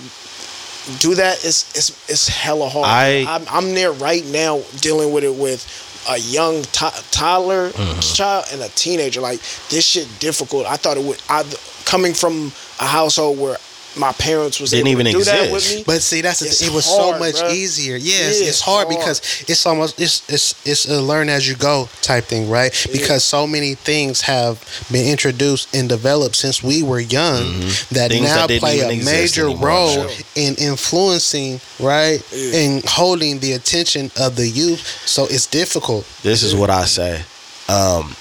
do 1.01 1.15
that 1.17 1.37
it's 1.45 1.75
it's, 1.77 1.91
it's 2.11 2.29
hella 2.29 2.69
hard. 2.69 2.87
I- 2.87 3.25
I'm, 3.29 3.45
I'm 3.51 3.75
there 3.75 3.93
right 3.93 4.25
now 4.27 4.63
dealing 4.81 5.13
with 5.13 5.25
it 5.25 5.35
with 5.35 5.67
a 6.09 6.19
young 6.19 6.63
to- 6.63 7.05
toddler 7.11 7.71
Mm-hmm. 7.71 8.01
child 8.01 8.45
and 8.53 8.63
a 8.63 8.69
teenager. 8.71 9.21
Like 9.21 9.41
this 9.71 9.85
shit 9.85 10.09
difficult. 10.21 10.67
I 10.67 10.77
thought 10.77 10.97
it 10.97 11.05
would. 11.05 11.21
I 11.29 11.43
coming 11.85 12.15
from 12.15 12.53
a 12.81 12.85
household 12.87 13.39
where 13.39 13.57
my 13.97 14.13
parents 14.13 14.61
was 14.61 14.71
Didn't 14.71 14.89
able 14.89 15.01
even 15.01 15.07
to 15.07 15.19
do 15.19 15.25
that 15.25 15.53
with 15.53 15.63
exist. 15.65 15.77
me. 15.79 15.85
But 15.87 16.03
see, 16.03 16.21
that's 16.21 16.43
It's 16.43 16.61
it 16.63 16.73
was 16.73 16.87
hard, 16.87 17.15
so 17.15 17.19
much 17.19 17.35
bruh. 17.37 17.53
easier. 17.55 17.97
Yes, 17.97 18.41
Yeah, 18.41 18.49
it's 18.49 18.61
hard, 18.61 18.87
hard. 18.87 18.99
because 18.99 19.19
it's 19.49 19.65
almost 19.67 20.01
it's 20.01 20.23
it's 20.29 20.55
it's 20.67 20.87
a 20.89 21.01
learn 21.01 21.29
as 21.29 21.49
you 21.49 21.55
go 21.57 21.89
type 22.03 22.25
thing, 22.25 22.51
right? 22.51 22.73
Because 22.93 23.25
so 23.25 23.47
many 23.47 23.75
things 23.75 24.21
have 24.23 24.63
been 24.93 25.07
introduced 25.11 25.75
and 25.75 25.89
developed 25.89 26.37
since 26.37 26.63
we 26.63 26.83
were 26.83 27.01
young 27.01 27.43
that 27.91 28.11
Mm-hmm. 28.11 28.17
Things 28.17 28.23
now 28.35 28.47
that 28.47 28.61
play 28.61 28.81
a 28.81 29.05
major 29.05 29.47
anymore, 29.47 29.69
role 29.69 30.09
sure. 30.09 30.25
in 30.37 30.55
influencing, 30.57 31.61
right, 31.81 32.21
Yeah. 32.33 32.59
and 32.61 32.85
holding 32.85 33.41
the 33.41 33.53
attention 33.53 34.11
of 34.17 34.37
the 34.37 34.47
youth. 34.49 35.03
So 35.07 35.25
it's 35.27 35.47
difficult. 35.47 36.07
This 36.23 36.43
is 36.43 36.55
what 36.55 36.71
I 36.71 36.85
say. 36.85 37.23
Um, 37.69 38.15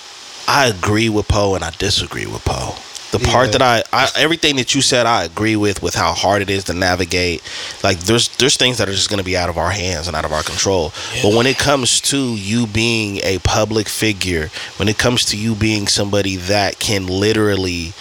I 0.47 0.67
agree 0.67 1.09
with 1.09 1.27
Poe 1.27 1.55
and 1.55 1.63
I 1.63 1.71
disagree 1.77 2.25
with 2.25 2.43
Poe. 2.45 2.75
The 3.11 3.19
part 3.19 3.53
that 3.53 3.61
I, 3.61 3.83
I, 3.93 4.09
everything 4.17 4.57
that 4.57 4.75
you 4.75 4.81
said, 4.81 5.05
I 5.05 5.23
agree 5.23 5.55
with, 5.55 5.81
with 5.81 5.95
how 5.95 6.11
hard 6.13 6.41
it 6.41 6.49
is 6.49 6.65
to 6.65 6.73
navigate. 6.73 7.41
Like 7.83 7.99
there's, 7.99 8.35
there's 8.37 8.57
things 8.57 8.77
that 8.79 8.89
are 8.89 8.93
just 8.93 9.09
going 9.09 9.19
to 9.19 9.23
be 9.23 9.37
out 9.37 9.49
of 9.49 9.57
our 9.57 9.71
hands 9.71 10.07
and 10.07 10.17
out 10.17 10.25
of 10.25 10.33
our 10.33 10.43
control. 10.43 10.91
But 11.23 11.33
when 11.33 11.45
it 11.45 11.57
comes 11.57 12.01
to 12.01 12.17
you 12.17 12.67
being 12.67 13.19
a 13.23 13.39
public 13.39 13.87
figure, 13.87 14.49
when 14.77 14.89
it 14.89 14.97
comes 14.97 15.23
to 15.25 15.37
you 15.37 15.55
being 15.55 15.87
somebody 15.87 16.35
that 16.35 16.79
can 16.79 17.07
literally 17.07 17.93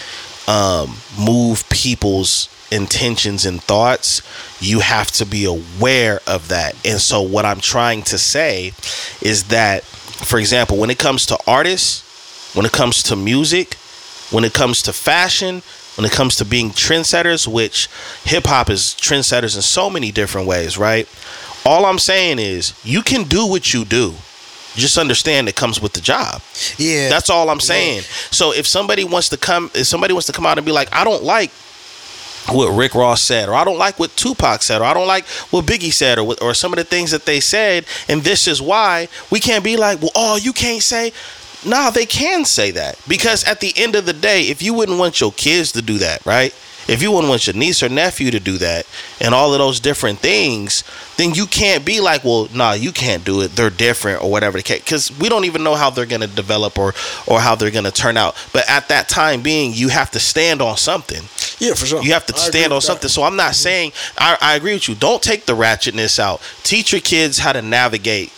um, 0.49 0.97
move 1.19 1.69
people's 1.69 2.49
intentions 2.71 3.47
and 3.47 3.62
thoughts, 3.62 4.23
you 4.61 4.81
have 4.81 5.11
to 5.12 5.25
be 5.25 5.45
aware 5.45 6.21
of 6.27 6.49
that. 6.49 6.75
And 6.85 7.01
so, 7.01 7.23
what 7.23 7.45
I'm 7.45 7.61
trying 7.61 8.03
to 8.03 8.19
say 8.19 8.73
is 9.23 9.45
that, 9.45 9.85
for 9.85 10.38
example, 10.38 10.79
when 10.79 10.90
it 10.90 10.99
comes 10.99 11.27
to 11.27 11.38
artists, 11.47 12.03
when 12.55 12.67
it 12.67 12.73
comes 12.73 13.03
to 13.05 13.17
music, 13.17 13.77
when 14.35 14.44
it 14.44 14.53
comes 14.53 14.83
to 14.83 14.92
fashion, 14.92 15.62
when 15.97 16.05
it 16.05 16.11
comes 16.11 16.35
to 16.37 16.44
being 16.44 16.70
trendsetters, 16.70 17.47
which 17.47 17.88
hip 18.25 18.47
hop 18.47 18.68
is 18.68 18.97
trendsetters 19.01 19.55
in 19.55 19.62
so 19.62 19.88
many 19.88 20.11
different 20.11 20.49
ways, 20.49 20.77
right? 20.77 21.09
All 21.64 21.87
I'm 21.87 22.01
saying 22.01 22.40
is 22.40 22.75
you 22.85 23.01
can 23.03 23.25
do 23.29 23.47
what 23.47 23.73
you 23.73 23.85
do. 23.85 24.14
Just 24.75 24.99
understand 24.99 25.49
it 25.49 25.55
comes 25.55 25.81
with 25.81 25.92
the 25.92 26.01
job. 26.01 26.42
Yeah, 26.79 27.09
That's 27.09 27.31
all 27.31 27.49
I'm 27.49 27.61
saying. 27.61 28.03
So 28.33 28.53
if 28.53 28.66
somebody 28.66 29.05
wants 29.05 29.29
to 29.29 29.37
come, 29.37 29.70
if 29.73 29.87
somebody 29.87 30.12
wants 30.12 30.27
to 30.27 30.33
come 30.33 30.44
out 30.47 30.59
and 30.59 30.66
be 30.66 30.73
like, 30.73 30.92
I 30.92 31.05
don't 31.05 31.23
like 31.23 31.53
what 32.51 32.77
Rick 32.77 32.97
Ross 32.97 33.23
said, 33.23 33.49
or 33.49 33.55
I 33.55 33.62
don't 33.62 33.79
like 33.79 34.01
what 34.01 34.16
Tupac 34.16 34.62
said, 34.62 34.81
or 34.83 34.85
I 34.85 34.92
don't 34.92 35.07
like 35.07 35.27
what 35.53 35.64
Biggie 35.64 35.92
said, 35.92 36.18
or 36.18 36.35
or 36.42 36.55
some 36.55 36.73
of 36.73 36.79
the 36.79 36.85
things 36.85 37.12
that 37.12 37.25
they 37.25 37.38
said, 37.38 37.87
and 38.09 38.23
this 38.23 38.49
is 38.49 38.61
why 38.61 39.07
we 39.31 39.38
can't 39.38 39.62
be 39.62 39.77
like, 39.77 40.03
well, 40.03 40.11
oh, 40.16 40.37
you 40.37 40.53
can't 40.53 40.83
say. 40.83 41.12
Nah, 41.64 41.90
they 41.90 42.07
can 42.07 42.44
say 42.44 42.70
that 42.72 42.98
because 43.09 43.44
at 43.44 43.61
the 43.61 43.72
end 43.77 43.94
of 43.94 44.07
the 44.07 44.12
day, 44.12 44.42
if 44.42 44.62
you 44.62 44.74
wouldn't 44.74 44.98
want 44.98 45.20
your 45.20 45.33
kids 45.33 45.72
to 45.72 45.83
do 45.83 45.98
that, 45.98 46.24
right? 46.27 46.55
If 46.87 47.03
you 47.03 47.11
wouldn't 47.12 47.31
want 47.31 47.46
your 47.46 47.57
niece 47.57 47.83
or 47.83 47.88
nephew 47.88 48.31
to 48.31 48.40
do 48.40 48.59
that, 48.59 48.87
and 49.20 49.35
all 49.35 49.53
of 49.53 49.59
those 49.59 49.81
different 49.81 50.18
things, 50.18 50.85
then 51.16 51.33
you 51.33 51.46
can't 51.46 51.85
be 51.85 52.00
like, 52.00 52.24
well, 52.24 52.48
nah, 52.53 52.72
you 52.72 52.92
can't 52.92 53.24
do 53.24 53.40
it. 53.40 53.53
They're 53.53 53.70
different 53.70 54.22
or 54.22 54.31
whatever 54.31 54.59
the 54.59 54.62
case. 54.62 54.83
Because 54.83 55.18
we 55.18 55.29
don't 55.29 55.46
even 55.46 55.64
know 55.64 55.77
how 55.77 55.90
they're 55.90 56.07
gonna 56.07 56.27
develop 56.27 56.79
or 56.79 56.92
or 57.27 57.40
how 57.40 57.55
they're 57.55 57.70
gonna 57.70 57.90
turn 57.90 58.16
out. 58.16 58.37
But 58.53 58.68
at 58.68 58.88
that 58.88 59.09
time 59.09 59.42
being, 59.42 59.72
you 59.72 59.88
have 59.88 60.11
to 60.11 60.20
stand 60.20 60.61
on 60.61 60.77
something. 60.77 61.22
yeah, 61.59 61.74
for 61.74 61.87
sure. 61.87 62.03
You 62.03 62.12
have 62.12 62.27
to 62.27 62.35
I 62.35 62.38
stand 62.38 62.72
on 62.72 62.77
with 62.77 62.83
that. 62.83 62.87
something. 62.87 63.09
So 63.09 63.22
I'm 63.22 63.37
not 63.37 63.53
mm-hmm. 63.53 63.55
saying 63.55 63.92
I, 64.18 64.37
I 64.40 64.57
agree 64.57 64.74
with 64.74 64.88
you. 64.88 64.94
Don't 64.94 65.22
take 65.22 65.46
the 65.46 65.55
ratchetness 65.55 66.18
out. 66.18 66.42
Teach 66.62 66.92
your 66.92 67.00
kids 67.00 67.38
how 67.38 67.53
to 67.53 67.62
navigate. 67.62 68.31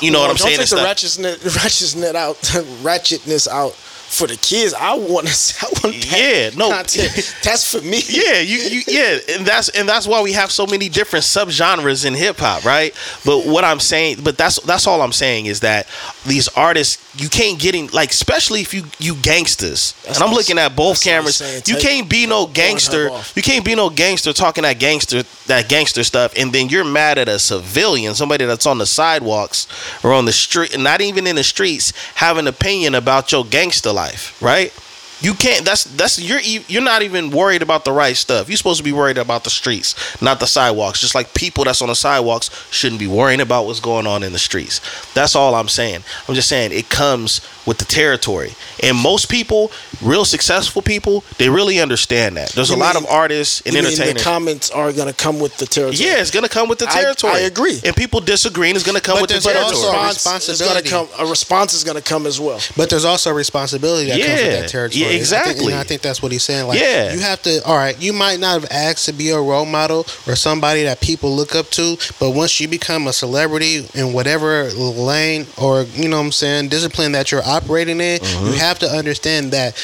You 0.00 0.10
know 0.10 0.20
Well, 0.20 0.28
what 0.28 0.30
I'm 0.32 0.36
don't 0.36 0.56
saying? 0.56 0.58
take 0.58 0.72
and 0.72 1.24
the 1.24 1.48
ratchetness 1.48 2.14
out, 2.14 2.36
ratchetness 2.82 3.48
out 3.48 3.72
for 3.74 4.26
the 4.26 4.36
kids. 4.36 4.74
I 4.74 4.94
want 4.94 5.28
to. 5.28 5.32
I 5.66 5.68
want 5.84 5.94
that 6.10 6.18
Yeah, 6.18 6.50
no. 6.58 6.70
content. 6.70 7.12
That's 7.44 7.70
for 7.70 7.80
me. 7.80 8.00
yeah, 8.08 8.40
you, 8.40 8.58
you 8.58 8.82
yeah, 8.88 9.18
and 9.36 9.46
that's 9.46 9.68
and 9.70 9.88
that's 9.88 10.06
why 10.08 10.20
we 10.20 10.32
have 10.32 10.50
so 10.50 10.66
many 10.66 10.88
different 10.88 11.24
subgenres 11.24 12.04
in 12.04 12.14
hip 12.14 12.36
hop, 12.38 12.64
right? 12.64 12.92
But 13.24 13.46
what 13.46 13.64
I'm 13.64 13.78
saying, 13.80 14.18
but 14.24 14.36
that's 14.36 14.60
that's 14.62 14.86
all 14.88 15.00
I'm 15.02 15.12
saying 15.12 15.46
is 15.46 15.60
that 15.60 15.86
these 16.26 16.48
artists 16.48 16.98
you 17.20 17.28
can't 17.28 17.58
get 17.58 17.74
in 17.74 17.86
like 17.88 18.10
especially 18.10 18.60
if 18.60 18.74
you 18.74 18.84
you 18.98 19.14
gangsters. 19.16 19.92
That's 20.04 20.18
and 20.18 20.28
I'm 20.28 20.34
looking 20.34 20.58
at 20.58 20.76
both 20.76 21.02
that's 21.02 21.06
what 21.06 21.12
I'm 21.12 21.18
cameras. 21.22 21.68
You 21.68 21.76
can't 21.76 22.08
be 22.08 22.26
no 22.26 22.46
gangster. 22.46 23.10
You 23.34 23.42
can't 23.42 23.64
be 23.64 23.74
no 23.74 23.88
gangster 23.90 24.32
talking 24.32 24.62
that 24.62 24.78
gangster 24.78 25.22
that 25.46 25.68
gangster 25.68 26.04
stuff 26.04 26.34
and 26.36 26.52
then 26.52 26.68
you're 26.68 26.84
mad 26.84 27.18
at 27.18 27.28
a 27.28 27.38
civilian, 27.38 28.14
somebody 28.14 28.44
that's 28.44 28.66
on 28.66 28.78
the 28.78 28.86
sidewalks 28.86 29.66
or 30.04 30.12
on 30.12 30.24
the 30.24 30.32
street 30.32 30.78
not 30.78 31.00
even 31.00 31.26
in 31.26 31.36
the 31.36 31.44
streets 31.44 31.92
have 32.16 32.36
an 32.36 32.46
opinion 32.46 32.94
about 32.94 33.32
your 33.32 33.44
gangster 33.44 33.92
life, 33.92 34.40
right? 34.42 34.72
You 35.20 35.34
can't. 35.34 35.64
That's 35.64 35.84
that's 35.84 36.18
you're 36.18 36.40
e- 36.42 36.64
you're 36.68 36.82
not 36.82 37.02
even 37.02 37.30
worried 37.30 37.62
about 37.62 37.84
the 37.84 37.92
right 37.92 38.16
stuff. 38.16 38.48
You're 38.48 38.56
supposed 38.56 38.78
to 38.78 38.84
be 38.84 38.92
worried 38.92 39.18
about 39.18 39.44
the 39.44 39.50
streets, 39.50 39.94
not 40.22 40.40
the 40.40 40.46
sidewalks. 40.46 41.00
Just 41.00 41.14
like 41.14 41.34
people 41.34 41.64
that's 41.64 41.82
on 41.82 41.88
the 41.88 41.94
sidewalks 41.94 42.50
shouldn't 42.70 42.98
be 43.00 43.06
worrying 43.06 43.40
about 43.40 43.66
what's 43.66 43.80
going 43.80 44.06
on 44.06 44.22
in 44.22 44.32
the 44.32 44.38
streets. 44.38 44.80
That's 45.14 45.36
all 45.36 45.54
I'm 45.54 45.68
saying. 45.68 46.02
I'm 46.28 46.34
just 46.34 46.48
saying 46.48 46.72
it 46.72 46.88
comes 46.88 47.40
with 47.66 47.78
the 47.78 47.84
territory. 47.84 48.54
And 48.82 48.96
most 48.96 49.28
people, 49.28 49.70
real 50.02 50.24
successful 50.24 50.80
people, 50.80 51.22
they 51.38 51.48
really 51.50 51.78
understand 51.80 52.36
that. 52.38 52.50
There's 52.52 52.70
You 52.70 52.76
a 52.76 52.78
lot 52.78 52.96
of 52.96 53.04
artists 53.06 53.60
and 53.66 53.74
You 53.74 53.82
mean 53.82 53.92
entertainers. 53.92 54.22
the 54.22 54.28
comments 54.28 54.70
are 54.70 54.90
gonna 54.92 55.12
come 55.12 55.38
with 55.38 55.56
the 55.58 55.66
territory. 55.66 55.96
yeah, 56.08 56.20
it's 56.20 56.30
gonna 56.30 56.48
come 56.48 56.68
with 56.68 56.78
the 56.78 56.86
territory. 56.86 57.34
I 57.34 57.38
agree. 57.40 57.78
And 57.84 57.94
people 57.94 58.20
disagreeing 58.20 58.74
is 58.76 58.82
gonna 58.82 59.00
come 59.02 59.16
But 59.16 59.22
with 59.22 59.30
the 59.30 59.34
there's 59.34 59.44
territory. 59.44 59.76
also 59.86 59.90
a 59.98 60.06
response 60.08 60.48
is 60.48 60.60
gonna 60.62 60.74
responsibility. 60.80 61.12
come. 61.18 61.26
A 61.26 61.30
response 61.30 61.74
is 61.74 61.84
gonna 61.84 62.00
come 62.00 62.26
as 62.26 62.40
well. 62.40 62.58
But 62.76 62.88
there's 62.88 63.04
also 63.04 63.30
a 63.30 63.34
responsibility 63.34 64.08
that 64.10 64.18
comes 64.20 64.40
with 64.42 64.60
that 64.62 64.68
territory. 64.70 65.02
Yeah, 65.02 65.09
I 65.10 65.12
think- 65.12 65.20
exactly. 65.20 65.72
and 65.72 65.80
I 65.80 65.84
think 65.84 66.02
that's 66.02 66.22
what 66.22 66.32
he's 66.32 66.42
saying. 66.44 66.66
Like, 66.68 66.80
Yeah. 66.80 67.12
you 67.12 67.20
have 67.20 67.42
to. 67.42 67.62
All 67.64 67.76
right, 67.76 67.96
you 68.00 68.12
might 68.12 68.40
not 68.40 68.60
have 68.60 68.70
asked 68.70 69.06
to 69.06 69.12
be 69.12 69.30
a 69.30 69.38
role 69.40 69.66
model 69.66 70.06
or 70.26 70.36
somebody 70.36 70.82
that 70.84 71.00
people 71.00 71.34
look 71.34 71.54
up 71.54 71.70
to, 71.70 71.96
but 72.18 72.30
once 72.30 72.60
you 72.60 72.68
become 72.68 73.06
a 73.06 73.12
celebrity 73.12 73.86
in 73.94 74.12
whatever 74.12 74.70
lane 74.70 75.46
or 75.56 75.82
you 75.94 76.08
know 76.08 76.18
what 76.18 76.26
I'm 76.26 76.32
saying 76.32 76.68
discipline 76.68 77.12
that 77.12 77.30
you're 77.32 77.44
operating 77.46 78.00
in, 78.00 78.20
Mm-hmm. 78.20 78.46
you 78.46 78.52
have 78.54 78.78
to 78.80 78.86
understand 78.88 79.52
that 79.52 79.74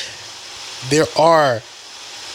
there 0.91 1.07
are 1.17 1.63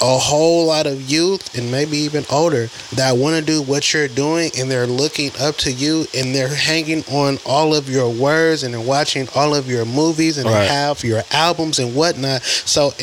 a 0.01 0.17
whole 0.17 0.65
lot 0.65 0.87
of 0.87 0.99
youth 1.09 1.55
and 1.57 1.71
maybe 1.71 1.95
even 1.97 2.25
older 2.31 2.67
that 2.95 3.15
want 3.15 3.35
to 3.35 3.41
do 3.45 3.61
what 3.61 3.93
you're 3.93 4.07
doing 4.07 4.49
and 4.57 4.69
they're 4.69 4.87
looking 4.87 5.29
up 5.39 5.55
to 5.57 5.71
you 5.71 6.05
and 6.17 6.33
they're 6.33 6.47
hanging 6.53 7.03
on 7.11 7.37
all 7.45 7.75
of 7.75 7.87
your 7.89 8.09
words 8.11 8.63
and 8.63 8.73
they're 8.73 8.81
watching 8.81 9.27
all 9.35 9.53
of 9.53 9.69
your 9.69 9.85
movies 9.85 10.37
and 10.37 10.47
Right. 10.47 10.61
they 10.61 10.67
have 10.67 11.03
your 11.03 11.21
albums 11.31 11.77
and 11.79 11.95
whatnot. 11.95 12.41
So 12.43 12.93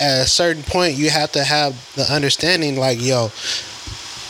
at 0.00 0.20
a 0.20 0.26
certain 0.26 0.62
point, 0.62 0.94
you 0.96 1.08
have 1.10 1.32
to 1.32 1.42
have 1.44 1.74
the 1.94 2.02
understanding 2.12 2.76
like, 2.76 3.00
yo, 3.00 3.30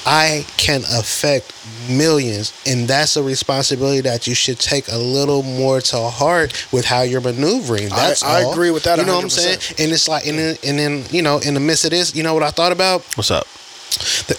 I 0.05 0.45
can 0.57 0.83
affect 0.93 1.53
millions, 1.89 2.53
and 2.67 2.89
that's 2.89 3.17
a 3.17 3.23
responsibility 3.23 4.01
that 4.03 4.27
you 4.27 4.35
should 4.35 4.59
take 4.59 4.89
a 4.89 4.97
little 4.99 5.43
more 5.43 5.81
to 5.81 5.97
heart 6.09 6.67
with 6.73 6.85
how 6.85 7.03
you're 7.03 7.21
maneuvering. 7.21 7.93
I- 7.93 8.09
That's 8.09 8.23
I 8.23 8.43
all. 8.43 8.53
agree 8.53 8.71
with 8.71 8.83
that 8.85 8.99
You 8.99 9.05
know 9.05 9.15
what 9.17 9.25
I'm 9.25 9.31
saying? 9.31 9.59
And 9.79 9.93
it's 9.93 10.09
like, 10.09 10.27
and 10.27 10.39
then, 10.39 10.57
and 10.65 10.79
then, 10.79 11.05
you 11.11 11.23
know, 11.23 11.39
in 11.39 11.55
the 11.55 11.61
midst 11.61 11.85
of 11.85 11.91
this, 11.93 12.15
you 12.15 12.23
know 12.23 12.35
what 12.35 12.43
I 12.43 12.51
thought 12.51 12.73
about? 12.73 13.03
What's 13.17 13.31
up? 13.31 13.47
the 14.27 14.39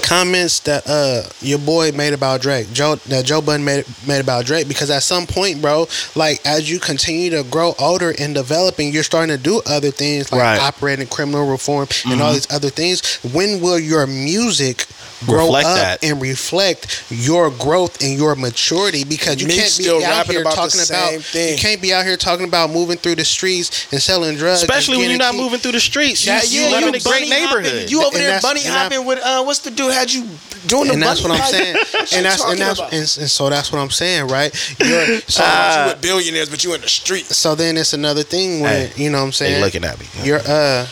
comments 0.00 0.60
that 0.60 0.82
uh 0.86 1.22
your 1.40 1.58
boy 1.58 1.92
made 1.92 2.12
about 2.12 2.40
Drake, 2.40 2.72
Joe 2.72 2.96
that 3.08 3.24
Joe 3.24 3.40
Budden 3.40 3.64
made 3.64 3.84
made 4.06 4.20
about 4.20 4.44
Drake, 4.46 4.68
because 4.68 4.90
at 4.90 5.02
some 5.02 5.26
point, 5.26 5.60
bro, 5.60 5.86
like 6.14 6.40
as 6.46 6.70
you 6.70 6.78
continue 6.78 7.30
to 7.30 7.44
grow 7.44 7.74
older 7.78 8.14
and 8.18 8.34
developing, 8.34 8.92
you're 8.92 9.02
starting 9.02 9.34
to 9.36 9.42
do 9.42 9.60
other 9.66 9.90
things 9.90 10.30
like 10.32 10.40
Right. 10.40 10.60
operating 10.60 11.06
criminal 11.06 11.46
reform 11.50 11.88
and 12.06 12.20
all 12.20 12.32
these 12.32 12.50
other 12.52 12.70
things. 12.70 13.02
When 13.32 13.60
will 13.60 13.78
your 13.78 14.06
music 14.06 14.86
grow 15.26 15.44
Reflect 15.46 15.66
up 15.68 15.76
that. 15.76 16.04
and 16.04 16.20
reflect 16.20 17.04
your 17.10 17.50
growth 17.50 18.02
and 18.02 18.16
your 18.16 18.34
maturity? 18.34 19.04
Because 19.04 19.40
you 19.40 19.46
Me 19.48 19.56
can't 19.56 19.78
be 19.78 20.04
out 20.04 20.26
here 20.26 20.40
about 20.42 20.54
talking 20.54 20.80
about 20.86 21.22
thing. 21.22 21.52
you 21.52 21.58
can't 21.58 21.80
be 21.80 21.94
out 21.94 22.04
here 22.04 22.16
talking 22.16 22.46
about 22.46 22.70
moving 22.70 22.98
through 22.98 23.14
the 23.14 23.24
streets 23.24 23.86
and 23.92 24.02
selling 24.02 24.36
drugs, 24.36 24.60
Especially 24.62 24.98
when 24.98 25.08
you're 25.10 25.18
not 25.18 25.32
key- 25.32 25.40
moving 25.40 25.60
through 25.60 25.72
the 25.72 25.80
streets. 25.80 26.24
You, 26.26 26.32
Yeah, 26.32 26.42
you 26.44 26.60
yeah, 26.62 26.70
live 26.70 26.88
in 26.88 26.94
a 26.94 27.00
great 27.00 27.28
neighborhood. 27.28 27.90
You 27.90 28.00
over 28.00 28.08
And 28.08 28.16
there 28.16 28.26
that's- 28.28 28.42
bunny 28.42 28.60
and 28.64 28.74
I- 28.74 28.82
hopping 28.82 29.04
with 29.04 29.18
uh, 29.20 29.42
what's 29.44 29.60
the 29.60 29.70
dude 29.70 29.83
had 29.90 30.12
you 30.12 30.26
doing 30.66 30.86
the 30.88 30.94
and 30.94 31.02
that's 31.02 31.22
what 31.22 31.32
I'm 31.32 31.46
saying. 31.50 31.76
And 32.14 32.24
that's 32.26 32.44
and 32.44 32.58
that's 32.58 32.80
and, 32.80 32.92
and 32.92 33.30
so 33.30 33.50
that's 33.50 33.72
what 33.72 33.78
I'm 33.80 33.90
saying, 33.90 34.28
right? 34.28 34.52
You're, 34.80 35.20
so 35.20 35.42
you 35.44 35.92
with 35.92 36.02
billionaires, 36.02 36.48
but 36.50 36.62
you 36.64 36.74
in 36.74 36.80
the 36.80 36.88
street. 36.88 37.26
so 37.26 37.54
then 37.54 37.76
it's 37.76 37.92
another 37.92 38.22
thing 38.22 38.60
when 38.60 38.88
Hey, 38.90 39.02
you 39.04 39.10
know 39.10 39.18
what 39.18 39.24
I'm 39.24 39.28
They 39.30 39.32
saying. 39.32 39.60
looking 39.64 39.84
at 39.84 39.98
me. 39.98 40.06
your 40.22 40.40
uh 40.46 40.86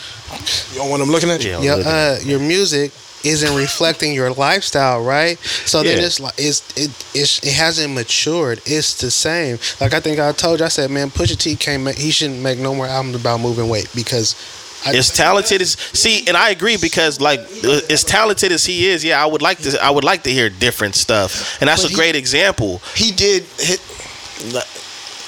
You 0.71 0.77
don't 0.79 0.89
want 0.89 1.01
them 1.01 1.09
looking 1.11 1.29
at 1.29 1.43
you. 1.43 1.51
Yeah, 1.51 1.61
your 1.61 1.75
looking 1.77 1.91
uh 1.91 2.17
your 2.23 2.39
music 2.39 2.91
isn't 3.23 3.55
reflecting 3.55 4.13
your 4.13 4.31
lifestyle, 4.33 5.01
right? 5.01 5.37
So 5.65 5.81
then 5.81 5.97
Yeah. 5.97 6.05
it's 6.05 6.19
like 6.19 6.33
it's 6.37 6.61
it 6.77 6.91
it's, 7.13 7.39
it 7.43 7.53
hasn't 7.53 7.93
matured. 7.93 8.59
It's 8.65 8.95
the 8.99 9.09
same. 9.09 9.59
Like 9.79 9.93
I 9.93 9.99
think 10.01 10.19
I 10.19 10.31
told 10.33 10.59
you, 10.59 10.65
I 10.65 10.69
said, 10.69 10.91
man, 10.91 11.09
Pusha 11.09 11.37
T 11.37 11.55
can't 11.55 11.83
make 11.83 11.97
he 11.97 12.11
shouldn't 12.11 12.41
make 12.41 12.59
no 12.59 12.75
more 12.75 12.85
albums 12.87 13.15
about 13.15 13.39
moving 13.39 13.69
weight 13.69 13.87
because 13.95 14.35
I, 14.35 14.37
as 14.85 15.09
talented 15.09 15.61
as 15.61 15.71
see, 15.93 16.27
and 16.27 16.35
I 16.37 16.49
agree 16.49 16.77
because 16.77 17.19
like 17.21 17.39
uh, 17.63 17.79
as 17.89 18.03
talented 18.03 18.51
as 18.51 18.65
he 18.65 18.87
is, 18.87 19.03
yeah, 19.03 19.21
I 19.23 19.25
would 19.25 19.41
like 19.41 19.59
to. 19.59 19.83
I 19.83 19.89
would 19.89 20.03
like 20.03 20.23
to 20.23 20.29
hear 20.31 20.49
different 20.49 20.95
stuff, 20.95 21.57
and 21.61 21.67
that's 21.67 21.81
But 21.83 21.87
a 21.87 21.89
he- 21.89 21.95
great 21.95 22.15
example. 22.15 22.81
He 22.95 23.11
did 23.11 23.43
hit. 23.57 23.79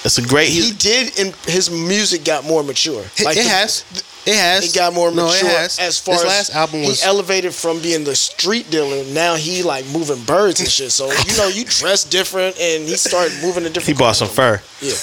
It's 0.04 0.18
a 0.18 0.22
great. 0.22 0.50
He 0.50 0.56
He's, 0.62 0.76
did, 0.78 1.20
and 1.20 1.36
his 1.48 1.70
music 1.72 2.24
got 2.26 2.44
more 2.44 2.62
mature. 2.64 3.04
it, 3.18 3.26
Like 3.26 3.38
it 3.38 3.44
the- 3.44 3.50
has. 3.50 3.84
It 4.26 4.36
has. 4.36 4.66
It 4.72 4.76
got 4.76 4.94
more 4.94 5.12
No, 5.12 5.26
mature 5.28 5.50
it 5.50 5.56
has. 5.56 5.78
as 5.80 6.00
far 6.00 6.16
this 6.16 6.24
as 6.24 6.28
last 6.30 6.56
album 6.56 6.82
was 6.82 7.02
he 7.04 7.08
elevated 7.08 7.54
from 7.54 7.80
being 7.82 8.04
the 8.04 8.16
street 8.16 8.70
dealer. 8.72 9.04
Now 9.14 9.36
he 9.36 9.62
like 9.62 9.86
moving 9.88 10.24
birds 10.24 10.60
and 10.60 10.70
shit. 10.70 10.92
So 10.92 11.12
you 11.12 11.38
know 11.38 11.48
you 11.48 11.66
dress 11.66 12.04
different, 12.04 12.58
and 12.60 12.84
he 12.88 12.96
started 12.96 13.34
moving 13.42 13.66
a 13.66 13.70
different. 13.70 13.86
he 13.88 13.94
bought 13.94 14.16
some 14.16 14.28
fur. 14.30 14.60
Yeah, 14.82 14.94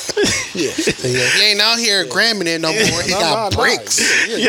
yeah. 0.54 0.70
Yeah, 0.74 1.28
he 1.36 1.42
ain't 1.52 1.60
out 1.60 1.78
here 1.78 2.04
gramming 2.06 2.46
it 2.48 2.60
no 2.60 2.72
more. 2.72 3.02
He 3.02 3.10
No, 3.12 3.20
got 3.20 3.52
no, 3.52 3.56
no. 3.56 3.62
bricks. 3.62 4.00
Yeah, 4.28 4.36
yeah. 4.36 4.46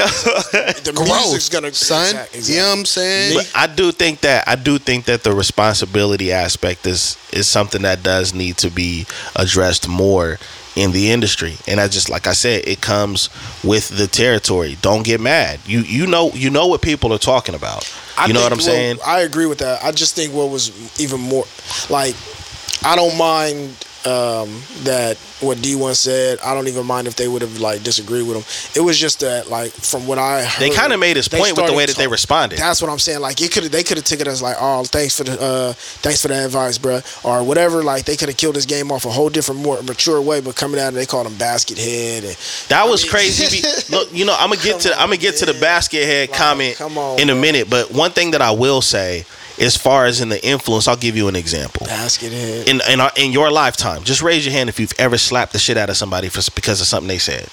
Yeah. 0.54 0.72
The 0.74 0.92
Growth, 0.96 1.08
music's 1.10 1.50
gonna 1.50 1.72
son. 1.74 2.06
Exact- 2.08 2.36
exactly. 2.36 2.56
You 2.56 2.62
know 2.62 2.70
what 2.70 2.78
I'm 2.80 2.86
saying? 2.86 3.36
But 3.38 3.52
I 3.56 3.68
do 3.68 3.92
think 3.92 4.22
that 4.22 4.48
I 4.48 4.56
do 4.56 4.78
think 4.80 5.06
that 5.06 5.24
the 5.24 5.34
responsibility 5.34 6.32
aspect 6.32 6.88
is 6.88 7.18
is 7.32 7.48
something 7.48 7.84
that 7.84 8.02
does 8.04 8.34
need 8.34 8.58
to 8.58 8.70
be 8.72 9.06
addressed 9.36 9.88
more 9.88 10.40
in 10.76 10.92
the 10.92 11.12
industry. 11.12 11.56
And 11.68 11.80
I 11.80 11.88
just 11.88 12.10
like 12.10 12.28
I 12.28 12.34
said, 12.34 12.68
it 12.68 12.82
comes 12.82 13.30
with 13.64 13.90
the 13.90 14.08
territory. 14.08 14.78
Don't 14.82 15.04
get 15.04 15.22
mad. 15.22 15.60
You 15.66 15.80
you 15.80 16.08
know 16.08 16.32
you 16.34 16.50
know 16.50 16.68
what 16.68 16.82
people 16.82 17.14
are 17.14 17.20
talking 17.20 17.56
about. 17.56 17.92
I 18.18 18.28
you 18.28 18.34
know 18.34 18.40
think 18.40 18.52
what 18.52 18.58
I'm 18.58 18.62
saying? 18.62 18.98
I 19.06 19.22
agree 19.22 19.46
with 19.46 19.60
that. 19.60 19.84
I 19.84 19.92
just 19.92 20.16
think 20.16 20.34
what 20.34 20.50
was 20.50 20.72
even 21.00 21.20
more 21.20 21.46
like 21.90 22.16
I 22.84 22.96
don't 22.96 23.18
mind 23.18 23.86
um, 24.06 24.62
that 24.84 25.18
what 25.40 25.62
Dee 25.62 25.76
1 25.76 25.96
said. 25.96 26.40
I 26.44 26.54
don't 26.54 26.68
even 26.68 26.86
mind 26.86 27.08
if 27.08 27.16
they 27.16 27.28
would 27.28 27.42
have 27.42 27.60
like 27.60 27.84
disagreed 27.84 28.28
with 28.28 28.38
him. 28.38 28.82
It 28.82 28.86
was 28.86 28.98
just 28.98 29.20
that 29.22 29.50
like 29.50 29.72
from 29.72 30.06
what 30.08 30.18
I 30.18 30.44
heard, 30.44 30.62
They 30.62 30.70
kind 30.70 30.94
of 30.94 31.00
made 31.00 31.16
his 31.16 31.28
point 31.28 31.56
with 31.58 31.66
the 31.68 31.74
way 31.74 31.86
that 31.86 31.96
they 31.96 32.08
responded. 32.08 32.60
That's 32.60 32.82
what 32.82 32.90
I'm 32.92 33.00
saying. 33.00 33.20
Like 33.22 33.42
it 33.42 33.52
could 33.52 33.64
they 33.66 33.84
could 33.84 33.98
have 33.98 34.06
taken 34.06 34.28
it 34.28 34.30
as 34.32 34.42
like, 34.42 34.58
oh, 34.60 34.84
thanks 34.86 35.18
for 35.18 35.24
the 35.24 35.40
uh, 35.42 35.74
thanks 35.74 36.22
for 36.22 36.28
the 36.30 36.46
advice, 36.46 36.78
bruh, 36.78 37.04
or 37.26 37.44
whatever. 37.44 37.84
Like 37.84 38.06
they 38.06 38.16
could 38.16 38.30
have 38.30 38.38
killed 38.38 38.56
this 38.56 38.66
game 38.66 38.92
off 38.92 39.06
a 39.06 39.10
whole 39.12 39.30
different, 39.30 39.62
more 39.62 39.82
mature 39.84 40.22
way. 40.22 40.42
But 40.42 40.56
coming 40.56 40.80
out, 40.80 40.94
they 40.94 41.06
called 41.06 41.28
him 41.28 41.36
basket 41.38 41.78
head. 41.78 42.24
And 42.24 42.36
That 42.70 42.88
was 42.88 43.04
mean- 43.04 43.12
crazy. 43.12 43.62
Look, 43.94 44.14
you 44.14 44.26
know, 44.26 44.36
I'm 44.38 44.50
gonna 44.50 44.62
get 44.62 44.82
to 44.82 44.92
I'm 44.94 45.08
gonna 45.08 45.18
get 45.18 45.38
to 45.38 45.46
the 45.46 45.54
basket 45.60 46.06
head 46.06 46.30
Like, 46.30 46.38
comment 46.38 46.80
in 46.82 47.30
a 47.30 47.34
bro. 47.34 47.42
minute. 47.42 47.70
But 47.70 47.92
one 47.92 48.12
thing 48.12 48.32
that 48.32 48.42
I 48.42 48.52
will 48.52 48.82
say, 48.82 49.26
as 49.60 49.78
far 49.78 50.06
as 50.06 50.22
in 50.22 50.30
the 50.30 50.44
influence, 50.46 50.88
I'll 50.88 50.96
give 50.96 51.16
you 51.16 51.28
an 51.28 51.36
example. 51.36 51.86
basket 51.86 52.32
head. 52.32 52.68
In 52.68 52.82
in, 52.90 53.00
our, 53.00 53.12
in 53.16 53.32
your 53.32 53.52
lifetime, 53.52 54.04
just 54.04 54.22
raise 54.22 54.46
your 54.46 54.54
hand 54.54 54.70
if 54.70 54.80
you've 54.80 54.94
ever 55.00 55.18
slapped 55.18 55.54
the 55.54 55.60
shit 55.60 55.78
out 55.78 55.90
of 55.90 55.98
somebody 55.98 56.30
for 56.30 56.42
because 56.56 56.82
of 56.82 56.88
something 56.88 57.08
they 57.08 57.20
said. 57.20 57.48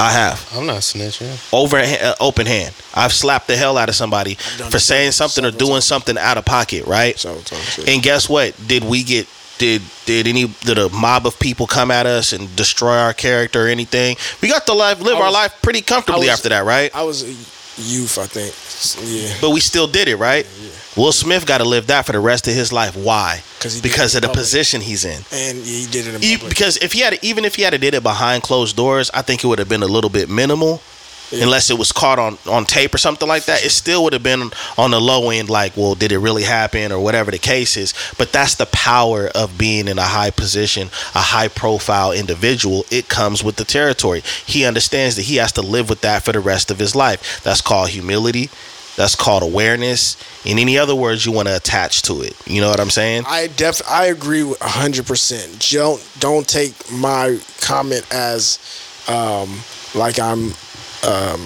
I 0.00 0.12
have 0.12 0.48
I'm 0.54 0.64
not 0.66 0.82
snitching. 0.82 1.52
over 1.52 1.76
uh, 1.76 2.14
open 2.20 2.46
hand. 2.46 2.72
I've 2.94 3.12
slapped 3.12 3.48
the 3.48 3.56
hell 3.56 3.76
out 3.76 3.88
of 3.88 3.96
somebody 3.96 4.34
for 4.34 4.78
saying 4.78 5.10
something 5.12 5.44
or 5.44 5.50
doing 5.50 5.80
something 5.80 6.16
out 6.16 6.38
of 6.38 6.44
pocket, 6.44 6.86
right? 6.86 7.22
And 7.86 8.00
guess 8.02 8.28
what? 8.28 8.54
Did 8.68 8.84
we 8.84 9.02
get 9.02 9.26
did 9.58 9.82
did 10.06 10.28
any 10.28 10.46
did 10.46 10.78
a 10.78 10.88
mob 10.90 11.26
of 11.26 11.38
people 11.40 11.66
come 11.66 11.90
at 11.90 12.06
us 12.06 12.32
and 12.32 12.54
destroy 12.54 12.94
our 12.96 13.12
character 13.12 13.64
or 13.64 13.68
anything? 13.68 14.16
We 14.40 14.48
got 14.48 14.66
to 14.66 14.72
live 14.72 15.00
live 15.02 15.16
I 15.16 15.22
our 15.22 15.32
life 15.32 15.60
pretty 15.62 15.82
comfortably 15.82 16.28
was- 16.28 16.38
after 16.38 16.48
that, 16.50 16.64
right? 16.64 16.94
I 16.94 17.02
was 17.02 17.24
youth, 17.78 18.18
I 18.18 18.26
think. 18.26 18.54
Yeah. 19.08 19.34
But 19.40 19.50
we 19.50 19.60
still 19.60 19.86
did 19.86 20.08
it, 20.08 20.16
right? 20.16 20.46
Will 20.96 21.12
Smith 21.12 21.46
got 21.46 21.58
to 21.58 21.64
live 21.64 21.86
that 21.88 22.06
for 22.06 22.12
the 22.12 22.20
rest 22.20 22.48
of 22.48 22.54
his 22.54 22.72
life. 22.72 22.96
Why? 22.96 23.42
'Cause 23.60 23.74
he 23.74 23.80
Because 23.80 24.14
of 24.14 24.22
the 24.22 24.28
public. 24.28 24.42
position 24.44 24.80
he's 24.80 25.04
in. 25.04 25.24
And 25.32 25.64
he 25.64 25.86
did 25.86 26.06
it 26.06 26.14
in 26.14 26.22
E- 26.24 26.36
public. 26.36 26.50
because 26.50 26.76
if 26.78 26.92
he 26.92 27.00
had 27.00 27.18
even 27.22 27.44
if 27.44 27.54
he 27.56 27.62
had 27.62 27.78
did 27.80 27.94
it 27.94 28.02
behind 28.02 28.42
closed 28.42 28.76
doors, 28.76 29.10
I 29.14 29.22
think 29.22 29.42
it 29.44 29.46
would 29.46 29.58
have 29.58 29.68
been 29.68 29.82
a 29.82 29.86
little 29.88 30.10
bit 30.10 30.28
minimal. 30.28 30.80
Yeah. 31.30 31.44
Unless 31.44 31.70
it 31.70 31.78
was 31.78 31.92
caught 31.92 32.18
on, 32.18 32.38
on 32.46 32.64
tape 32.64 32.94
or 32.94 32.98
something 32.98 33.28
like 33.28 33.44
that, 33.44 33.64
it 33.64 33.70
still 33.70 34.04
would 34.04 34.14
have 34.14 34.22
been 34.22 34.50
on 34.78 34.90
the 34.92 35.00
low 35.00 35.30
end. 35.30 35.50
Like, 35.50 35.76
well, 35.76 35.94
did 35.94 36.10
it 36.10 36.18
really 36.18 36.42
happen 36.42 36.90
or 36.90 37.00
whatever 37.00 37.30
the 37.30 37.38
case 37.38 37.76
is? 37.76 37.92
But 38.16 38.32
that's 38.32 38.54
the 38.54 38.66
power 38.66 39.28
of 39.34 39.58
being 39.58 39.88
in 39.88 39.98
a 39.98 40.02
high 40.02 40.30
position, 40.30 40.88
a 41.14 41.20
high 41.20 41.48
profile 41.48 42.12
individual. 42.12 42.84
It 42.90 43.08
comes 43.08 43.44
with 43.44 43.56
the 43.56 43.64
territory. 43.64 44.22
He 44.46 44.64
understands 44.64 45.16
that 45.16 45.26
he 45.26 45.36
has 45.36 45.52
to 45.52 45.62
live 45.62 45.90
with 45.90 46.00
that 46.00 46.24
for 46.24 46.32
the 46.32 46.40
rest 46.40 46.70
of 46.70 46.78
his 46.78 46.96
life. 46.96 47.42
That's 47.42 47.60
called 47.60 47.90
humility. 47.90 48.48
That's 48.98 49.14
called 49.14 49.44
awareness. 49.44 50.16
In 50.44 50.58
any 50.58 50.76
other 50.76 50.94
words 50.94 51.24
you 51.24 51.30
want 51.30 51.46
to 51.46 51.54
attach 51.54 52.02
to 52.02 52.20
it. 52.22 52.36
You 52.48 52.60
know 52.60 52.68
what 52.68 52.80
I'm 52.80 52.90
saying? 52.90 53.24
I 53.28 53.46
def 53.46 53.80
I 53.88 54.06
agree 54.06 54.42
with 54.42 54.58
hundred 54.60 55.06
percent. 55.06 55.68
Don't 55.70 56.04
don't 56.18 56.48
take 56.48 56.74
my 56.90 57.38
comment 57.60 58.04
as 58.10 58.58
um 59.06 59.60
like 59.94 60.18
I'm 60.18 60.52
um 61.06 61.40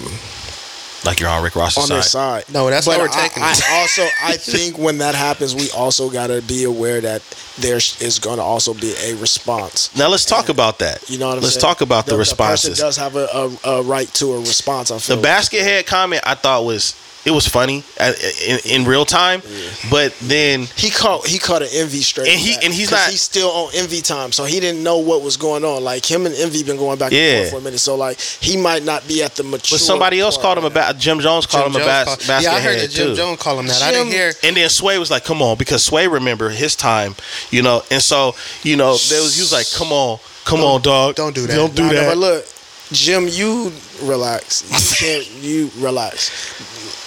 Like 1.05 1.19
you're 1.19 1.29
on 1.29 1.43
Rick 1.43 1.55
Ross's 1.57 1.83
on 1.83 1.89
their 1.89 2.01
side. 2.01 2.45
side. 2.45 2.53
No, 2.53 2.69
that's 2.69 2.85
but 2.85 2.93
how 2.95 3.01
we're 3.03 3.09
I, 3.09 3.27
taking 3.27 3.43
I 3.43 3.51
it. 3.51 3.63
also 3.73 4.03
I 4.23 4.37
think 4.37 4.77
when 4.77 4.99
that 4.99 5.15
happens, 5.15 5.53
we 5.53 5.69
also 5.71 6.09
got 6.09 6.27
to 6.27 6.41
be 6.41 6.63
aware 6.63 7.01
that 7.01 7.21
there 7.59 7.75
is 7.75 8.19
going 8.21 8.37
to 8.37 8.43
also 8.43 8.73
be 8.73 8.93
a 9.03 9.13
response. 9.17 9.93
Now 9.97 10.07
let's 10.07 10.23
talk 10.25 10.47
about 10.49 10.79
that. 10.79 11.09
You 11.09 11.17
know 11.19 11.27
what 11.27 11.37
I'm 11.37 11.43
let's 11.43 11.55
saying? 11.55 11.61
talk 11.61 11.81
about 11.81 12.05
the, 12.05 12.11
person 12.11 12.19
responses. 12.19 12.79
does 12.79 12.95
have 12.97 13.15
a, 13.17 13.25
a, 13.65 13.69
a 13.69 13.83
right 13.83 14.07
to 14.15 14.31
a 14.33 14.39
response. 14.39 14.91
I 14.91 14.97
feel 14.99 15.17
the 15.17 15.21
basket 15.21 15.61
head 15.63 15.85
comment 15.85 16.21
I 16.25 16.35
thought 16.35 16.63
was 16.63 16.95
it 17.25 17.31
was 17.31 17.47
funny 17.47 17.83
uh, 17.99 18.11
in, 18.45 18.59
in 18.65 18.85
real 18.85 19.05
time, 19.05 19.41
but 19.89 20.13
then 20.21 20.67
He 20.75 20.89
caught 20.89 21.25
he 21.25 21.39
caught 21.39 21.61
an 21.61 21.69
envy 21.71 22.01
straight, 22.01 22.27
And 22.29 22.37
he- 22.39 22.55
back, 22.55 22.65
and 22.65 22.73
he's 22.73 22.89
'cause 22.89 22.99
not- 22.99 23.09
he's 23.11 23.21
still 23.21 23.49
on 23.49 23.71
envy 23.75 24.01
time, 24.01 24.31
so 24.33 24.43
he 24.43 24.59
didn't 24.59 24.83
know 24.83 24.97
what 24.97 25.21
was 25.21 25.37
going 25.37 25.63
on. 25.63 25.83
Like 25.83 26.05
him 26.05 26.25
and 26.25 26.35
envy 26.35 26.63
been 26.63 26.77
going 26.77 26.97
back 26.97 27.11
and 27.13 27.21
Yeah. 27.21 27.39
forth 27.39 27.51
for 27.51 27.57
a 27.57 27.61
minute, 27.61 27.79
so 27.79 27.95
like 27.95 28.19
he 28.19 28.57
might 28.57 28.83
not 28.83 29.07
be 29.07 29.23
at 29.23 29.35
the 29.35 29.43
mature. 29.43 29.77
but 29.77 29.81
somebody 29.81 30.19
else 30.19 30.37
called 30.37 30.57
him 30.57 30.65
a 30.65 30.67
right 30.67 30.75
now. 30.75 30.91
ba- 30.93 30.99
Jim 30.99 31.19
Jones 31.21 31.45
called 31.45 31.65
Jim 31.71 31.75
him 31.75 31.81
a 31.81 31.85
Jones 31.85 31.87
bas- 31.91 32.05
call- 32.05 32.27
basket 32.27 32.43
yeah, 32.43 32.55
I 32.55 32.59
heard 32.59 32.75
head 32.79 32.89
that 32.89 32.91
Jim 32.91 33.07
too. 33.09 33.15
Jones 33.15 33.39
call 33.39 33.59
him 33.59 33.67
that. 33.67 33.81
I 33.81 33.91
didn't 33.91 34.07
hear. 34.11 34.33
And 34.43 34.57
then 34.57 34.69
Sway 34.69 34.97
was 34.97 35.09
like, 35.09 35.23
"Come 35.23 35.41
on," 35.41 35.55
because 35.57 35.83
Sway 35.83 36.07
remember 36.07 36.49
his 36.49 36.75
time, 36.75 37.15
you 37.51 37.61
know. 37.61 37.83
And 37.89 38.01
so, 38.03 38.35
you 38.63 38.75
know, 38.75 38.97
there 38.97 39.21
was 39.21 39.35
he 39.35 39.41
was 39.41 39.53
like, 39.53 39.71
"Come 39.71 39.91
on, 39.93 40.19
come 40.43 40.59
on, 40.61 40.81
dog, 40.81 41.15
don't 41.15 41.33
do 41.33 41.47
that. 41.47 41.55
don't 41.55 41.73
do 41.73 41.83
Nah, 41.83 41.87
nah, 41.91 41.99
that." 42.01 42.07
But 42.09 42.17
look, 42.17 42.45
Jim, 42.91 43.27
you 43.27 43.71
relax. 44.01 44.63
You 44.69 44.95
can't. 44.97 45.27
You 45.41 45.71
relax. 45.79 46.29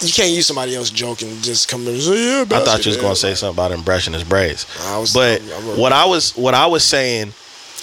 You 0.01 0.13
can't 0.13 0.29
use 0.31 0.45
somebody 0.45 0.75
else 0.75 0.89
joking. 0.91 1.29
and 1.29 1.43
Just 1.43 1.67
come 1.67 1.81
in 1.87 1.93
and 1.95 2.01
say, 2.03 2.23
"Yeah." 2.23 2.41
I 2.51 2.63
thought 2.63 2.85
you 2.85 2.89
was 2.89 2.97
gonna 2.97 3.15
say 3.15 3.33
something 3.35 3.55
about 3.55 3.71
him 3.71 3.81
brushing 3.81 4.13
his 4.13 4.23
braids, 4.23 4.65
I 4.85 4.97
was- 4.97 5.13
but 5.13 5.41
I'm- 5.41 5.51
I'm- 5.69 5.77
what 5.77 5.91
I 5.93 6.05
was 6.05 6.31
what 6.35 6.53
I 6.53 6.65
was 6.67 6.83
saying 6.83 7.33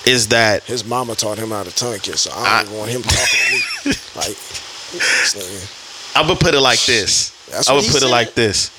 is 0.05 0.29
that 0.29 0.63
His 0.65 0.85
mama 0.85 1.15
taught 1.15 1.39
him 1.39 1.51
how 1.51 1.63
to 1.63 1.71
tongue 1.71 1.99
kiss, 2.01 2.23
so 2.23 2.31
I 2.35 2.63
don't 2.65 2.75
I- 2.75 2.77
want 2.79 2.91
him 2.91 3.03
talking 3.03 3.39
to 3.83 3.89
me. 3.89 3.95
Like, 4.17 4.37
I'm 6.15 6.27
gonna 6.27 6.39
put 6.39 6.55
it 6.55 6.61
like 6.61 6.81
this. 6.85 7.33
That's 7.51 7.69
I 7.69 7.73
would 7.73 7.85
put 7.87 8.03
it 8.03 8.09
like 8.09 8.35
this. 8.35 8.71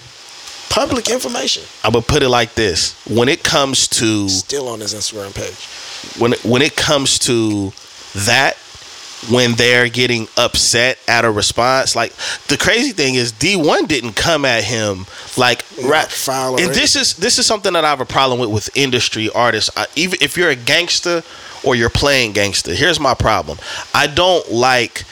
public 0.69 1.09
information 1.09 1.63
I'm 1.83 1.91
gonna 1.93 2.01
put 2.03 2.23
it 2.23 2.29
like 2.29 2.55
this. 2.55 2.93
When 3.05 3.27
it 3.29 3.43
comes 3.43 3.87
to 3.89 4.27
still 4.29 4.67
on 4.69 4.79
his 4.79 4.93
Instagram 4.93 5.33
page. 5.33 5.55
when 6.17 6.33
when 6.43 6.61
it 6.61 6.75
comes 6.75 7.19
to 7.19 7.73
that 8.15 8.57
when 9.29 9.53
they're 9.55 9.89
getting 9.89 10.27
upset 10.37 10.97
at 11.07 11.25
a 11.25 11.31
response 11.31 11.95
like 11.95 12.13
the 12.47 12.57
crazy 12.57 12.91
thing 12.91 13.15
is 13.15 13.31
Dee 13.31 13.55
1 13.55 13.85
didn't 13.85 14.13
come 14.13 14.45
at 14.45 14.63
him 14.63 15.05
like 15.37 15.63
right 15.83 16.07
foul 16.07 16.59
and 16.59 16.73
this 16.73 16.95
is 16.95 17.15
this 17.15 17.37
is 17.39 17.45
something 17.45 17.73
that 17.73 17.83
I 17.85 17.89
have 17.89 18.01
a 18.01 18.05
problem 18.05 18.39
with 18.39 18.49
with 18.51 18.75
industry 18.77 19.29
artists 19.33 19.69
I, 19.75 19.87
even 19.95 20.19
if 20.21 20.37
you're 20.37 20.49
a 20.51 20.55
gangster 20.55 21.23
or 21.63 21.75
you're 21.75 21.89
playing 21.89 22.33
gangster 22.33 22.73
here's 22.73 22.99
my 22.99 23.13
problem 23.13 23.57
I 23.93 24.07
don't 24.07 24.51
like 24.51 25.03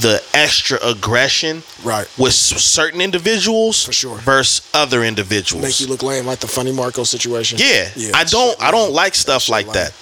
the 0.00 0.22
extra 0.34 0.78
aggression 0.84 1.62
Right. 1.82 2.06
with 2.16 2.32
certain 2.32 3.00
individuals 3.00 3.84
For 3.86 3.92
sure. 3.92 4.18
versus 4.18 4.68
other 4.72 5.02
individuals. 5.02 5.64
Make 5.64 5.80
you 5.80 5.88
look 5.88 6.02
lame, 6.04 6.26
like 6.26 6.38
the 6.38 6.46
funny 6.46 6.70
Marco 6.70 7.02
situation. 7.02 7.58
Yeah, 7.60 7.88
I 8.14 8.22
don't. 8.22 8.54
I 8.62 8.70
don't 8.70 8.92
like 8.92 9.16
stuff 9.16 9.48
like 9.48 9.66
lame. 9.66 9.74
that. 9.74 9.92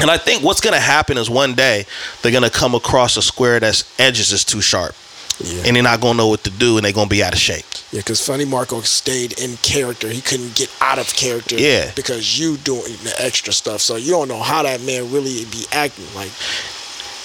And 0.00 0.10
I 0.10 0.18
think 0.18 0.42
what's 0.42 0.60
gonna 0.60 0.80
happen 0.80 1.16
is 1.18 1.30
one 1.30 1.54
day 1.54 1.86
they're 2.22 2.32
gonna 2.32 2.50
come 2.50 2.74
across 2.74 3.16
a 3.16 3.22
square 3.22 3.60
that's 3.60 3.84
edges 3.98 4.32
is 4.32 4.44
too 4.44 4.60
sharp, 4.60 4.94
Yeah, 5.40 5.62
and 5.66 5.76
they're 5.76 5.82
not 5.82 6.00
gonna 6.00 6.18
know 6.18 6.28
what 6.28 6.44
to 6.44 6.50
do, 6.50 6.76
and 6.76 6.84
they're 6.84 6.92
gonna 6.92 7.08
be 7.08 7.22
out 7.22 7.32
of 7.32 7.38
shape. 7.40 7.64
yeah, 7.92 8.00
because 8.00 8.20
funny 8.24 8.44
Marco 8.44 8.80
stayed 8.82 9.38
in 9.38 9.56
character. 9.58 10.08
He 10.08 10.20
couldn't 10.20 10.54
get 10.54 10.70
out 10.80 10.98
of 10.98 11.06
character. 11.14 11.56
Yeah. 11.56 11.90
because 11.94 12.38
you 12.38 12.56
doing 12.58 12.96
the 13.04 13.14
extra 13.18 13.52
stuff. 13.52 13.80
So 13.80 13.96
you 13.96 14.10
don't 14.10 14.28
know 14.28 14.42
how 14.42 14.62
that 14.64 14.80
man 14.82 15.10
really 15.12 15.44
be 15.46 15.64
acting. 15.72 16.06
Like 16.14 16.30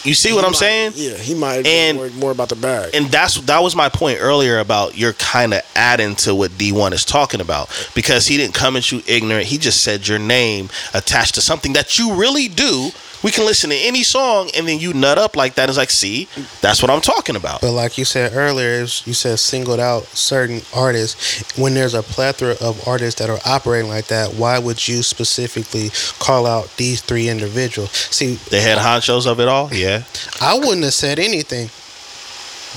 You 0.04 0.14
see 0.14 0.30
he 0.30 0.36
what 0.36 0.44
I'm 0.46 0.52
might- 0.52 0.58
saying? 0.58 0.94
Yeah, 0.96 1.14
he 1.18 1.34
might 1.36 1.66
And- 1.68 1.98
be 1.98 2.04
more, 2.04 2.10
more 2.10 2.32
about 2.32 2.50
the 2.50 2.56
bag. 2.56 2.92
And 2.96 3.12
that's 3.12 3.36
that 3.42 3.62
was 3.62 3.76
my 3.76 3.90
point 3.90 4.18
earlier 4.22 4.60
about 4.60 4.98
you're 4.98 5.14
kind 5.14 5.54
of 5.54 5.62
adding 5.76 6.16
to 6.18 6.34
what 6.34 6.58
Dee 6.58 6.72
1 6.72 6.94
is 6.94 7.06
talking 7.06 7.40
about 7.42 7.70
because 7.94 8.28
he 8.28 8.38
didn't 8.38 8.54
come 8.56 8.76
at 8.76 8.92
you 8.92 9.04
ignorant. 9.08 9.48
He 9.48 9.58
just 9.58 9.84
said 9.84 10.08
your 10.08 10.20
name 10.20 10.70
attached 10.94 11.36
to 11.36 11.42
something 11.42 11.74
that 11.74 12.00
you 12.00 12.14
really 12.16 12.48
do. 12.48 12.92
We 13.24 13.32
can 13.32 13.46
listen 13.46 13.70
to 13.70 13.76
any 13.76 14.04
song 14.04 14.50
and 14.56 14.68
then 14.68 14.80
you 14.80 14.94
nut 14.94 15.18
up 15.18 15.36
like 15.36 15.56
that. 15.56 15.70
It's 15.70 15.78
like, 15.78 15.92
see, 15.92 16.28
that's 16.62 16.82
what 16.82 16.90
I'm 16.90 17.02
talking 17.02 17.36
about. 17.36 17.62
But 17.62 17.72
like 17.74 17.98
you 17.98 18.06
said 18.06 18.34
earlier, 18.34 18.80
you 18.82 19.14
said 19.14 19.40
singled 19.40 19.80
out 19.80 20.04
certain 20.06 20.62
artists. 20.76 21.58
When 21.58 21.74
there's 21.74 21.94
a 21.94 22.04
plethora 22.04 22.56
of 22.62 22.88
artists 22.88 23.20
that 23.20 23.30
are 23.30 23.40
operating 23.46 23.90
like 23.90 24.08
that, 24.08 24.34
why 24.34 24.58
would 24.60 24.88
you 24.88 25.04
specifically 25.04 25.90
call 26.20 26.46
out 26.46 26.76
these 26.78 27.02
three 27.02 27.30
individuals? 27.30 27.92
See, 27.92 28.36
The 28.36 28.60
head 28.60 28.78
honchos 28.78 29.28
of 29.28 29.40
it 29.40 29.48
all, 29.48 29.72
yeah. 29.74 30.04
I 30.40 30.56
wouldn't 30.58 30.84
have 30.84 30.94
said 30.94 31.20
anything. 31.20 31.70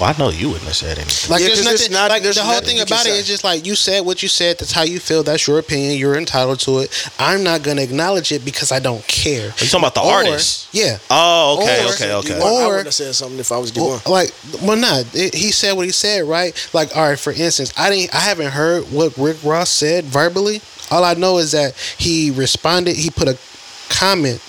Well, 0.00 0.12
I 0.12 0.18
know 0.18 0.28
you 0.30 0.48
wouldn't 0.48 0.66
have 0.66 0.74
said 0.74 0.98
anything. 0.98 1.30
Like 1.30 1.40
Yeah, 1.40 1.48
there's 1.48 1.64
nothing. 1.64 1.92
not- 1.92 2.10
like 2.10 2.22
there's 2.24 2.34
the 2.34 2.42
whole 2.42 2.54
nothing 2.54 2.78
thing 2.78 2.80
about 2.80 3.06
it 3.06 3.10
say. 3.10 3.18
is 3.20 3.26
just 3.28 3.44
like 3.44 3.64
you 3.64 3.76
said 3.76 4.04
what 4.04 4.22
you 4.24 4.28
said. 4.28 4.58
That's 4.58 4.72
how 4.72 4.82
you 4.82 4.98
feel. 4.98 5.22
That's 5.22 5.46
your 5.46 5.60
opinion. 5.60 5.96
You're 5.98 6.16
entitled 6.16 6.58
to 6.60 6.80
it. 6.80 6.90
I'm 7.18 7.44
not 7.44 7.62
gonna 7.62 7.82
acknowledge 7.82 8.32
it 8.32 8.44
because 8.44 8.72
I 8.72 8.80
don't 8.80 9.06
care. 9.06 9.50
Are 9.50 9.64
you 9.64 9.66
talking 9.70 9.78
about 9.78 9.94
the 9.94 10.00
Or- 10.00 10.12
artist? 10.14 10.66
Yeah. 10.72 10.98
Oh, 11.10 11.58
okay, 11.62 11.84
Or- 11.84 11.92
okay, 11.92 12.12
okay. 12.12 12.28
Dee 12.34 12.40
1, 12.40 12.42
I 12.42 12.66
wouldn't 12.66 12.84
have 12.86 12.94
said 12.94 13.14
something 13.14 13.38
if 13.38 13.52
I 13.52 13.56
was 13.58 13.72
Well, 13.72 14.02
like, 14.06 14.32
well, 14.62 14.76
not. 14.76 15.04
It, 15.14 15.32
he 15.34 15.52
said 15.52 15.74
what 15.74 15.86
he 15.86 15.92
said, 15.92 16.24
right? 16.24 16.52
Like, 16.72 16.96
all 16.96 17.08
right. 17.10 17.18
For 17.18 17.32
instance, 17.32 17.72
I 17.76 17.88
didn't. 17.90 18.12
I 18.14 18.18
haven't 18.20 18.50
heard 18.50 18.90
what 18.90 19.12
Rick 19.16 19.36
Ross 19.44 19.70
said 19.70 20.06
verbally. 20.06 20.60
All 20.90 21.04
I 21.04 21.14
know 21.14 21.38
is 21.38 21.52
that 21.52 21.74
he 21.98 22.32
responded. 22.32 22.96
He 22.96 23.10
put 23.10 23.28
a 23.28 23.38
comment 23.90 24.40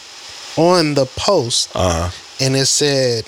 on 0.58 0.96
the 0.96 1.06
post, 1.06 1.70
Uh 1.76 1.92
huh. 1.92 2.10
and 2.40 2.56
it 2.56 2.66
said 2.66 3.26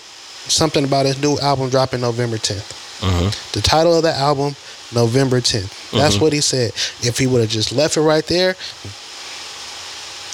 something 0.49 0.83
about 0.83 1.05
his 1.05 1.21
new 1.21 1.37
album 1.39 1.69
dropping 1.69 2.01
November 2.01 2.37
10th. 2.37 2.73
hmm 3.01 3.29
The 3.53 3.61
title 3.61 3.95
of 3.95 4.03
the 4.03 4.13
album, 4.15 4.55
November 4.93 5.39
10th. 5.41 5.91
That's 5.91 6.15
Mhm. 6.17 6.21
what 6.21 6.33
he 6.33 6.41
said. 6.41 6.71
If 7.01 7.17
he 7.17 7.27
would 7.27 7.41
have 7.41 7.49
just 7.49 7.71
left 7.71 7.97
it 7.97 8.01
right 8.01 8.25
there, 8.27 8.55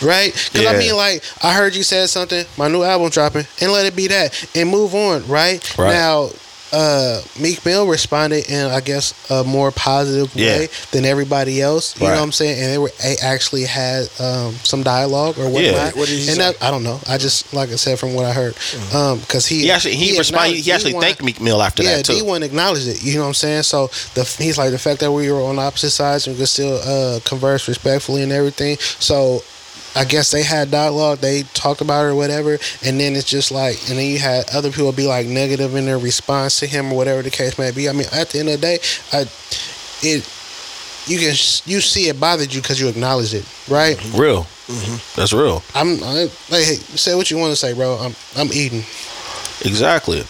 right? 0.02 0.34
Because 0.52 0.68
I 0.68 0.78
mean, 0.78 0.96
like, 0.96 1.24
I 1.42 1.54
heard 1.54 1.76
you 1.76 1.84
said 1.84 2.10
something, 2.10 2.46
my 2.58 2.68
new 2.68 2.84
album 2.84 3.10
dropping, 3.10 3.48
and 3.62 3.72
let 3.72 3.86
it 3.86 3.96
be 3.96 4.08
that, 4.08 4.34
and 4.56 4.70
move 4.70 4.94
on, 4.96 5.28
right? 5.28 5.62
Right. 5.78 5.92
Now, 5.94 6.30
uh, 6.74 7.22
Meek 7.40 7.64
Mill 7.66 7.88
responded 7.88 8.50
in, 8.50 8.66
I 8.72 8.82
guess, 8.82 9.14
a 9.30 9.44
more 9.44 9.72
positive 9.72 10.36
Yeah. 10.36 10.58
way 10.58 10.68
than 10.92 11.06
everybody 11.06 11.62
else. 11.62 11.96
You 12.00 12.08
Right. 12.08 12.14
know 12.14 12.20
what 12.20 12.26
I'm 12.26 12.32
saying? 12.32 12.60
And 12.62 12.74
they 12.74 12.78
were 12.80 12.92
they 13.02 13.16
actually 13.22 13.66
had 13.66 14.10
um, 14.20 14.56
some 14.64 14.84
dialogue 14.84 15.38
or 15.38 15.48
whatnot. 15.50 15.96
What 15.96 16.08
did 16.10 16.18
he 16.20 16.28
and 16.28 16.38
say? 16.38 16.52
that, 16.52 16.58
I 16.62 16.72
don't 16.72 16.84
know. 16.84 17.00
I 17.08 17.18
just, 17.18 17.54
like 17.54 17.70
I 17.70 17.76
said, 17.76 18.00
from 18.00 18.14
what 18.16 18.26
I 18.26 18.34
heard, 18.34 18.56
because 19.22 19.46
he 19.46 19.62
He 19.62 19.72
actually 19.72 19.96
he, 19.96 20.18
responded. 20.18 20.58
He 20.58 20.72
actually 20.72 20.90
acknowledged- 20.92 21.08
thanked 21.20 21.24
Meek 21.24 21.42
Mill 21.42 21.62
after 21.62 21.84
yeah, 21.84 21.98
that 21.98 22.06
too. 22.06 22.16
Dee 22.16 22.22
1 22.24 22.44
acknowledged 22.44 22.88
it. 22.88 23.04
You 23.04 23.16
know 23.16 23.22
what 23.22 23.28
I'm 23.28 23.34
saying? 23.36 23.64
So 23.64 23.88
the 24.16 24.24
he's 24.24 24.58
like 24.58 24.72
the 24.72 24.80
fact 24.80 25.00
that 25.02 25.12
we 25.12 25.32
were 25.32 25.42
on 25.44 25.60
opposite 25.60 25.92
sides 25.92 26.28
and 26.28 26.36
we 26.36 26.40
could 26.42 26.50
still 26.50 26.78
uh, 26.84 27.20
converse 27.24 27.68
respectfully 27.68 28.24
and 28.24 28.32
everything. 28.32 28.78
So 29.00 29.44
I 29.96 30.06
guess 30.06 30.32
they 30.32 30.44
had 30.44 30.72
dialogue. 30.72 31.20
They 31.20 31.44
talked 31.54 31.82
about 31.82 32.06
it 32.06 32.10
or 32.10 32.16
whatever, 32.16 32.58
and 32.84 33.00
then 33.00 33.16
it's 33.16 33.30
just 33.30 33.52
like, 33.52 33.78
and 33.90 34.00
then 34.00 34.10
you 34.10 34.20
had 34.20 34.50
other 34.54 34.72
people 34.72 34.92
be 34.92 35.06
like 35.06 35.28
negative 35.28 35.76
in 35.76 35.86
their 35.86 36.00
response 36.00 36.60
to 36.60 36.68
him 36.68 36.92
or 36.92 36.98
whatever 36.98 37.22
the 37.22 37.30
case 37.30 37.60
may 37.60 37.72
be. 37.72 37.88
I 37.88 37.94
mean, 37.94 38.08
at 38.12 38.30
the 38.30 38.40
end 38.40 38.50
of 38.50 38.60
the 38.60 38.62
day, 38.62 38.80
I, 39.12 39.26
it 40.02 40.28
you 41.06 41.20
can 41.20 41.30
you 41.66 41.82
see 41.82 42.08
it 42.08 42.20
bothered 42.20 42.54
you 42.54 42.62
because 42.62 42.80
you 42.80 42.88
acknowledged 42.88 43.34
it, 43.34 43.46
right? 43.70 43.98
Real. 44.16 44.44
Mm-hmm. 44.68 45.20
That's 45.20 45.34
real. 45.34 45.62
I'm 45.76 46.02
I, 46.04 46.24
like, 46.50 46.64
hey, 46.64 46.76
say 46.76 47.16
what 47.16 47.30
you 47.30 47.38
want 47.38 47.52
to 47.52 47.56
say, 47.56 47.74
bro. 47.74 47.96
I'm 47.96 48.16
I'm 48.38 48.52
eating. 48.54 48.84
Exactly. 49.66 50.24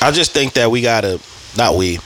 I 0.00 0.10
just 0.10 0.32
think 0.32 0.54
that 0.54 0.70
we 0.70 0.80
gotta 0.80 1.20
not 1.56 1.76
we 1.76 1.98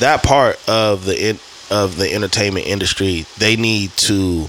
that 0.00 0.22
part 0.22 0.58
of 0.68 1.04
the 1.04 1.30
in, 1.30 1.38
of 1.70 1.96
the 1.96 2.12
entertainment 2.12 2.66
industry 2.66 3.26
they 3.38 3.56
need 3.56 3.90
to 3.92 4.48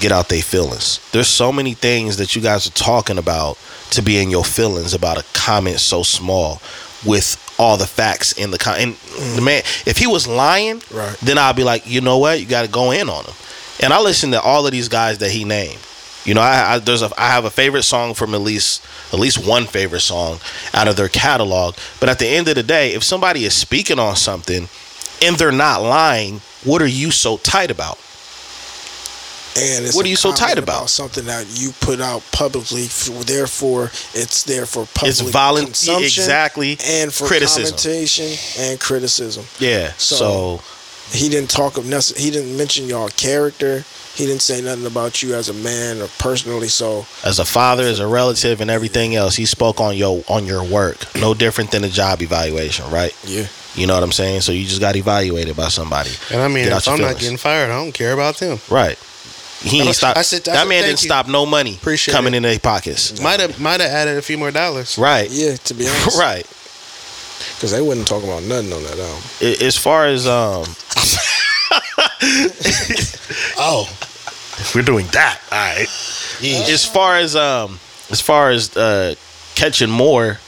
get 0.00 0.12
out 0.12 0.28
their 0.28 0.42
feelings. 0.42 1.00
There's 1.12 1.28
so 1.28 1.52
many 1.52 1.74
things 1.74 2.16
that 2.18 2.34
you 2.36 2.42
guys 2.42 2.66
are 2.66 2.72
talking 2.72 3.18
about 3.18 3.58
to 3.90 4.02
be 4.02 4.18
in 4.18 4.30
your 4.30 4.44
feelings 4.44 4.94
about 4.94 5.18
a 5.18 5.24
comment 5.32 5.80
so 5.80 6.02
small 6.02 6.60
with 7.04 7.42
all 7.58 7.76
the 7.76 7.86
facts 7.86 8.32
in 8.32 8.50
the 8.50 8.58
con- 8.58 8.78
and 8.78 8.94
the 9.36 9.40
man 9.42 9.62
if 9.86 9.96
he 9.98 10.06
was 10.06 10.26
lying 10.26 10.82
Right. 10.90 11.16
then 11.22 11.38
I'll 11.38 11.54
be 11.54 11.62
like 11.64 11.86
you 11.86 12.00
know 12.00 12.18
what 12.18 12.40
you 12.40 12.46
got 12.46 12.62
to 12.66 12.70
go 12.70 12.90
in 12.90 13.08
on 13.08 13.24
him 13.24 13.34
and 13.82 13.92
I 13.92 14.00
listen 14.00 14.32
to 14.32 14.40
all 14.40 14.66
of 14.66 14.72
these 14.72 14.88
guys 14.88 15.18
that 15.18 15.30
he 15.30 15.44
named 15.44 15.78
you 16.24 16.34
know, 16.34 16.40
I, 16.40 16.74
I 16.74 16.78
there's 16.80 17.02
a 17.02 17.10
I 17.16 17.28
have 17.28 17.44
a 17.44 17.50
favorite 17.50 17.84
song 17.84 18.12
from 18.12 18.34
at 18.34 18.40
least 18.40 18.84
at 19.12 19.20
least 19.20 19.46
one 19.46 19.64
favorite 19.64 20.00
song 20.00 20.40
out 20.74 20.88
of 20.88 20.96
their 20.96 21.08
catalog. 21.08 21.76
But 22.00 22.08
at 22.08 22.18
the 22.18 22.26
end 22.26 22.48
of 22.48 22.56
the 22.56 22.64
day, 22.64 22.94
if 22.94 23.04
somebody 23.04 23.44
is 23.44 23.54
speaking 23.54 24.00
on 24.00 24.16
something 24.16 24.68
and 25.22 25.36
they're 25.36 25.52
not 25.52 25.82
lying, 25.82 26.40
what 26.64 26.82
are 26.82 26.86
you 26.88 27.12
so 27.12 27.36
tight 27.36 27.70
about? 27.70 27.96
And 29.56 29.86
it's 29.86 29.94
What 29.96 30.04
are 30.04 30.08
you 30.08 30.16
so 30.16 30.32
tight 30.32 30.58
about? 30.58 30.90
Something 30.90 31.24
that 31.26 31.46
you 31.58 31.72
put 31.80 32.00
out 32.00 32.22
publicly. 32.32 32.84
f- 32.84 33.08
Therefore, 33.26 33.90
it's 34.14 34.42
there 34.44 34.66
for 34.66 34.86
public 34.94 35.10
It's 35.10 35.22
volun- 35.22 35.64
consumption 35.64 36.04
exactly. 36.24 36.78
and 36.84 37.12
for 37.12 37.26
Criticism. 37.26 37.76
commentation 37.76 38.30
and 38.58 38.78
criticism. 38.80 39.44
Yeah. 39.58 39.92
So- 39.98 40.16
So, 40.16 40.60
He 41.12 41.28
didn't 41.28 41.50
talk 41.50 41.76
of 41.78 41.84
necess- 41.84 42.16
He 42.18 42.30
didn't 42.32 42.56
mention 42.56 42.88
your 42.88 43.08
character. 43.10 43.84
He 44.16 44.26
didn't 44.26 44.42
say 44.42 44.60
nothing 44.60 44.86
about 44.86 45.22
you 45.22 45.34
as 45.36 45.48
a 45.48 45.52
man 45.52 46.02
or 46.02 46.08
personally. 46.18 46.68
So 46.68 47.06
as 47.22 47.38
a 47.38 47.44
father, 47.44 47.84
as 47.84 48.00
a 48.00 48.06
relative, 48.08 48.60
and 48.60 48.70
everything 48.70 49.14
else, 49.14 49.36
he 49.36 49.46
spoke 49.46 49.80
on 49.80 49.96
your 49.96 50.24
on 50.26 50.46
your 50.46 50.64
work. 50.64 50.96
No 51.14 51.32
different 51.32 51.70
than 51.70 51.84
a 51.84 51.88
job 51.88 52.22
evaluation, 52.22 52.90
right? 52.90 53.14
yeah, 53.24 53.46
You 53.76 53.86
know 53.86 53.94
what 53.94 54.02
I'm 54.02 54.10
saying? 54.10 54.40
So 54.40 54.50
you 54.50 54.66
just 54.66 54.80
got 54.80 54.96
evaluated 54.96 55.54
by 55.54 55.68
somebody, 55.68 56.10
And 56.30 56.42
I 56.42 56.48
mean, 56.48 56.64
Get 56.64 56.72
out 56.72 56.82
if 56.82 56.88
I'm 56.88 57.00
not 57.00 57.18
getting 57.20 57.36
fired, 57.36 57.70
I 57.70 57.74
don't 57.76 57.92
care 57.92 58.12
about 58.12 58.38
them. 58.38 58.58
right? 58.68 58.98
He 59.66 59.80
I 59.80 59.84
ain't 59.84 59.94
stop. 59.96 60.16
I 60.16 60.22
said- 60.22 60.48
I 60.48 60.52
that 60.52 60.58
said 60.62 60.68
man 60.68 60.82
didn't 60.84 61.02
you. 61.02 61.08
stop 61.08 61.28
no 61.28 61.44
money 61.46 61.74
Appreciate 61.74 62.14
coming 62.14 62.34
it. 62.34 62.38
in 62.38 62.42
their 62.44 62.58
pockets. 62.58 63.20
Might 63.20 63.40
have 63.40 63.58
might 63.60 63.80
have 63.80 63.90
added 63.90 64.16
a 64.16 64.22
few 64.22 64.38
more 64.38 64.50
dollars. 64.50 64.96
Right. 64.98 65.28
yeah. 65.30 65.56
To 65.56 65.74
be 65.74 65.86
honest, 65.88 66.18
Right. 66.18 66.46
Because 67.56 67.70
they 67.72 67.82
wouldn't 67.82 68.06
talk 68.06 68.22
about 68.24 68.42
nothing 68.44 68.72
on 68.72 68.82
that 68.84 68.98
album. 68.98 69.22
As 69.66 69.76
far 69.76 70.06
as 70.06 70.26
um, 70.26 70.60
Oh, 73.58 73.88
we're 74.74 74.82
doing 74.82 75.06
that. 75.08 75.40
All 75.50 75.58
right. 75.58 75.88
As 76.70 76.84
far 76.84 77.16
as 77.16 77.34
um, 77.36 77.78
as 78.10 78.20
far 78.20 78.50
as 78.50 78.76
uh, 78.76 79.14
catching 79.54 79.90
more, 79.90 80.38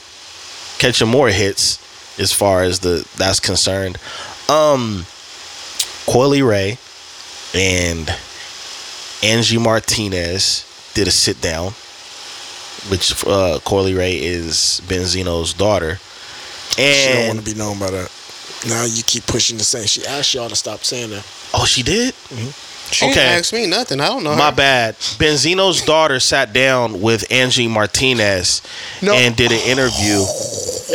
catching 0.77 1.07
more 1.07 1.29
hits, 1.29 1.79
as 2.19 2.31
far 2.31 2.63
as 2.63 2.79
the 2.79 3.07
that's 3.17 3.39
concerned, 3.39 3.97
um, 4.49 5.05
Coi 6.05 6.27
Leray 6.39 6.77
and 7.55 8.15
Angie 9.23 9.57
Martinez 9.57 10.65
did 10.93 11.07
a 11.07 11.11
sit 11.11 11.41
down, 11.41 11.71
which 12.89 13.11
uh, 13.27 13.59
Coi 13.65 13.83
Leray 13.91 14.19
is 14.21 14.81
Benzino's 14.87 15.53
daughter, 15.53 15.99
And 16.77 16.95
She 16.95 17.13
don't 17.13 17.27
want 17.27 17.39
to 17.39 17.45
be 17.45 17.57
known 17.57 17.79
by 17.79 17.89
that. 17.91 18.11
Now 18.67 18.83
you 18.85 19.03
keep 19.03 19.25
pushing 19.25 19.57
the 19.57 19.63
same. 19.63 19.85
She 19.85 20.05
asked 20.05 20.33
y'all 20.33 20.49
to 20.49 20.55
stop 20.55 20.83
saying 20.83 21.09
that. 21.11 21.25
oh, 21.53 21.65
she 21.65 21.83
did. 21.83 22.13
She 22.91 23.05
Okay. 23.05 23.13
didn't 23.15 23.31
ask 23.39 23.53
me 23.53 23.67
nothing. 23.67 23.99
I 24.01 24.07
don't 24.07 24.23
know. 24.23 24.35
My 24.35 24.49
her. 24.49 24.55
bad. 24.55 24.95
Benzino's 24.97 25.81
daughter 25.81 26.19
sat 26.19 26.53
down 26.53 27.01
with 27.01 27.31
Angie 27.31 27.67
Martinez 27.67 28.61
No. 29.01 29.13
and 29.13 29.35
did 29.35 29.51
an 29.51 29.59
interview. 29.59 30.23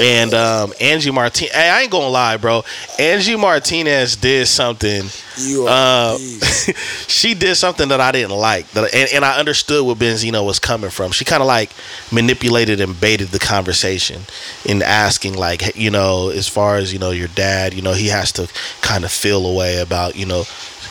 And 0.01 0.35
um, 0.35 0.75
Angie 0.81 1.13
Martinez, 1.13 1.53
hey, 1.55 1.71
I 1.71 1.83
ain't 1.83 1.91
gonna 1.93 2.09
lie, 2.09 2.37
bro. 2.37 2.65
Angie 2.99 3.37
Martinez 3.37 4.17
did 4.17 4.49
something. 4.49 5.05
You 5.39 5.69
are 5.69 6.15
Uh, 6.15 6.19
she 7.07 7.35
did 7.35 7.55
something 7.55 7.89
that 7.89 8.01
I 8.01 8.11
didn't 8.11 8.37
like, 8.37 8.69
that, 8.73 8.93
and, 8.93 9.09
and 9.15 9.25
I 9.25 9.39
understood 9.39 9.85
where 9.87 9.95
Benzino 9.95 10.45
was 10.45 10.59
coming 10.59 10.91
from. 10.91 11.13
She 11.13 11.25
kind 11.25 11.43
of 11.43 11.47
like 11.47 11.71
manipulated 12.11 12.81
and 12.81 13.01
baited 13.01 13.29
the 13.29 13.39
conversation 13.39 14.23
in 14.65 14.83
asking, 14.83 15.35
like, 15.35 15.77
you 15.77 15.91
know, 15.91 16.29
as 16.31 16.49
far 16.49 16.77
as 16.77 16.93
you 16.93 16.99
know, 16.99 17.11
your 17.13 17.29
dad, 17.29 17.73
you 17.73 17.83
know, 17.83 17.93
he 17.93 18.09
has 18.09 18.33
to 18.33 18.49
kind 18.81 19.05
of 19.05 19.13
feel 19.13 19.47
a 19.47 19.55
way 19.55 19.79
about, 19.79 20.17
you 20.17 20.27
know, 20.27 20.45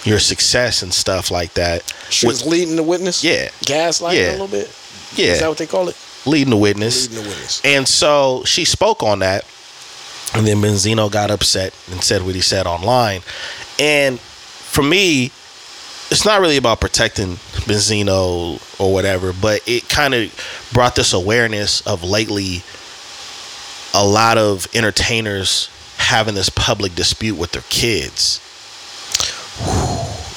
your 0.05 0.19
success 0.19 0.81
and 0.83 0.93
stuff 0.93 1.31
like 1.31 1.53
that. 1.53 1.83
She 2.09 2.27
was 2.27 2.45
leading 2.45 2.75
the 2.75 2.83
witness. 2.83 3.23
yeah, 3.23 3.49
gaslighting 3.65 4.17
Yeah. 4.17 4.29
a 4.29 4.31
little 4.31 4.47
bit. 4.47 4.69
yeah. 5.15 5.27
Is 5.33 5.39
that 5.39 5.49
what 5.49 5.57
they 5.57 5.67
call 5.67 5.89
it? 5.89 5.97
leading 6.25 6.51
the 6.51 6.57
witness. 6.57 7.09
Leading 7.09 7.23
the 7.23 7.29
witness. 7.29 7.61
And 7.65 7.85
so 7.87 8.43
she 8.45 8.63
spoke 8.65 9.03
on 9.03 9.19
that. 9.19 9.45
And 10.33 10.47
then 10.47 10.57
Benzino 10.61 11.11
got 11.11 11.29
upset 11.29 11.73
and 11.91 12.01
said 12.03 12.23
what 12.23 12.33
he 12.33 12.41
said 12.41 12.65
online. 12.65 13.21
And 13.77 14.19
for 14.19 14.81
me, 14.83 15.25
it's 16.09 16.25
not 16.25 16.39
really 16.41 16.57
about 16.57 16.79
protecting 16.79 17.35
Benzino 17.67 18.59
or 18.79 18.93
whatever, 18.93 19.33
but 19.33 19.61
it 19.67 19.89
kind 19.89 20.13
of 20.13 20.69
brought 20.73 20.95
this 20.95 21.11
awareness 21.13 21.81
of 21.81 22.03
lately 22.03 22.63
a 23.93 24.05
lot 24.05 24.37
of 24.37 24.65
entertainers 24.73 25.69
having 25.97 26.35
this 26.35 26.49
public 26.49 26.95
dispute 26.95 27.35
with 27.35 27.51
their 27.51 27.63
kids. 27.69 28.39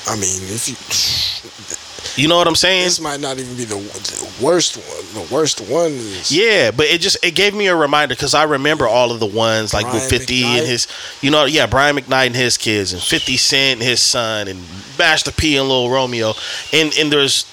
I 0.09 0.15
mean, 0.15 0.41
if 0.45 0.69
you 0.69 2.23
You 2.23 2.29
know 2.29 2.37
what 2.37 2.47
I'm 2.47 2.55
saying? 2.55 2.85
this 2.85 3.01
might 3.01 3.21
not 3.21 3.39
even 3.39 3.57
be 3.57 3.65
the, 3.65 3.75
the 3.77 4.45
worst 4.45 4.77
one. 4.77 5.27
The 5.27 5.35
worst 5.35 5.61
one 5.61 5.93
is 5.93 6.31
Yeah, 6.31 6.71
but 6.71 6.87
it 6.87 7.01
just 7.01 7.19
it 7.25 7.35
gave 7.35 7.55
me 7.55 7.67
a 7.67 7.77
reminder 7.77 8.15
because 8.15 8.35
I 8.35 8.45
remember 8.45 8.87
all 8.87 9.11
of 9.13 9.21
the 9.21 9.27
ones 9.27 9.75
like 9.75 9.93
with 9.93 10.09
Fifty 10.09 10.43
McKnight. 10.43 10.59
and 10.59 10.67
his, 10.67 10.89
you 11.21 11.31
know, 11.31 11.45
yeah, 11.45 11.67
Brian 11.67 11.97
McKnight 11.97 12.27
and 12.29 12.37
his 12.37 12.57
kids, 12.57 12.93
and 12.93 13.03
Fifty 13.03 13.37
Cent 13.37 13.81
and 13.81 13.89
his 13.89 14.01
son, 14.01 14.49
and 14.49 14.61
Master 14.99 15.33
P 15.33 15.57
and 15.57 15.69
Lil 15.69 15.91
Romeo, 15.91 16.33
and 16.73 16.93
and 16.99 17.11
there's 17.13 17.45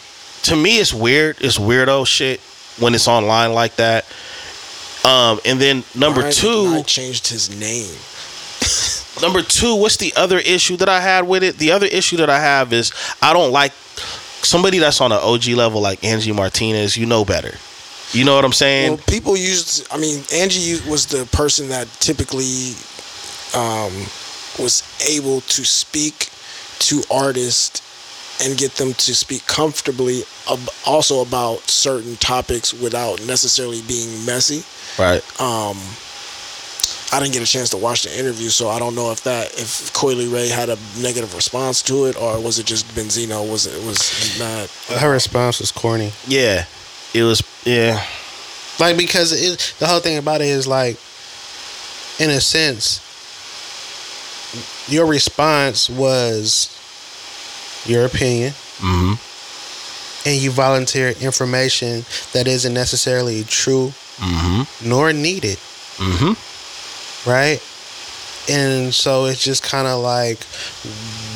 to 0.44 0.56
me 0.56 0.80
it's 0.80 0.94
weird, 0.94 1.38
it's 1.42 1.58
weirdo 1.58 2.06
shit 2.06 2.40
when 2.80 2.94
it's 2.94 3.08
online 3.08 3.54
like 3.54 3.76
that. 3.78 4.06
Um, 5.06 5.40
and 5.46 5.60
then 5.60 5.84
number 5.96 6.22
Brian 6.22 6.34
two, 6.34 6.48
McKnight 6.48 6.86
changed 6.86 7.28
his 7.28 7.50
name. 7.50 7.96
number 9.22 9.42
two, 9.42 9.76
what's 9.76 9.98
the 9.98 10.14
other 10.16 10.40
issue 10.40 10.78
that 10.78 10.90
I 10.90 11.00
had 11.00 11.28
with 11.28 11.44
it? 11.44 11.58
The 11.58 11.72
other 11.72 11.86
issue 11.86 12.18
that 12.18 12.30
I 12.30 12.40
have 12.40 12.74
is 12.74 12.92
I 13.22 13.34
don't 13.34 13.52
like 13.52 13.72
somebody 13.74 14.80
that's 14.80 15.02
on 15.02 15.12
an 15.12 15.20
OG 15.22 15.48
level 15.50 15.82
like 15.82 16.04
Angie 16.04 16.32
Martinez. 16.32 16.98
You 16.98 17.06
know 17.06 17.26
better. 17.26 17.56
You 18.12 18.26
know 18.26 18.36
what 18.36 18.46
I'm 18.46 18.54
saying? 18.54 18.92
Well, 18.92 19.04
people 19.08 19.36
used. 19.36 19.88
I 19.92 19.98
mean, 19.98 20.24
Angie 20.34 20.78
was 20.90 21.08
the 21.08 21.26
person 21.36 21.70
that 21.70 21.88
typically 22.00 22.74
um, 23.56 23.92
was 24.60 24.84
able 25.10 25.42
to 25.42 25.66
speak 25.66 26.30
to 26.80 27.02
artists 27.12 27.82
and 28.44 28.58
get 28.58 28.72
them 28.74 28.94
to 28.94 29.16
speak 29.16 29.46
comfortably, 29.48 30.24
ab- 30.52 30.70
also 30.86 31.22
about 31.22 31.60
certain 31.62 32.16
topics 32.18 32.74
without 32.74 33.26
necessarily 33.26 33.82
being 33.88 34.10
messy. 34.26 34.64
right. 35.02 35.24
Um, 35.40 35.78
I 37.14 37.20
didn't 37.20 37.34
get 37.34 37.44
a 37.44 37.46
chance 37.46 37.70
to 37.70 37.78
watch 37.78 38.04
the 38.04 38.18
interview, 38.20 38.50
so 38.50 38.70
I 38.70 38.80
don't 38.80 38.96
know 38.96 39.12
if 39.12 39.24
that 39.24 39.54
if 39.60 39.94
Coi 39.94 40.16
Leray 40.16 40.50
had 40.50 40.70
a 40.70 40.78
negative 41.00 41.34
response 41.36 41.82
to 41.84 42.06
it, 42.06 42.16
or 42.20 42.40
was 42.42 42.58
it 42.60 42.66
just 42.66 42.88
Benzino 42.96 43.50
was 43.50 43.68
it 43.68 43.86
was 43.86 44.40
not. 44.40 44.68
Her 45.00 45.12
response 45.12 45.60
was 45.60 45.72
corny. 45.72 46.12
Yeah. 46.28 46.66
It 47.14 47.22
was 47.24 47.44
yeah. 47.66 48.04
Like 48.80 48.98
because 48.98 49.32
it, 49.32 49.76
the 49.80 49.86
whole 49.86 50.00
thing 50.00 50.18
about 50.18 50.42
it 50.42 50.48
is 50.48 50.66
like, 50.68 50.98
in 52.20 52.32
a 52.32 52.42
sense, 52.42 53.00
your 54.88 55.06
response 55.06 55.90
was 55.90 56.70
your 57.86 58.06
opinion, 58.06 58.54
Mm-hmm. 58.80 60.28
and 60.28 60.42
you 60.42 60.50
volunteered 60.52 61.22
information 61.22 62.04
that 62.34 62.48
isn't 62.48 62.74
necessarily 62.74 63.44
true 63.44 63.94
Mm-hmm. 64.18 64.90
nor 64.90 65.14
needed, 65.14 65.58
Mm-hmm. 65.98 66.34
Right? 67.26 67.62
And 68.50 68.94
so 68.94 69.26
it's 69.26 69.42
just 69.44 69.64
kind 69.64 69.88
of 69.88 70.02
like, 70.02 70.44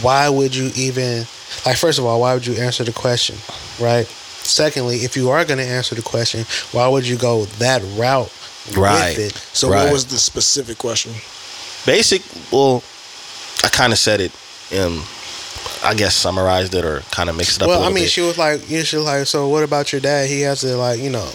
why 0.02 0.28
would 0.30 0.56
you 0.56 0.72
even, 0.76 1.20
like, 1.66 1.78
first 1.78 2.00
of 2.00 2.06
all, 2.06 2.20
why 2.22 2.34
would 2.34 2.46
you 2.46 2.56
answer 2.56 2.84
the 2.84 2.92
question, 2.92 3.38
right? 3.80 4.06
Secondly, 4.06 4.98
if 4.98 5.16
you 5.16 5.30
are 5.30 5.44
going 5.46 5.60
to 5.60 5.66
answer 5.66 5.96
the 5.96 6.02
question, 6.02 6.46
why 6.72 6.88
would 6.88 7.08
you 7.08 7.18
go 7.18 7.46
that 7.60 7.82
route 7.96 8.32
Right. 8.76 9.18
with 9.18 9.28
it? 9.36 9.38
So 9.54 9.70
Right. 9.70 9.84
what 9.86 9.94
was 9.94 10.06
the 10.08 10.18
specific 10.18 10.78
question? 10.78 11.14
Basic 11.86 12.22
well, 12.52 12.84
I 13.64 13.70
kinda 13.70 13.96
said 13.96 14.20
it 14.20 14.32
um 14.78 15.06
I 15.84 15.94
guess 15.94 16.16
summarized 16.16 16.74
it 16.76 16.84
or 16.84 17.02
kind 17.12 17.30
of 17.30 17.36
mixed 17.38 17.58
it 17.58 17.62
up 17.64 17.68
a 17.68 17.70
Well, 17.70 17.84
I 17.84 17.90
mean, 17.90 18.04
bit. 18.06 18.12
she 18.12 18.22
was 18.22 18.38
like, 18.38 18.70
you 18.70 18.84
should 18.84 19.04
like, 19.04 19.26
so 19.28 19.48
what 19.48 19.64
about 19.64 19.92
your 19.94 20.02
dad? 20.02 20.28
He 20.28 20.42
has 20.42 20.62
to 20.62 20.76
like, 20.76 21.00
you 21.00 21.10
know, 21.10 21.30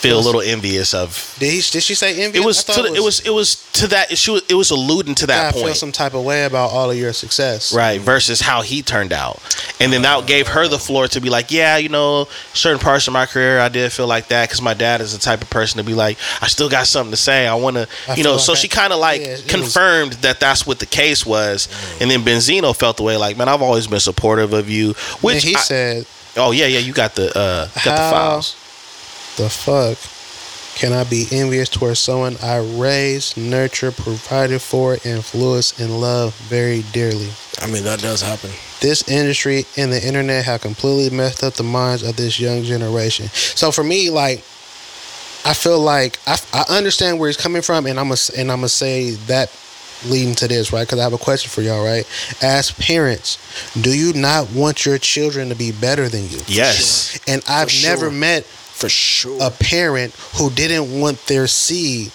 Feel 0.00 0.18
a 0.18 0.20
little 0.20 0.40
envious 0.40 0.94
of 0.94 1.36
did 1.38 1.52
he? 1.52 1.60
Did 1.60 1.82
she 1.82 1.94
say 1.94 2.22
envy? 2.22 2.38
it 2.38 2.44
was 2.44 2.64
to 2.64 2.72
thought 2.72 2.88
the, 2.88 2.94
it 2.94 3.02
was 3.02 3.20
it 3.20 3.30
was 3.30 3.70
to 3.74 3.86
that 3.88 4.16
she 4.16 4.30
was, 4.30 4.42
it 4.48 4.54
was 4.54 4.70
alluding 4.70 5.14
to 5.16 5.26
that 5.26 5.48
I 5.48 5.52
feel 5.52 5.62
point. 5.64 5.76
some 5.76 5.92
type 5.92 6.14
of 6.14 6.24
way 6.24 6.44
about 6.44 6.70
all 6.70 6.90
of 6.90 6.96
your 6.96 7.12
success. 7.12 7.74
Right, 7.74 8.00
versus 8.00 8.40
how 8.40 8.62
he 8.62 8.80
turned 8.82 9.12
out. 9.12 9.40
And 9.78 9.92
then 9.92 10.02
that 10.02 10.26
gave 10.26 10.48
her 10.48 10.68
the 10.68 10.78
floor 10.78 11.06
to 11.08 11.20
be 11.20 11.28
like, 11.30 11.50
yeah, 11.50 11.76
you 11.76 11.88
know, 11.90 12.26
certain 12.54 12.78
parts 12.78 13.06
of 13.08 13.12
my 13.12 13.26
career, 13.26 13.60
I 13.60 13.68
did 13.68 13.92
feel 13.92 14.06
like 14.06 14.28
that 14.28 14.48
because 14.48 14.62
my 14.62 14.74
dad 14.74 15.00
is 15.00 15.12
the 15.12 15.18
type 15.18 15.42
of 15.42 15.50
person 15.50 15.78
to 15.78 15.84
be 15.84 15.94
like, 15.94 16.18
I 16.40 16.48
still 16.48 16.68
got 16.68 16.86
something 16.86 17.10
to 17.10 17.16
say. 17.16 17.46
I 17.46 17.54
want 17.54 17.76
to, 17.76 17.86
you 18.16 18.24
know, 18.24 18.32
like 18.32 18.40
so 18.40 18.52
I- 18.52 18.56
she 18.56 18.68
kind 18.68 18.92
of 18.92 18.98
like 19.00 19.20
yeah, 19.20 19.28
it 19.28 19.42
was- 19.42 19.44
confirmed 19.52 20.12
that 20.24 20.40
that's 20.40 20.66
what 20.66 20.78
the 20.78 20.86
case 20.86 21.26
was. 21.26 21.68
And 22.00 22.10
then 22.10 22.20
Benzino 22.20 22.74
felt 22.74 22.96
the 22.96 23.02
way 23.02 23.16
like, 23.16 23.36
man, 23.36 23.48
I've 23.48 23.62
always 23.62 23.86
been 23.86 24.00
supportive 24.00 24.52
of 24.54 24.68
you. 24.70 24.88
And 24.88 24.96
Which, 25.20 25.42
he 25.44 25.54
I- 25.56 25.60
said, 25.60 26.06
oh, 26.36 26.52
yeah, 26.52 26.66
yeah, 26.66 26.78
you 26.78 26.92
got 26.92 27.14
the, 27.14 27.28
uh, 27.36 27.66
got 27.84 27.96
the 27.96 28.14
files. 28.16 28.56
The 29.36 29.48
fuck 29.48 29.98
can 30.74 30.92
I 30.92 31.04
be 31.04 31.26
envious 31.30 31.68
towards 31.68 32.00
someone 32.00 32.36
I 32.42 32.58
raised, 32.58 33.36
nurtured, 33.36 33.96
provided 33.96 34.62
for, 34.62 34.96
influenced, 35.04 35.78
and 35.78 36.00
love 36.00 36.34
very 36.36 36.82
dearly? 36.92 37.28
I 37.60 37.66
mean, 37.66 37.84
that 37.84 38.00
does 38.00 38.22
happen. 38.22 38.50
This 38.80 39.06
industry 39.08 39.66
and 39.76 39.92
the 39.92 40.02
internet 40.02 40.44
have 40.46 40.62
completely 40.62 41.14
messed 41.14 41.42
up 41.42 41.54
the 41.54 41.64
minds 41.64 42.02
of 42.02 42.16
this 42.16 42.40
young 42.40 42.62
generation. 42.62 43.26
So 43.28 43.70
for 43.70 43.84
me, 43.84 44.08
like, 44.08 44.38
I 45.44 45.52
feel 45.52 45.78
like 45.80 46.18
I, 46.26 46.38
I 46.54 46.64
understand 46.70 47.18
where 47.18 47.28
he's 47.28 47.36
coming 47.36 47.62
from, 47.62 47.86
and 47.86 47.98
I'm 47.98 48.08
gonna 48.08 48.20
and 48.38 48.50
I'm 48.50 48.58
gonna 48.58 48.68
say 48.68 49.10
that 49.26 49.54
leading 50.06 50.34
to 50.36 50.48
this, 50.48 50.72
right? 50.72 50.86
Because 50.86 50.98
I 50.98 51.02
have 51.02 51.12
a 51.12 51.18
question 51.18 51.50
for 51.50 51.60
y'all, 51.62 51.84
right? 51.84 52.06
As 52.42 52.72
parents, 52.72 53.38
do 53.80 53.90
you 53.90 54.12
not 54.14 54.50
want 54.52 54.86
your 54.86 54.98
children 54.98 55.48
to 55.50 55.54
be 55.54 55.72
better 55.72 56.08
than 56.08 56.22
you? 56.28 56.40
Yes. 56.46 57.18
And 57.26 57.42
I've 57.48 57.70
For 57.70 57.86
never 57.86 58.10
met 58.10 58.46
For 58.80 58.88
sure. 58.88 59.38
a 59.40 59.50
parent 59.50 60.14
who 60.36 60.50
didn't 60.50 61.00
want 61.00 61.26
their 61.26 61.46
seed 61.46 62.12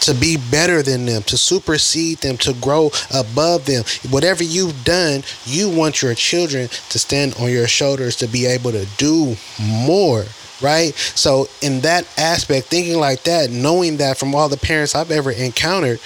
to 0.00 0.14
be 0.14 0.36
better 0.50 0.82
than 0.82 1.06
them, 1.06 1.22
to 1.24 1.36
supersede 1.36 2.18
them, 2.18 2.36
to 2.38 2.54
grow 2.54 2.90
above 3.12 3.66
them. 3.66 3.84
Whatever 4.10 4.44
you've 4.44 4.84
done, 4.84 5.22
you 5.44 5.68
want 5.68 6.02
your 6.02 6.14
children 6.14 6.68
to 6.68 6.98
stand 6.98 7.34
on 7.40 7.50
your 7.50 7.68
shoulders 7.68 8.16
to 8.16 8.26
be 8.26 8.46
able 8.46 8.72
to 8.72 8.86
do 8.96 9.36
more. 9.60 10.24
Right? 10.60 10.92
So, 11.14 11.48
in 11.62 11.82
that 11.82 12.08
aspect, 12.18 12.66
thinking 12.66 12.98
like 12.98 13.22
that, 13.24 13.50
knowing 13.50 13.98
that 13.98 14.18
from 14.18 14.34
all 14.34 14.48
the 14.48 14.56
parents 14.56 14.94
I've 14.94 15.12
ever 15.12 15.30
encountered, 15.30 16.00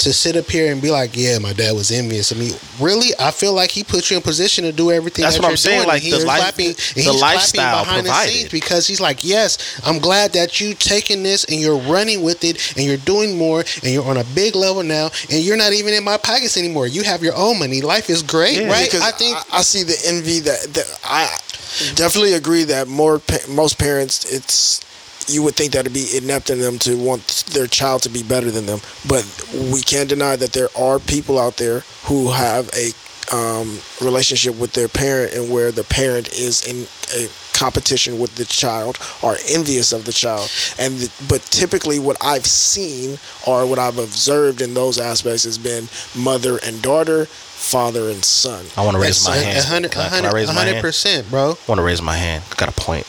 to 0.00 0.12
sit 0.12 0.36
up 0.36 0.50
here 0.50 0.72
and 0.72 0.80
be 0.80 0.90
like, 0.90 1.10
"Yeah, 1.14 1.38
my 1.38 1.52
dad 1.52 1.74
was 1.74 1.90
envious 1.90 2.30
of 2.30 2.38
me." 2.38 2.52
Really, 2.80 3.10
I 3.18 3.30
feel 3.30 3.52
like 3.52 3.70
he 3.70 3.84
put 3.84 4.10
you 4.10 4.16
in 4.16 4.22
position 4.22 4.64
to 4.64 4.72
do 4.72 4.90
everything. 4.90 5.22
That's 5.22 5.36
that 5.36 5.42
what 5.42 5.50
I'm 5.50 5.56
saying, 5.56 5.80
doing. 5.80 5.88
like, 5.88 6.02
And 6.04 6.12
the 6.12 6.16
he's 6.16 6.24
life- 6.24 6.40
clapping, 6.40 6.66
and 6.68 6.76
the 6.76 6.92
he's 6.94 7.04
clapping 7.04 7.20
lifestyle 7.20 7.84
behind 7.84 8.06
the 8.06 8.12
scenes 8.26 8.50
because 8.50 8.86
he's 8.86 9.00
like, 9.00 9.22
"Yes, 9.24 9.58
I'm 9.84 9.98
glad 9.98 10.32
that 10.32 10.60
you 10.60 10.74
taking 10.74 11.22
this 11.22 11.44
and 11.44 11.60
you're 11.60 11.76
running 11.78 12.22
with 12.22 12.44
it 12.44 12.74
and 12.76 12.84
you're 12.86 12.96
doing 12.98 13.36
more 13.38 13.60
and 13.82 13.92
you're 13.92 14.04
on 14.06 14.16
a 14.16 14.24
big 14.34 14.54
level 14.56 14.82
now 14.82 15.10
and 15.30 15.40
you're 15.40 15.56
not 15.56 15.72
even 15.72 15.94
in 15.94 16.02
my 16.04 16.16
pockets 16.16 16.56
anymore. 16.56 16.86
You 16.86 17.02
have 17.02 17.22
your 17.22 17.34
own 17.36 17.58
money. 17.58 17.80
Life 17.80 18.08
is 18.10 18.22
great, 18.22 18.56
Yeah. 18.58 18.68
right?" 18.68 18.84
because 18.84 19.02
I 19.02 19.10
think 19.12 19.36
I, 19.52 19.58
I 19.58 19.62
see 19.62 19.82
the 19.82 19.96
envy 20.06 20.40
that, 20.40 20.72
that 20.74 20.98
I 21.04 21.28
definitely 21.94 22.32
agree 22.34 22.64
that 22.64 22.88
more 22.88 23.20
most 23.48 23.78
parents 23.78 24.24
it's 24.24 24.80
you 25.28 25.42
would 25.42 25.54
think 25.54 25.72
that 25.72 25.80
it'd 25.80 25.92
be 25.92 26.16
inept 26.16 26.50
in 26.50 26.60
them 26.60 26.78
to 26.80 26.96
want 26.96 27.44
their 27.52 27.66
child 27.66 28.02
to 28.02 28.08
be 28.08 28.22
better 28.22 28.50
than 28.50 28.66
them, 28.66 28.80
but 29.08 29.24
we 29.72 29.80
can't 29.82 30.08
deny 30.08 30.36
that 30.36 30.52
there 30.52 30.68
are 30.76 30.98
people 30.98 31.38
out 31.38 31.56
there 31.56 31.80
who 32.04 32.30
have 32.30 32.68
a 32.76 32.90
um, 33.32 33.78
relationship 34.00 34.56
with 34.58 34.72
their 34.72 34.88
parent 34.88 35.34
and 35.34 35.52
where 35.52 35.70
the 35.70 35.84
parent 35.84 36.32
is 36.32 36.66
in 36.66 36.86
a 37.16 37.28
competition 37.56 38.18
with 38.18 38.34
the 38.34 38.44
child 38.44 38.98
or 39.22 39.36
envious 39.48 39.92
of 39.92 40.04
the 40.04 40.12
child 40.12 40.50
and 40.78 40.94
the, 40.98 41.12
but 41.28 41.40
typically 41.42 41.98
what 41.98 42.16
i've 42.22 42.46
seen 42.46 43.18
or 43.46 43.66
what 43.66 43.78
i've 43.78 43.98
observed 43.98 44.62
in 44.62 44.72
those 44.74 44.98
aspects 44.98 45.44
has 45.44 45.58
been 45.58 45.86
mother 46.16 46.58
and 46.64 46.80
daughter 46.82 47.26
father 47.26 48.08
and 48.08 48.24
son 48.24 48.64
I 48.76 48.84
want 48.84 48.96
to 48.96 49.00
raise 49.02 49.24
my 49.28 49.36
hand. 49.36 49.64
hundred, 49.66 49.92
Can 49.92 50.00
I, 50.00 50.06
a 50.06 50.08
can 50.08 50.16
I 50.16 50.22
hundred, 50.28 50.34
raise 50.34 50.48
a 50.48 50.52
my 50.54 50.58
hundred 50.60 50.72
hand? 50.72 50.82
percent, 50.82 51.30
bro. 51.30 51.50
I 51.50 51.56
want 51.68 51.78
to 51.78 51.82
raise 51.82 52.00
my 52.00 52.16
hand. 52.16 52.42
I 52.50 52.54
got 52.56 52.70
a 52.70 52.72
point. 52.80 53.06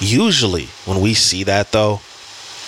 Usually, 0.00 0.66
when 0.84 1.00
we 1.00 1.14
see 1.14 1.44
that 1.44 1.72
though, 1.72 2.00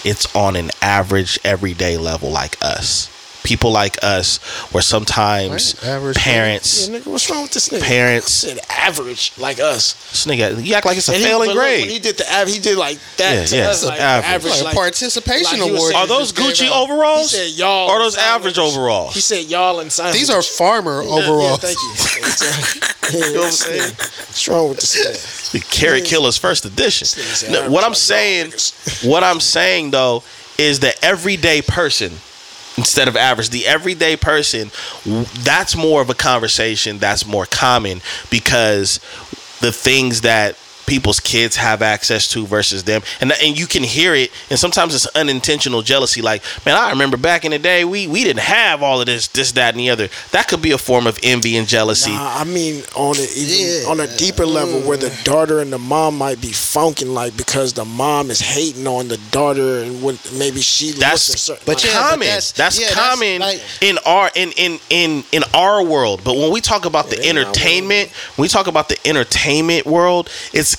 it's 0.04 0.34
on 0.34 0.56
an 0.56 0.70
average 0.80 1.38
everyday 1.44 1.96
level 1.96 2.30
like 2.30 2.56
us. 2.62 3.08
People 3.42 3.72
like 3.72 3.96
us, 4.02 4.36
where 4.72 4.82
sometimes 4.82 5.74
Right, 5.82 6.14
parents, 6.16 6.88
Yeah, 6.88 6.98
nigga, 6.98 7.06
what's 7.06 7.28
wrong 7.30 7.42
with 7.42 7.52
this 7.52 7.68
nigga? 7.70 7.82
parents, 7.82 8.32
said 8.32 8.58
average 8.68 9.32
like 9.38 9.58
us. 9.60 9.94
this 10.10 10.26
nigga, 10.26 10.64
you 10.64 10.74
act 10.74 10.86
like 10.86 10.98
it's 10.98 11.08
a 11.08 11.14
And 11.14 11.22
failing 11.22 11.48
but 11.48 11.54
look, 11.56 11.64
grade. 11.64 11.80
When 11.82 11.90
he 11.90 11.98
did 11.98 12.18
the 12.18 12.32
av- 12.34 12.48
he 12.48 12.58
did 12.58 12.76
like 12.76 12.98
that 13.16 13.34
Yeah, 13.34 13.44
to 13.46 13.56
yeah, 13.56 13.68
us, 13.68 13.84
like 13.84 14.00
average. 14.00 14.30
average, 14.34 14.52
Like 14.54 14.64
like, 14.64 14.74
participation 14.76 15.60
like 15.60 15.70
award. 15.70 15.94
Are 15.94 16.06
those 16.06 16.32
Gucci 16.32 16.66
out. 16.66 16.74
He 16.74 16.92
overalls? 16.92 17.30
said 17.30 17.50
y'all. 17.58 17.90
Or 17.90 17.98
those 17.98 18.16
average 18.16 18.58
language. 18.58 18.74
overalls? 18.76 19.14
He 19.14 19.20
said 19.20 19.44
y'all 19.46 19.80
and 19.80 19.90
sign. 19.90 20.12
These 20.12 20.30
are 20.30 20.42
farmer 20.42 21.02
Yeah, 21.02 21.08
overalls. 21.10 21.62
Yeah, 21.62 21.70
thank 21.72 21.78
you. 21.82 23.18
you 23.28 23.34
know 23.34 23.40
what 23.40 23.46
I'm 23.46 23.52
saying? 23.52 23.94
What's 23.94 24.48
wrong 24.48 24.68
with 24.68 24.80
this 24.80 25.52
man? 25.52 25.60
The 25.60 25.66
Carrot 25.68 26.04
Killers 26.04 26.36
first 26.36 26.64
edition. 26.64 27.06
This 27.06 27.14
nigga 27.16 27.34
said 27.34 27.52
No, 27.52 27.70
what 27.70 27.84
I'm 27.84 27.94
saying, 27.94 28.52
what 29.02 29.24
I'm 29.24 29.40
saying 29.40 29.90
though, 29.90 30.22
is 30.58 30.80
the 30.80 30.92
everyday 31.04 31.62
person 31.62 32.12
instead 32.76 33.08
of 33.08 33.16
average. 33.16 33.50
The 33.50 33.66
everyday 33.66 34.16
person, 34.16 34.70
that's 35.04 35.76
more 35.76 36.00
of 36.02 36.10
a 36.10 36.14
conversation 36.14 36.98
that's 36.98 37.26
more 37.26 37.46
common 37.46 38.00
because 38.30 39.00
the 39.60 39.72
things 39.72 40.22
that 40.22 40.56
people's 40.90 41.20
kids 41.20 41.54
have 41.54 41.82
access 41.82 42.26
to 42.32 42.44
versus 42.46 42.82
them 42.84 43.00
and 43.20 43.32
and 43.42 43.56
you 43.58 43.66
can 43.66 43.84
hear 43.84 44.12
it 44.14 44.30
and 44.50 44.58
sometimes 44.58 44.92
it's 44.94 45.06
unintentional 45.16 45.82
jealousy 45.82 46.20
like 46.20 46.42
man 46.66 46.76
I 46.76 46.90
remember 46.90 47.16
back 47.16 47.44
in 47.44 47.52
the 47.52 47.58
day 47.60 47.84
we 47.84 48.08
we 48.08 48.24
didn't 48.24 48.42
have 48.42 48.82
all 48.82 49.00
of 49.00 49.06
this 49.06 49.28
this 49.28 49.52
that 49.52 49.74
and 49.74 49.80
the 49.80 49.90
other 49.90 50.08
that 50.32 50.48
could 50.48 50.60
be 50.60 50.72
a 50.72 50.78
form 50.78 51.06
of 51.06 51.18
envy 51.22 51.56
and 51.56 51.68
jealousy 51.68 52.10
Nah, 52.10 52.40
I 52.40 52.44
mean 52.44 52.82
on 52.96 53.14
a 53.16 53.26
even 53.36 53.82
Yeah. 53.84 53.88
on 53.90 54.00
a 54.00 54.08
deeper 54.16 54.44
level 54.44 54.80
where 54.80 54.96
the 54.96 55.06
mm. 55.10 55.24
daughter 55.24 55.60
and 55.60 55.72
the 55.72 55.78
mom 55.78 56.18
might 56.18 56.40
be 56.40 56.50
funking 56.52 57.14
like 57.14 57.36
because 57.36 57.72
the 57.74 57.84
mom 57.84 58.30
is 58.30 58.40
hating 58.40 58.86
on 58.88 59.06
the 59.08 59.18
daughter 59.30 59.82
and 59.84 60.02
what 60.02 60.16
maybe 60.36 60.60
she 60.60 60.86
looks 60.88 60.96
a 60.98 61.00
that's 61.00 61.22
certain 61.40 61.62
but 61.66 61.76
like, 61.76 61.84
yeah, 61.84 61.92
common. 62.00 62.20
that's- 62.26 62.52
That's, 62.52 62.80
yeah, 62.80 62.88
that's 62.88 62.98
common 63.00 63.40
like- 63.40 63.62
in 63.80 63.98
our 64.04 64.30
in, 64.34 64.50
in 64.56 64.80
in 64.90 65.24
in 65.32 65.42
our 65.54 65.82
world. 65.84 66.22
But 66.24 66.36
when 66.36 66.50
we 66.50 66.60
talk 66.60 66.84
about 66.84 67.10
the 67.10 67.18
It 67.18 67.26
ain't 67.26 67.38
our 67.38 67.44
entertainment, 67.44 68.10
when 68.36 68.44
we 68.44 68.48
talk 68.48 68.66
about 68.66 68.88
the 68.88 68.98
entertainment 69.06 69.86
world, 69.86 70.28
it's 70.52 70.76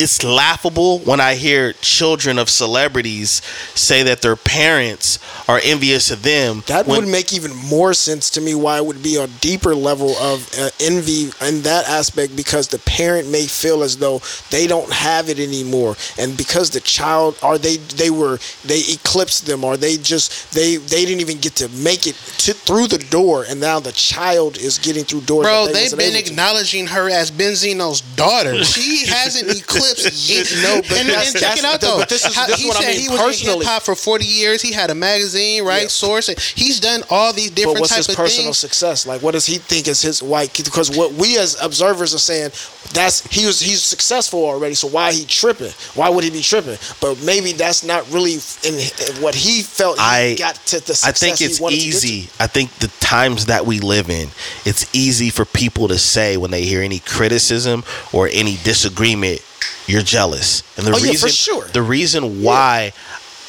it's 0.00 0.24
laughable 0.24 0.98
when 1.00 1.20
I 1.20 1.34
hear 1.36 1.72
children 1.74 2.36
of 2.38 2.50
celebrities 2.50 3.40
say 3.76 4.02
that 4.02 4.22
their 4.22 4.34
parents 4.34 5.20
are 5.48 5.60
envious 5.62 6.10
of 6.10 6.22
them. 6.24 6.64
That 6.66 6.86
when- 6.86 7.00
would 7.02 7.08
make 7.08 7.32
even 7.32 7.54
more 7.54 7.94
sense 7.94 8.28
to 8.30 8.40
me 8.40 8.54
why 8.56 8.78
it 8.78 8.86
would 8.86 9.02
be 9.04 9.16
a 9.16 9.28
deeper 9.28 9.74
level 9.74 10.16
of 10.16 10.50
uh, 10.58 10.70
envy 10.80 11.30
in 11.40 11.62
that 11.62 11.88
aspect 11.88 12.34
because 12.34 12.68
the 12.68 12.80
parent 12.80 13.30
may 13.30 13.46
feel 13.46 13.82
as 13.84 13.98
though 13.98 14.20
they 14.50 14.66
don't 14.66 14.92
have 14.92 15.28
it 15.28 15.38
anymore 15.38 15.96
and 16.18 16.36
because 16.36 16.70
the 16.70 16.80
child 16.80 17.38
or 17.42 17.56
they 17.56 17.76
they 17.76 18.10
were 18.10 18.38
they 18.64 18.80
eclipsed 18.92 19.46
them 19.46 19.62
or 19.62 19.76
they 19.76 19.96
just 19.96 20.52
they 20.54 20.76
they 20.76 21.04
didn't 21.04 21.20
even 21.20 21.38
get 21.38 21.54
to 21.56 21.68
make 21.68 22.06
it 22.06 22.16
to, 22.38 22.52
through 22.52 22.88
the 22.88 22.98
door 23.10 23.44
and 23.48 23.60
now 23.60 23.78
the 23.78 23.92
child 23.92 24.56
is 24.58 24.78
getting 24.78 25.04
through 25.04 25.20
doors 25.20 25.44
Bro, 25.46 25.66
they 25.66 25.72
they've 25.72 25.90
been 25.98 26.14
able 26.16 26.24
to. 26.24 26.30
acknowledging 26.32 26.86
her 26.88 27.08
as 27.08 27.30
Benzino's 27.30 28.00
daughter. 28.16 28.64
She 28.64 29.06
hasn't 29.06 29.50
eclipsed 29.50 29.83
yet. 30.28 30.44
No, 30.64 30.80
but 30.82 30.92
and, 30.98 31.08
that's- 31.08 31.34
and 31.34 31.40
check 31.40 31.56
that's- 31.56 31.58
it 31.58 31.64
out 31.64 31.80
but 31.80 31.80
though. 31.80 32.04
this 32.08 32.24
is- 32.24 32.34
How- 32.34 32.46
this 32.46 32.56
is 32.56 32.62
he 32.62 32.68
what 32.68 32.76
I 32.76 32.80
said 32.80 32.88
mean 32.92 33.00
he 33.00 33.08
was 33.08 33.18
in 33.20 33.24
personally. 33.26 33.64
hip 33.64 33.72
hop 33.74 33.82
for 33.82 33.94
forty 33.94 34.24
years. 34.26 34.62
He 34.62 34.72
had 34.72 34.90
a 34.90 34.94
magazine, 34.94 35.64
right? 35.64 35.82
Yeah. 35.82 35.88
Source. 35.88 36.28
He's 36.54 36.80
done 36.80 37.02
all 37.10 37.32
these 37.32 37.50
different 37.50 37.76
But 37.76 37.80
what's 37.82 37.90
type 37.92 37.98
his 37.98 38.08
of 38.10 38.16
personal 38.16 38.44
things. 38.46 38.58
success? 38.58 39.06
Like, 39.06 39.22
what 39.22 39.32
does 39.32 39.46
he 39.46 39.56
think 39.58 39.88
is 39.88 40.00
his 40.02 40.22
white? 40.22 40.52
Because 40.64 40.90
what 40.90 41.12
we 41.14 41.38
as 41.38 41.56
observers 41.60 42.14
are 42.14 42.18
saying, 42.18 42.50
that's 42.92 43.26
he 43.28 43.46
was 43.46 43.60
he's 43.60 43.82
successful 43.82 44.44
already. 44.44 44.74
So 44.74 44.88
why 44.88 45.12
he 45.12 45.24
tripping? 45.24 45.72
Why 45.94 46.08
would 46.08 46.24
he 46.24 46.30
be 46.30 46.42
tripping? 46.42 46.78
But 47.00 47.22
maybe 47.22 47.52
that's 47.52 47.82
not 47.84 48.10
really 48.12 48.34
in, 48.64 48.74
in 48.74 49.22
what 49.22 49.34
he 49.34 49.62
felt. 49.62 49.96
He 49.98 50.02
I- 50.04 50.34
got 50.36 50.54
to 50.66 50.80
the 50.80 51.00
I 51.04 51.12
think 51.12 51.40
it's 51.40 51.60
wanted 51.60 51.76
to 51.76 51.82
to. 51.82 51.88
easy. 51.88 52.28
I 52.40 52.46
think 52.46 52.72
the 52.78 52.88
times 53.00 53.46
that 53.46 53.66
we 53.66 53.80
live 53.80 54.08
in, 54.10 54.28
it's 54.64 54.86
easy 54.94 55.30
for 55.30 55.44
people 55.44 55.88
to 55.88 55.98
say 55.98 56.36
when 56.36 56.50
they 56.50 56.62
hear 56.64 56.82
any 56.82 57.00
criticism 57.00 57.84
or 58.12 58.28
any 58.32 58.56
disagreement, 58.64 59.40
you're 59.86 60.02
jealous. 60.02 60.62
And 60.76 60.86
the 60.86 60.92
Oh, 60.92 60.98
yeah, 60.98 61.10
reason, 61.10 61.28
for 61.28 61.34
sure. 61.34 61.64
the 61.72 61.82
reason 61.82 62.42
why, 62.42 62.92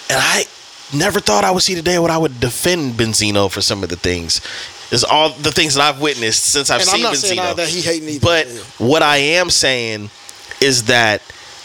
and 0.09 0.19
I 0.21 0.45
never 0.93 1.19
thought 1.19 1.43
I 1.43 1.51
would 1.51 1.63
see 1.63 1.75
today 1.75 1.97
when 1.99 2.11
I 2.11 2.17
would 2.17 2.39
defend 2.39 2.93
Benzino 2.95 3.49
for 3.51 3.61
some 3.61 3.83
of 3.83 3.89
the 3.89 3.95
things, 3.95 4.41
is 4.91 5.03
all 5.03 5.29
the 5.31 5.51
things 5.51 5.73
that 5.75 5.81
I've 5.81 5.99
witnessed 6.01 6.43
since 6.45 6.69
I've 6.69 6.81
And 6.81 6.89
seen 6.89 7.05
Benzino. 7.05 7.55
that 7.55 7.67
he 7.69 7.81
hating 7.81 8.07
either. 8.09 8.19
But 8.19 8.47
Yeah. 8.47 8.59
what 8.77 9.01
I 9.03 9.17
am 9.17 9.49
saying 9.49 10.09
is 10.61 10.83
that 10.83 11.21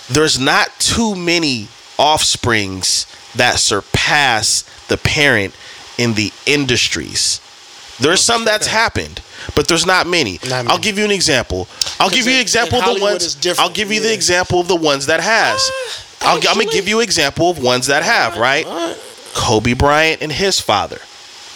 there's 0.09 0.39
not 0.39 0.71
too 0.81 1.15
many 1.15 1.69
offsprings 1.99 3.07
that 3.37 3.61
surpass 3.61 4.65
the 4.89 4.97
parent 4.97 5.55
in 5.99 6.15
the 6.15 6.33
industries. 6.47 7.41
There's 8.01 8.23
some 8.23 8.45
that's 8.45 8.67
happened, 8.67 9.21
but 9.55 9.69
there's 9.69 9.87
not 9.87 10.07
many. 10.07 10.39
Not 10.49 10.67
I'll 10.69 10.79
give 10.79 10.99
you 10.99 11.05
an 11.05 11.11
example. 11.11 11.69
I'll 11.99 12.11
give 12.11 12.27
you 12.27 12.35
an 12.35 12.41
example 12.41 12.79
of 12.81 12.97
the 12.97 13.03
ones. 13.03 13.59
I'll 13.59 13.71
give 13.71 13.93
you 13.93 14.01
the 14.01 14.13
example 14.13 14.61
of 14.61 14.69
the 14.69 14.77
ones 14.77 15.07
that 15.07 15.21
has. 15.21 15.71
I'll, 16.23 16.37
I'm 16.37 16.43
gonna 16.59 16.65
give 16.67 16.89
you 16.89 16.99
an 16.99 17.05
example 17.05 17.51
of 17.51 17.63
ones 17.63 17.87
that 17.87 18.03
have. 18.03 18.37
Right? 18.37 18.67
Kobe 19.35 19.75
Bryant 19.75 20.23
and 20.23 20.33
his 20.33 20.61
father. 20.61 20.99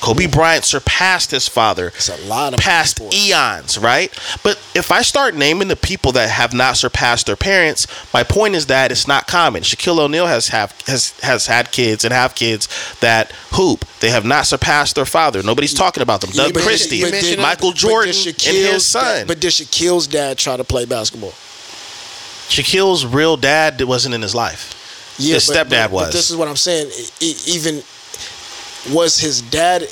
Kobe 0.00 0.26
Bryant 0.26 0.64
surpassed 0.64 1.30
his 1.30 1.48
father 1.48 1.88
It's 1.88 2.10
a 2.10 2.16
lot 2.26 2.52
of 2.52 2.60
past 2.60 3.00
eons, 3.00 3.78
right? 3.78 4.10
But 4.42 4.56
if 4.74 4.92
I 4.92 5.00
start 5.00 5.34
naming 5.34 5.68
the 5.68 5.76
people 5.76 6.12
that 6.12 6.28
have 6.28 6.52
not 6.52 6.76
surpassed 6.76 7.26
their 7.26 7.36
parents, 7.36 7.86
my 8.12 8.22
point 8.22 8.54
is 8.54 8.66
that 8.66 8.92
it's 8.92 9.08
not 9.08 9.26
common. 9.26 9.62
Shaquille 9.62 9.98
O'Neal 9.98 10.26
has 10.26 10.48
have 10.48 10.78
has 10.86 11.18
has 11.20 11.46
had 11.46 11.72
kids 11.72 12.04
and 12.04 12.12
have 12.12 12.34
kids 12.34 12.68
that 13.00 13.32
hoop. 13.52 13.86
They 14.00 14.10
have 14.10 14.26
not 14.26 14.46
surpassed 14.46 14.94
their 14.96 15.06
father. 15.06 15.42
Nobody's 15.42 15.72
talking 15.72 16.02
about 16.02 16.20
them. 16.20 16.30
Doug 16.30 16.52
but 16.52 16.58
did- 16.60 16.66
Christie, 16.66 17.00
but 17.00 17.12
did- 17.12 17.38
Michael 17.38 17.72
Jordan, 17.72 18.10
and 18.10 18.16
his 18.26 18.34
Shaquille's 18.34 18.86
son. 18.86 19.26
But 19.26 19.40
did 19.40 19.52
Shaquille's 19.52 20.06
dad 20.06 20.36
try 20.36 20.56
to 20.58 20.64
play 20.64 20.84
basketball? 20.84 21.32
Shaquille's 22.50 23.06
real 23.06 23.36
dad 23.38 23.80
wasn't 23.80 24.14
in 24.14 24.20
his 24.22 24.34
life. 24.34 24.74
Yeah, 25.16 25.34
His 25.34 25.46
but- 25.46 25.56
stepdad 25.56 25.70
but- 25.70 25.88
but 25.88 25.92
was. 25.92 26.12
this 26.12 26.30
is 26.30 26.36
what 26.36 26.48
I'm 26.48 26.56
saying. 26.56 26.90
Even 27.46 27.82
was 28.92 29.18
his 29.18 29.40
dad 29.42 29.86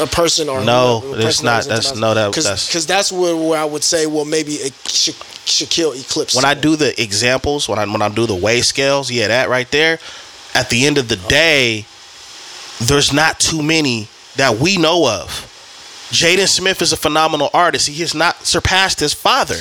a 0.00 0.06
person 0.06 0.48
or 0.48 0.62
No, 0.62 1.00
whoever- 1.00 1.14
a 1.14 1.24
that's 1.24 1.36
person 1.36 1.44
not- 1.46 1.64
that's- 1.64 1.94
no, 1.96 2.14
that- 2.14 2.30
because 2.30 2.44
that's- 2.44 2.66
because 2.66 2.86
that's 2.86 3.12
where, 3.12 3.36
where 3.36 3.58
I 3.58 3.64
would 3.64 3.84
say 3.84 4.06
well 4.06 4.24
maybe 4.24 4.60
a 4.62 4.70
Sha- 4.88 5.12
Shaquille 5.46 5.98
eclipsed. 5.98 6.34
when 6.34 6.44
I 6.44 6.54
do 6.54 6.74
the 6.76 7.00
examples, 7.00 7.68
when 7.68 7.78
I 7.78 7.84
when 7.86 8.02
I 8.02 8.08
do 8.08 8.26
the 8.26 8.34
weigh 8.34 8.62
scales, 8.62 9.10
yeah, 9.10 9.28
that 9.28 9.48
right 9.48 9.70
there. 9.70 9.98
At 10.54 10.70
the 10.70 10.86
end 10.86 10.98
of 10.98 11.08
the 11.08 11.16
day, 11.16 11.86
there's 12.80 13.12
not 13.12 13.38
too 13.40 13.62
many 13.62 14.08
that 14.36 14.58
we 14.58 14.76
know 14.76 15.06
of. 15.08 15.52
Jaden 16.10 16.48
Smith 16.48 16.82
is 16.82 16.92
a 16.92 16.96
phenomenal 16.96 17.50
artist. 17.52 17.88
He 17.88 18.00
has 18.02 18.14
not 18.14 18.46
surpassed 18.46 19.00
his 19.00 19.12
father. 19.12 19.58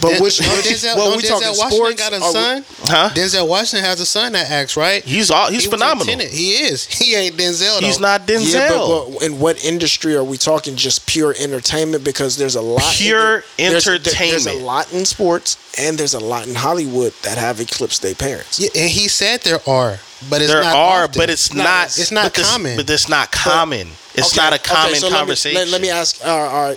But 0.00 0.20
which, 0.20 0.38
don't 0.38 0.56
which 0.56 0.66
Denzel, 0.66 0.96
well 0.96 1.10
don't 1.10 1.16
we 1.18 1.22
Denzel 1.22 1.28
talking 1.28 1.48
Washington 1.58 1.70
sports? 1.70 1.94
got 2.02 2.12
a 2.12 2.16
Are 2.16 2.28
we- 2.28 2.32
son. 2.32 2.64
Huh? 2.84 3.10
Denzel 3.14 3.48
Washington 3.48 3.84
has 3.88 4.00
a 4.00 4.06
son 4.06 4.32
that 4.32 4.50
acts 4.50 4.76
right. 4.76 5.04
He's 5.04 5.30
all 5.30 5.50
he's 5.50 5.62
He 5.64 5.68
was 5.68 5.74
a 5.74 5.78
phenomenal. 5.78 6.18
He 6.26 6.52
is. 6.62 6.84
He 7.02 7.14
ain't 7.14 7.36
Denzel. 7.36 7.80
He's 7.80 8.00
not 8.00 8.26
Denzel. 8.26 8.54
Yeah, 8.54 8.68
but, 8.70 9.10
but 9.18 9.22
in 9.22 9.38
what 9.38 9.64
industry 9.64 10.16
are 10.16 10.24
we 10.24 10.36
talking? 10.38 10.76
Just 10.76 11.06
pure 11.06 11.34
entertainment? 11.38 12.04
Because 12.04 12.36
there's 12.36 12.54
a 12.56 12.60
lot. 12.62 12.82
Pure 12.94 13.44
there's- 13.58 13.84
There's, 13.84 13.86
entertainment. 13.88 14.60
a 14.60 14.64
lot 14.64 14.92
in 14.92 15.04
sports, 15.04 15.56
and 15.78 15.98
there's 15.98 16.14
a 16.14 16.20
lot 16.20 16.46
in 16.46 16.54
Hollywood 16.54 17.12
that 17.22 17.38
have 17.38 17.60
eclipsed 17.60 18.02
their 18.02 18.14
parents. 18.14 18.58
Yeah, 18.60 18.70
and 18.74 18.90
he 18.90 19.08
said 19.08 19.42
there 19.42 19.60
are, 19.68 19.98
but 20.30 20.40
it's 20.42 20.50
there 20.52 20.62
not 20.62 20.74
are, 20.74 21.04
often. 21.04 21.18
but 21.18 21.30
it's 21.30 21.52
not- 21.52 21.64
not. 21.64 21.86
it's 21.86 22.10
not 22.12 22.24
but 22.24 22.34
this- 22.34 22.50
common. 22.50 22.76
But 22.76 22.88
it's 22.90 23.08
not 23.08 23.30
common. 23.32 23.88
it's 24.14 24.32
Okay, 24.32 24.42
not 24.42 24.52
a 24.52 24.56
okay, 24.56 24.74
common 24.74 24.94
so 24.96 25.06
let 25.06 25.12
me- 25.12 25.18
conversation. 25.18 25.58
Let, 25.60 25.68
let 25.68 25.80
me 25.82 25.90
ask: 25.90 26.24
are, 26.26 26.46
are 26.46 26.76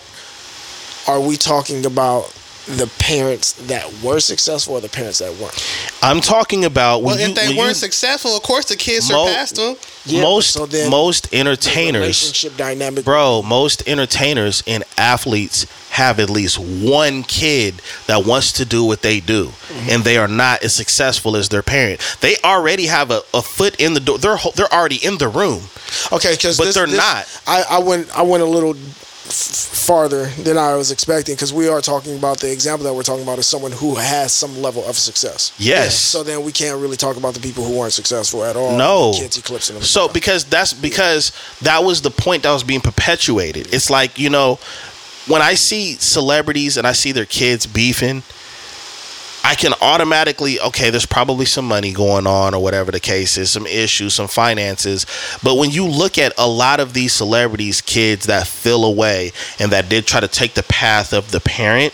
are 1.07 1.19
we 1.19 1.37
talking 1.37 1.85
about 1.85 2.34
the 2.65 2.87
parents 2.99 3.53
that 3.67 3.91
were 4.03 4.19
successful 4.19 4.75
or 4.75 4.81
the 4.81 4.89
parents 4.89 5.19
that 5.19 5.31
weren't? 5.39 5.55
I'm 6.01 6.19
talking 6.21 6.65
about 6.65 6.99
when 7.03 7.17
well, 7.17 7.19
you, 7.19 7.25
if 7.29 7.35
they 7.35 7.47
when 7.49 7.57
weren't 7.57 7.69
you- 7.69 7.73
successful, 7.75 8.35
of 8.35 8.43
course 8.43 8.65
the 8.65 8.75
kids 8.75 9.09
Mo- 9.11 9.27
surpassed 9.27 9.55
them. 9.55 9.75
Yeah, 10.05 10.21
most 10.21 10.51
so 10.53 10.65
then 10.65 10.89
most 10.91 11.33
entertainers 11.33 12.01
relationship 12.01 12.57
dynamic. 12.57 13.05
Bro, 13.05 13.41
most 13.43 13.87
entertainers 13.87 14.61
and 14.67 14.83
athletes 14.97 15.65
have 15.91 16.19
at 16.19 16.29
least 16.29 16.57
one 16.59 17.23
kid 17.23 17.81
that 18.07 18.25
wants 18.25 18.51
to 18.53 18.65
do 18.65 18.83
what 18.83 19.01
they 19.01 19.19
do, 19.19 19.45
Mm-hmm. 19.47 19.89
and 19.89 20.03
they 20.03 20.17
are 20.17 20.27
not 20.27 20.61
as 20.63 20.73
successful 20.75 21.35
as 21.35 21.49
their 21.49 21.63
parent. 21.63 21.99
They 22.21 22.35
already 22.43 22.85
have 22.87 23.09
a, 23.11 23.21
a 23.33 23.41
foot 23.41 23.79
in 23.79 23.93
the 23.93 23.99
door. 23.99 24.17
They're 24.19 24.37
they're 24.55 24.71
already 24.73 24.97
in 25.03 25.17
the 25.17 25.27
room. 25.27 25.63
Okay, 26.11 26.33
because 26.35 26.57
But 26.57 26.73
they're 26.73 26.85
not. 26.87 27.25
I, 27.47 27.63
I 27.71 27.79
went 27.79 28.15
I 28.15 28.21
went 28.21 28.43
a 28.43 28.45
little 28.45 28.75
f- 28.75 29.14
farther 29.31 30.25
than 30.41 30.57
I 30.57 30.75
was 30.75 30.91
expecting 30.91 31.35
because 31.35 31.53
we 31.53 31.67
are 31.67 31.81
talking 31.81 32.17
about 32.17 32.39
the 32.39 32.51
example 32.51 32.85
that 32.85 32.93
we're 32.93 33.03
talking 33.03 33.23
about 33.23 33.39
is 33.39 33.47
someone 33.47 33.71
who 33.71 33.95
has 33.95 34.31
some 34.31 34.61
level 34.61 34.83
of 34.85 34.95
success. 34.95 35.53
Yes. 35.57 35.97
So 35.97 36.23
then 36.23 36.43
we 36.43 36.51
can't 36.51 36.79
really 36.79 36.97
talk 36.97 37.17
about 37.17 37.33
the 37.33 37.39
people 37.39 37.63
who 37.63 37.77
weren't 37.77 37.93
successful 37.93 38.43
at 38.43 38.55
all. 38.55 38.77
No. 38.77 39.13
The 39.13 39.19
kids 39.19 39.37
eclipsing 39.37 39.75
them. 39.75 39.83
So 39.83 40.07
because 40.07 40.45
that's 40.45 40.73
because 40.73 41.31
that 41.61 41.83
was 41.83 42.01
the 42.01 42.11
point 42.11 42.43
that 42.43 42.53
was 42.53 42.63
being 42.63 42.81
perpetuated. 42.81 43.73
It's 43.73 43.89
like 43.89 44.19
you 44.19 44.29
know 44.29 44.59
when 45.27 45.41
I 45.41 45.55
see 45.55 45.93
celebrities 45.93 46.77
and 46.77 46.85
I 46.85 46.93
see 46.93 47.11
their 47.11 47.25
kids 47.25 47.65
beefing. 47.65 48.23
I 49.45 49.53
can 49.53 49.73
automatically 49.79 50.59
okay, 50.59 50.89
there's 50.89 51.05
probably 51.05 51.45
some 51.45 51.67
money 51.67 51.93
going 51.93 52.25
on 52.25 52.55
or 52.55 52.63
whatever 52.63 52.91
the 52.91 52.99
case 52.99 53.37
is, 53.37 53.51
some 53.51 53.67
issues, 53.67 54.15
some 54.15 54.27
finances. 54.27 55.05
But 55.43 55.59
when 55.59 55.69
you 55.69 55.85
look 55.85 56.17
at 56.17 56.33
a 56.39 56.47
lot 56.47 56.79
of 56.79 56.93
these 56.93 57.13
celebrities, 57.13 57.79
kids 57.79 58.25
that 58.25 58.47
fell 58.47 58.83
away 58.83 59.33
and 59.59 59.71
that 59.71 59.87
did 59.87 60.07
try 60.07 60.19
to 60.19 60.27
take 60.27 60.55
the 60.55 60.63
path 60.63 61.13
of 61.13 61.29
the 61.29 61.39
parent, 61.39 61.93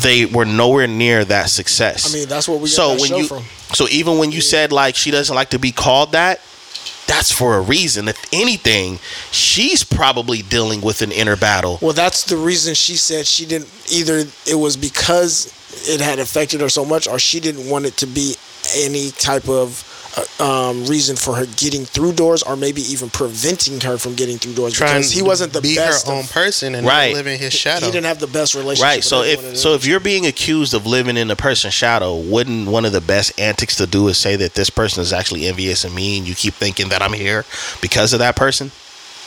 they 0.00 0.24
were 0.24 0.46
nowhere 0.46 0.86
near 0.86 1.26
that 1.26 1.50
success. 1.50 2.10
I 2.14 2.20
mean, 2.20 2.28
that's 2.28 2.48
what 2.48 2.58
we 2.58 2.68
so 2.68 2.96
when 2.98 3.14
you 3.14 3.26
from. 3.26 3.44
so 3.74 3.86
even 3.90 4.16
when 4.16 4.32
you 4.32 4.40
said 4.40 4.72
like 4.72 4.96
she 4.96 5.10
doesn't 5.10 5.36
like 5.36 5.50
to 5.50 5.58
be 5.58 5.72
called 5.72 6.12
that, 6.12 6.40
that's 7.06 7.30
for 7.30 7.56
a 7.56 7.60
reason. 7.60 8.08
If 8.08 8.24
anything, 8.32 8.98
she's 9.30 9.84
probably 9.84 10.40
dealing 10.40 10.80
with 10.80 11.02
an 11.02 11.12
inner 11.12 11.36
battle. 11.36 11.78
Well, 11.82 11.92
that's 11.92 12.24
the 12.24 12.38
reason 12.38 12.74
she 12.74 12.96
said 12.96 13.26
she 13.26 13.44
didn't 13.44 13.68
either. 13.92 14.24
It 14.46 14.54
was 14.54 14.78
because 14.78 15.52
it 15.82 16.00
had 16.00 16.18
affected 16.18 16.60
her 16.60 16.68
so 16.68 16.84
much, 16.84 17.06
or 17.08 17.18
she 17.18 17.40
didn't 17.40 17.68
want 17.68 17.86
it 17.86 17.96
to 17.98 18.06
be 18.06 18.34
any 18.76 19.10
type 19.12 19.48
of 19.48 19.84
uh, 20.40 20.70
um, 20.70 20.84
reason 20.86 21.14
for 21.16 21.34
her 21.36 21.44
getting 21.56 21.84
through 21.84 22.12
doors, 22.12 22.42
or 22.42 22.56
maybe 22.56 22.80
even 22.82 23.08
preventing 23.10 23.80
her 23.80 23.98
from 23.98 24.14
getting 24.14 24.36
through 24.38 24.54
doors. 24.54 24.72
Trying 24.72 24.96
because 25.00 25.12
he 25.12 25.22
wasn't 25.22 25.52
the 25.52 25.60
be 25.60 25.76
best. 25.76 26.06
her 26.06 26.12
of- 26.12 26.18
own 26.18 26.24
person 26.26 26.74
and 26.74 26.86
Right. 26.86 27.10
not 27.12 27.18
live 27.18 27.26
in 27.26 27.38
his 27.38 27.52
he- 27.52 27.58
shadow. 27.58 27.86
He 27.86 27.92
didn't 27.92 28.06
have 28.06 28.18
the 28.18 28.26
best 28.26 28.54
relationship. 28.54 28.82
Right. 28.84 29.04
So 29.04 29.22
if 29.22 29.56
so 29.56 29.74
if 29.74 29.84
you're 29.86 30.00
being 30.00 30.26
accused 30.26 30.74
of 30.74 30.86
living 30.86 31.16
in 31.16 31.30
a 31.30 31.36
person's 31.36 31.74
shadow, 31.74 32.16
wouldn't 32.16 32.68
one 32.68 32.84
of 32.84 32.92
the 32.92 33.00
best 33.02 33.38
antics 33.38 33.76
to 33.76 33.86
do 33.86 34.08
is 34.08 34.18
say 34.18 34.34
that 34.36 34.54
this 34.54 34.70
person 34.70 35.02
is 35.02 35.12
actually 35.12 35.46
envious 35.46 35.84
of 35.84 35.94
me 35.94 36.18
and 36.18 36.26
you 36.26 36.34
keep 36.34 36.54
thinking 36.54 36.88
that 36.88 37.02
I'm 37.02 37.12
here 37.12 37.44
because 37.80 38.12
of 38.12 38.18
that 38.18 38.34
person? 38.34 38.72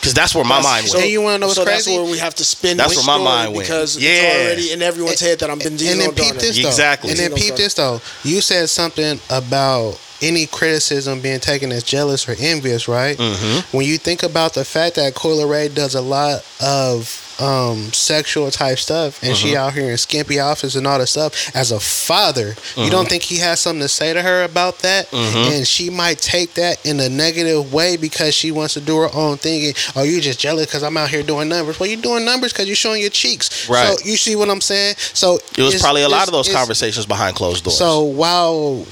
Because 0.01 0.15
that's 0.15 0.33
where 0.33 0.43
my 0.43 0.57
That's- 0.57 0.65
mind 0.73 0.87
so. 0.87 0.97
And 0.99 1.07
you 1.09 1.21
wanna 1.21 1.37
know 1.37 1.45
what's 1.45 1.59
so 1.59 1.63
that's 1.63 1.85
crazy? 1.85 1.95
where 1.95 2.09
we 2.09 2.17
have 2.17 2.33
to 2.35 2.43
spin. 2.43 2.75
That's 2.75 2.95
where 2.95 3.05
my 3.05 3.23
mind 3.23 3.53
went. 3.53 3.67
because 3.67 3.97
Yeah. 3.97 4.09
it's 4.09 4.45
already 4.47 4.71
in 4.71 4.81
everyone's 4.81 5.19
head 5.19 5.37
that 5.39 5.49
I'm 5.51 5.59
Benzino 5.59 5.91
and 5.91 6.01
then 6.01 6.13
peep 6.15 6.35
this 6.39 6.57
though. 6.59 6.67
Exactly. 6.69 7.11
And 7.11 7.19
then 7.19 7.31
Benzino 7.31 7.35
peep 7.37 7.55
this 7.55 7.75
though. 7.75 8.01
You 8.23 8.41
said 8.41 8.67
something 8.71 9.19
about 9.29 9.97
any 10.21 10.45
criticism 10.45 11.21
being 11.21 11.39
taken 11.39 11.71
as 11.71 11.83
jealous 11.83 12.27
or 12.27 12.35
envious, 12.39 12.87
right? 12.87 13.17
Mm-hmm. 13.17 13.75
When 13.77 13.85
you 13.85 13.97
think 13.97 14.23
about 14.23 14.53
the 14.53 14.63
fact 14.65 14.95
that 14.95 15.15
Coi 15.15 15.31
Leray 15.31 15.73
does 15.73 15.95
a 15.95 16.01
lot 16.01 16.45
of 16.61 17.17
um, 17.41 17.91
sexual 17.91 18.51
type 18.51 18.77
stuff, 18.77 19.23
and 19.23 19.33
Mm-hmm. 19.33 19.47
she 19.47 19.55
out 19.55 19.73
here 19.73 19.89
in 19.89 19.97
skimpy 19.97 20.39
outfits 20.39 20.75
and 20.75 20.85
all 20.85 20.99
that 20.99 21.07
stuff, 21.07 21.55
as 21.55 21.71
a 21.71 21.79
father, 21.79 22.49
you 22.49 22.53
Mm-hmm. 22.53 22.91
don't 22.91 23.09
think 23.09 23.23
he 23.23 23.37
has 23.39 23.59
something 23.59 23.81
to 23.81 23.87
say 23.87 24.13
to 24.13 24.21
her 24.21 24.43
about 24.43 24.79
that? 24.79 25.11
And 25.13 25.65
she 25.67 25.89
might 25.89 26.19
take 26.19 26.53
that 26.55 26.85
in 26.85 26.99
a 26.99 27.09
negative 27.09 27.73
way 27.73 27.97
because 27.97 28.35
she 28.35 28.51
wants 28.51 28.75
to 28.75 28.81
do 28.81 28.97
her 28.97 29.09
own 29.13 29.37
thing. 29.37 29.65
And, 29.67 29.75
oh, 29.95 30.03
you 30.03 30.21
just 30.21 30.39
jealous 30.39 30.67
because 30.67 30.83
I'm 30.83 30.97
out 30.97 31.09
here 31.09 31.23
doing 31.23 31.49
numbers. 31.49 31.79
Well, 31.79 31.89
you're 31.89 32.01
doing 32.01 32.25
numbers 32.25 32.53
because 32.53 32.67
you're 32.67 32.75
showing 32.75 33.01
your 33.01 33.09
cheeks. 33.09 33.67
Right. 33.69 33.97
So 33.97 34.05
you 34.07 34.17
see 34.17 34.35
what 34.35 34.49
I'm 34.49 34.61
saying? 34.61 34.95
So 34.97 35.39
It 35.57 35.63
was 35.63 35.81
probably 35.81 36.03
a 36.03 36.09
lot 36.09 36.27
of 36.27 36.33
those 36.33 36.51
conversations 36.53 37.05
behind 37.07 37.35
closed 37.35 37.63
doors. 37.63 37.77
so 37.77 38.03
while 38.03 38.85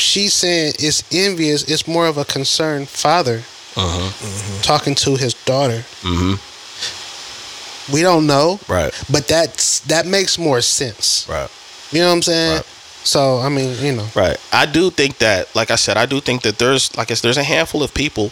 she's 0.00 0.34
saying 0.34 0.74
it's 0.78 1.02
envious, 1.12 1.62
it's 1.64 1.86
more 1.86 2.06
of 2.06 2.16
a 2.18 2.24
concerned 2.24 2.88
father 2.88 3.42
uh-huh. 3.76 4.62
talking 4.62 4.94
to 4.96 5.16
his 5.16 5.34
daughter. 5.44 5.84
hmm 6.02 6.34
We 7.92 8.02
don't 8.02 8.26
know, 8.26 8.60
Right. 8.68 8.92
but 9.10 9.26
that's 9.28 9.80
that 9.80 10.06
makes 10.06 10.38
more 10.38 10.60
sense. 10.60 11.26
Right. 11.28 11.48
You 11.90 12.00
know 12.00 12.08
what 12.08 12.14
I'm 12.14 12.22
saying? 12.22 12.56
Right. 12.56 12.66
So 13.04 13.38
I 13.38 13.48
mean, 13.48 13.76
you 13.82 13.92
know, 13.92 14.06
Right. 14.14 14.36
I 14.52 14.66
do 14.66 14.90
think 14.90 15.18
that, 15.18 15.54
like 15.54 15.70
I 15.70 15.76
said, 15.76 15.96
I 15.96 16.06
do 16.06 16.20
think 16.20 16.42
that 16.42 16.58
there's, 16.58 16.94
like 16.96 17.10
I 17.10 17.14
said, 17.14 17.28
there's 17.28 17.36
a 17.36 17.42
handful 17.42 17.82
of 17.82 17.92
people 17.94 18.30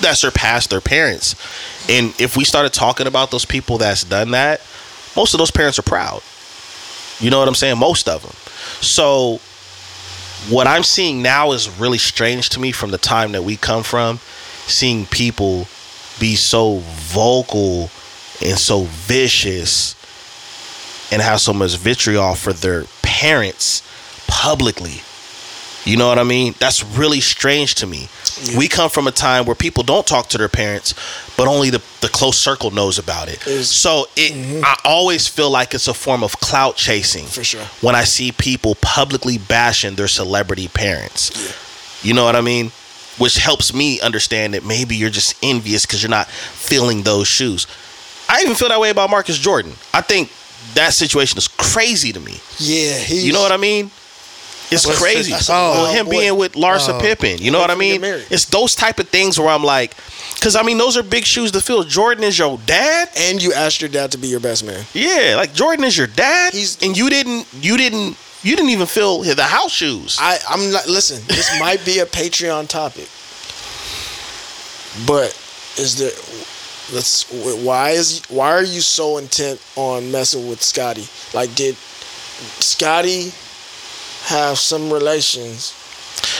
that 0.00 0.16
surpass 0.18 0.66
their 0.66 0.80
parents, 0.80 1.34
and 1.88 2.12
if 2.20 2.36
we 2.36 2.44
started 2.44 2.72
talking 2.72 3.06
about 3.06 3.30
those 3.30 3.44
people 3.44 3.78
that's 3.78 4.04
done 4.04 4.30
that, 4.32 4.60
most 5.16 5.34
of 5.34 5.38
those 5.38 5.50
parents 5.50 5.78
are 5.78 5.82
proud. 5.82 6.22
You 7.20 7.30
know 7.30 7.38
what 7.38 7.46
I'm 7.46 7.54
saying? 7.54 7.78
Most 7.78 8.08
of 8.08 8.22
them. 8.22 8.32
So, 8.80 9.38
what 10.48 10.66
I'm 10.66 10.82
seeing 10.82 11.22
now 11.22 11.52
is 11.52 11.70
really 11.78 11.98
strange 11.98 12.48
to 12.50 12.60
me 12.60 12.72
from 12.72 12.90
the 12.90 12.98
time 12.98 13.32
that 13.32 13.44
we 13.44 13.56
come 13.56 13.82
from, 13.82 14.18
seeing 14.66 15.06
people 15.06 15.66
be 16.18 16.36
so 16.36 16.78
vocal 16.78 17.90
and 18.44 18.58
so 18.58 18.82
vicious 18.82 19.94
and 21.12 21.22
have 21.22 21.40
so 21.40 21.52
much 21.52 21.76
vitriol 21.76 22.34
for 22.34 22.52
their 22.52 22.84
parents 23.02 23.82
publicly. 24.26 25.02
You 25.84 25.96
know 25.96 26.08
what 26.08 26.18
I 26.18 26.24
mean? 26.24 26.54
That's 26.58 26.82
really 26.84 27.20
strange 27.20 27.74
to 27.76 27.86
me. 27.86 28.08
We 28.56 28.68
come 28.68 28.90
from 28.90 29.06
a 29.06 29.12
time 29.12 29.44
where 29.46 29.54
people 29.54 29.82
don't 29.82 30.06
talk 30.06 30.28
to 30.30 30.38
their 30.38 30.48
parents, 30.48 30.94
but 31.36 31.46
only 31.46 31.70
the, 31.70 31.82
the 32.00 32.08
close 32.08 32.38
circle 32.38 32.70
knows 32.70 32.98
about 32.98 33.28
it. 33.28 33.46
Is- 33.46 33.70
so 33.70 34.06
it 34.16 34.32
mm-hmm. 34.32 34.64
I 34.64 34.76
always 34.84 35.28
feel 35.28 35.50
like 35.50 35.74
it's 35.74 35.88
a 35.88 35.94
form 35.94 36.22
of 36.24 36.32
clout 36.40 36.76
chasing 36.76 37.24
For 37.26 37.44
sure. 37.44 37.64
when 37.80 37.94
I 37.94 38.04
see 38.04 38.32
people 38.32 38.74
publicly 38.76 39.38
bashing 39.38 39.94
their 39.94 40.08
celebrity 40.08 40.68
parents. 40.68 41.30
You 42.04 42.14
know 42.14 42.24
what 42.24 42.36
I 42.36 42.40
mean? 42.40 42.72
Which 43.18 43.36
helps 43.36 43.72
me 43.72 44.00
understand 44.00 44.54
that 44.54 44.64
maybe 44.64 44.96
you're 44.96 45.10
just 45.10 45.36
envious 45.42 45.86
because 45.86 46.02
you're 46.02 46.10
not 46.10 46.28
filling 46.28 47.02
those 47.02 47.28
shoes. 47.28 47.66
I 48.28 48.42
even 48.42 48.54
feel 48.54 48.68
that 48.68 48.80
way 48.80 48.90
about 48.90 49.10
Marcus 49.10 49.38
Jordan. 49.38 49.72
I 49.92 50.00
think 50.00 50.32
that 50.74 50.94
situation 50.94 51.38
is 51.38 51.48
crazy 51.48 52.12
to 52.12 52.20
me. 52.20 52.38
Yeah, 52.58 52.96
he's, 52.98 53.26
You 53.26 53.32
know 53.32 53.42
what 53.42 53.52
I 53.52 53.56
mean? 53.56 53.90
It's 54.72 54.86
What's- 54.86 54.98
crazy. 55.00 55.32
that's 55.32 55.48
a 55.48 55.52
Well, 55.52 55.86
him 55.92 56.06
boy. 56.06 56.10
being 56.12 56.36
with 56.36 56.52
Larsa 56.54 56.94
Oh. 56.94 57.00
Pippen. 57.00 57.38
You 57.38 57.50
know 57.50 57.58
what 57.60 57.70
I 57.70 57.74
Wait 57.76 58.00
for 58.00 58.06
him 58.06 58.12
to 58.12 58.18
mean? 58.18 58.26
It's 58.30 58.44
those 58.46 58.74
type 58.74 58.98
of 58.98 59.08
things 59.08 59.38
where 59.38 59.48
I'm 59.50 59.64
like, 59.64 59.94
because 60.34 60.56
I 60.56 60.62
mean, 60.62 60.78
those 60.78 60.96
are 60.96 61.02
big 61.02 61.24
shoes 61.24 61.52
to 61.52 61.60
fill. 61.60 61.84
Jordan 61.84 62.24
is 62.24 62.38
your 62.38 62.58
dad. 62.66 63.08
And 63.16 63.42
you 63.42 63.52
asked 63.52 63.80
your 63.80 63.90
dad 63.90 64.10
to 64.12 64.18
be 64.18 64.28
your 64.28 64.40
best 64.40 64.64
man. 64.64 64.84
Yeah, 64.94 65.34
like 65.36 65.52
Jordan 65.54 65.84
is 65.84 65.96
your 65.96 66.06
dad. 66.08 66.52
He's- 66.54 66.78
and 66.82 66.96
you 66.96 67.08
didn't, 67.10 67.46
you 67.60 67.76
didn't, 67.76 68.16
you 68.42 68.56
didn't 68.56 68.70
even 68.70 68.86
fill 68.86 69.22
the 69.22 69.42
house 69.44 69.70
shoes. 69.72 70.16
I, 70.20 70.38
I'm 70.48 70.72
not. 70.72 70.88
Listen, 70.88 71.22
this 71.28 71.48
might 71.60 71.84
be 71.84 72.00
a 72.00 72.06
Patreon 72.06 72.66
topic, 72.66 73.08
but 75.06 75.28
is 75.78 75.96
there? 75.98 76.10
Let's. 76.92 77.24
Why 77.64 77.90
is? 77.90 78.22
Why 78.28 78.50
are 78.50 78.64
you 78.64 78.80
so 78.80 79.18
intent 79.18 79.60
on 79.76 80.10
messing 80.10 80.48
with 80.48 80.60
Scotty? 80.62 81.06
Like, 81.32 81.54
did 81.54 81.76
Scotty 82.58 83.32
have 84.24 84.58
some 84.58 84.92
relations 84.92 85.74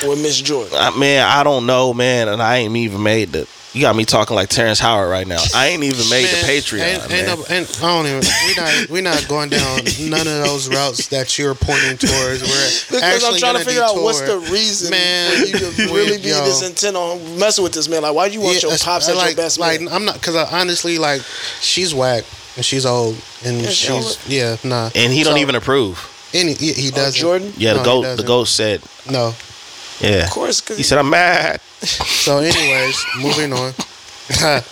with 0.06 0.20
Miss 0.20 0.40
Jordan? 0.40 0.72
Uh, 0.76 0.90
man, 0.92 1.26
I 1.26 1.42
don't 1.42 1.66
know, 1.66 1.92
man, 1.94 2.28
and 2.28 2.42
I 2.42 2.58
ain't 2.58 2.76
even 2.76 3.02
made 3.02 3.30
the. 3.32 3.48
You 3.74 3.80
got 3.80 3.96
me 3.96 4.04
talking 4.04 4.36
like 4.36 4.50
Terrence 4.50 4.78
Howard 4.78 5.08
right 5.08 5.26
now. 5.26 5.42
I 5.54 5.68
ain't 5.68 5.82
even 5.82 6.06
made 6.10 6.26
the 6.26 6.42
Man, 6.42 6.44
Patreon. 6.44 6.80
Ain't, 6.80 7.08
man. 7.08 7.18
ain't 7.18 7.26
no, 7.48 7.56
ain't, 7.56 7.82
I 7.82 7.86
don't 7.96 8.06
even. 8.06 8.22
We 8.46 8.54
not. 8.54 8.88
We 8.90 9.00
not 9.00 9.28
going 9.28 9.48
down 9.48 9.80
none 10.10 10.26
of 10.26 10.44
those 10.44 10.68
routes 10.68 11.06
that 11.08 11.38
you're 11.38 11.54
pointing 11.54 11.96
towards. 11.96 12.42
We're 12.42 12.68
Because 12.92 13.02
actually 13.02 13.28
I'm 13.34 13.38
trying 13.38 13.54
to 13.54 13.58
gonna 13.60 13.64
figure 13.64 13.82
out 13.82 13.94
what's 13.96 14.20
the 14.20 14.40
reason 14.52 14.90
Man, 14.90 15.30
for 15.40 15.46
you 15.46 15.54
to 15.54 15.66
really 15.94 16.18
be 16.18 16.28
yo. 16.28 16.44
this 16.44 16.60
intent 16.68 16.96
on 16.96 17.38
messing 17.38 17.64
with 17.64 17.72
this 17.72 17.88
man. 17.88 18.02
Like, 18.02 18.14
why 18.14 18.28
do 18.28 18.34
you 18.34 18.42
want 18.42 18.60
your 18.60 18.72
that's- 18.72 18.84
pops 18.84 19.08
I 19.08 19.12
as 19.12 19.16
like, 19.16 19.26
your 19.28 19.36
best 19.36 19.58
like, 19.58 19.80
man? 19.80 19.90
I'm 19.90 20.04
not 20.04 20.14
because 20.16 20.36
honestly, 20.52 20.98
like, 20.98 21.22
she's 21.62 21.94
whack 21.94 22.24
and 22.56 22.64
she's 22.66 22.84
old 22.84 23.16
and 23.42 23.62
Yeah, 23.62 23.70
she 23.70 23.86
she's 23.90 24.28
yeah, 24.28 24.56
nah. 24.64 24.90
and 24.94 25.10
he 25.10 25.22
don't 25.24 25.38
even 25.38 25.54
approve. 25.54 26.10
Any 26.34 26.54
he, 26.54 26.72
he 26.72 26.88
Oh, 26.92 26.96
doesn't. 26.96 27.20
Jordan? 27.20 27.52
Yeah, 27.56 27.74
the 27.74 27.78
No, 27.80 27.84
goat. 27.84 28.02
The 28.02 28.08
doesn't. 28.08 28.26
goat 28.26 28.44
said, 28.48 28.82
No. 29.10 29.34
yeah. 30.00 30.24
Of 30.24 30.30
course, 30.30 30.60
because 30.60 30.76
He 30.78 30.82
said, 30.82 30.98
"I'm 30.98 31.10
mad." 31.10 31.60
So, 31.82 32.38
anyways, 32.38 33.04
moving 33.18 33.52
on. 33.52 33.72
Yeah, 34.30 34.62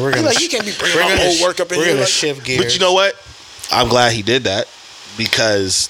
we're 0.00 0.10
gonna 0.12 0.26
like, 0.28 0.40
you 0.40 0.48
can't 0.48 0.64
be 0.64 0.72
bringing 0.78 0.96
we're 0.96 1.02
gonna 1.02 1.16
whole 1.22 1.32
sh- 1.34 1.42
work 1.42 1.60
up 1.60 1.70
in 1.70 1.78
we're 1.78 1.84
here. 1.84 1.92
gonna 1.94 2.00
Like, 2.00 2.08
shift 2.10 2.44
gears. 2.44 2.64
But 2.64 2.72
you 2.74 2.80
know 2.80 2.92
what? 2.94 3.14
I'm 3.70 3.88
glad 3.88 4.12
he 4.12 4.22
did 4.22 4.44
that 4.44 4.66
because 5.16 5.88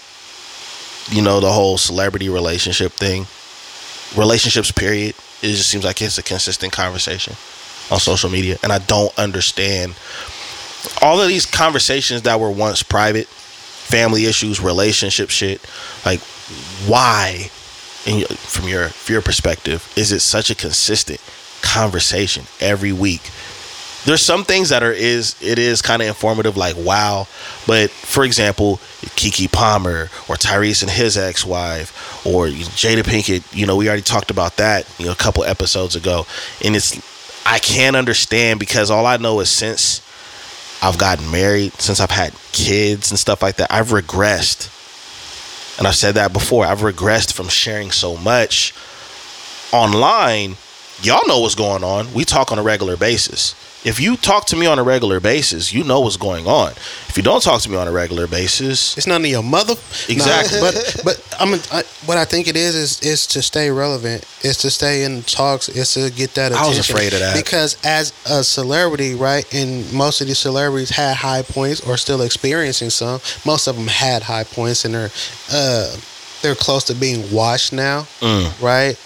you 1.11 1.22
know 1.22 1.41
the 1.41 1.51
whole 1.53 1.78
celebrity 1.78 2.28
relationship 2.28 2.93
thing, 2.93 3.26
relationships 4.20 4.70
period. 4.72 5.14
It 5.43 5.49
just 5.55 5.70
seems 5.70 5.85
like 5.85 6.03
it's 6.03 6.18
a 6.18 6.22
consistent 6.22 6.72
conversation 6.72 7.35
on 7.91 8.01
social 8.01 8.28
media, 8.28 8.59
and 8.62 8.72
I 8.72 8.78
don't 8.80 9.16
understand 9.18 9.95
all 11.01 11.20
of 11.22 11.28
these 11.28 11.47
conversations 11.47 12.22
that 12.22 12.41
were 12.41 12.51
once 12.51 12.82
private, 12.82 13.28
family 13.95 14.26
issues, 14.26 14.61
relationship 14.61 15.30
shit. 15.30 15.61
Like, 16.05 16.20
why? 16.86 17.51
In 18.07 18.24
from 18.26 18.68
your 18.68 18.90
your 19.09 19.22
perspective, 19.22 19.90
is 19.97 20.12
it 20.12 20.20
such 20.20 20.51
a 20.51 20.55
consistent 20.55 21.20
conversation 21.62 22.45
every 22.61 22.92
week? 22.92 23.30
there's 24.05 24.22
some 24.22 24.45
things 24.45 24.68
that 24.68 24.82
are 24.82 24.92
is 24.92 25.34
it 25.40 25.59
is 25.59 25.80
kind 25.80 26.03
of 26.03 26.09
informative 26.09 26.57
like 26.57 26.76
wow 26.76 27.26
but 27.66 27.90
for 27.90 28.24
example 28.24 28.76
Keke 29.16 29.51
Palmer 29.51 30.11
or 30.28 30.36
tyrese 30.36 30.82
and 30.82 30.90
his 30.90 31.16
ex-wife 31.16 32.26
or 32.26 32.49
jada 32.49 33.03
pinkett 33.03 33.42
you 33.55 33.66
know 33.66 33.76
we 33.76 33.88
already 33.88 34.03
talked 34.03 34.30
about 34.30 34.57
that 34.59 34.86
you 34.99 35.07
know 35.07 35.12
a 35.12 35.16
couple 35.16 35.42
episodes 35.45 35.97
ago 35.97 36.26
and 36.62 36.76
it's 36.76 37.01
i 37.47 37.59
can't 37.59 37.97
understand 37.97 38.61
because 38.61 38.90
all 38.90 39.07
i 39.07 39.16
know 39.16 39.40
is 39.40 39.49
since 39.49 40.03
i've 40.85 40.99
gotten 40.99 41.30
married 41.30 41.72
since 41.74 42.01
i've 42.01 42.11
had 42.11 42.32
kids 42.53 43.11
and 43.11 43.18
stuff 43.18 43.43
like 43.43 43.57
that 43.57 43.72
i've 43.72 43.89
regressed. 43.89 44.70
And 45.78 45.87
i've 45.87 45.97
said 45.97 46.14
that 46.14 46.32
before 46.32 46.64
i've 46.64 46.80
regressed 46.80 47.32
from 47.32 47.49
sharing 47.49 47.91
so 47.91 48.16
much 48.16 48.72
online. 49.74 50.57
Y'all 51.03 51.26
know 51.26 51.41
what's 51.41 51.57
going 51.57 51.82
on. 51.82 52.14
We 52.14 52.24
talk 52.24 52.53
on 52.53 52.59
a 52.59 52.62
regular 52.62 52.97
basis 52.97 53.55
If 53.85 54.01
you 54.01 54.16
talk 54.16 54.47
to 54.47 54.57
me 54.57 54.64
on 54.66 54.78
a 54.78 54.82
regular 54.82 55.20
basis, 55.20 55.72
you 55.72 55.85
know 55.85 56.01
what's 56.01 56.16
going 56.16 56.47
on. 56.47 56.72
If 57.09 57.16
you 57.18 57.22
don't 57.22 57.43
talk 57.43 57.61
to 57.62 57.70
me 57.70 57.76
on 57.76 57.87
a 57.87 57.93
regular 57.93 58.26
basis, 58.26 58.97
It's 58.97 59.07
none 59.07 59.20
of 59.22 59.30
your 59.30 59.43
mother. 59.43 59.74
Exactly. 60.09 60.59
Nah, 60.61 60.70
but 60.72 61.01
but 61.05 61.37
I'm 61.39 61.55
I, 61.70 61.82
what 62.07 62.16
I 62.16 62.24
think 62.24 62.49
it 62.49 62.57
is 62.57 62.74
is 62.74 63.01
is 63.03 63.26
to 63.28 63.43
stay 63.43 63.70
relevant. 63.70 64.24
Is 64.43 64.57
to 64.59 64.70
stay 64.70 65.05
in 65.05 65.22
talks. 65.22 65.68
Is 65.68 65.93
to 65.95 66.11
get 66.11 66.35
that 66.35 66.53
I 66.53 66.57
attention. 66.57 66.78
was 66.78 66.91
afraid 66.91 67.12
of 67.12 67.20
that. 67.20 67.37
because 67.37 67.76
as 67.85 68.12
a 68.26 68.43
celebrity, 68.43 69.14
right? 69.14 69.45
And 69.55 69.93
most 69.93 70.20
of 70.22 70.26
these 70.28 70.39
celebrities 70.39 70.91
had 70.91 71.16
high 71.16 71.43
points 71.43 71.80
or 71.87 71.97
still 71.99 72.22
experiencing 72.22 72.91
some. 72.91 73.20
Most 73.45 73.66
of 73.66 73.76
them 73.76 73.87
had 73.89 74.22
high 74.22 74.45
points 74.45 74.85
and 74.87 74.95
they're 74.95 75.11
uh 75.53 75.95
they're 76.43 76.55
close 76.55 76.85
to 76.85 76.95
being 76.95 77.30
washed 77.32 77.72
now, 77.72 78.03
mm, 78.20 78.62
right? 78.62 78.99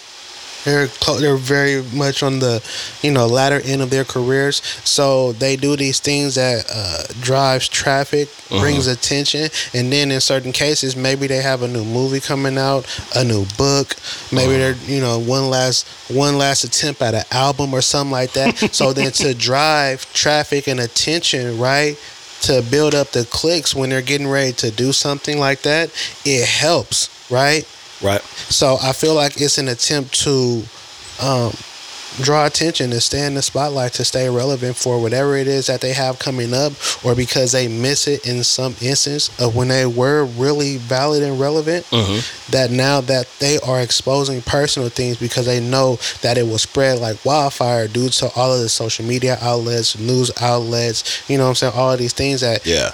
They're 0.69 0.89
they're 1.19 1.37
very 1.37 1.83
much 1.95 2.23
on 2.23 2.39
the, 2.39 2.62
you 3.03 3.11
know, 3.11 3.27
latter 3.27 3.61
end 3.64 3.83
of 3.83 3.91
their 3.91 4.05
careers. 4.05 4.57
So 4.85 5.33
they 5.33 5.57
do 5.57 5.77
these 5.77 6.01
things 6.01 6.35
that 6.35 6.66
uh, 6.73 7.05
drives 7.21 7.69
traffic, 7.69 8.29
brings 8.49 8.87
attention, 8.87 9.49
and 9.75 9.93
then 9.93 10.11
in 10.11 10.21
certain 10.21 10.53
cases, 10.53 10.97
maybe 10.97 11.27
they 11.27 11.43
have 11.43 11.62
a 11.62 11.69
new 11.69 11.85
movie 11.85 12.21
coming 12.21 12.59
out, 12.59 12.87
a 13.14 13.25
new 13.25 13.47
book, 13.57 13.97
maybe 14.33 14.53
they're 14.59 14.75
you 14.87 15.01
know 15.01 15.19
one 15.19 15.49
last 15.51 15.87
one 16.11 16.39
last 16.39 16.64
attempt 16.64 17.03
at 17.03 17.14
an 17.14 17.25
album 17.31 17.75
or 17.75 17.81
something 17.81 18.12
like 18.12 18.33
that. 18.33 18.57
so 18.75 18.93
then 18.93 19.12
to 19.12 19.35
drive 19.35 20.11
traffic 20.12 20.69
and 20.69 20.81
attention, 20.81 21.59
right? 21.59 21.99
To 22.43 22.62
build 22.71 22.95
up 22.95 23.09
the 23.09 23.25
clicks 23.25 23.75
when 23.75 23.91
they're 23.91 24.03
getting 24.03 24.29
ready 24.29 24.53
to 24.53 24.71
do 24.71 24.93
something 24.93 25.39
like 25.39 25.62
that, 25.62 25.91
it 26.25 26.47
helps, 26.47 27.09
right? 27.31 27.66
Right? 28.03 28.22
So 28.22 28.76
I 28.82 28.92
feel 28.92 29.14
like 29.14 29.40
it's 29.40 29.59
an 29.59 29.68
attempt 29.68 30.14
to 30.24 30.62
um, 31.20 31.53
draw 32.22 32.46
attention 32.46 32.90
to 32.90 33.01
stay 33.01 33.24
in 33.26 33.34
the 33.34 33.42
spotlight 33.42 33.92
to 33.92 34.05
stay 34.05 34.28
relevant 34.30 34.76
for 34.76 35.01
whatever 35.01 35.36
it 35.36 35.46
is 35.46 35.66
that 35.66 35.80
they 35.80 35.92
have 35.92 36.18
coming 36.18 36.55
up, 36.55 36.72
or 37.05 37.14
because 37.14 37.53
they 37.53 37.68
miss 37.68 38.09
it 38.09 38.26
in 38.26 38.42
some 38.42 38.74
instance 38.80 39.28
of 39.40 39.55
when 39.55 39.68
they 39.68 39.84
were 39.86 40.24
really 40.24 40.78
valid 40.78 41.22
and 41.22 41.38
relevant. 41.38 41.84
Mhm. 41.90 42.51
That 42.51 42.70
now 42.70 43.01
that 43.03 43.26
they 43.40 43.59
are 43.61 43.80
exposing 43.80 44.40
personal 44.42 44.88
things 44.88 45.16
because 45.18 45.46
they 45.46 45.61
know 45.61 45.99
that 46.22 46.38
it 46.38 46.46
will 46.46 46.59
spread 46.59 46.99
like 46.99 47.22
wildfire 47.24 47.86
due 47.88 48.09
to 48.09 48.30
all 48.34 48.53
of 48.55 48.61
the 48.61 48.68
social 48.68 49.05
media 49.05 49.38
outlets, 49.42 49.99
news 49.99 50.30
outlets, 50.40 51.05
you 51.28 51.36
know 51.36 51.44
what 51.44 51.51
I'm 51.51 51.55
saying? 51.57 51.72
All 51.76 51.92
of 51.92 51.99
these 51.99 52.14
things 52.14 52.40
that 52.40 52.64
Yeah, 52.66 52.92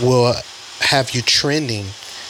will 0.00 0.34
have 0.80 1.10
you 1.12 1.22
trending. 1.22 1.86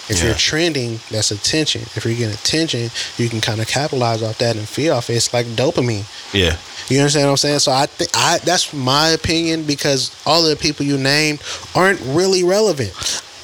If 0.09 0.19
Yeah. 0.19 0.27
you're 0.27 0.35
trending, 0.35 1.01
that's 1.11 1.31
attention. 1.31 1.83
If 1.97 2.05
you're 2.05 2.15
getting 2.15 2.35
attention, 2.35 2.91
you 3.19 3.29
can 3.29 3.41
kind 3.41 3.61
of 3.61 3.67
capitalize 3.67 4.23
off 4.23 4.39
that 4.39 4.55
and 4.57 4.69
feed 4.69 4.91
off 4.91 5.11
it. 5.11 5.15
It's 5.15 5.33
like 5.33 5.47
dopamine. 5.57 6.05
yeah, 6.33 6.57
You 6.89 7.01
understand 7.01 7.27
what 7.27 7.33
I'm 7.33 7.37
saying? 7.39 7.59
So 7.61 7.73
I 7.73 7.87
think 7.87 8.11
I 8.15 8.39
that's 8.39 8.73
my 8.73 9.09
opinion 9.09 9.65
because 9.65 10.11
all 10.25 10.43
the 10.43 10.55
people 10.57 10.87
you 10.87 10.97
named 10.99 11.41
aren't 11.75 12.01
really 12.01 12.45
relevant. 12.45 12.93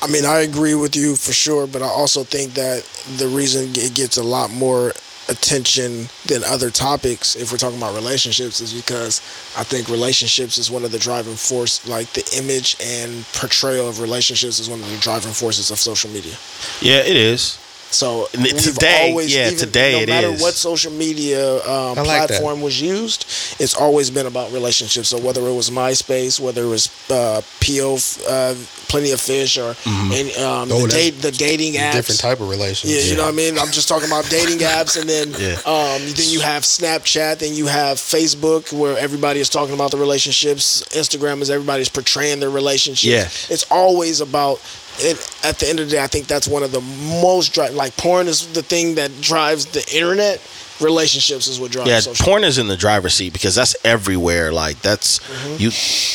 I 0.01 0.07
mean, 0.09 0.25
I 0.25 0.41
agree 0.41 0.75
with 0.75 0.97
you 0.97 1.15
for 1.17 1.33
sure, 1.33 1.67
but 1.67 1.81
I 1.83 1.87
also 1.87 2.25
think 2.25 2.55
that 2.55 2.85
the 3.19 3.29
reason 3.29 3.71
it 3.75 3.95
gets 3.95 4.17
a 4.17 4.23
lot 4.23 4.51
more 4.51 4.93
attention 5.29 6.09
than 6.27 6.43
other 6.45 6.71
topics, 6.71 7.37
if 7.37 7.53
we're 7.53 7.59
talking 7.59 7.79
about 7.79 7.95
relationships, 7.95 8.61
is 8.61 8.73
because 8.73 9.21
I 9.57 9.65
think 9.65 9.89
relationships 9.89 10.59
is 10.59 10.71
one 10.71 10.85
of 10.85 10.93
the 10.93 10.99
driving 10.99 11.37
force, 11.37 11.87
like 11.89 12.13
the 12.13 12.25
image 12.37 12.77
and 12.83 13.25
portrayal 13.33 13.89
of 13.89 14.01
relationships 14.01 14.59
is 14.59 14.69
one 14.69 14.81
of 14.81 14.91
the 14.91 14.99
driving 14.99 15.33
forces 15.33 15.71
of 15.71 15.79
social 15.79 16.11
media. 16.11 16.35
yeah. 16.81 16.99
It 16.99 17.17
is. 17.17 17.59
So 17.93 18.29
And 18.33 18.47
it- 18.47 18.55
we've 18.55 18.63
today, 18.63 19.15
yeah, 19.27 19.51
today 19.51 19.93
no 19.93 19.99
it 20.01 20.09
matter 20.09 20.29
is. 20.29 20.41
what 20.41 20.55
social 20.55 20.93
media 20.93 21.57
um, 21.67 21.99
I 21.99 22.03
like 22.03 22.07
that. 22.07 22.29
platform 22.29 22.61
was 22.63 22.81
used, 22.81 23.27
it's 23.59 23.75
always 23.75 24.11
been 24.11 24.27
about 24.27 24.51
relationships. 24.53 25.09
So 25.11 25.19
whether 25.19 25.47
it 25.47 25.55
was 25.55 25.71
MySpace, 25.71 26.41
whether 26.41 26.63
it 26.65 26.69
was 26.69 26.89
uh, 27.11 27.43
PO, 27.61 27.99
uh, 28.29 28.55
Plenty 28.89 29.11
of 29.13 29.21
Fish, 29.21 29.57
or 29.59 29.75
Mm-hmm. 29.85 30.13
any, 30.13 30.35
um, 30.37 30.71
Oh, 30.73 30.87
the, 30.87 30.89
date, 30.93 31.23
the 31.23 31.31
dating 31.31 31.75
apps. 31.75 31.93
Different 31.93 32.21
type 32.21 32.41
of 32.41 32.49
relationship. 32.49 32.89
Yeah, 32.91 32.95
relationship. 32.97 33.11
you 33.11 33.17
know 33.17 33.25
what 33.25 33.33
I 33.33 33.37
mean. 33.37 33.59
I'm 33.59 33.73
just 33.73 33.89
talking 33.89 34.07
about 34.09 34.29
dating 34.29 34.59
apps, 34.77 35.01
and 35.01 35.09
then 35.09 35.31
Yeah. 35.39 35.57
um, 35.65 36.03
then 36.13 36.29
you 36.29 36.41
have 36.41 36.63
Snapchat, 36.65 37.39
then 37.39 37.55
you 37.55 37.67
have 37.67 37.99
Facebook, 37.99 38.73
where 38.73 38.97
everybody 38.99 39.41
is 39.41 39.49
talking 39.49 39.75
about 39.75 39.91
the 39.93 39.97
relationships. 39.99 40.83
Instagram 40.91 41.41
is 41.43 41.51
everybody's 41.51 41.89
portraying 41.89 42.41
their 42.41 42.51
relationships. 42.51 43.05
Yeah. 43.05 43.29
it's 43.55 43.65
always 43.71 44.21
about. 44.21 44.61
And 45.03 45.19
at 45.45 45.59
the 45.59 45.69
end 45.69 45.81
of 45.81 45.87
the 45.89 45.93
day, 45.97 46.03
I 46.03 46.07
think 46.07 46.27
that's 46.27 46.47
one 46.47 46.63
of 46.63 46.71
the 46.73 46.81
most 47.23 47.55
dri- 47.55 47.71
like 47.71 47.97
porn 47.97 48.29
is 48.29 48.53
the 48.53 48.63
thing 48.63 48.97
that 48.97 49.11
drives 49.21 49.67
the 49.67 49.85
internet. 49.97 50.41
Relationships 50.81 51.47
is 51.47 51.61
what 51.61 51.71
drives 51.71 51.89
Yeah, 51.89 52.01
social. 52.01 52.25
porn 52.27 52.43
is 52.43 52.59
in 52.59 52.67
the 52.67 52.77
driver's 52.77 53.15
seat 53.15 53.33
because 53.33 53.55
that's 53.55 53.77
everywhere. 53.85 54.53
Like 54.53 54.81
that's 54.81 55.21
mm-hmm. 55.21 55.57
you. 55.63 55.71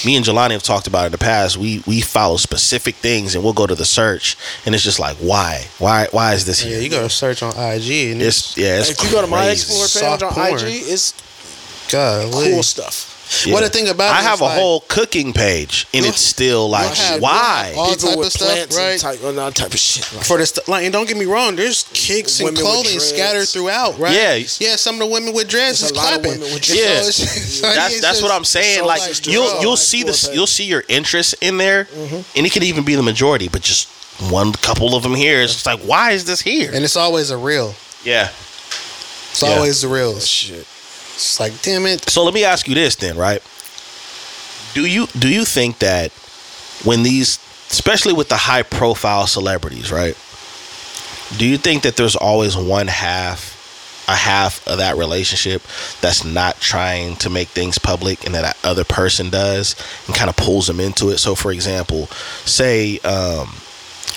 Me 0.05 0.17
and 0.17 0.25
Jelani 0.25 0.51
have 0.51 0.63
talked 0.63 0.88
about 0.88 1.03
it 1.03 1.05
in 1.07 1.11
the 1.13 1.17
past. 1.17 1.55
We 1.57 1.82
we 1.88 2.01
follow 2.01 2.36
specific 2.38 2.95
things 2.95 3.34
and 3.34 3.43
we'll 3.43 3.53
go 3.53 3.65
to 3.65 3.75
the 3.75 3.86
search 3.86 4.36
and 4.65 4.75
it's 4.75 4.84
just 4.84 4.99
like 4.99 5.15
why 5.17 5.65
why 5.80 6.07
why 6.11 6.34
is 6.34 6.45
this 6.45 6.63
Yeah, 6.63 6.71
here? 6.71 6.82
you 6.82 6.89
go 6.89 7.01
to 7.03 7.09
search 7.09 7.41
on 7.43 7.51
IG 7.51 8.11
and 8.11 8.21
it's 8.21 8.49
It's 8.51 8.57
yeah. 8.57 8.80
It's 8.80 8.89
if 8.89 9.03
you 9.03 9.11
go 9.11 9.21
to 9.21 9.28
my 9.28 9.45
crazy. 9.45 9.53
Explore 9.73 9.84
page 9.86 10.19
Soft 10.19 10.23
on 10.23 10.34
porn. 10.34 10.59
IG, 10.67 10.84
it's 10.86 11.13
God. 11.89 12.34
cool 12.34 12.61
stuff. 12.63 13.13
Yeah. 13.45 13.53
What 13.53 13.61
the 13.63 13.69
thing 13.69 13.89
about 13.89 14.13
I 14.15 14.19
it 14.19 14.23
have 14.23 14.41
a 14.41 14.45
like- 14.45 14.57
whole 14.57 14.82
cooking 14.88 15.34
page 15.34 15.86
and 15.93 16.05
it's 16.05 16.21
still 16.21 16.69
like 16.69 16.88
you'll 16.88 16.95
have- 16.95 17.21
why? 17.21 17.73
all 17.78 17.89
People 17.95 18.09
type 18.09 18.17
of 18.25 18.32
stuff, 18.32 18.78
right? 18.78 18.91
and 18.93 19.01
type, 19.01 19.21
well, 19.21 19.34
not 19.34 19.55
type 19.55 19.73
of 19.73 19.80
shit. 19.80 20.11
Like, 20.13 20.25
for 20.25 20.38
the 20.38 20.45
st- 20.45 20.67
like, 20.67 20.84
and 20.86 20.93
don't 20.93 21.07
get 21.07 21.17
me 21.17 21.25
wrong, 21.25 21.55
there's 21.55 21.84
kicks 21.93 22.39
and 22.39 22.55
clothing 22.57 22.99
scattered 22.99 23.47
throughout, 23.47 23.97
right? 23.99 24.13
Yeah. 24.15 24.36
yeah. 24.69 24.75
Some 24.78 24.95
of 24.95 24.99
the 24.99 25.07
women 25.07 25.34
with 25.34 25.49
dreads 25.49 25.82
is 25.84 25.91
a 25.91 25.93
lot 25.93 26.13
of 26.15 26.21
clapping. 26.23 26.39
women 26.41 26.59
Yeah. 26.63 26.84
it's- 27.03 27.15
so 27.15 27.67
that's 27.73 27.93
it's 27.95 28.01
that's 28.01 28.21
what 28.21 28.32
I'm 28.32 28.45
saying. 28.45 28.80
so 28.80 28.86
Like 28.86 29.01
like 29.01 29.28
you'll 29.28 29.61
you'll 29.61 29.71
like 29.71 29.80
see 29.80 30.03
this 30.03 30.28
page. 30.28 30.36
you'll 30.36 30.47
see 30.47 30.65
your 30.65 30.84
interest 30.88 31.36
in 31.41 31.57
there, 31.57 31.86
mm-hmm. 31.86 32.21
and 32.38 32.45
it 32.45 32.51
could 32.51 32.63
even 32.63 32.84
be 32.86 32.95
the 32.95 33.03
majority, 33.03 33.47
but 33.49 33.61
just 33.61 33.88
one 34.32 34.51
couple 34.53 34.95
of 34.95 35.03
them 35.03 35.13
here. 35.15 35.41
It's 35.41 35.53
just 35.53 35.65
like 35.65 35.80
why 35.82 36.11
is 36.11 36.25
this 36.25 36.41
here? 36.41 36.71
and 36.73 36.84
it's 36.86 36.95
always 36.95 37.30
a 37.30 37.38
real. 37.38 37.75
yeah. 38.03 38.30
It's 39.32 39.41
Yeah. 39.43 39.49
always 39.49 39.82
the 39.82 39.88
real. 39.89 40.19
shit. 40.19 40.65
It's 41.18 41.39
like, 41.39 41.59
damn 41.63 41.88
it. 41.88 42.07
So 42.11 42.24
let 42.24 42.36
me 42.36 42.43
ask 42.45 42.68
you 42.68 42.76
this 42.76 42.95
then, 42.95 43.18
right? 43.18 43.41
Do 44.76 44.86
you 44.86 45.07
do 45.07 45.28
you 45.30 45.45
think 45.45 45.80
that 45.80 46.11
when 46.84 47.01
these 47.01 47.39
especially 47.72 48.13
with 48.13 48.30
the 48.30 48.38
high 48.38 48.61
profile 48.61 49.26
celebrities, 49.26 49.91
right? 49.91 50.15
Do 51.39 51.47
you 51.47 51.57
think 51.57 51.82
that 51.84 51.97
there's 51.97 52.15
always 52.15 52.55
one 52.55 52.86
half 52.86 53.55
a 54.07 54.15
half 54.15 54.65
of 54.68 54.78
that 54.78 54.95
relationship 54.95 55.63
that's 56.01 56.24
not 56.24 56.61
trying 56.61 57.15
to 57.18 57.32
make 57.32 57.47
things 57.47 57.80
public 57.80 58.24
and 58.24 58.36
that 58.36 58.41
that 58.41 58.57
other 58.63 58.84
person 58.84 59.32
does 59.32 59.76
and 60.05 60.15
kind 60.15 60.30
of 60.30 60.38
pulls 60.38 60.68
them 60.68 60.80
into 60.80 61.09
it? 61.09 61.18
So 61.18 61.34
for 61.34 61.51
example, 61.51 62.05
say 62.45 62.99
um 62.99 63.55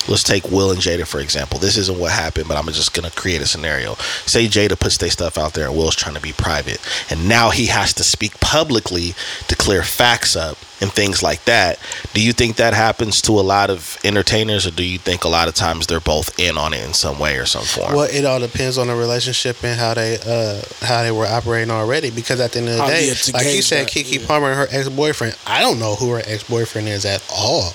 let's 0.09 0.22
take 0.22 0.51
Will 0.51 0.70
and 0.70 0.80
Jada 0.80 1.07
for 1.07 1.20
example. 1.20 1.59
This 1.59 1.76
isn't 1.76 1.99
what 1.99 2.12
happened, 2.12 2.49
but 2.49 2.57
I'm 2.57 2.66
just 2.66 2.95
gonna 2.95 3.11
create 3.11 3.41
a 3.43 3.47
scenario. 3.47 3.95
Say 4.26 4.47
Jada 4.47 4.78
puts 4.78 4.99
their 4.99 5.11
stuff 5.11 5.36
out 5.38 5.55
there 5.55 5.66
and 5.68 5.76
Will's 5.76 5.97
trying 5.97 6.14
to 6.14 6.20
be 6.20 6.32
private, 6.32 6.80
and 7.11 7.28
now 7.28 7.51
he 7.51 7.66
has 7.66 7.93
to 7.95 8.05
speak 8.05 8.38
publicly 8.41 9.14
to 9.49 9.57
clear 9.57 9.82
facts 9.82 10.36
up 10.36 10.57
and 10.82 10.91
things 10.91 11.22
like 11.22 11.45
that. 11.45 11.78
Do 12.14 12.22
you 12.22 12.32
think 12.32 12.57
that 12.57 12.72
happens 12.72 13.20
to 13.22 13.32
a 13.32 13.43
lot 13.43 13.68
of 13.68 13.99
entertainers, 14.03 14.66
or 14.66 14.70
do 14.70 14.82
you 14.82 14.97
think 14.99 15.24
a 15.24 15.28
lot 15.28 15.47
of 15.47 15.55
times 15.55 15.86
they're 15.86 16.01
both 16.01 16.38
in 16.41 16.57
on 16.57 16.72
it 16.72 16.82
in 16.84 16.95
some 16.95 17.18
way 17.18 17.36
or 17.36 17.45
some 17.45 17.64
form? 17.64 17.95
Well, 17.95 18.09
it 18.11 18.24
all 18.24 18.41
depends 18.41 18.78
on 18.78 18.86
the 18.86 18.95
relationship 18.97 19.62
and 19.62 19.78
how 19.78 19.93
they 19.95 20.18
uh 20.24 20.62
how 20.84 21.03
they 21.03 21.11
were 21.11 21.26
operating 21.26 21.70
already. 21.70 22.11
Because 22.11 22.41
at 22.41 22.53
the 22.53 22.61
end 22.61 22.68
of 22.70 22.76
the 22.76 22.82
Oh, 22.84 22.86
day, 22.88 23.09
yeah, 23.09 23.14
like 23.34 23.47
you 23.55 23.61
said, 23.62 23.88
Keke 23.88 24.20
yeah. 24.20 24.26
Palmer 24.26 24.49
and 24.51 24.59
her 24.59 24.68
ex 24.70 24.88
boyfriend. 24.88 25.36
I 25.47 25.61
don't 25.61 25.78
know 25.78 25.95
who 25.97 26.11
her 26.12 26.22
ex 26.24 26.45
boyfriend 26.45 26.88
is 26.88 27.05
at 27.05 27.22
all. 27.30 27.72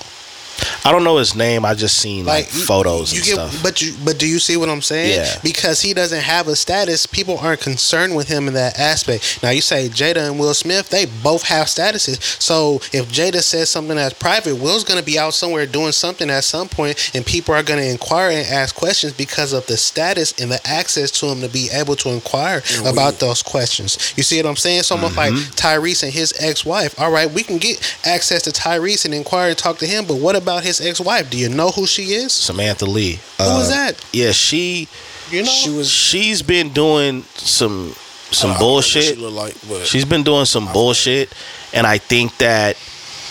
I 0.84 0.92
don't 0.92 1.04
know 1.04 1.16
his 1.16 1.34
name. 1.34 1.64
I 1.64 1.74
just 1.74 1.98
seen 1.98 2.24
like, 2.24 2.46
you- 2.54 2.64
photos 2.64 3.12
you 3.12 3.18
and 3.18 3.26
get, 3.26 3.34
stuff. 3.34 3.62
But 3.62 3.82
you 3.82 3.94
but 4.04 4.18
do 4.18 4.26
you 4.26 4.38
see 4.38 4.56
what 4.56 4.68
I'm 4.68 4.82
saying? 4.82 5.14
Yeah. 5.18 5.38
Because 5.42 5.80
he 5.82 5.94
doesn't 5.94 6.22
have 6.22 6.48
a 6.48 6.56
status, 6.56 7.06
people 7.06 7.38
aren't 7.38 7.60
concerned 7.60 8.14
with 8.16 8.28
him 8.28 8.48
in 8.48 8.54
that 8.54 8.78
aspect. 8.78 9.40
Now 9.42 9.50
you 9.50 9.60
say 9.60 9.88
Jada 9.88 10.28
and 10.28 10.38
Will 10.38 10.54
Smith, 10.54 10.88
they 10.88 11.06
both 11.06 11.42
have 11.44 11.66
statuses. 11.66 12.20
So 12.40 12.76
if 12.92 13.08
Jada 13.10 13.42
says 13.42 13.68
something 13.70 13.96
that's 13.96 14.14
private, 14.18 14.56
Will's 14.56 14.84
gonna 14.84 15.02
be 15.02 15.18
out 15.18 15.34
somewhere 15.34 15.66
doing 15.66 15.92
something 15.92 16.30
at 16.30 16.44
some 16.44 16.68
point, 16.68 17.10
and 17.14 17.26
people 17.26 17.54
are 17.54 17.62
gonna 17.62 17.82
inquire 17.82 18.30
and 18.30 18.46
ask 18.46 18.74
questions 18.74 19.12
because 19.12 19.52
of 19.52 19.66
the 19.66 19.76
status 19.76 20.32
and 20.40 20.50
the 20.50 20.64
access 20.66 21.10
to 21.10 21.26
him 21.26 21.40
to 21.40 21.48
be 21.48 21.68
able 21.72 21.96
to 21.96 22.10
inquire 22.10 22.62
And 22.74 22.86
about 22.86 23.14
we- 23.14 23.18
those 23.26 23.42
questions. 23.42 23.98
You 24.16 24.22
see 24.22 24.36
what 24.42 24.48
I'm 24.48 24.56
saying? 24.56 24.84
So 24.84 24.94
almost 24.94 25.16
like 25.16 25.26
Mm-hmm. 25.32 25.50
Tyrese 25.54 26.04
and 26.04 26.12
his 26.12 26.32
ex-wife. 26.40 26.94
All 27.00 27.10
right, 27.10 27.28
we 27.30 27.42
can 27.42 27.58
get 27.58 27.80
access 28.04 28.42
to 28.42 28.50
Tyrese 28.50 29.04
and 29.04 29.12
inquire 29.12 29.48
and 29.48 29.58
talk 29.58 29.78
to 29.78 29.86
him, 29.86 30.04
but 30.06 30.16
what 30.18 30.36
about 30.36 30.45
his 30.54 30.80
ex-wife? 30.80 31.30
Do 31.30 31.36
you 31.36 31.48
know 31.48 31.70
who 31.70 31.86
she 31.86 32.02
is? 32.14 32.32
Samantha 32.32 32.86
Lee. 32.86 33.18
Who 33.38 33.44
Uh, 33.44 33.58
was 33.58 33.68
that? 33.68 34.02
Yeah, 34.12 34.32
she 34.32 34.88
You 35.30 35.42
know, 35.42 35.50
She 35.50 35.70
was 35.70 35.90
she's 35.90 36.40
been 36.42 36.68
doing 36.70 37.22
some 37.34 37.94
some 38.30 38.50
I 38.50 38.54
don't 38.54 38.60
know 38.60 38.66
what 38.66 38.72
bullshit. 38.72 39.04
She 39.04 39.14
look 39.16 39.34
like. 39.34 39.86
She's 39.86 40.04
been 40.04 40.22
doing 40.22 40.44
some 40.46 40.72
bullshit, 40.72 41.32
and 41.72 41.86
I 41.86 41.98
think 41.98 42.36
that 42.38 42.76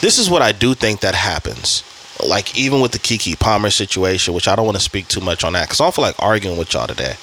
this 0.01 0.17
is 0.19 0.29
what 0.29 0.41
I 0.41 0.51
do 0.51 0.73
think 0.75 0.99
that 1.01 1.15
happens. 1.15 1.83
Like 2.25 2.57
even 2.57 2.79
with 2.81 2.91
the 2.91 2.99
Keke 2.99 3.37
Palmer 3.39 3.69
situation, 3.69 4.33
which 4.33 4.47
I 4.47 4.55
don't 4.55 4.65
want 4.65 4.77
to 4.77 4.83
speak 4.83 5.07
too 5.07 5.21
much 5.21 5.43
on 5.43 5.53
that 5.53 5.63
because 5.67 5.79
I 5.81 5.85
don't 5.85 5.95
feel 5.95 6.03
like 6.05 6.15
arguing 6.19 6.57
with 6.57 6.73
y'all 6.73 6.87
today. 6.87 7.15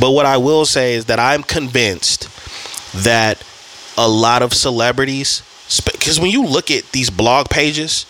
But 0.00 0.10
what 0.12 0.26
I 0.26 0.36
will 0.36 0.64
say 0.66 0.94
is 0.94 1.06
that 1.06 1.18
I'm 1.18 1.42
convinced 1.42 2.28
that 3.04 3.42
a 3.96 4.08
lot 4.08 4.42
of 4.42 4.52
celebrities 4.52 5.42
because 5.84 6.20
when 6.20 6.30
you 6.30 6.44
look 6.44 6.70
at 6.70 6.84
these 6.92 7.10
blog 7.10 7.48
pages 7.48 8.04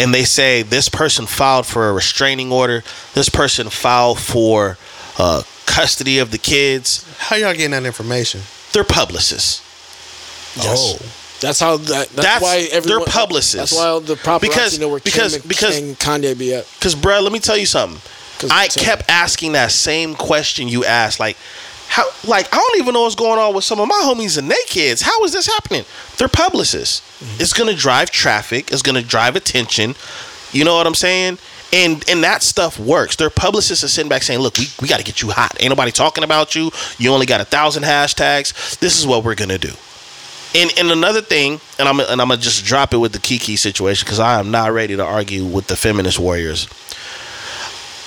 and 0.00 0.14
they 0.14 0.24
say 0.24 0.62
this 0.62 0.88
person 0.88 1.26
filed 1.26 1.66
for 1.66 1.88
a 1.88 1.92
restraining 1.92 2.50
order, 2.52 2.82
this 3.14 3.28
person 3.28 3.68
filed 3.70 4.18
for 4.18 4.78
uh, 5.18 5.42
custody 5.66 6.18
of 6.18 6.30
the 6.30 6.38
kids, 6.38 7.04
How 7.18 7.36
y'all 7.36 7.52
getting 7.52 7.70
that 7.72 7.84
information? 7.86 8.40
they're 8.72 8.84
publicists. 8.84 9.62
Yes. 10.56 10.78
Oh. 11.00 11.16
That's 11.40 11.58
how 11.60 11.76
that, 11.78 11.86
that's, 11.88 12.14
That's- 12.14 12.42
why 12.42 12.66
they're 12.68 12.76
everyone 12.76 13.04
publicists. 13.06 13.54
That's 13.54 13.74
why 13.76 13.98
the 14.00 14.14
paparazzi 14.14 14.40
Because- 14.40 14.78
know 14.78 14.88
where 14.88 15.00
because- 15.00 15.36
Kim, 15.38 15.48
because- 15.48 15.76
and 15.78 15.98
Kanye 15.98 16.36
be 16.38 16.54
at. 16.54 16.66
Because, 16.78 16.94
bruh, 16.94 17.22
let 17.22 17.32
me 17.32 17.38
tell 17.38 17.56
you 17.56 17.66
something. 17.66 18.00
I 18.50 18.68
tell 18.68 18.84
kept 18.84 19.10
asking 19.10 19.52
that 19.52 19.70
same 19.72 20.14
question 20.14 20.68
you 20.68 20.84
asked. 20.84 21.20
Like, 21.20 21.36
how? 21.90 22.04
Like, 22.24 22.46
I 22.54 22.56
don't 22.56 22.80
even 22.80 22.94
know 22.94 23.02
what's 23.02 23.16
going 23.16 23.40
on 23.40 23.52
with 23.52 23.64
some 23.64 23.80
of 23.80 23.88
my 23.88 24.00
homies 24.04 24.38
and 24.38 24.48
their 24.48 24.64
kids. 24.66 25.02
How 25.02 25.24
is 25.24 25.32
this 25.32 25.48
happening? 25.48 25.84
They're 26.18 26.28
publicists. 26.28 27.00
Mm-hmm. 27.18 27.42
It's 27.42 27.52
gonna 27.52 27.74
drive 27.74 28.12
traffic. 28.12 28.70
It's 28.70 28.80
gonna 28.80 29.02
drive 29.02 29.34
attention. 29.34 29.96
You 30.52 30.64
know 30.64 30.76
what 30.76 30.86
I'm 30.86 30.94
saying? 30.94 31.38
And 31.72 32.08
and 32.08 32.22
that 32.22 32.44
stuff 32.44 32.78
works. 32.78 33.16
Their 33.16 33.28
publicists 33.28 33.82
are 33.82 33.88
sitting 33.88 34.08
back 34.08 34.22
saying, 34.22 34.38
"Look, 34.38 34.56
we, 34.56 34.66
we 34.80 34.86
got 34.86 34.98
to 34.98 35.04
get 35.04 35.20
you 35.20 35.30
hot. 35.30 35.56
Ain't 35.58 35.70
nobody 35.70 35.90
talking 35.90 36.22
about 36.22 36.54
you. 36.54 36.70
You 36.98 37.10
only 37.10 37.26
got 37.26 37.40
a 37.40 37.44
thousand 37.44 37.82
hashtags. 37.82 38.78
This 38.78 38.96
is 38.96 39.04
what 39.04 39.24
we're 39.24 39.34
gonna 39.34 39.58
do." 39.58 39.72
And 40.54 40.72
and 40.78 40.92
another 40.92 41.22
thing, 41.22 41.60
and 41.80 41.88
I'm 41.88 41.98
and 41.98 42.20
I'm 42.20 42.28
gonna 42.28 42.36
just 42.36 42.64
drop 42.64 42.94
it 42.94 42.98
with 42.98 43.12
the 43.12 43.18
Keke 43.18 43.58
situation 43.58 44.04
because 44.06 44.20
I 44.20 44.38
am 44.38 44.52
not 44.52 44.72
ready 44.72 44.94
to 44.94 45.04
argue 45.04 45.44
with 45.44 45.66
the 45.66 45.74
feminist 45.74 46.20
warriors. 46.20 46.68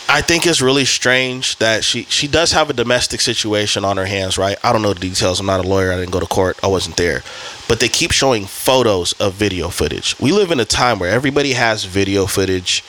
I 0.09 0.21
think 0.21 0.45
it's 0.45 0.61
really 0.61 0.85
strange 0.85 1.57
that 1.57 1.83
she 1.83 2.03
she 2.03 2.27
does 2.27 2.51
have 2.51 2.69
a 2.69 2.73
domestic 2.73 3.21
situation 3.21 3.83
on 3.83 3.97
her 3.97 4.05
hands, 4.05 4.37
right? 4.37 4.57
I 4.63 4.71
don't 4.71 4.81
know 4.81 4.93
the 4.93 4.99
details. 4.99 5.39
I'm 5.39 5.45
not 5.45 5.63
a 5.63 5.67
lawyer. 5.67 5.91
I 5.91 5.95
didn't 5.95 6.11
go 6.11 6.19
to 6.19 6.27
court. 6.27 6.59
I 6.61 6.67
wasn't 6.67 6.97
there. 6.97 7.23
But 7.67 7.79
they 7.79 7.89
keep 7.89 8.11
showing 8.11 8.45
photos 8.45 9.13
of 9.13 9.33
video 9.33 9.69
footage. 9.69 10.19
We 10.19 10.31
live 10.31 10.51
in 10.51 10.59
a 10.59 10.65
time 10.65 10.99
where 10.99 11.09
everybody 11.09 11.53
has 11.53 11.85
video 11.85 12.25
footage 12.27 12.83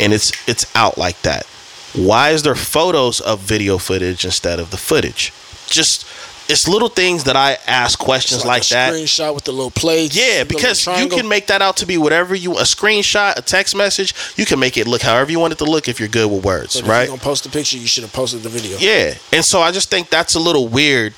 and 0.00 0.12
it's 0.12 0.32
it's 0.48 0.66
out 0.74 0.98
like 0.98 1.20
that. 1.22 1.46
Why 1.94 2.30
is 2.30 2.42
there 2.42 2.56
photos 2.56 3.20
of 3.20 3.38
video 3.40 3.78
footage 3.78 4.24
instead 4.24 4.58
of 4.58 4.70
the 4.70 4.76
footage? 4.76 5.32
Just 5.66 6.04
it's 6.48 6.68
little 6.68 6.88
things 6.88 7.24
that 7.24 7.36
I 7.36 7.58
ask 7.66 7.98
questions 7.98 8.40
It's 8.40 8.46
like, 8.46 8.64
a 8.64 8.70
that. 8.70 8.94
Screenshot 8.94 9.34
with 9.34 9.44
the 9.44 9.52
little 9.52 9.70
plates. 9.70 10.16
Yeah, 10.16 10.44
because 10.44 10.86
you 10.86 11.08
can 11.08 11.28
make 11.28 11.46
that 11.48 11.62
out 11.62 11.76
to 11.78 11.86
be 11.86 11.98
whatever 11.98 12.34
you 12.34 12.52
a 12.52 12.62
screenshot, 12.62 13.36
a 13.36 13.42
text 13.42 13.74
message. 13.74 14.14
You 14.36 14.44
can 14.44 14.58
make 14.58 14.76
it 14.76 14.86
look 14.86 15.02
however 15.02 15.30
you 15.30 15.38
want 15.38 15.52
it 15.52 15.58
to 15.58 15.64
look 15.64 15.88
if 15.88 15.98
you're 15.98 16.08
good 16.08 16.30
with 16.30 16.44
words, 16.44 16.76
if 16.76 16.86
right? 16.86 17.00
you're 17.02 17.08
gonna 17.08 17.20
post 17.20 17.46
a 17.46 17.50
picture, 17.50 17.78
you 17.78 17.86
should 17.86 18.04
have 18.04 18.12
posted 18.12 18.42
the 18.42 18.48
video. 18.48 18.76
Yeah, 18.78 19.14
and 19.32 19.44
so 19.44 19.60
I 19.60 19.72
just 19.72 19.90
think 19.90 20.10
that's 20.10 20.34
a 20.34 20.40
little 20.40 20.68
weird. 20.68 21.12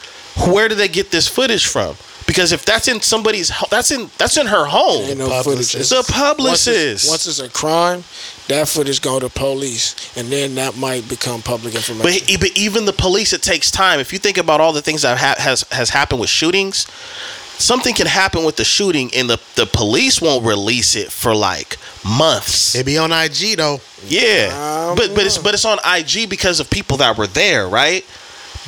Where 0.47 0.69
do 0.69 0.75
they 0.75 0.89
get 0.89 1.11
this 1.11 1.27
footage 1.27 1.67
from? 1.67 1.97
Because 2.27 2.51
if 2.51 2.65
that's 2.65 2.89
in 2.89 3.01
somebody's, 3.01 3.51
ho- 3.51 3.69
that's 3.71 3.91
in 3.93 4.11
that's 4.19 4.37
in 4.37 4.47
her 4.47 4.65
home. 4.67 5.05
Ain't 5.05 5.19
no 5.19 5.29
Publicist. 5.29 5.91
footage. 5.91 6.07
The 6.07 6.43
Once 6.43 6.67
it's, 6.67 7.09
once 7.09 7.27
it's 7.27 7.39
a 7.39 7.49
crime, 7.49 8.03
that 8.49 8.69
footage 8.69 9.01
go 9.01 9.21
to 9.21 9.29
police, 9.29 9.95
and 10.17 10.29
then 10.29 10.55
that 10.57 10.77
might 10.77 11.09
become 11.09 11.41
public 11.43 11.75
information. 11.77 12.29
e- 12.29 12.37
but 12.37 12.51
even 12.57 12.85
the 12.85 12.93
police, 12.93 13.33
it 13.33 13.43
takes 13.43 13.71
time. 13.71 14.01
If 14.01 14.13
you 14.13 14.19
think 14.19 14.39
about 14.39 14.61
all 14.61 14.73
the 14.73 14.83
things 14.83 15.03
that 15.03 15.19
ha- 15.19 15.37
has 15.39 15.63
has 15.71 15.91
happened 15.91 16.21
with 16.21 16.29
shootings, 16.31 16.87
something 17.59 17.95
can 17.95 18.07
happen 18.09 18.45
with 18.45 18.57
the 18.57 18.65
shooting, 18.65 19.11
and 19.15 19.31
the 19.31 19.39
the 19.55 19.67
police 19.67 20.21
won't 20.21 20.45
release 20.45 20.97
it 20.97 21.13
for 21.13 21.33
like 21.35 21.79
months. 22.05 22.75
It 22.75 22.85
be 22.87 22.99
on 22.99 23.13
IG 23.13 23.57
though. 23.57 23.81
Yeah, 24.09 24.89
Um, 24.91 24.97
but 24.97 25.15
but 25.15 25.27
it's 25.27 25.39
but 25.39 25.55
it's 25.55 25.65
on 25.65 25.79
IG 25.85 26.29
because 26.29 26.59
of 26.59 26.69
people 26.71 26.97
that 26.99 27.17
were 27.17 27.27
there, 27.29 27.69
right? 27.69 28.05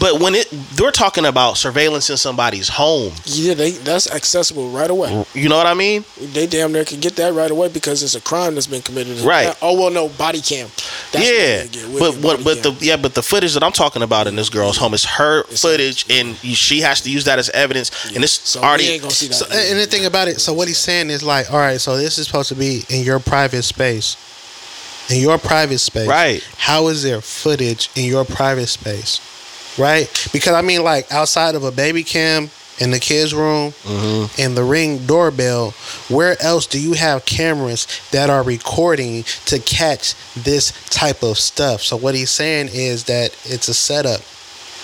But 0.01 0.21
when 0.21 0.35
it 0.35 0.49
they're 0.51 0.93
talking 0.93 1.25
about 1.27 1.57
surveillance 1.57 2.09
in 2.09 2.17
somebody's 2.17 2.69
home, 2.69 3.13
yeah, 3.25 3.55
they 3.55 3.73
that's 3.73 4.11
accessible 4.11 4.71
right 4.71 4.91
away. 4.91 5.25
you 5.35 5.49
know 5.49 5.57
what 5.57 5.67
I 5.67 5.75
mean? 5.75 6.05
They 6.21 6.47
damn 6.47 6.73
near 6.73 6.85
can 6.85 7.01
get 7.01 7.17
that 7.17 7.33
right 7.35 7.51
away 7.51 7.69
because 7.69 8.03
it's 8.03 8.15
a 8.15 8.21
crime 8.21 8.55
that's 8.55 8.67
been 8.69 8.83
committed. 8.83 9.19
Right. 9.21 9.57
Oh 9.61 9.79
well, 9.79 9.91
no 9.91 10.09
body 10.09 10.41
cam. 10.41 10.69
That's 11.13 11.29
yeah, 11.29 11.63
they 11.63 11.69
get 11.69 11.89
with 11.89 11.99
but 11.99 12.15
what 12.17 12.45
body 12.45 12.45
but 12.45 12.63
the 12.63 12.85
yeah, 12.85 12.97
but 12.97 13.15
the 13.15 13.23
footage 13.23 13.55
that 13.55 13.65
I'm 13.65 13.73
talking 13.73 14.03
about 14.03 14.27
in 14.27 14.37
this 14.37 14.51
girl's 14.51 14.77
home 14.77 14.95
is 14.95 15.05
her 15.05 15.43
footage, 15.45 16.07
and 16.11 16.37
she 16.37 16.81
has 16.83 17.01
to 17.03 17.11
use 17.11 17.25
that 17.25 17.39
as 17.39 17.51
evidence. 17.51 17.91
And 18.15 18.23
it's 18.23 18.33
so 18.49 18.61
already 18.61 18.85
ain't 18.85 19.03
gonna 19.03 19.11
see 19.13 19.29
that. 19.29 19.35
So, 19.35 19.47
and 19.51 19.79
the 19.79 19.87
thing 19.87 20.07
about 20.07 20.29
it, 20.29 20.41
so 20.41 20.53
what 20.53 20.69
he's 20.69 20.79
saying 20.79 21.11
is 21.11 21.23
like, 21.23 21.51
all 21.53 21.59
right, 21.59 21.81
so 21.81 21.97
this 21.97 22.19
is 22.19 22.27
supposed 22.27 22.51
to 22.51 22.55
be 22.55 22.85
in 22.89 23.03
your 23.05 23.19
private 23.19 23.63
space. 23.65 24.17
In 25.11 25.21
your 25.23 25.39
private 25.39 25.79
space. 25.79 26.07
Right. 26.07 26.47
How 26.59 26.89
is 26.89 27.03
there 27.03 27.21
footage 27.23 27.91
in 27.97 28.05
your 28.05 28.25
private 28.25 28.67
space? 28.69 29.21
Right? 29.79 30.29
Because 30.33 30.55
I 30.55 30.63
mean 30.63 30.83
like 30.83 31.11
outside 31.13 31.55
of 31.55 31.65
a 31.65 31.71
baby 31.73 32.03
cam 32.05 32.51
in 32.81 32.91
the 32.93 32.99
kids' 33.01 33.35
room 33.35 33.73
Mm-hmm. 33.85 34.41
and 34.41 34.57
the 34.57 34.63
ring 34.65 34.99
doorbell, 35.07 35.71
where 36.09 36.41
else 36.43 36.67
do 36.67 36.81
you 36.81 36.93
have 36.95 37.25
cameras 37.25 37.87
that 38.13 38.31
are 38.31 38.43
recording 38.43 39.25
to 39.47 39.59
catch 39.59 40.15
this 40.35 40.73
type 40.91 41.23
of 41.23 41.39
stuff? 41.39 41.83
So 41.83 41.97
what 41.97 42.15
he's 42.15 42.31
saying 42.31 42.69
is 42.73 43.05
that 43.05 43.31
it's 43.45 43.69
a 43.69 43.75
setup. 43.75 44.21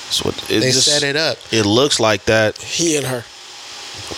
That's 0.06 0.24
what 0.24 0.36
it 0.50 0.60
They 0.60 0.70
just, 0.72 0.86
set 0.86 1.02
it 1.02 1.16
up. 1.16 1.38
It 1.52 1.64
looks 1.66 1.98
like 2.00 2.24
that. 2.26 2.58
he 2.58 2.96
and 2.96 3.06
her. 3.06 3.24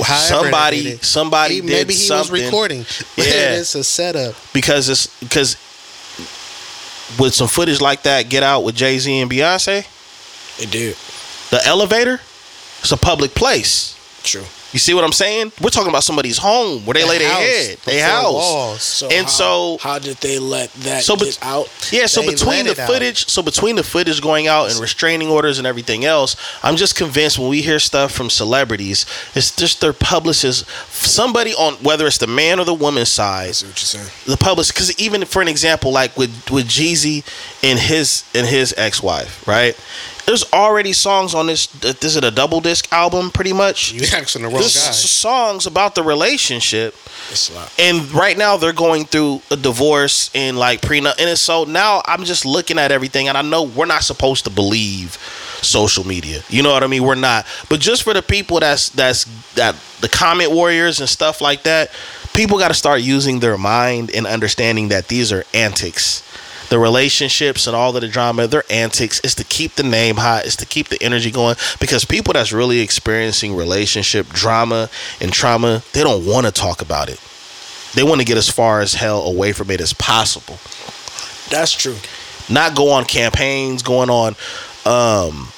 However 0.02 0.22
somebody 0.44 0.82
did 0.82 1.04
somebody 1.04 1.54
He- 1.56 1.60
did 1.60 1.70
maybe 1.70 1.92
he 1.94 2.00
something 2.00 2.32
was 2.32 2.42
recording. 2.44 2.78
Yeah. 3.16 3.58
it's 3.60 3.74
a 3.74 3.84
setup. 3.84 4.34
because 4.54 4.88
it's 4.88 5.06
because 5.20 5.56
with 7.18 7.34
some 7.34 7.46
footage 7.48 7.80
like 7.80 8.02
that, 8.02 8.28
get 8.28 8.42
out 8.42 8.64
with 8.64 8.74
Jay 8.74 8.98
Z 8.98 9.20
and 9.20 9.30
Beyonce. 9.30 9.86
They 10.58 10.66
did. 10.66 10.96
The 11.50 11.60
elevator, 11.66 12.20
it's 12.80 12.92
a 12.92 12.96
public 12.96 13.34
place. 13.34 13.94
True. 14.22 14.44
You 14.72 14.80
see 14.80 14.92
what 14.94 15.04
I'm 15.04 15.12
saying? 15.12 15.52
We're 15.62 15.70
talking 15.70 15.88
about 15.88 16.02
somebody's 16.02 16.36
home 16.38 16.84
where 16.84 16.94
they 16.94 17.02
The 17.02 17.06
lay 17.06 17.18
their 17.18 17.30
head, 17.32 17.78
the 17.84 17.90
they 17.92 18.00
house. 18.00 18.32
walls. 18.34 18.82
So 18.82 19.06
And 19.08 19.24
how, 19.26 19.30
so- 19.32 19.78
how 19.80 19.98
did 20.00 20.16
they 20.16 20.40
let 20.40 20.72
that 20.74 21.04
So, 21.04 21.14
get 21.16 21.38
out? 21.40 21.70
Yeah, 21.92 22.06
so 22.06 22.20
They 22.22 22.30
between 22.30 22.64
the 22.64 22.72
it 22.72 22.78
out. 22.80 22.88
footage, 22.90 23.28
so 23.28 23.42
between 23.42 23.76
the 23.76 23.84
footage 23.84 24.20
going 24.20 24.48
out 24.48 24.70
and 24.70 24.80
restraining 24.80 25.28
orders 25.28 25.58
and 25.58 25.66
everything 25.66 26.04
else, 26.04 26.34
I'm 26.64 26.74
just 26.76 26.96
convinced 26.96 27.38
when 27.38 27.48
we 27.48 27.62
hear 27.62 27.78
stuff 27.78 28.10
from 28.12 28.28
celebrities, 28.28 29.06
it's 29.36 29.54
just 29.54 29.80
their 29.80 29.92
publicists, 29.92 30.64
somebody 30.90 31.54
on 31.54 31.74
whether 31.74 32.06
it's 32.06 32.18
the 32.18 32.26
man 32.26 32.58
or 32.58 32.64
the 32.64 32.74
woman's 32.74 33.16
I 33.18 33.46
side, 33.46 33.54
see 33.56 33.66
what 33.66 33.80
you're 33.80 34.02
saying. 34.02 34.10
the 34.26 34.36
publicist. 34.36 34.74
Because 34.74 34.98
even 35.00 35.24
for 35.24 35.40
an 35.40 35.48
example, 35.48 35.92
like 35.92 36.16
with 36.18 36.50
with 36.50 36.66
Jeezy 36.66 37.22
and 37.62 37.78
his 37.78 38.24
and 38.34 38.44
his 38.46 38.74
ex 38.76 39.00
wife, 39.02 39.46
right? 39.46 39.76
There's 40.26 40.44
already 40.52 40.92
songs 40.92 41.34
on 41.34 41.46
this. 41.46 41.66
This 41.68 42.04
is 42.04 42.16
a 42.16 42.30
double 42.32 42.60
disc 42.60 42.92
album, 42.92 43.30
pretty 43.30 43.52
much. 43.52 43.92
You 43.92 44.00
asking 44.12 44.42
the 44.42 44.48
wrong 44.48 44.58
There's 44.58 44.74
guy. 44.74 44.90
songs 44.90 45.66
about 45.66 45.94
the 45.94 46.02
relationship 46.02 46.94
It's 47.30 47.50
a 47.50 47.54
lot. 47.54 47.72
and 47.78 48.10
right 48.12 48.36
now 48.36 48.56
they're 48.56 48.72
going 48.72 49.04
through 49.04 49.40
a 49.50 49.56
divorce 49.56 50.30
and 50.34 50.58
like 50.58 50.80
prenup 50.80 51.14
and 51.20 51.28
it's 51.30 51.40
so 51.40 51.64
now 51.64 52.02
i'm 52.06 52.24
just 52.24 52.44
looking 52.44 52.78
at 52.78 52.90
everything 52.92 53.28
and 53.28 53.36
i 53.38 53.42
know 53.42 53.62
we're 53.62 53.86
not 53.86 54.02
supposed 54.02 54.44
to 54.44 54.50
believe 54.50 55.12
social 55.62 56.04
media 56.06 56.42
you 56.48 56.62
know 56.62 56.72
what 56.72 56.82
i 56.82 56.86
mean 56.86 57.02
we're 57.02 57.14
not 57.14 57.46
but 57.68 57.80
just 57.80 58.02
for 58.02 58.12
the 58.14 58.22
people 58.22 58.60
that's 58.60 58.90
that's 58.90 59.24
that 59.54 59.74
the 60.00 60.08
comment 60.08 60.50
warriors 60.52 61.00
and 61.00 61.08
stuff 61.08 61.40
like 61.40 61.62
that 61.62 61.90
people 62.34 62.58
got 62.58 62.68
to 62.68 62.74
start 62.74 63.00
using 63.00 63.40
their 63.40 63.56
mind 63.58 64.10
and 64.14 64.26
understanding 64.26 64.88
that 64.88 65.08
these 65.08 65.32
are 65.32 65.44
antics 65.54 66.22
the 66.68 66.78
relationships 66.78 67.66
and 67.66 67.76
all 67.76 67.94
of 67.94 68.00
the 68.00 68.08
drama 68.08 68.46
they're 68.46 68.64
antics. 68.70 69.20
Is 69.20 69.34
to 69.36 69.44
keep 69.44 69.74
the 69.74 69.82
name 69.82 70.16
hot. 70.16 70.46
Is 70.46 70.56
to 70.56 70.66
keep 70.66 70.88
the 70.88 71.02
energy 71.02 71.30
going. 71.30 71.56
Because 71.80 72.04
people 72.04 72.32
that's 72.32 72.52
really 72.52 72.80
experiencing 72.80 73.54
relationship 73.54 74.28
drama 74.28 74.90
and 75.20 75.32
trauma 75.32 75.82
they 75.92 76.02
don't 76.02 76.26
want 76.26 76.46
to 76.46 76.52
talk 76.52 76.82
about 76.82 77.08
it. 77.08 77.20
They 77.94 78.02
want 78.02 78.20
to 78.20 78.26
get 78.26 78.36
as 78.36 78.48
far 78.48 78.80
as 78.80 78.94
hell 78.94 79.22
away 79.22 79.52
from 79.52 79.70
it 79.70 79.80
as 79.80 79.92
possible. 79.92 80.58
That's 81.50 81.72
true. 81.72 81.96
not 82.48 82.74
go 82.74 82.90
on 82.90 83.04
campaigns 83.04 83.82
going 83.82 84.10
on 84.10 84.36
um 84.84 85.48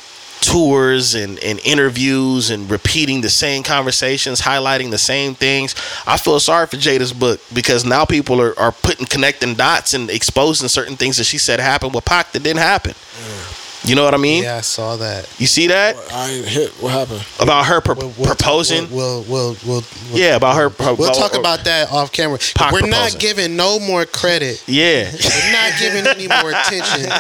tours 0.40 1.14
and, 1.14 1.38
and 1.40 1.58
interviews 1.64 2.50
and 2.50 2.70
repeating 2.70 3.20
the 3.20 3.30
same 3.30 3.62
conversations 3.62 4.40
highlighting 4.40 4.90
the 4.90 4.98
same 4.98 5.34
things. 5.34 5.74
I 6.06 6.16
feel 6.16 6.40
sorry 6.40 6.66
for 6.66 6.76
jada's 6.76 7.12
book 7.12 7.40
because 7.52 7.84
now 7.84 8.04
people 8.04 8.40
are, 8.40 8.58
are 8.58 8.72
putting 8.72 9.06
connecting 9.06 9.54
dots 9.54 9.94
and 9.94 10.10
exposing 10.10 10.68
certain 10.68 10.96
things 10.96 11.16
that 11.16 11.24
she 11.24 11.38
said 11.38 11.60
happened 11.60 11.94
with 11.94 12.04
Pac 12.04 12.32
that 12.32 12.42
didn't 12.42 12.60
happen 12.60 12.92
mm. 12.92 13.67
You 13.84 13.94
know 13.94 14.04
what 14.04 14.14
i 14.14 14.16
mean 14.16 14.42
Yeah, 14.42 14.56
I 14.56 14.60
saw 14.60 14.96
that. 14.96 15.28
you 15.38 15.46
see 15.46 15.68
that 15.68 15.96
I 16.12 16.30
ain't 16.30 16.46
hit. 16.46 16.70
What 16.82 16.92
happened? 16.92 17.24
about 17.40 17.66
her 17.66 17.80
pro- 17.80 17.94
We'll, 17.94 18.12
we'll, 18.16 18.26
proposing 18.26 18.90
We'll, 18.90 19.22
we'll, 19.24 19.56
we'll, 19.66 19.82
we'll, 20.10 20.18
yeah 20.18 20.36
about 20.36 20.56
her 20.56 20.68
pro- 20.70 20.94
We'll 20.94 21.12
talk 21.14 21.36
about 21.36 21.64
that 21.64 21.90
off 21.92 22.12
camera. 22.12 22.38
We're 22.72 22.86
not 22.86 23.16
giving 23.18 23.56
no 23.56 23.78
more 23.78 24.04
credit. 24.04 24.62
yeah 24.66 25.10
We're 25.12 25.52
not 25.52 25.72
giving 25.78 26.06
any 26.06 26.26
more 26.28 26.50
attention 26.50 27.10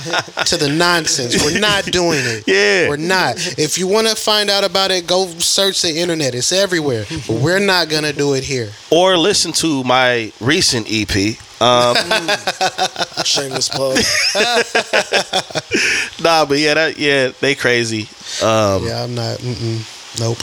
to 0.46 0.56
the 0.56 0.68
nonsense. 0.68 1.42
We're 1.44 1.58
not 1.60 1.84
doing 1.84 2.20
it. 2.24 2.44
Yeah. 2.48 2.88
We're 2.88 2.96
not. 2.96 3.36
If 3.58 3.78
you 3.78 3.86
want 3.86 4.08
to 4.08 4.14
find 4.16 4.50
out 4.50 4.64
about 4.64 4.90
it, 4.90 5.06
go 5.06 5.26
search 5.38 5.82
the 5.82 5.96
internet. 5.98 6.34
It's 6.34 6.50
everywhere. 6.52 7.04
But 7.26 7.40
we're 7.40 7.58
not 7.64 7.88
going 7.88 8.04
to 8.04 8.12
do 8.12 8.34
it 8.34 8.44
here. 8.44 8.70
or 8.90 9.16
listen 9.16 9.52
to 9.52 9.84
my 9.84 10.32
recent 10.40 10.86
ep 10.90 11.36
um 11.60 11.96
Shameless 13.24 13.68
plug. 13.68 13.98
Nah, 16.20 16.44
but 16.46 16.58
yeah, 16.58 16.74
that 16.74 16.98
yeah, 16.98 17.30
they 17.40 17.54
crazy. 17.54 18.08
Um, 18.44 18.84
yeah. 18.86 19.04
I'm 19.04 19.14
not. 19.14 19.40
Nope. 20.18 20.38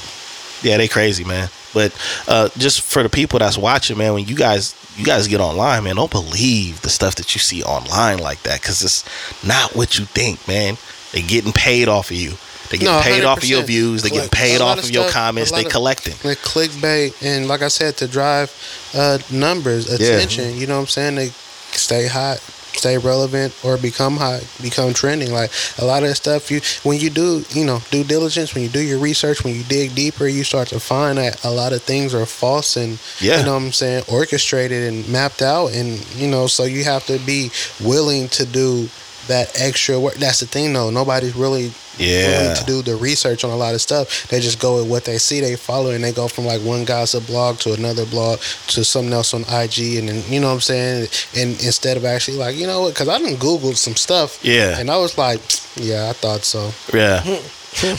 Yeah, 0.61 0.77
they 0.77 0.87
crazy, 0.87 1.23
man. 1.25 1.49
But 1.73 1.93
uh, 2.27 2.49
just 2.57 2.81
for 2.81 3.03
the 3.03 3.09
people 3.09 3.39
that's 3.39 3.57
watching, 3.57 3.97
man, 3.97 4.13
when 4.13 4.25
you 4.25 4.35
guys 4.35 4.73
you 4.95 5.03
guys 5.03 5.27
get 5.27 5.41
online, 5.41 5.83
man, 5.83 5.97
don't 5.97 6.11
believe 6.11 6.81
the 6.81 6.89
stuff 6.89 7.15
that 7.15 7.35
you 7.35 7.39
see 7.39 7.61
online 7.63 8.19
like 8.19 8.41
that 8.43 8.61
because 8.61 8.81
it's 8.81 9.03
not 9.45 9.75
what 9.75 9.99
you 9.99 10.05
think, 10.05 10.47
man. 10.47 10.77
They're 11.11 11.27
getting 11.27 11.51
paid 11.51 11.87
off 11.89 12.11
of 12.11 12.17
you. 12.17 12.33
They 12.69 12.77
get 12.77 12.85
No, 12.85 12.99
paid 13.01 13.23
off 13.23 13.39
of 13.39 13.45
your 13.45 13.63
views. 13.63 14.01
They 14.01 14.09
get 14.09 14.31
paid 14.31 14.61
off 14.61 14.79
of 14.79 14.89
your 14.91 15.09
comments. 15.09 15.51
They 15.51 15.63
collecting. 15.63 16.15
like 16.23 16.39
clickbait 16.39 17.21
and 17.23 17.47
like 17.47 17.61
I 17.61 17.67
said 17.69 17.97
to 17.97 18.07
drive 18.07 18.51
uh, 18.93 19.19
numbers 19.31 19.91
attention. 19.91 20.57
You 20.57 20.67
know 20.67 20.75
what 20.75 20.81
I'm 20.81 20.87
saying? 20.87 21.15
They 21.15 21.27
stay 21.71 22.07
hot, 22.07 22.37
stay 22.39 22.97
relevant, 22.97 23.53
or 23.63 23.77
become 23.77 24.17
hot, 24.17 24.41
become 24.61 24.93
trending. 24.93 25.31
Like 25.31 25.51
a 25.77 25.85
lot 25.85 26.03
of 26.03 26.09
that 26.09 26.15
stuff, 26.15 26.49
you 26.49 26.61
when 26.83 26.99
you 26.99 27.09
do 27.09 27.43
you 27.49 27.65
know 27.65 27.79
due 27.91 28.03
diligence, 28.03 28.55
when 28.55 28.63
you 28.63 28.69
do 28.69 28.81
your 28.81 28.99
research, 28.99 29.43
when 29.43 29.53
you 29.55 29.63
dig 29.63 29.93
deeper, 29.93 30.27
you 30.27 30.43
start 30.43 30.69
to 30.69 30.79
find 30.79 31.17
that 31.17 31.43
a 31.43 31.51
lot 31.51 31.73
of 31.73 31.81
things 31.83 32.13
are 32.15 32.25
false 32.25 32.75
and 32.77 32.97
Yeah. 33.19 33.39
you 33.39 33.45
know 33.45 33.53
what 33.53 33.63
I'm 33.63 33.71
saying, 33.73 34.03
orchestrated 34.07 34.91
and 34.91 35.07
mapped 35.09 35.41
out, 35.41 35.67
and 35.73 36.03
you 36.15 36.27
know 36.27 36.47
so 36.47 36.63
you 36.63 36.83
have 36.85 37.05
to 37.07 37.19
be 37.19 37.51
willing 37.83 38.27
to 38.29 38.45
do 38.45 38.89
that 39.27 39.59
extra 39.59 39.99
work. 39.99 40.15
That's 40.15 40.39
the 40.39 40.45
thing 40.45 40.73
though. 40.73 40.89
Nobody's 40.89 41.35
really 41.35 41.71
Yeah. 41.97 42.41
willing 42.41 42.57
to 42.57 42.63
do 42.65 42.81
the 42.81 42.95
research 42.97 43.43
on 43.45 43.51
a 43.51 43.55
lot 43.55 43.73
of 43.73 43.81
stuff. 43.81 44.27
They 44.27 44.39
just 44.41 44.59
go 44.59 44.77
with 44.81 44.87
what 44.87 45.05
they 45.05 45.17
see, 45.17 45.39
they 45.39 45.55
follow, 45.55 45.91
and 45.91 46.03
they 46.03 46.11
go 46.11 46.27
from 46.27 46.45
like 46.45 46.61
one 46.61 46.83
gossip 46.85 47.25
blog 47.25 47.59
to 47.59 47.73
another 47.73 48.05
blog 48.05 48.39
to 48.67 48.83
something 48.83 49.13
else 49.13 49.33
on 49.33 49.41
IG, 49.43 49.97
and 49.97 50.09
then 50.09 50.23
you 50.29 50.39
know 50.39 50.47
what 50.47 50.53
I'm 50.55 50.61
saying. 50.61 51.07
And 51.37 51.51
instead 51.63 51.95
of 51.97 52.03
actually 52.05 52.37
like, 52.37 52.55
you 52.57 52.67
know 52.67 52.81
what? 52.81 52.93
Because 52.93 53.07
I 53.07 53.17
didn't 53.19 53.39
Google 53.39 53.73
some 53.75 53.95
stuff, 53.95 54.39
Yeah. 54.41 54.77
and 54.77 54.91
I 54.91 54.97
was 54.97 55.17
like, 55.17 55.39
yeah, 55.75 56.09
I 56.09 56.13
thought 56.13 56.43
so. 56.43 56.73
Yeah. 56.93 57.23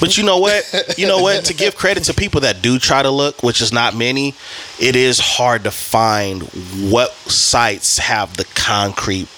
But 0.01 0.17
you 0.17 0.25
know 0.25 0.39
what? 0.39 0.65
You 0.97 1.07
know 1.07 1.19
what? 1.21 1.45
To 1.45 1.53
give 1.53 1.77
credit 1.77 2.05
to 2.05 2.15
people 2.15 2.41
that 2.41 2.63
do 2.63 2.79
try 2.79 3.03
to 3.03 3.11
look, 3.11 3.43
which 3.43 3.61
is 3.61 3.75
not 3.75 3.95
many, 3.95 4.35
it 4.79 4.97
is 4.97 5.19
hard 5.21 5.65
to 5.65 5.71
find 5.71 6.45
what 6.91 7.13
sites 7.31 7.99
have 7.99 8.39
the 8.39 8.47
concrete, 8.55 9.29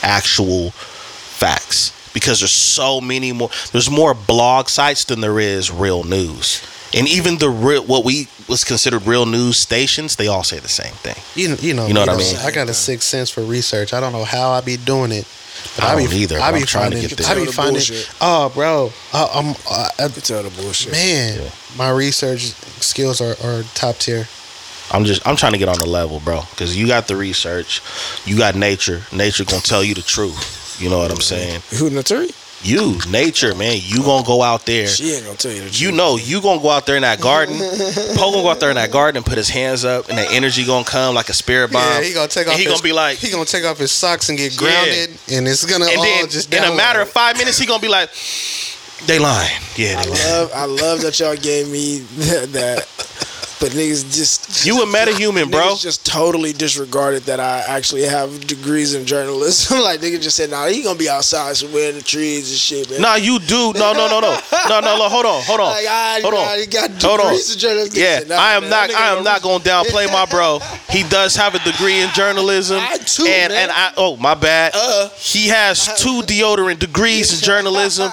actual 0.00 0.72
facts 1.32 1.92
because 2.12 2.40
there's 2.40 2.52
so 2.52 3.00
many 3.00 3.32
more. 3.32 3.50
There's 3.72 3.90
more 3.90 4.14
blog 4.14 4.68
sites 4.68 5.04
than 5.04 5.20
there 5.20 5.40
is 5.40 5.70
real 5.70 6.04
news, 6.04 6.62
and 6.94 7.08
even 7.08 7.38
the 7.38 7.48
real 7.48 7.84
what 7.84 8.04
we 8.04 8.28
was 8.48 8.64
considered 8.64 9.06
real 9.06 9.26
news 9.26 9.56
stations, 9.56 10.16
they 10.16 10.26
all 10.28 10.44
say 10.44 10.58
the 10.58 10.68
same 10.68 10.92
thing. 10.94 11.16
You 11.34 11.48
know, 11.50 11.56
you 11.60 11.74
know, 11.74 11.86
You 11.86 11.94
know 11.94 12.00
me, 12.02 12.06
what 12.06 12.20
I 12.20 12.22
though. 12.22 12.32
mean? 12.38 12.46
I 12.46 12.50
got 12.50 12.68
a 12.68 12.74
sixth 12.74 13.08
sense 13.08 13.30
for 13.30 13.42
research. 13.42 13.92
I 13.92 14.00
don't 14.00 14.12
know 14.12 14.24
how 14.24 14.50
I 14.50 14.60
be 14.60 14.76
doing 14.76 15.12
it. 15.12 15.26
But 15.76 15.84
I 15.84 15.96
be, 15.96 16.04
don't 16.04 16.14
either, 16.14 16.40
I 16.40 16.50
be 16.50 16.58
I'm 16.60 16.66
trying 16.66 16.90
to 16.90 17.00
get 17.00 17.16
there. 17.16 17.26
I 17.30 17.34
be 17.38 17.46
finding. 17.46 17.74
bullshit. 17.74 18.10
Oh, 18.20 18.50
bro, 18.52 18.90
I, 19.12 19.28
I'm, 19.34 19.54
I, 19.70 19.88
I, 20.00 20.02
You 20.06 20.08
tell 20.20 20.42
the 20.42 20.50
bullshit. 20.60 20.92
man, 20.92 21.40
Yeah. 21.40 21.50
my 21.76 21.90
research 21.90 22.52
skills 22.82 23.20
are, 23.20 23.36
are 23.44 23.62
top 23.74 23.96
tier. 23.98 24.26
I'm 24.90 25.04
just 25.04 25.26
I'm 25.26 25.36
trying 25.36 25.52
to 25.52 25.58
get 25.58 25.68
on 25.68 25.78
the 25.78 25.86
level, 25.86 26.20
bro. 26.20 26.40
Because 26.50 26.76
you 26.76 26.86
got 26.88 27.06
the 27.06 27.16
research, 27.16 27.80
you 28.26 28.36
got 28.36 28.56
nature. 28.56 29.02
Nature 29.12 29.44
gonna 29.44 29.62
tell 29.62 29.84
you 29.84 29.94
the 29.94 30.02
truth. 30.02 30.58
You 30.82 30.90
know 30.90 30.98
what 30.98 31.10
I'm 31.12 31.20
saying? 31.20 31.60
Who 31.78 31.90
Naturi? 31.90 32.34
You, 32.64 32.96
nature, 33.10 33.54
man. 33.56 33.78
You 33.80 34.02
gonna 34.04 34.24
go 34.24 34.40
out 34.42 34.66
there. 34.66 34.86
She 34.86 35.12
ain't 35.14 35.24
gonna 35.24 35.36
tell 35.36 35.50
you 35.50 35.58
the 35.62 35.64
truth. 35.66 35.80
You 35.80 35.90
know 35.92 36.16
you 36.16 36.40
gonna 36.40 36.60
go 36.62 36.70
out 36.70 36.86
there 36.86 36.94
in 36.96 37.02
that 37.02 37.20
garden. 37.20 37.56
Poe 37.58 38.30
gonna 38.30 38.42
go 38.42 38.48
out 38.50 38.60
there 38.60 38.70
in 38.70 38.76
that 38.76 38.92
garden 38.92 39.16
and 39.16 39.26
put 39.26 39.36
his 39.36 39.48
hands 39.48 39.84
up, 39.84 40.08
and 40.08 40.16
that 40.18 40.30
energy 40.32 40.64
gonna 40.64 40.84
come 40.84 41.14
like 41.14 41.28
a 41.28 41.32
spirit 41.32 41.72
bomb. 41.72 41.82
Yeah, 41.82 42.02
he 42.02 42.12
gonna 42.14 42.28
take 42.28 42.46
and 42.46 42.52
off. 42.52 42.58
he 42.58 42.64
his, 42.64 42.72
gonna 42.72 42.82
be 42.84 42.92
like, 42.92 43.18
he 43.18 43.30
gonna 43.32 43.44
take 43.46 43.64
off 43.64 43.78
his 43.78 43.90
socks 43.90 44.28
and 44.28 44.38
get 44.38 44.52
Yeah. 44.52 44.58
grounded, 44.58 45.10
and 45.32 45.48
it's 45.48 45.64
gonna 45.66 45.86
and 45.86 45.96
all 45.98 46.04
then 46.04 46.28
just 46.28 46.54
in 46.54 46.62
a 46.62 46.74
matter 46.74 47.00
of 47.00 47.10
five 47.10 47.36
minutes, 47.36 47.58
he 47.58 47.66
gonna 47.66 47.82
be 47.82 47.88
like, 47.88 48.10
they 49.06 49.18
lying. 49.18 49.60
Yeah, 49.74 49.98
I 49.98 50.04
they 50.04 50.10
lying. 50.10 50.22
love, 50.30 50.50
I 50.54 50.64
love 50.66 51.00
that 51.02 51.18
y'all 51.18 51.34
gave 51.36 51.68
me 51.68 51.98
that. 52.16 52.52
that 52.52 53.01
but 53.62 53.70
niggas 53.70 54.12
just 54.12 54.66
You 54.66 54.82
a 54.82 54.86
metahuman, 54.86 55.48
bro. 55.48 55.76
Just 55.76 56.04
totally 56.04 56.52
disregarded 56.52 57.22
that 57.22 57.38
I 57.38 57.60
actually 57.60 58.02
have 58.02 58.44
degrees 58.48 58.94
in 58.94 59.06
journalism. 59.06 59.78
like 59.82 60.00
nigga 60.00 60.20
just 60.20 60.36
said, 60.36 60.50
"Nah, 60.50 60.66
he 60.66 60.82
gonna 60.82 60.98
be 60.98 61.08
outside 61.08 61.56
somewhere 61.56 61.90
in 61.90 61.94
the 61.94 62.02
trees 62.02 62.50
and 62.50 62.58
shit, 62.58 62.90
man." 62.90 63.00
Nah, 63.00 63.14
you 63.14 63.38
do. 63.38 63.72
No, 63.74 63.92
no, 63.92 64.08
no, 64.08 64.18
no, 64.18 64.36
no, 64.68 64.80
no. 64.80 64.98
no 64.98 65.08
hold 65.08 65.26
on, 65.26 65.42
hold 65.44 65.60
on, 65.60 65.66
Like, 65.66 65.86
I, 65.86 66.20
hold 66.22 66.34
on. 66.34 66.40
I 66.40 66.64
got 66.66 66.90
Hold 67.02 67.20
on. 67.20 67.26
degrees 67.26 67.54
in 67.54 67.58
journalism. 67.60 68.02
Yeah, 68.02 68.18
said, 68.18 68.28
nah, 68.30 68.36
I 68.36 68.54
am 68.54 68.62
man, 68.62 68.70
not. 68.70 68.90
I 68.90 69.16
am 69.16 69.42
going 69.42 69.60
to 69.62 69.68
downplay 69.68 70.12
my 70.12 70.26
bro. 70.26 70.58
He 70.90 71.02
does 71.08 71.36
have 71.36 71.54
a 71.54 71.60
degree 71.60 72.00
in 72.00 72.10
journalism. 72.10 72.78
I 72.80 72.98
too, 72.98 73.26
and 73.26 73.52
man. 73.52 73.62
and 73.62 73.70
I. 73.70 73.92
Oh 73.96 74.16
my 74.16 74.34
bad. 74.34 74.72
Uh. 74.74 75.08
he 75.10 75.48
has 75.48 75.86
two 76.02 76.22
deodorant 76.22 76.80
degrees 76.80 77.32
in 77.32 77.44
journalism. 77.44 78.10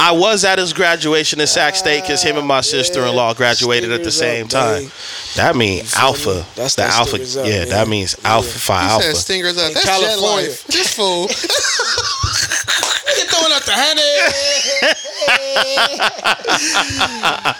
I 0.00 0.12
was 0.12 0.44
at 0.44 0.58
his 0.58 0.72
graduation 0.72 1.38
in 1.38 1.46
Sac 1.46 1.76
State 1.76 2.00
because 2.00 2.22
him 2.22 2.38
and 2.38 2.48
my 2.48 2.62
sister-in-law 2.62 3.34
graduated 3.34 3.92
at 3.92 4.02
the 4.04 4.10
same 4.10 4.46
up, 4.46 4.50
time. 4.50 4.69
Babe. 4.78 4.90
That 5.36 5.56
means 5.56 5.94
feel 5.94 6.02
alpha. 6.04 6.34
me? 6.34 6.44
That's 6.56 6.74
the 6.74 6.82
that 6.82 6.92
alpha. 6.94 7.16
up, 7.16 7.46
yeah, 7.46 7.58
man. 7.60 7.68
that 7.68 7.88
means 7.88 8.16
alpha 8.24 8.58
phi 8.58 8.82
He 8.82 8.88
alpha. 8.90 9.04
said 9.06 9.16
stingers 9.16 9.56
up. 9.58 9.68
In 9.68 9.74
That's 9.74 9.86
California. 9.86 10.46
jet 10.46 10.50
life. 10.50 10.66
This 10.74 10.94
fool. 10.94 11.28
You 13.10 13.24
throwing 13.26 13.52
out 13.52 13.64
the 13.66 13.74
honey. 13.74 14.14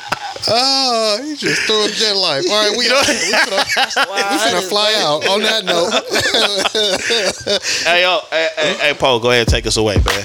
Oh, 0.52 1.20
he 1.22 1.36
just 1.36 1.62
threw 1.62 1.84
up 1.84 1.90
jet 1.92 2.16
life. 2.16 2.44
All 2.50 2.68
right, 2.68 2.76
we, 2.76 2.84
You 2.84 2.90
know- 2.90 3.02
we, 3.06 3.14
finna, 3.14 3.60
we 4.32 4.38
finna 4.38 4.68
fly 4.68 4.94
out. 4.96 5.26
On 5.28 5.40
that 5.42 5.64
note, 5.64 5.92
hey 7.84 8.02
yo, 8.02 8.20
hey, 8.30 8.48
hey, 8.56 8.74
hey, 8.80 8.94
Paul, 8.94 9.20
go 9.20 9.28
ahead, 9.30 9.40
and 9.42 9.48
take 9.48 9.66
us 9.66 9.76
away, 9.76 9.96
man. 9.96 10.24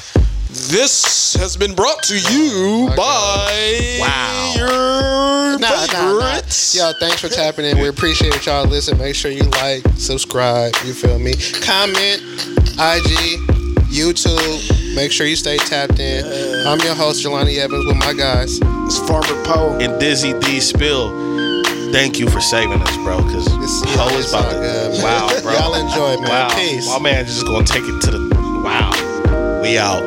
This 0.49 1.33
has 1.35 1.57
been 1.57 1.73
brought 1.75 2.01
to 2.03 2.15
you 2.15 2.51
oh 2.53 2.87
my 2.89 2.95
by 2.95 3.97
Wow. 3.99 4.53
your 4.55 5.59
nah, 5.59 5.67
nah, 5.69 5.85
nah. 5.85 6.19
favorites. 6.31 6.75
Yo, 6.75 6.91
thanks 6.99 7.19
for 7.21 7.27
tapping 7.29 7.65
in. 7.65 7.79
We 7.79 7.87
appreciate 7.87 8.35
it, 8.35 8.45
y'all 8.45 8.65
listening. 8.65 8.99
Make 9.01 9.15
sure 9.15 9.31
you 9.31 9.43
like, 9.43 9.83
subscribe. 9.97 10.73
You 10.85 10.93
feel 10.93 11.19
me? 11.19 11.33
Comment, 11.61 12.21
IG, 12.79 13.39
YouTube. 13.89 14.95
Make 14.95 15.11
sure 15.11 15.25
you 15.27 15.35
stay 15.35 15.57
tapped 15.57 15.99
in. 15.99 16.23
I'm 16.67 16.79
your 16.81 16.95
host, 16.95 17.23
Jelani 17.25 17.57
Evans, 17.57 17.85
with 17.85 17.97
my 17.97 18.13
guys. 18.13 18.59
It's 18.61 18.99
Farmer 18.99 19.43
Poe. 19.45 19.77
And 19.81 19.99
Dizzy 19.99 20.33
D 20.39 20.59
Spill, 20.59 21.11
thank 21.91 22.17
you 22.19 22.29
for 22.29 22.39
saving 22.39 22.81
us, 22.81 22.95
bro. 22.97 23.17
Because 23.17 23.47
It's- 23.47 23.81
Poe 23.97 24.07
it's 24.17 24.27
is 24.27 24.33
about 24.33 24.51
to. 24.51 24.57
good, 24.59 25.03
wow, 25.03 25.41
bro. 25.41 25.53
Y'all 25.59 25.73
enjoy, 25.75 26.21
man. 26.21 26.29
Wow, 26.29 26.49
Peace. 26.55 26.87
my 26.87 26.99
man 26.99 27.25
just 27.25 27.45
gonna 27.45 27.65
take 27.65 27.83
it 27.83 27.99
to 28.03 28.11
the. 28.11 28.35
Wow, 28.63 29.61
we 29.61 29.77
out. 29.77 30.03